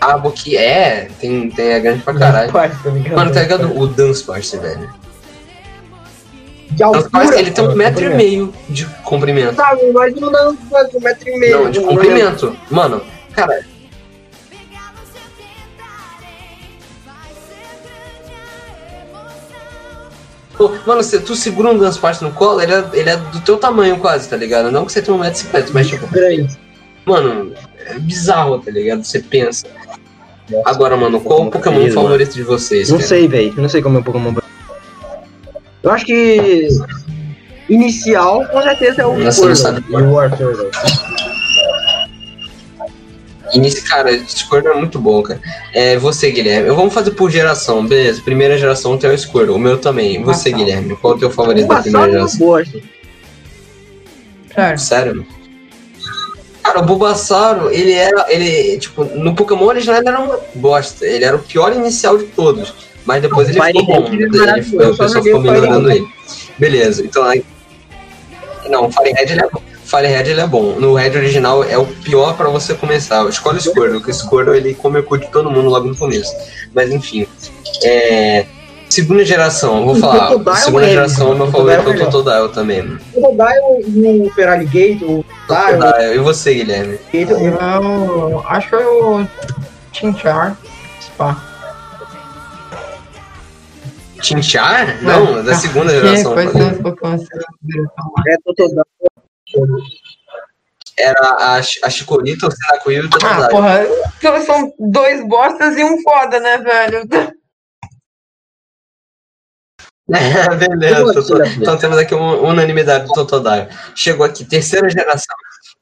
A 0.00 0.18
que 0.30 0.56
é, 0.56 1.08
tem, 1.20 1.48
tem 1.50 1.74
a 1.74 1.78
grande 1.78 2.02
pra 2.02 2.14
caralho. 2.14 2.52
Pai, 2.52 2.70
tá 2.82 2.90
ligado? 2.90 3.14
Mano, 3.14 3.32
tá 3.32 3.40
ligado? 3.40 3.78
O 3.78 3.86
Dunsparce, 3.86 4.58
velho. 4.58 4.90
De 6.70 6.82
altura, 6.82 7.38
ele 7.38 7.50
tem 7.50 7.64
um 7.64 7.68
pô, 7.68 7.76
metro 7.76 8.04
e 8.04 8.14
meio 8.14 8.52
de 8.68 8.86
comprimento. 9.04 9.54
Tá, 9.54 9.76
imagina 9.80 10.30
não, 10.30 10.50
um 10.50 11.00
metro 11.00 11.28
e 11.28 11.38
meio. 11.38 11.64
Não, 11.64 11.70
de 11.70 11.80
comprimento. 11.80 12.56
Mano, 12.70 13.02
cara, 13.32 13.64
pô, 20.68 20.72
mano, 20.86 21.02
se 21.02 21.18
tu 21.20 21.34
segura 21.34 21.70
um 21.70 21.78
Dunsparce 21.78 22.22
no 22.22 22.30
colo, 22.32 22.60
ele 22.60 22.72
é, 22.72 22.84
ele 22.92 23.10
é 23.10 23.16
do 23.16 23.40
teu 23.40 23.56
tamanho 23.56 23.98
quase, 23.98 24.28
tá 24.28 24.36
ligado? 24.36 24.70
Não 24.70 24.84
que 24.84 24.92
você 24.92 25.02
tenha 25.02 25.16
1,50m, 25.16 25.70
mas 25.72 25.88
tipo, 25.88 26.06
Grande. 26.08 26.58
mano, 27.04 27.52
é 27.86 27.98
bizarro, 27.98 28.58
tá 28.58 28.70
ligado? 28.70 29.04
Você 29.04 29.20
pensa. 29.20 29.66
Agora, 30.64 30.96
mano, 30.96 31.20
qual 31.20 31.42
o 31.42 31.50
Pokémon 31.50 31.80
Mano. 31.80 31.92
favorito 31.92 32.34
de 32.34 32.42
vocês? 32.42 32.90
Não 32.90 32.98
cara? 32.98 33.08
sei, 33.08 33.28
velho. 33.28 33.54
Não 33.56 33.68
sei 33.68 33.80
como 33.80 33.98
é 33.98 34.00
o 34.00 34.04
Pokémon. 34.04 34.34
Eu 35.82 35.90
acho 35.90 36.04
que. 36.04 36.68
Inicial, 37.68 38.44
com 38.48 38.60
certeza 38.60 39.02
é 39.02 39.06
o 39.06 39.16
Nossa, 39.16 39.46
não 39.46 39.54
sabe. 39.54 39.84
E 39.88 39.96
o 39.96 40.16
velho. 40.16 40.70
Início, 43.52 43.84
cara, 43.84 44.10
Squirtle 44.26 44.72
é 44.72 44.76
muito 44.76 44.98
bom, 44.98 45.22
cara. 45.22 45.40
É, 45.74 45.98
você, 45.98 46.30
Guilherme. 46.30 46.68
Eu 46.68 46.76
vamos 46.76 46.94
fazer 46.94 47.10
por 47.10 47.30
geração, 47.30 47.86
beleza? 47.86 48.22
Primeira 48.22 48.56
geração 48.56 48.96
tem 48.96 49.10
o 49.10 49.18
Squirtle, 49.18 49.54
o 49.54 49.58
meu 49.58 49.78
também. 49.78 50.22
Você, 50.22 50.50
tá. 50.50 50.56
Guilherme, 50.56 50.96
qual 50.96 51.14
é 51.14 51.16
o 51.16 51.18
teu 51.18 51.30
favorito 51.30 51.68
da 51.68 51.82
primeira 51.82 52.12
geração? 52.12 52.46
gosto. 52.46 52.82
Cara, 54.54 54.76
Sério? 54.78 55.26
Cara, 56.62 56.80
o 56.80 56.84
Bulbasauro, 56.84 57.70
ele 57.70 57.92
era. 57.92 58.26
Ele, 58.28 58.78
tipo, 58.78 59.04
no 59.04 59.34
Pokémon 59.34 59.66
original 59.66 59.98
ele 59.98 60.08
era 60.08 60.20
uma 60.20 60.38
bosta. 60.54 61.04
Ele 61.04 61.24
era 61.24 61.36
o 61.36 61.40
pior 61.40 61.72
inicial 61.72 62.16
de 62.16 62.24
todos. 62.24 62.72
Mas 63.04 63.20
depois 63.20 63.48
ele 63.48 63.60
ficou 63.60 63.84
bom. 63.84 64.12
Ele 64.12 64.26
o 64.26 64.96
pessoal 64.96 65.22
ficou 65.22 65.40
melhorando 65.40 65.90
ele. 65.90 66.06
Beleza, 66.56 67.04
então 67.04 67.24
aí. 67.24 67.44
Não, 68.68 68.86
o 68.86 68.92
Fire 68.92 69.12
Red 69.12 69.32
ele 69.32 69.42
é 69.42 69.48
bom. 69.50 69.60
Fire 69.92 70.06
Red 70.06 70.30
ele 70.30 70.40
é 70.40 70.46
bom. 70.46 70.76
No 70.80 70.94
Red 70.94 71.10
original 71.18 71.62
é 71.62 71.76
o 71.76 71.84
pior 71.86 72.34
pra 72.34 72.48
você 72.48 72.72
começar. 72.74 73.28
Escolhe 73.28 73.58
o 73.58 73.60
Squirtle, 73.60 73.98
porque 73.98 74.10
o 74.10 74.14
Squirtle 74.14 74.54
ele 74.56 74.72
come 74.74 74.98
o 75.00 75.02
cu 75.02 75.18
de 75.18 75.28
todo 75.30 75.50
mundo 75.50 75.68
logo 75.68 75.86
no 75.86 75.94
começo. 75.94 76.34
Mas 76.74 76.90
enfim. 76.90 77.26
É. 77.84 78.46
Segunda 78.88 79.22
geração, 79.24 79.78
eu 79.80 79.84
vou 79.86 79.94
O 79.94 79.98
falar. 79.98 80.28
Totodile 80.28 80.56
Segunda 80.64 80.86
é 80.86 80.90
geração, 80.90 81.32
o 81.32 81.34
meu 81.34 81.46
o 81.46 81.50
favorito 81.50 81.76
é 81.76 81.80
o 81.80 81.84
Totodile 81.84 82.06
é 82.06 82.10
Totodile 82.10 82.48
também. 82.54 82.82
mano. 82.82 83.00
O 83.14 83.20
Rodile 83.20 84.24
e 84.24 84.26
o 84.26 84.30
Feraligatr, 84.32 85.04
o 85.04 85.24
Totodile, 85.46 85.78
Totodile. 85.80 86.14
E 86.14 86.18
você, 86.18 86.54
Guilherme? 86.54 86.98
eu 87.12 88.44
acho 88.48 88.68
que 88.70 88.74
é 88.74 88.86
o 88.86 89.26
Tinchar. 89.92 90.56
Spa. 91.00 91.42
Tinchar? 94.22 95.02
Não, 95.02 95.38
é 95.38 95.42
da 95.42 95.54
segunda 95.54 95.92
Que 95.92 96.00
geração. 96.00 96.34
Os 96.34 96.78
Pokémon 96.78 97.10
da 97.10 97.18
segunda 97.18 97.26
geração? 97.66 98.12
é 98.28 98.36
Totodile. 98.44 98.82
Era 100.98 101.20
a, 101.20 101.56
a 101.56 101.90
Chikorita, 101.90 102.46
o 102.46 102.50
Sinacuil 102.50 103.04
e 103.04 103.06
o 103.06 103.10
Ah, 103.24 103.48
porra, 103.48 103.86
então 104.18 104.44
são 104.44 104.72
dois 104.78 105.26
bostas 105.26 105.76
e 105.76 105.84
um 105.84 106.00
foda, 106.02 106.38
né, 106.38 106.58
velho? 106.58 107.08
É, 110.14 110.54
beleza. 110.56 111.24
Então 111.56 111.78
temos 111.78 111.96
aqui 111.96 112.14
uma 112.14 112.36
unanimidade 112.36 113.06
do 113.06 113.14
Totodile. 113.14 113.68
Chegou 113.94 114.26
aqui, 114.26 114.44
terceira 114.44 114.90
geração. 114.90 115.34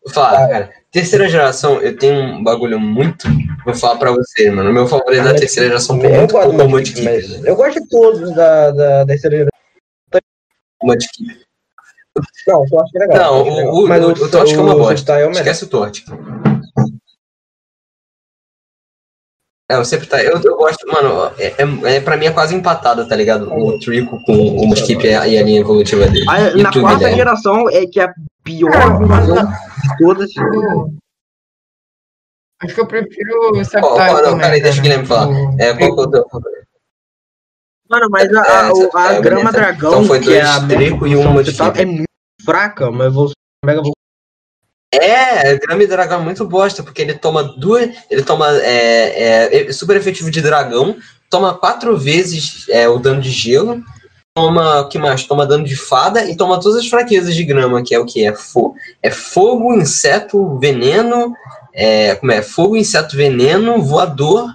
Vou 0.05 0.15
falar, 0.15 0.49
cara. 0.49 0.73
Terceira 0.93 1.29
geração, 1.29 1.81
eu 1.81 1.97
tenho 1.97 2.15
um 2.15 2.45
bagulho 2.45 2.79
muito. 2.79 3.27
Vou 3.65 3.75
falar 3.75 3.99
pra 3.99 4.13
você, 4.13 4.51
mano. 4.51 4.71
O 4.71 4.73
meu 4.73 4.87
favorito 4.87 5.25
da 5.25 5.35
terceira 5.35 5.69
geração 5.69 5.99
por 5.99 6.09
muito 6.09 6.33
gosto 6.33 6.49
pouco 6.49 6.63
é 6.63 6.65
o 6.65 6.69
Mudkip, 6.69 7.43
eu 7.45 7.57
gosto 7.57 7.81
de 7.81 7.89
todos 7.89 8.35
da, 8.35 8.71
da, 8.71 8.99
da 8.99 9.07
terceira 9.07 9.37
geração. 9.37 9.61
Mudkip. 10.83 11.50
Não, 12.47 12.63
o 12.63 12.69
Torte 12.69 12.97
é 12.97 13.01
legal. 13.01 13.45
Não, 13.45 13.47
é 13.47 13.55
legal. 13.57 13.75
o, 13.75 13.85
o, 13.85 13.89
Mas 13.89 14.05
o, 14.05 14.11
o 14.11 14.31
Torte 14.31 14.55
é 14.55 14.59
uma 14.61 14.75
bosta. 14.75 15.13
É 15.13 15.25
o 15.25 15.29
melhor. 15.29 15.41
Esquece 15.41 15.65
o 15.65 15.69
Torte. 15.69 16.05
É, 19.71 19.79
o 19.79 19.85
Septai, 19.85 20.27
eu, 20.27 20.41
eu 20.43 20.57
gosto, 20.57 20.85
mano, 20.89 21.33
é, 21.39 21.55
é, 21.63 21.97
é, 21.97 22.01
pra 22.01 22.17
mim 22.17 22.27
é 22.27 22.33
quase 22.33 22.53
empatado, 22.57 23.07
tá 23.09 23.15
ligado? 23.15 23.49
O 23.53 23.79
Trico 23.79 24.21
com 24.25 24.33
o 24.33 24.67
Mudkip 24.67 25.07
e 25.07 25.15
a, 25.15 25.29
e 25.29 25.39
a 25.39 25.43
linha 25.45 25.61
evolutiva 25.61 26.09
dele. 26.09 26.27
A- 26.29 26.51
E 26.51 26.61
na 26.63 26.73
tu, 26.73 26.81
quarta 26.81 26.97
Guilherme? 26.99 27.17
geração 27.19 27.71
é 27.71 27.87
que 27.87 28.01
é 28.01 28.05
a 28.07 28.13
pior 28.43 28.71
de 28.99 29.97
todas. 29.99 30.29
Acho 32.63 32.75
que 32.75 32.81
eu 32.81 32.87
prefiro 32.87 33.53
o 33.55 33.61
Ó, 33.61 33.65
Septai 33.65 34.13
ó, 34.13 34.23
não, 34.23 34.39
peraí, 34.39 34.61
deixa 34.61 34.81
o 34.81 34.83
cara. 34.83 35.03
Guilherme 35.03 35.07
falar. 35.07 35.29
O- 35.29 35.57
É, 35.61 35.89
qual 35.89 36.05
é 36.05 36.11
teu? 36.11 36.27
Mano, 37.91 38.07
mas 38.09 38.33
a, 38.33 38.41
É, 38.41 38.61
a, 38.61 38.73
o- 38.73 38.97
a 38.97 39.15
é, 39.15 39.21
Grama. 39.21 39.51
Dragão, 39.51 39.91
Então 39.91 40.05
foi 40.05 40.21
que 40.21 40.33
é 40.33 40.43
a 40.43 40.61
mega 40.61 40.85
e 41.09 41.17
um 41.17 41.23
é 41.23 41.29
muito 41.29 41.53
fraca, 42.45 42.91
mas 42.93 43.09
evolução 43.09 43.35
mega. 43.67 43.83
É, 44.95 45.57
Grama 45.57 45.83
e 45.83 45.87
Dragão 45.89 46.21
é 46.21 46.23
muito 46.25 46.45
bosta, 46.47 46.83
porque 46.85 47.03
ele 47.03 47.15
toma 47.15 47.43
duas. 47.43 47.91
Ele 48.09 48.23
toma. 48.23 48.49
É, 48.63 49.49
é, 49.49 49.69
é 49.69 49.73
super 49.73 49.97
efetivo 49.97 50.31
de 50.31 50.41
dragão, 50.41 50.97
toma 51.29 51.55
quatro 51.55 51.97
vezes 51.97 52.67
é, 52.69 52.89
o 52.89 52.99
dano 52.99 53.21
de 53.21 53.31
gelo, 53.31 53.83
toma. 54.37 54.81
O 54.83 54.89
que 54.89 54.99
mais? 54.99 55.25
Toma 55.25 55.47
dano 55.47 55.65
de 55.65 55.75
fada 55.77 56.25
e 56.31 56.37
toma 56.37 56.61
todas 56.61 56.79
as 56.79 56.87
fraquezas 56.89 57.35
de 57.35 57.45
grama, 57.45 57.83
que 57.83 57.95
é 57.95 57.99
o 57.99 58.07
que? 58.07 58.25
É, 58.25 58.33
fo 58.35 58.75
é 59.03 59.11
fogo, 59.11 59.75
inseto, 59.75 60.59
veneno. 60.59 61.35
É, 61.73 62.15
como 62.17 62.31
é? 62.33 62.41
Fogo, 62.43 62.77
inseto, 62.77 63.17
veneno, 63.17 63.83
voador 63.83 64.49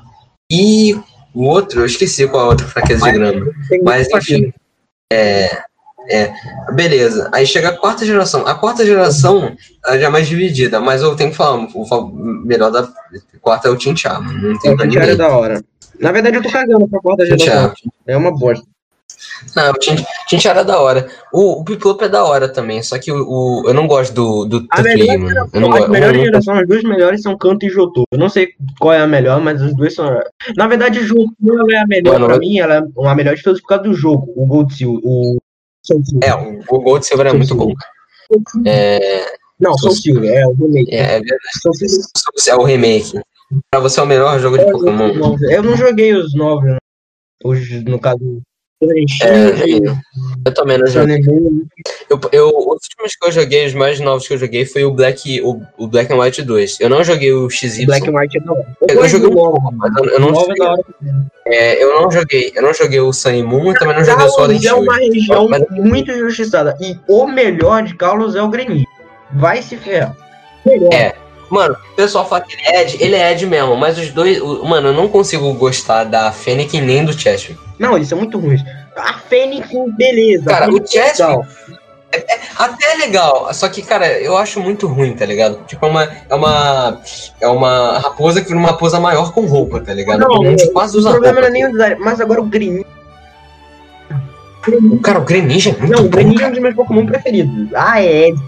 e 0.51 0.97
o 1.35 1.43
outro, 1.43 1.81
eu 1.81 1.85
esqueci 1.85 2.27
qual 2.27 2.43
é 2.43 2.45
a 2.45 2.49
outra 2.49 2.67
fraqueza 2.67 3.05
de 3.05 3.11
grama. 3.11 3.51
Mas 3.83 4.07
enfim. 4.09 4.53
É, 5.11 5.63
é, 6.09 6.33
beleza. 6.73 7.29
Aí 7.33 7.45
chega 7.45 7.69
a 7.69 7.77
quarta 7.77 8.05
geração. 8.05 8.47
A 8.47 8.55
quarta 8.55 8.85
geração 8.85 9.55
ela 9.85 9.99
já 9.99 10.07
é 10.07 10.09
mais 10.09 10.27
dividida, 10.27 10.79
mas 10.79 11.01
eu 11.01 11.15
tenho 11.15 11.31
que 11.31 11.35
falar, 11.35 11.57
o 11.57 12.11
melhor 12.45 12.71
da 12.71 12.87
quarta 13.41 13.67
é 13.67 13.71
o 13.71 13.77
mano. 14.21 14.49
Não 14.53 14.59
tem 14.59 14.75
pra 14.75 14.85
é 14.85 14.87
ninguém. 14.87 15.17
da 15.17 15.29
hora. 15.29 15.63
Na 15.99 16.11
verdade, 16.11 16.37
eu 16.37 16.43
tô 16.43 16.49
cagando 16.49 16.87
pra 16.87 16.99
quarta 16.99 17.25
geração. 17.25 17.73
É 18.07 18.15
uma 18.15 18.31
bosta. 18.31 18.65
Não, 19.55 19.69
o 19.71 19.73
Tin- 19.73 20.03
Tinchar 20.27 20.57
é 20.57 20.63
da 20.63 20.79
hora. 20.79 21.07
O, 21.31 21.61
o 21.61 21.63
Piplup 21.65 22.01
é 22.03 22.09
da 22.09 22.23
hora 22.23 22.49
também, 22.51 22.81
só 22.81 22.97
que 22.97 23.11
o, 23.11 23.15
o- 23.27 23.63
eu 23.67 23.73
não 23.73 23.87
gosto 23.87 24.13
do, 24.13 24.45
do 24.45 24.65
A 24.71 24.77
Tufli, 24.77 24.95
melhor 25.07 25.19
mano. 25.19 25.49
Eu 25.53 25.61
não 25.61 25.73
As 25.73 25.89
melhores 25.89 26.21
gerações, 26.21 26.59
as 26.61 26.67
duas 26.67 26.83
melhores 26.83 27.21
são 27.21 27.37
Canto 27.37 27.65
e 27.65 27.69
Jotô. 27.69 28.03
Eu 28.11 28.17
não 28.17 28.29
sei 28.29 28.49
qual 28.79 28.93
é 28.93 28.99
a 28.99 29.07
melhor, 29.07 29.39
mas 29.41 29.61
as 29.61 29.75
duas 29.75 29.93
são. 29.93 30.09
Na 30.57 30.67
verdade, 30.67 31.01
Jotô 31.05 31.31
é 31.71 31.77
a 31.77 31.85
melhor 31.87 32.13
Mano, 32.13 32.25
pra 32.27 32.35
eu- 32.35 32.39
mim, 32.39 32.57
ela 32.59 32.75
é 32.75 33.07
a 33.07 33.15
melhor 33.15 33.35
de 33.35 33.43
todas 33.43 33.61
por 33.61 33.67
causa 33.67 33.83
do 33.83 33.93
jogo. 33.93 34.33
O 34.35 34.45
Gold 34.45 34.73
o 34.85 35.37
Silver. 35.83 36.29
É, 36.29 36.33
o, 36.35 36.59
o 36.69 36.79
Gold 36.81 37.05
Silver 37.05 37.27
é 37.27 37.33
muito 37.33 37.55
bom. 37.55 37.71
É, 38.65 39.35
Não, 39.59 39.77
Soul 39.77 39.93
Silver, 39.95 40.33
é 40.33 40.47
o 40.47 40.53
remake. 40.53 40.93
é, 40.93 40.97
é 41.01 41.19
verdade. 41.19 41.39
É 42.49 42.55
o 42.55 42.63
remake. 42.63 43.19
Pra 43.69 43.79
você 43.79 43.99
é 43.99 44.03
o 44.03 44.07
melhor 44.07 44.39
jogo 44.39 44.57
de 44.57 44.65
Pokémon. 44.71 45.37
Eu 45.49 45.61
não 45.61 45.77
joguei 45.77 46.13
os 46.13 46.33
novos, 46.33 46.65
né? 46.71 46.77
os, 47.43 47.69
no 47.83 47.99
caso. 47.99 48.41
É, 49.23 49.77
eu 50.45 50.53
também 50.53 50.77
não 50.77 50.87
joguei. 50.87 51.23
Sun 51.23 51.31
and 51.31 51.33
Moon. 51.33 51.61
Eu, 52.09 52.19
eu, 52.31 52.47
os 52.49 52.65
últimos 52.65 53.15
que 53.15 53.27
eu 53.27 53.31
joguei, 53.31 53.65
os 53.65 53.73
mais 53.73 53.99
novos 53.99 54.27
que 54.27 54.33
eu 54.33 54.37
joguei, 54.37 54.65
foi 54.65 54.83
o 54.83 54.91
Black, 54.91 55.41
o, 55.41 55.61
o 55.77 55.87
Black 55.87 56.11
and 56.13 56.17
White 56.19 56.41
2. 56.43 56.79
Eu 56.79 56.89
não 56.89 57.03
joguei 57.03 57.33
o 57.33 57.49
XY. 57.49 57.85
Black 57.85 58.09
and 58.09 58.13
White 58.13 58.37
é 58.37 58.41
da 58.41 58.51
hora. 58.51 58.77
Eu 58.87 58.95
gosto 58.95 59.09
joguei 59.11 59.29
novo, 59.29 59.51
pouco, 59.51 59.71
mas 59.73 59.91
eu, 59.97 60.05
eu 60.05 60.19
não 60.19 60.27
O 60.29 60.31
é 60.31 60.35
joguei, 60.35 60.67
é, 61.47 61.83
eu 61.83 62.01
não 62.01 62.11
joguei. 62.11 62.51
Eu 62.55 62.61
não 62.61 62.73
joguei 62.73 62.99
o 62.99 63.13
Sun 63.13 63.43
Moon 63.43 63.73
também 63.73 63.95
não 63.97 64.03
joguei 64.03 64.25
o 64.25 64.27
and 64.27 64.35
Carlos 64.35 64.55
é 64.55 64.59
Shield. 64.59 64.81
uma 64.83 64.95
região 64.97 65.47
Mas- 65.49 65.65
muito 65.71 66.11
injustiçada. 66.11 66.77
E 66.79 66.97
o 67.07 67.27
melhor 67.27 67.83
de 67.83 67.95
Carlos 67.95 68.35
é 68.35 68.41
o 68.41 68.49
Greninho. 68.49 68.85
Vai 69.33 69.61
se 69.61 69.75
ferrar. 69.77 70.15
É. 70.91 71.24
Mano, 71.49 71.75
o 71.91 71.95
pessoal 71.95 72.27
fala 72.27 72.41
que 72.41 72.53
ele 72.55 72.63
é 72.65 72.81
Ed, 72.81 72.97
ele 72.99 73.15
é 73.15 73.31
Ed 73.31 73.45
mesmo, 73.45 73.75
mas 73.75 73.97
os 73.97 74.09
dois. 74.11 74.41
o- 74.41 74.65
mano, 74.65 74.87
eu 74.89 74.93
não 74.93 75.07
consigo 75.07 75.53
gostar 75.53 76.03
da 76.05 76.31
Fennec 76.31 76.79
nem 76.81 77.05
do 77.05 77.13
Chespin. 77.13 77.55
Não, 77.77 77.95
eles 77.95 78.07
são 78.07 78.17
muito 78.17 78.37
ruins. 78.39 78.61
A 78.95 79.13
Fênix, 79.19 79.67
beleza. 79.97 80.45
Cara, 80.45 80.69
o 80.71 80.77
Chespin- 80.77 81.01
é 81.01 81.11
legal. 81.27 81.45
Até 82.57 82.93
é 82.93 82.95
legal, 82.97 83.53
só 83.53 83.67
que, 83.67 83.81
cara, 83.81 84.07
eu 84.21 84.37
acho 84.37 84.61
muito 84.61 84.87
ruim, 84.87 85.13
tá 85.13 85.25
ligado? 85.25 85.59
Tipo, 85.67 85.85
é 85.85 85.89
uma. 85.89 86.03
É 86.29 86.35
uma, 86.35 87.01
é 87.41 87.47
uma 87.49 87.99
raposa 87.99 88.39
que 88.41 88.47
vira 88.47 88.57
uma 88.57 88.69
raposa 88.69 88.99
maior 89.01 89.33
com 89.33 89.45
roupa, 89.45 89.81
tá 89.81 89.93
ligado? 89.93 90.19
Não, 90.21 90.55
quase 90.71 90.95
O 90.95 90.99
usa 91.01 91.11
problema 91.11 91.41
roupa. 91.41 91.41
não 91.41 91.47
é 91.47 91.51
nem 91.51 91.65
o 91.67 91.71
design, 91.73 91.95
mas 91.99 92.21
agora 92.21 92.39
o 92.41 92.45
Greninho. 92.45 92.85
Cara, 95.03 95.19
o 95.19 95.23
Greninja 95.23 95.69
é 95.71 95.73
muito 95.77 95.91
Não, 95.91 95.99
o 95.99 96.03
bom. 96.03 96.09
Greninho 96.09 96.41
é 96.41 96.47
um 96.47 96.51
dos 96.51 96.59
meus 96.59 96.75
Pokémon 96.75 97.05
preferidos. 97.05 97.67
Ah, 97.75 98.01
é 98.01 98.29
Ed. 98.29 98.39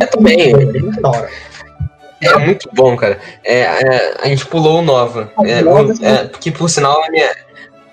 É 0.00 0.06
também. 0.06 0.40
É 0.52 0.56
muito 0.80 1.00
da 1.00 1.08
hora. 1.10 1.28
É 2.20 2.38
muito 2.38 2.68
bom, 2.72 2.96
cara. 2.96 3.18
É, 3.44 3.60
é, 3.60 4.14
a 4.22 4.26
gente 4.28 4.46
pulou 4.46 4.78
o 4.78 4.82
Nova. 4.82 5.30
É, 5.44 5.60
Nova, 5.60 5.92
é, 6.02 6.28
que 6.40 6.50
por 6.50 6.68
sinal 6.68 7.04
é 7.04 7.10
minha. 7.10 7.30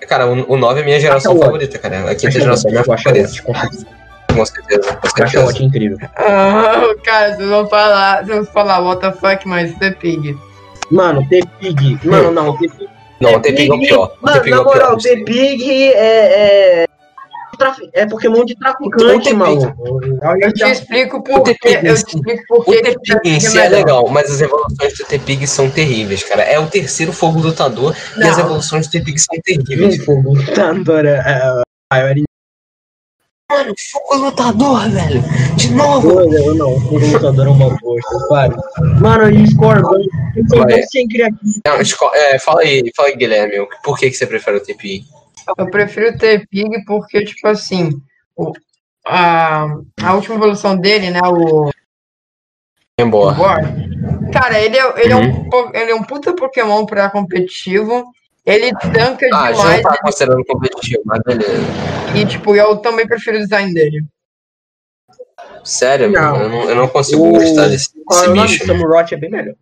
Cara, 0.08 0.26
o, 0.26 0.52
o 0.52 0.56
9 0.56 0.80
é 0.80 0.84
minha 0.84 1.00
geração 1.00 1.32
Acho 1.32 1.42
favorita, 1.42 1.78
cara. 1.78 2.10
A 2.10 2.14
quinta 2.14 2.30
geração 2.30 2.68
é 2.68 2.72
minha 2.72 2.84
favorita. 2.84 3.42
com 3.42 4.44
certeza. 4.44 4.96
Com 4.96 5.08
certeza, 5.08 5.50
Acho 5.50 5.62
é 5.62 5.64
incrível. 5.64 5.98
Ah, 6.16 6.94
cara, 7.02 7.36
vocês 7.36 7.48
vão 7.48 7.66
falar, 7.68 8.24
vocês 8.24 8.36
vão 8.36 8.46
falar, 8.46 8.80
what 8.80 9.00
the 9.00 9.12
fuck, 9.12 9.46
mas 9.48 9.74
The 9.78 9.92
Pig. 9.92 10.36
Mano, 10.90 11.26
T-Pig. 11.28 12.00
Mano, 12.04 12.30
não, 12.30 12.56
T-Pig. 12.56 12.88
Não, 13.20 13.34
o 13.34 13.40
T-Pig 13.40 13.70
é 13.70 13.74
o 13.74 13.80
pior. 13.80 14.16
O 14.20 14.26
Mano, 14.26 14.36
é 14.36 14.50
na 14.50 14.60
o 14.60 14.64
pior. 14.64 14.64
moral, 14.64 14.96
T-Pig 14.98 15.92
é. 15.92 16.82
é... 16.82 16.86
trafi- 17.56 17.88
É 17.92 18.06
Pokémon 18.06 18.44
de 18.44 18.52
O 18.54 18.56
traficante, 18.58 19.32
maluco. 19.34 20.00
Eu 20.40 20.52
te 20.52 20.64
explico 20.64 21.18
O 21.18 21.22
por 21.22 21.42
quê. 21.42 21.54
T-Pig 21.54 21.86
Eu 21.86 21.94
te 21.94 21.98
explico 22.16 22.42
por 22.48 22.60
O 22.60 22.64
quê. 22.64 22.82
T-Pig 22.82 23.36
em 23.36 23.40
si 23.40 23.58
é 23.58 23.68
legal, 23.68 24.08
mas 24.08 24.30
as 24.30 24.40
evoluções 24.40 24.96
do 24.98 25.04
T-Pig 25.04 25.46
são 25.46 25.70
terríveis, 25.70 26.22
cara. 26.24 26.42
É 26.42 26.58
o 26.58 26.66
terceiro 26.66 27.12
fogo 27.12 27.40
lutador 27.40 27.94
e 28.16 28.20
Não. 28.20 28.30
as 28.30 28.38
evoluções 28.38 28.86
do 28.86 28.90
T-Pig 28.92 29.18
são 29.18 29.36
Não, 29.36 29.42
terríveis. 29.42 30.04
fogo. 30.04 30.32
Tandora. 30.54 31.22
É, 31.26 31.62
maior 31.92 32.14
Mano, 33.50 33.74
fogo 33.92 34.14
lutador, 34.24 34.88
velho. 34.90 35.22
De 35.56 35.70
novo. 35.70 36.18
eu 36.20 36.54
não. 36.54 36.80
Fogo 36.80 36.98
lutador 37.06 37.46
é 37.46 37.50
uma 37.50 37.76
bosta, 37.78 38.26
pare. 38.28 38.54
Mano, 39.00 39.30
e 39.30 39.46
Scorpion. 39.48 40.02
Tão 40.48 40.82
sem 40.90 41.06
criativo. 41.06 41.60
Não, 41.66 41.80
esco- 41.80 42.10
é, 42.14 42.38
fala 42.38 42.62
aí, 42.62 42.90
fala 42.96 43.08
aí, 43.10 43.16
Guilherme. 43.16 43.66
Por 43.84 43.98
que, 43.98 44.10
que 44.10 44.16
você 44.16 44.26
prefere 44.26 44.56
o 44.56 44.60
T-Pig? 44.60 45.04
Eu 45.58 45.70
prefiro 45.70 46.16
ter 46.18 46.46
Pig 46.48 46.84
porque, 46.84 47.24
tipo 47.24 47.46
assim, 47.48 47.90
o- 48.36 48.52
a, 49.06 49.66
a 50.02 50.14
última 50.14 50.36
evolução 50.36 50.76
dele, 50.76 51.10
né, 51.10 51.20
o, 51.22 51.66
o 51.68 51.70
Embora. 52.98 53.36
Cara, 54.32 54.58
ele 54.60 54.76
é, 54.78 55.00
ele, 55.04 55.12
é 55.12 55.16
Uhum. 55.16 55.22
um, 55.46 55.50
po- 55.50 55.70
ele 55.74 55.90
é 55.90 55.94
um 55.94 56.02
puta 56.02 56.34
Pokémon 56.34 56.86
pra 56.86 57.10
competitivo, 57.10 58.04
ele 58.46 58.72
tanca 58.92 59.26
Ah, 59.32 59.52
já 59.52 59.62
não 59.64 59.76
demais 59.76 59.82
tá 59.82 59.98
considerando 60.00 60.44
competitivo, 60.44 61.02
mas 61.04 61.20
beleza. 61.24 61.62
e, 62.16 62.26
tipo, 62.26 62.54
eu 62.54 62.76
também 62.76 63.06
prefiro 63.06 63.36
o 63.36 63.40
design 63.40 63.72
dele. 63.74 64.04
Sério, 65.64 66.10
Não. 66.10 66.32
mano, 66.32 66.44
eu 66.44 66.48
não, 66.48 66.70
eu 66.70 66.74
não 66.76 66.88
consigo 66.88 67.26
O- 67.28 67.32
gostar 67.32 67.68
desse, 67.68 67.90
é 67.96 68.04
desse 68.14 68.28
o 68.28 68.32
bicho. 68.32 68.66
Samurott 68.66 69.14
é 69.14 69.16
bem 69.16 69.30
melhor. 69.30 69.54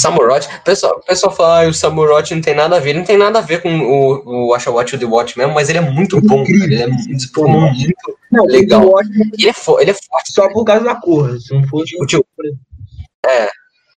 Samurott, 0.00 0.46
o 0.48 0.64
pessoal, 0.64 1.00
pessoal 1.06 1.32
fala 1.34 1.62
que 1.64 1.70
o 1.70 1.74
Samurott 1.74 2.34
não 2.34 2.40
tem 2.42 2.54
nada 2.54 2.76
a 2.76 2.80
ver, 2.80 2.90
ele 2.90 2.98
não 3.00 3.06
tem 3.06 3.16
nada 3.18 3.38
a 3.38 3.42
ver 3.42 3.60
com 3.62 3.68
o, 3.80 4.48
o 4.48 4.54
Asha 4.54 4.70
Watch 4.70 4.94
o 4.94 4.98
The 4.98 5.04
Watch 5.06 5.36
mesmo, 5.38 5.52
mas 5.54 5.68
ele 5.68 5.78
é 5.78 5.82
muito 5.82 6.20
bom, 6.20 6.44
cara. 6.44 6.64
Ele 6.64 6.82
é 6.82 6.86
muito, 6.86 7.08
muito. 7.48 7.94
Não, 8.30 8.44
Legal. 8.46 8.88
ótimo 8.88 9.24
Ele 9.38 9.48
é, 9.48 9.52
fo- 9.52 9.80
ele 9.80 9.90
é 9.90 9.94
forte, 9.94 10.32
só 10.32 10.48
por 10.48 10.64
causa 10.64 10.84
da 10.84 10.94
cor. 10.94 11.38
Se 11.40 11.52
não 11.52 11.62
fosse. 11.68 11.94
o 12.00 12.06
tio. 12.06 12.24
É, 13.26 13.48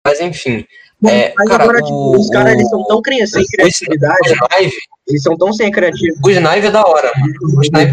mas 0.06 0.20
enfim. 0.20 0.64
É, 1.06 1.32
Mas 1.34 1.48
cara, 1.48 1.62
agora, 1.64 1.78
tipo, 1.80 2.14
os 2.14 2.28
caras 2.28 2.52
eles 2.52 2.68
são 2.68 2.84
tão 2.86 3.00
cri- 3.00 3.26
sem 3.26 3.42
criatividade. 3.46 4.18
Snive, 4.52 4.76
Eles 5.08 5.22
são 5.22 5.34
tão 5.34 5.50
sem 5.50 5.70
criatividade. 5.70 6.20
o 6.22 6.30
Snive 6.30 6.66
é 6.66 6.70
da 6.70 6.84
hora, 6.84 7.10
mano. 7.16 7.34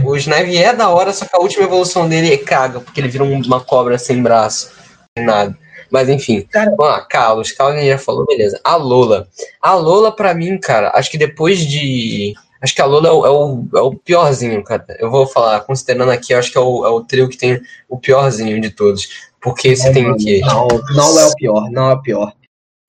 O 0.05 0.15
Snive, 0.17 0.57
é 0.57 0.73
da 0.73 0.89
hora, 0.89 1.13
só 1.13 1.23
que 1.25 1.33
a 1.33 1.39
última 1.39 1.63
evolução 1.63 2.09
dele 2.09 2.33
é 2.33 2.37
caga, 2.37 2.81
porque 2.81 2.99
ele 2.99 3.07
vira 3.07 3.23
um- 3.23 3.41
uma 3.41 3.61
cobra 3.61 3.97
sem 3.97 4.21
braço, 4.21 4.71
sem 5.17 5.25
nada. 5.25 5.57
Mas 5.91 6.09
enfim, 6.09 6.41
Cara- 6.41 6.75
ah, 6.81 7.01
Carlos, 7.01 7.51
Carlos 7.51 7.83
já 7.85 7.97
falou, 7.97 8.25
beleza. 8.25 8.59
A 8.63 8.75
Lola. 8.75 9.27
A 9.61 9.73
Lola, 9.75 10.11
pra 10.11 10.33
mim, 10.33 10.57
cara, 10.59 10.91
acho 10.95 11.09
que 11.11 11.17
depois 11.17 11.59
de. 11.65 12.33
Acho 12.61 12.73
que 12.73 12.81
a 12.81 12.85
Lola 12.85 13.07
é 13.07 13.11
o, 13.11 13.25
é 13.25 13.29
o, 13.29 13.65
é 13.75 13.81
o 13.81 13.95
piorzinho, 13.95 14.63
cara. 14.63 14.85
Eu 14.99 15.11
vou 15.11 15.27
falar, 15.27 15.59
considerando 15.61 16.11
aqui, 16.11 16.33
acho 16.33 16.51
que 16.51 16.57
é 16.57 16.61
o, 16.61 16.85
é 16.85 16.89
o 16.89 17.01
trio 17.01 17.29
que 17.29 17.37
tem 17.37 17.61
o 17.87 17.97
piorzinho 17.97 18.59
de 18.59 18.69
todos. 18.71 19.07
Porque 19.39 19.75
você 19.75 19.91
tem 19.91 20.09
o 20.09 20.17
quê? 20.17 20.41
Não, 20.43 20.67
não 20.95 21.19
é 21.19 21.25
o 21.27 21.35
pior, 21.35 21.69
não 21.71 21.91
é 21.91 21.93
o 21.93 22.01
pior. 22.01 22.33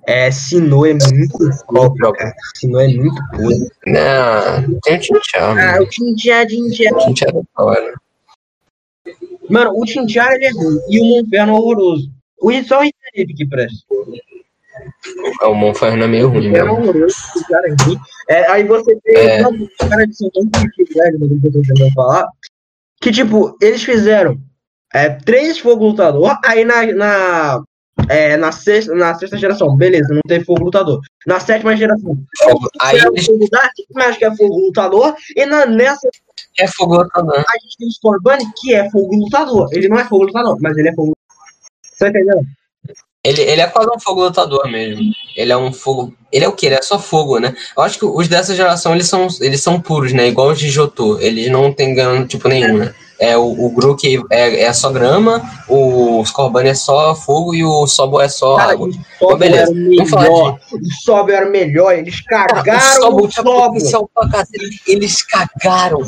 É, 0.06 0.30
Sinnoh 0.30 0.86
é 0.86 0.94
muito 0.94 1.38
foda, 1.66 2.12
cara. 2.12 2.34
Sinnoh 2.56 2.80
é 2.80 2.88
muito 2.88 3.22
podre. 3.30 3.68
Não, 3.86 4.80
tem 4.80 4.96
o 4.96 5.00
Tinchar, 5.00 5.58
Ah, 5.58 5.78
o. 5.80 5.82
O 5.82 5.88
Tinchar 5.88 7.28
é 7.28 7.32
da 7.32 7.42
hora. 7.64 7.94
Mano, 9.50 9.72
o 9.74 9.84
Tintia 9.84 10.34
ele 10.34 10.46
é 10.46 10.50
ruim. 10.50 10.78
E 10.88 11.00
o 11.00 11.04
Monferno 11.04 11.52
é 11.52 11.56
horroroso. 11.58 12.10
O 12.40 12.52
só 12.64 12.80
o 12.80 12.84
Infinite 12.84 13.34
que 13.34 13.46
presta. 13.46 13.78
O 15.42 15.54
Monferno 15.54 16.04
é 16.04 16.08
meio 16.08 16.28
ruim 16.28 16.54
É 16.54 16.62
cara 17.48 17.68
é. 17.68 18.34
É, 18.34 18.50
aí 18.50 18.64
você 18.64 18.96
tem. 19.02 19.16
É. 19.16 19.48
Os 19.48 19.76
caras 19.76 20.16
são 20.16 20.30
tão 20.30 20.48
criativos, 20.48 20.94
velho, 20.94 21.18
no 21.18 21.40
que 21.40 21.46
eu 21.46 21.52
tô 21.52 21.62
tentando 21.62 21.92
falar. 21.94 22.28
Que, 23.00 23.10
tipo, 23.10 23.56
eles 23.60 23.82
fizeram 23.82 24.38
é, 24.92 25.10
três 25.10 25.58
fogo 25.58 25.86
lutador, 25.86 26.38
aí 26.44 26.64
na. 26.64 26.86
na 26.92 27.62
é, 28.08 28.36
na 28.36 28.52
sexta, 28.52 28.94
na 28.94 29.12
sexta 29.14 29.36
geração, 29.36 29.76
beleza, 29.76 30.14
não 30.14 30.20
tem 30.28 30.42
fogo 30.44 30.66
lutador. 30.66 31.00
Na 31.26 31.40
sétima 31.40 31.76
geração, 31.76 32.16
Aí 32.80 32.96
é 32.96 33.06
eles 33.08 33.26
fogo 33.26 33.44
mas 33.92 34.16
que 34.16 34.24
é 34.24 34.36
fogo 34.36 34.56
lutador, 34.56 35.16
e 35.34 35.44
na, 35.44 35.66
nessa 35.66 36.08
é 36.58 36.68
fogo 36.68 36.96
lutador. 36.96 37.34
a 37.36 37.58
gente 37.60 37.76
tem 37.76 37.88
o 37.88 37.90
Scorbunny, 37.90 38.44
que 38.56 38.72
é 38.72 38.88
fogo 38.90 39.16
lutador. 39.16 39.68
Ele 39.72 39.88
não 39.88 39.98
é 39.98 40.04
fogo 40.04 40.26
lutador, 40.26 40.56
mas 40.60 40.78
ele 40.78 40.90
é 40.90 40.94
fogo 40.94 41.12
Você 41.98 42.08
entendendo? 42.08 42.46
Ele, 43.24 43.42
ele 43.42 43.60
é 43.60 43.66
quase 43.66 43.90
um 43.90 43.98
fogo 43.98 44.22
lutador 44.22 44.70
mesmo. 44.70 45.02
Ele 45.36 45.52
é 45.52 45.56
um 45.56 45.72
fogo. 45.72 46.14
Ele 46.32 46.44
é 46.44 46.48
o 46.48 46.52
que? 46.52 46.66
Ele 46.66 46.76
é 46.76 46.82
só 46.82 46.98
fogo, 46.98 47.40
né? 47.40 47.54
Eu 47.76 47.82
acho 47.82 47.98
que 47.98 48.04
os 48.04 48.28
dessa 48.28 48.54
geração 48.54 48.94
eles 48.94 49.08
são, 49.08 49.26
eles 49.40 49.60
são 49.60 49.80
puros, 49.80 50.12
né? 50.12 50.28
Igual 50.28 50.48
os 50.48 50.58
de 50.58 50.70
Jotô. 50.70 51.18
Eles 51.18 51.50
não 51.50 51.72
têm 51.72 51.94
ganho 51.94 52.26
tipo 52.26 52.48
nenhum, 52.48 52.78
né? 52.78 52.94
É, 53.18 53.36
o, 53.36 53.66
o 53.66 53.70
Grook 53.70 54.22
é, 54.30 54.62
é 54.62 54.72
só 54.72 54.90
grama, 54.90 55.42
o 55.68 56.24
Scorbunny 56.24 56.68
é 56.68 56.74
só 56.74 57.16
fogo 57.16 57.52
e 57.52 57.64
o 57.64 57.84
Sobo 57.86 58.20
é 58.20 58.28
só 58.28 58.56
Cara, 58.56 58.72
água. 58.72 58.88
o 59.20 59.36
beleza. 59.36 59.62
era 59.62 59.70
o 59.72 59.96
Vamos 59.96 60.10
falar 60.10 60.22
melhor. 60.22 60.60
O 60.72 61.02
Sobol 61.02 61.30
era 61.34 61.48
o 61.48 61.50
melhor. 61.50 61.94
Eles 61.94 62.20
Cara, 62.20 62.62
cagaram 62.62 63.02
Sobol 63.02 63.26
o 63.26 63.32
Sobol. 63.32 63.62
potencial 63.66 64.10
pra 64.14 64.28
cacete. 64.28 64.82
Eles 64.86 65.22
cagaram. 65.22 66.00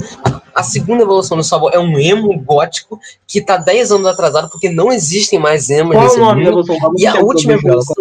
A 0.55 0.63
segunda 0.63 1.03
evolução 1.03 1.37
do 1.37 1.43
Sobol 1.45 1.71
é 1.73 1.79
um 1.79 1.99
emo 1.99 2.39
gótico 2.41 3.01
que 3.27 3.41
tá 3.41 3.57
10 3.57 3.93
anos 3.93 4.07
atrasado 4.07 4.49
porque 4.49 4.69
não 4.69 4.93
existem 4.93 5.39
mais 5.39 5.69
emos 5.69 5.95
Qual 5.95 6.05
o 6.05 6.35
nesse 6.35 6.61
mundo. 6.61 6.65
E 6.97 7.07
a 7.07 7.15
última 7.17 7.55
evolução 7.55 8.00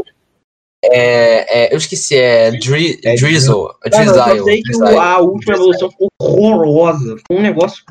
é, 0.83 1.65
é, 1.65 1.73
eu 1.73 1.77
esqueci, 1.77 2.15
é, 2.17 2.51
Dri, 2.51 2.99
É 3.03 3.15
Drizzle. 3.15 3.73
Cara, 3.91 4.05
eu 4.05 4.13
só 4.13 4.23
Drizzle. 4.25 4.45
sei 4.45 4.57
que 4.57 4.63
Drizzle. 4.63 4.99
a 4.99 5.19
última 5.19 5.55
evolução 5.55 5.91
ficou 5.91 6.09
horrorosa. 6.21 7.17
Foi 7.27 7.37
um 7.37 7.41
negócio. 7.41 7.83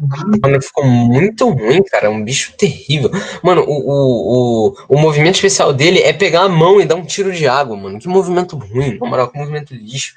Mano, 0.42 0.62
ficou 0.62 0.84
muito 0.84 1.48
ruim, 1.50 1.82
cara. 1.82 2.06
É 2.06 2.10
um 2.10 2.24
bicho 2.24 2.54
terrível. 2.56 3.10
Mano, 3.42 3.62
o, 3.62 3.72
o, 3.72 4.68
o, 4.68 4.76
o 4.88 4.98
movimento 4.98 5.34
especial 5.34 5.72
dele 5.72 6.00
é 6.00 6.12
pegar 6.12 6.42
a 6.42 6.48
mão 6.48 6.80
e 6.80 6.86
dar 6.86 6.94
um 6.94 7.04
tiro 7.04 7.30
de 7.32 7.46
água, 7.46 7.76
mano. 7.76 7.98
Que 7.98 8.08
movimento 8.08 8.56
ruim. 8.56 8.96
Na 8.98 9.06
moral, 9.06 9.28
que 9.28 9.38
movimento 9.38 9.74
lixo. 9.74 10.14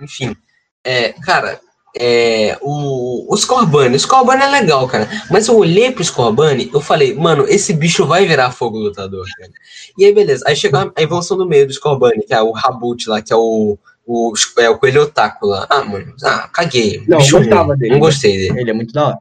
Enfim. 0.00 0.34
É, 0.82 1.12
cara, 1.12 1.60
é, 1.98 2.58
o, 2.60 3.32
o 3.32 3.36
Scorbunny. 3.36 3.96
O 3.96 4.00
Scorbunny 4.00 4.42
é 4.42 4.48
legal, 4.48 4.86
cara. 4.88 5.08
Mas 5.30 5.46
eu 5.46 5.56
olhei 5.56 5.92
pro 5.92 6.04
Scorbunny, 6.04 6.70
eu 6.72 6.80
falei, 6.80 7.14
mano, 7.14 7.46
esse 7.48 7.72
bicho 7.72 8.06
vai 8.06 8.26
virar 8.26 8.50
fogo 8.50 8.78
lutador, 8.78 9.24
cara. 9.38 9.52
E 9.96 10.04
aí, 10.04 10.12
beleza. 10.12 10.44
Aí 10.46 10.56
chegou 10.56 10.80
a 10.80 11.02
evolução 11.02 11.36
do 11.36 11.46
meio 11.46 11.66
do 11.66 11.72
Scorbunny, 11.72 12.24
que 12.26 12.34
é 12.34 12.42
o 12.42 12.52
Rabut 12.52 13.08
lá, 13.08 13.22
que 13.22 13.32
é 13.32 13.36
o. 13.36 13.78
O, 14.06 14.34
é 14.58 14.68
o 14.68 14.76
coelho 14.76 15.04
otaku 15.04 15.46
lá. 15.46 15.66
Ah, 15.70 15.82
mano, 15.82 16.14
ah, 16.24 16.46
caguei. 16.52 17.02
Não, 17.08 17.16
Bicho 17.16 17.38
gostava 17.38 17.68
ruim. 17.68 17.78
dele. 17.78 17.92
Não 17.92 17.98
gostei 18.00 18.36
dele. 18.36 18.60
Ele 18.60 18.70
é 18.70 18.74
muito 18.74 18.92
da 18.92 19.06
hora. 19.06 19.18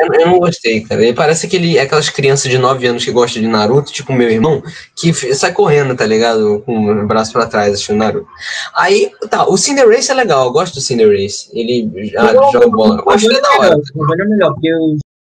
Eu, 0.00 0.08
eu 0.12 0.26
não 0.26 0.38
gostei, 0.40 0.80
cara. 0.80 1.02
Ele 1.02 1.14
parece 1.14 1.46
aquele, 1.46 1.78
aquelas 1.78 2.08
crianças 2.08 2.50
de 2.50 2.58
9 2.58 2.84
anos 2.86 3.04
que 3.04 3.12
gostam 3.12 3.40
de 3.40 3.46
Naruto, 3.48 3.92
tipo 3.92 4.12
meu 4.12 4.28
irmão, 4.28 4.60
que 4.96 5.14
sai 5.34 5.52
correndo, 5.52 5.96
tá 5.96 6.04
ligado? 6.04 6.62
Com 6.66 6.90
o 6.90 7.06
braço 7.06 7.32
pra 7.32 7.46
trás, 7.46 7.72
assistindo 7.72 7.98
Naruto. 7.98 8.26
Aí, 8.74 9.12
tá, 9.30 9.46
o 9.46 9.56
Cinderace 9.56 10.10
é 10.10 10.14
legal, 10.14 10.46
eu 10.46 10.52
gosto 10.52 10.74
do 10.74 10.80
Cinderace. 10.80 11.48
Ele 11.52 11.88
Eu- 12.12 12.52
joga 12.52 12.68
bola. 12.68 13.02
Eu 13.06 13.12
acho 13.12 13.26
ele 13.30 13.40
da 13.40 13.50
hora. 13.58 13.78
O 13.78 13.86
Sobol 13.86 14.14
é 14.14 14.24
melhor, 14.24 14.52
porque 14.54 14.70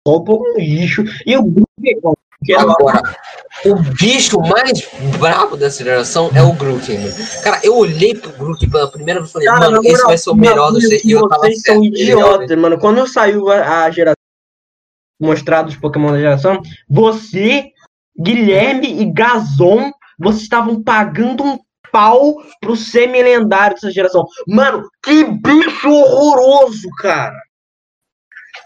Sobol 0.06 0.44
é 0.46 0.52
um 0.52 0.60
lixo. 0.60 1.06
E 1.26 1.34
é 1.34 1.40
é 2.50 2.56
Agora, 2.56 3.02
o 3.66 3.76
bicho 3.76 4.40
mais 4.40 4.88
brabo 5.20 5.58
dessa 5.58 5.84
geração 5.84 6.32
é 6.34 6.42
o 6.42 6.54
mano. 6.54 7.14
Cara, 7.44 7.60
eu 7.64 7.78
olhei 7.78 8.16
pro 8.16 8.32
Grook 8.32 8.66
pela 8.70 8.90
primeira 8.90 9.20
vez 9.20 9.30
e 9.30 9.34
falei, 9.34 9.48
Cara, 9.48 9.60
mano, 9.72 9.82
esse 9.84 9.92
moral, 9.92 10.08
vai 10.08 10.18
ser 10.18 10.30
o 10.30 10.36
melhor 10.36 10.72
dos 10.72 10.88
seis. 10.88 11.04
E 11.04 11.12
eu 11.12 11.28
tava 11.28 11.44
certo. 11.44 11.60
são 11.62 11.84
Ele 11.84 12.04
idiotas, 12.04 12.58
mano. 12.58 12.80
Quando 12.80 13.06
saiu 13.08 13.50
a, 13.50 13.84
a 13.84 13.92
geração 13.92 14.19
mostrado 15.20 15.70
os 15.70 15.76
Pokémon 15.76 16.12
da 16.12 16.20
geração, 16.20 16.62
você, 16.90 17.66
Guilherme 18.20 19.02
e 19.02 19.06
Gazon, 19.12 19.92
vocês 20.18 20.44
estavam 20.44 20.82
pagando 20.84 21.44
um 21.44 21.60
pau 21.92 22.36
pro 22.62 22.76
semi-lendário 22.76 23.76
dessa 23.76 23.92
geração. 23.92 24.26
Mano, 24.48 24.88
que 25.04 25.24
bicho 25.24 25.90
horroroso, 25.90 26.88
cara. 26.98 27.40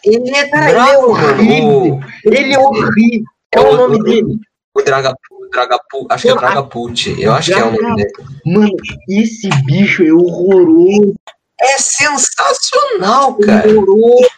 Ele 0.03 0.29
é 0.35 0.49
Cara, 0.49 0.69
ele 0.69 0.79
é 0.79 0.97
horrível. 0.97 1.79
mano. 1.79 1.95
O, 2.25 2.33
Ele 2.33 2.53
é 2.53 2.59
horrível. 2.59 3.23
Qual 3.53 3.65
é 3.67 3.69
o 3.69 3.77
nome 3.77 4.03
dele? 4.03 4.39
o 4.75 4.81
Dragapu, 4.81 5.49
Dragapu, 5.51 6.07
acho 6.09 6.23
que 6.23 6.29
é 6.29 6.33
o 6.33 6.37
Dragapult. 6.37 7.15
Eu 7.21 7.31
acho 7.33 7.53
que 7.53 7.59
é 7.59 7.63
o 7.63 7.71
nome 7.71 7.95
dele. 7.95 8.11
Mano, 8.45 8.75
esse 9.07 9.47
bicho 9.65 10.03
é 10.03 10.11
horroroso. 10.11 11.13
É 11.61 11.77
sensacional, 11.77 13.35
cara. 13.37 13.69
Horroroso. 13.69 14.29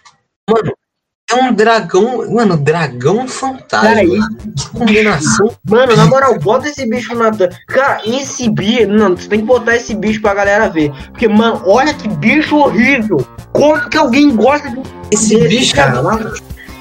É 1.31 1.35
um 1.35 1.51
dragão. 1.53 2.31
Mano, 2.31 2.55
dragão 2.55 3.27
fantasma. 3.27 3.89
Cara, 3.95 4.01
que 4.05 4.69
combinação. 4.77 5.51
Mano, 5.67 5.95
na 5.95 6.05
moral, 6.05 6.37
bota 6.39 6.67
esse 6.69 6.87
bicho 6.87 7.15
na. 7.15 7.31
Cara, 7.67 8.01
esse 8.05 8.47
bicho. 8.49 8.87
Não, 8.87 9.15
você 9.17 9.27
tem 9.27 9.39
que 9.39 9.45
botar 9.45 9.75
esse 9.75 9.95
bicho 9.95 10.21
pra 10.21 10.35
galera 10.35 10.69
ver. 10.69 10.91
Porque, 11.11 11.27
mano, 11.27 11.61
olha 11.65 11.93
que 11.95 12.07
bicho 12.07 12.55
horrível. 12.57 13.25
Como 13.51 13.89
que 13.89 13.97
alguém 13.97 14.35
gosta 14.35 14.69
de 14.69 14.79
Esse 15.11 15.35
desse, 15.35 15.47
bicho 15.47 15.75
cara? 15.75 15.97
é 15.97 16.01
Lá- 16.01 16.31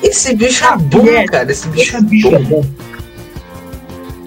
Esse 0.02 0.34
bicho 0.34 0.64
é 0.64 0.76
bom, 0.76 1.06
É. 1.08 1.24
cara. 1.24 1.50
Esse 1.50 1.66
bicho 1.68 1.94
é 1.96 1.98
Esse 1.98 2.06
bicho 2.06 2.34
é 2.34 2.38
bom. 2.40 2.60
bom. 2.60 2.64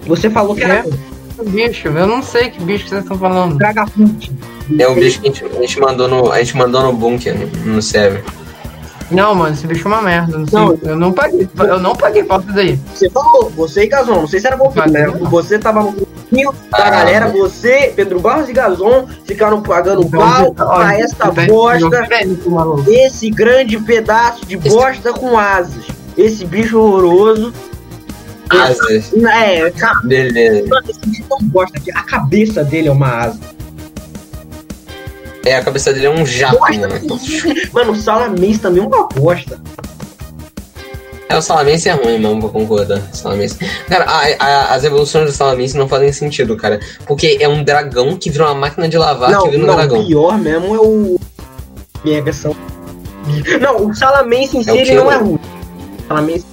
Você 0.06 0.28
falou 0.30 0.54
que 0.56 0.64
era 0.64 0.84
É? 0.84 1.44
Bicho, 1.44 1.86
eu 1.86 2.06
não 2.08 2.20
sei 2.20 2.50
que 2.50 2.60
bicho 2.64 2.82
que 2.84 2.90
vocês 2.90 3.02
estão 3.02 3.16
falando. 3.16 3.56
Dragapult. 3.56 4.32
É 4.76 4.88
o 4.88 4.94
bicho 4.96 5.20
que 5.20 5.28
a 5.28 5.32
gente, 5.32 5.44
a 5.44 5.60
gente 5.60 5.78
mandou 5.78 6.08
no. 6.08 6.32
A 6.32 6.38
gente 6.40 6.56
mandou 6.56 6.82
no 6.82 6.92
bunker, 6.92 7.36
no 7.64 7.80
server. 7.80 8.24
Não, 9.10 9.34
mano, 9.34 9.54
esse 9.54 9.66
bicho 9.66 9.88
é 9.88 9.90
uma 9.90 10.02
merda. 10.02 10.38
Não 10.38 10.46
Não. 10.68 10.78
eu 10.82 10.96
não 10.96 11.12
paguei. 11.12 11.48
Eu 11.58 11.78
não 11.80 11.94
paguei 11.94 12.24
pra 12.24 12.38
isso 12.38 12.52
daí. 12.52 12.78
Você 12.94 13.08
falou, 13.10 13.50
você 13.50 13.84
e 13.84 13.86
Gazon, 13.88 14.16
não 14.20 14.26
sei 14.28 14.40
se 14.40 14.46
era 14.46 14.56
você, 14.56 14.80
né? 14.86 15.06
não. 15.06 15.30
Você 15.30 15.58
tava 15.58 15.82
no 15.82 15.92
grupinho 15.92 16.52
da 16.70 16.78
Ah, 16.86 16.90
galera, 16.90 17.28
você, 17.28 17.92
Pedro 17.96 18.20
Barros 18.20 18.48
e 18.48 18.52
Gazon 18.52 19.06
ficaram 19.26 19.62
pagando 19.62 20.02
Então, 20.02 20.20
pau 20.20 20.54
Olha, 20.58 20.84
pra 20.86 20.98
esta 20.98 21.30
tá- 21.32 21.46
bosta, 21.46 21.90
tá- 21.90 22.50
maluco. 22.50 22.90
esse 22.90 23.30
grande 23.30 23.78
pedaço 23.78 24.44
de 24.44 24.56
Esse- 24.56 24.68
bosta 24.68 25.12
com 25.12 25.38
asas. 25.38 25.84
Esse 26.16 26.44
bicho 26.44 26.78
horroroso. 26.78 27.52
Asas. 28.50 29.12
É, 29.14 29.70
cara, 29.70 30.00
Beleza. 30.04 30.68
esse 30.88 31.00
bicho 31.06 31.24
não 31.30 31.48
gosta 31.48 31.78
que 31.80 31.90
a 31.92 32.02
cabeça 32.02 32.64
dele 32.64 32.88
é 32.88 32.92
uma 32.92 33.08
asa. 33.24 33.38
É, 35.48 35.56
a 35.56 35.62
cabeça 35.64 35.92
dele 35.92 36.06
é 36.06 36.10
um 36.10 36.26
jato, 36.26 36.58
Bosta. 36.58 36.78
mano. 36.88 37.20
Mano, 37.72 37.92
o 37.92 37.96
Salamence 37.96 38.58
também 38.58 38.82
é 38.82 38.86
uma 38.86 39.08
bosta. 39.08 39.60
É, 41.28 41.36
o 41.36 41.42
Salamense 41.42 41.88
é 41.88 41.92
ruim 41.92 42.18
mesmo, 42.18 42.40
vou 42.40 42.50
concordar. 42.50 43.02
Salamense. 43.12 43.58
Cara, 43.88 44.04
a- 44.06 44.26
a- 44.38 44.74
as 44.74 44.82
evoluções 44.84 45.26
do 45.26 45.32
Salamense 45.32 45.76
não 45.76 45.86
fazem 45.88 46.10
sentido, 46.12 46.56
cara. 46.56 46.80
Porque 47.06 47.36
é 47.40 47.46
um 47.48 47.62
dragão 47.62 48.16
que 48.16 48.30
vira 48.30 48.44
uma 48.46 48.54
máquina 48.54 48.88
de 48.88 48.96
lavar 48.96 49.30
não, 49.30 49.42
que 49.42 49.50
vira 49.50 49.62
um 49.62 49.66
não, 49.66 49.76
dragão. 49.76 50.00
o 50.00 50.06
pior 50.06 50.38
mesmo 50.38 50.74
é 50.74 50.78
o 50.78 51.20
Mega 52.04 52.32
Sal... 52.32 52.56
Não, 53.60 53.86
o 53.88 53.94
Salamence 53.94 54.56
em 54.56 54.62
si 54.64 54.70
É 54.70 54.72
o 54.72 54.76
ele 54.76 54.94
não 54.94 55.12
é 55.12 55.16
ruim. 55.16 55.34
O 55.34 56.08
Salamence 56.08 56.46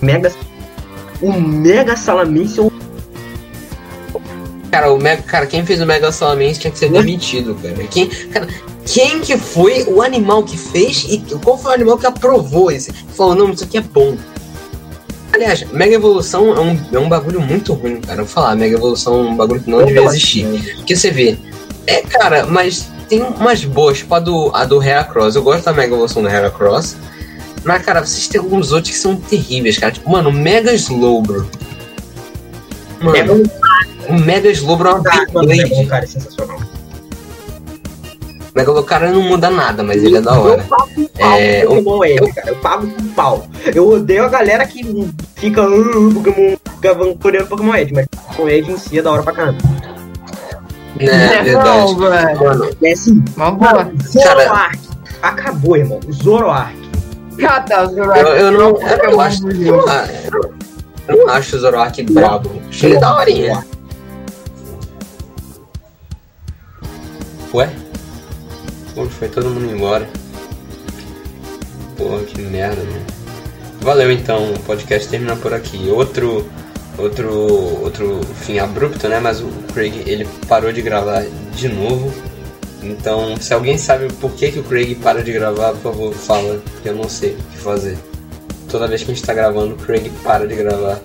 Mega 0.00 0.32
O 1.20 1.32
Mega 1.32 1.94
Salamence 1.96 2.58
é 2.58 2.62
um 2.62 2.70
Cara, 4.74 4.92
o 4.92 4.98
Mega, 4.98 5.22
cara, 5.22 5.46
quem 5.46 5.64
fez 5.64 5.80
o 5.80 5.86
Mega 5.86 6.10
Salamense 6.10 6.58
tinha 6.58 6.70
que 6.72 6.80
ser 6.80 6.90
demitido, 6.90 7.54
cara. 7.54 7.76
Quem, 7.86 8.08
cara, 8.08 8.48
quem 8.84 9.20
que 9.20 9.38
foi 9.38 9.84
o 9.84 10.02
animal 10.02 10.42
que 10.42 10.58
fez 10.58 11.04
e 11.08 11.18
qual 11.44 11.56
foi 11.56 11.70
o 11.70 11.74
animal 11.74 11.96
que 11.96 12.06
aprovou 12.06 12.72
esse? 12.72 12.92
Falou, 13.16 13.36
não, 13.36 13.50
isso 13.52 13.62
aqui 13.62 13.78
é 13.78 13.80
bom. 13.80 14.16
Aliás, 15.32 15.64
Mega 15.70 15.94
Evolução 15.94 16.52
é 16.56 16.60
um, 16.60 16.80
é 16.92 16.98
um 16.98 17.08
bagulho 17.08 17.40
muito 17.40 17.72
ruim, 17.72 18.00
cara. 18.00 18.22
Eu 18.22 18.24
vou 18.24 18.34
falar, 18.34 18.56
Mega 18.56 18.74
Evolução 18.74 19.14
é 19.14 19.22
um 19.28 19.36
bagulho 19.36 19.60
que 19.60 19.70
não 19.70 19.86
devia 19.86 20.02
existir. 20.06 20.74
Porque 20.78 20.96
você 20.96 21.12
vê, 21.12 21.38
é, 21.86 22.02
cara, 22.02 22.44
mas 22.44 22.90
tem 23.08 23.22
umas 23.22 23.64
boas, 23.64 23.98
tipo 23.98 24.12
a 24.12 24.18
do, 24.18 24.50
a 24.52 24.64
do 24.64 24.82
Heracross. 24.82 25.36
Eu 25.36 25.44
gosto 25.44 25.66
da 25.66 25.72
Mega 25.72 25.94
Evolução 25.94 26.20
do 26.20 26.28
Heracross. 26.28 26.96
Mas, 27.62 27.80
cara, 27.84 28.04
vocês 28.04 28.26
têm 28.26 28.40
alguns 28.40 28.72
outros 28.72 28.92
que 28.92 28.98
são 28.98 29.14
terríveis, 29.14 29.78
cara. 29.78 29.92
Tipo, 29.92 30.10
mano, 30.10 30.30
o 30.30 30.32
Mega 30.32 30.74
Slowbro. 30.74 31.48
Mano, 33.04 33.16
É 33.16 33.22
bom, 33.24 33.42
o 34.08 34.12
Mega 34.20 34.50
Slowbro 34.50 34.88
é 34.88 34.92
mano, 35.32 35.52
é 35.52 35.56
Beyblade. 35.56 35.86
cara, 35.86 36.04
é 36.04 36.06
sensacional. 36.06 36.58
O 36.58 38.56
Mega 38.58 38.70
Lucario 38.70 39.12
não 39.12 39.22
muda 39.22 39.50
nada, 39.50 39.82
mas 39.82 40.02
ele 40.04 40.16
é 40.18 40.20
da 40.20 40.34
Eu 40.34 40.40
hora. 40.42 40.62
pago 40.64 40.88
um 40.96 41.06
pau 41.08 41.38
É, 41.38 41.64
Pokémon 41.66 42.32
cara. 42.34 42.48
Eu 42.48 42.56
pago 42.56 42.86
um 42.86 43.08
pau. 43.14 43.46
Eu 43.74 43.88
odeio 43.88 44.24
a 44.24 44.28
galera 44.28 44.64
que 44.66 44.82
fica 45.34 45.62
"Ah, 45.62 45.66
Pokémon, 46.14 46.56
fica 46.76 46.94
vangloriando 46.94 47.46
Pokémon 47.48 47.74
Edge, 47.74 47.92
mas 47.92 48.06
Pokémon 48.28 48.48
Edge 48.48 48.70
em 48.70 48.76
si 48.78 48.98
é 48.98 49.02
da 49.02 49.10
hora 49.10 49.22
pra 49.22 49.32
caramba. 49.32 49.58
Né, 51.00 51.42
verdade. 51.42 51.68
Não, 51.94 51.96
velho. 51.98 52.38
Mano, 52.44 52.70
É 52.82 52.92
assim, 52.92 53.24
Uma 53.36 53.50
boa. 53.50 53.90
Zoroark. 54.06 54.78
Acabou, 55.22 55.76
irmão. 55.76 56.00
Zoroark. 56.12 56.76
Cada 57.40 57.82
eu, 57.90 58.04
eu 58.04 58.52
não. 58.52 58.78
Eu 58.80 59.10
não 59.10 59.20
acho. 59.20 59.48
Eu 59.50 59.76
não, 59.78 59.88
ah, 59.88 60.06
eu 60.32 60.54
não 61.08 61.28
acho 61.28 61.56
o 61.56 61.58
Zoroark 61.60 62.02
brabo. 62.04 62.50
Achei 62.68 62.90
ele 62.90 63.00
daorinha. 63.00 63.66
Ué? 67.52 67.70
Pô, 68.94 69.06
foi 69.06 69.28
todo 69.28 69.50
mundo 69.50 69.72
embora. 69.72 70.08
Porra, 71.96 72.22
que 72.24 72.40
merda, 72.40 72.82
mano. 72.82 73.06
Valeu 73.80 74.10
então, 74.10 74.52
o 74.52 74.58
podcast 74.60 75.08
termina 75.08 75.36
por 75.36 75.52
aqui. 75.52 75.88
Outro. 75.90 76.48
Outro. 76.98 77.32
Outro 77.82 78.20
fim 78.40 78.58
abrupto, 78.58 79.08
né? 79.08 79.20
Mas 79.20 79.40
o 79.40 79.48
Craig 79.72 80.02
ele 80.06 80.26
parou 80.48 80.72
de 80.72 80.82
gravar 80.82 81.24
de 81.54 81.68
novo. 81.68 82.12
Então, 82.82 83.36
se 83.36 83.54
alguém 83.54 83.78
sabe 83.78 84.12
por 84.14 84.32
que, 84.32 84.50
que 84.50 84.58
o 84.58 84.64
Craig 84.64 84.94
para 84.96 85.22
de 85.22 85.32
gravar, 85.32 85.72
por 85.72 85.80
favor, 85.80 86.12
fala, 86.12 86.60
porque 86.72 86.88
eu 86.88 86.94
não 86.94 87.08
sei 87.08 87.32
o 87.32 87.36
que 87.36 87.58
fazer. 87.58 87.96
Toda 88.74 88.88
vez 88.88 89.04
que 89.04 89.12
a 89.12 89.14
gente 89.14 89.24
tá 89.24 89.32
gravando, 89.32 89.76
o 89.76 89.78
Craig 89.78 90.10
para 90.24 90.48
de 90.48 90.56
gravar. 90.56 90.98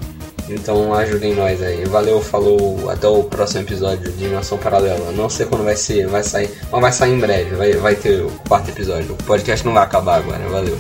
Então 0.50 0.91
ajudem 0.91 1.36
nós 1.36 1.62
aí. 1.62 1.86
Valeu, 1.86 2.20
falou, 2.20 2.90
até 2.90 3.08
o 3.08 3.24
próximo 3.26 3.62
episódio 3.62 4.12
de 4.12 4.18
Dimensão 4.18 4.58
Paralela. 4.58 5.12
Não 5.12 5.30
sei 5.30 5.46
quando 5.46 5.64
vai 5.64 5.76
ser, 5.76 6.08
vai 6.08 6.24
sair, 6.24 6.50
mas 6.72 6.82
vai 6.82 6.91
sair 6.91 7.14
em 7.14 7.20
breve, 7.20 7.56
vai, 7.56 7.74
vai 7.74 7.96
ter 7.96 8.24
o 8.24 8.32
quarto 8.48 8.70
episódio. 8.70 9.12
O 9.12 9.24
podcast 9.24 9.64
não 9.64 9.76
vai 9.76 9.84
acabar 9.84 10.16
agora, 10.18 10.50
valeu. 10.50 10.76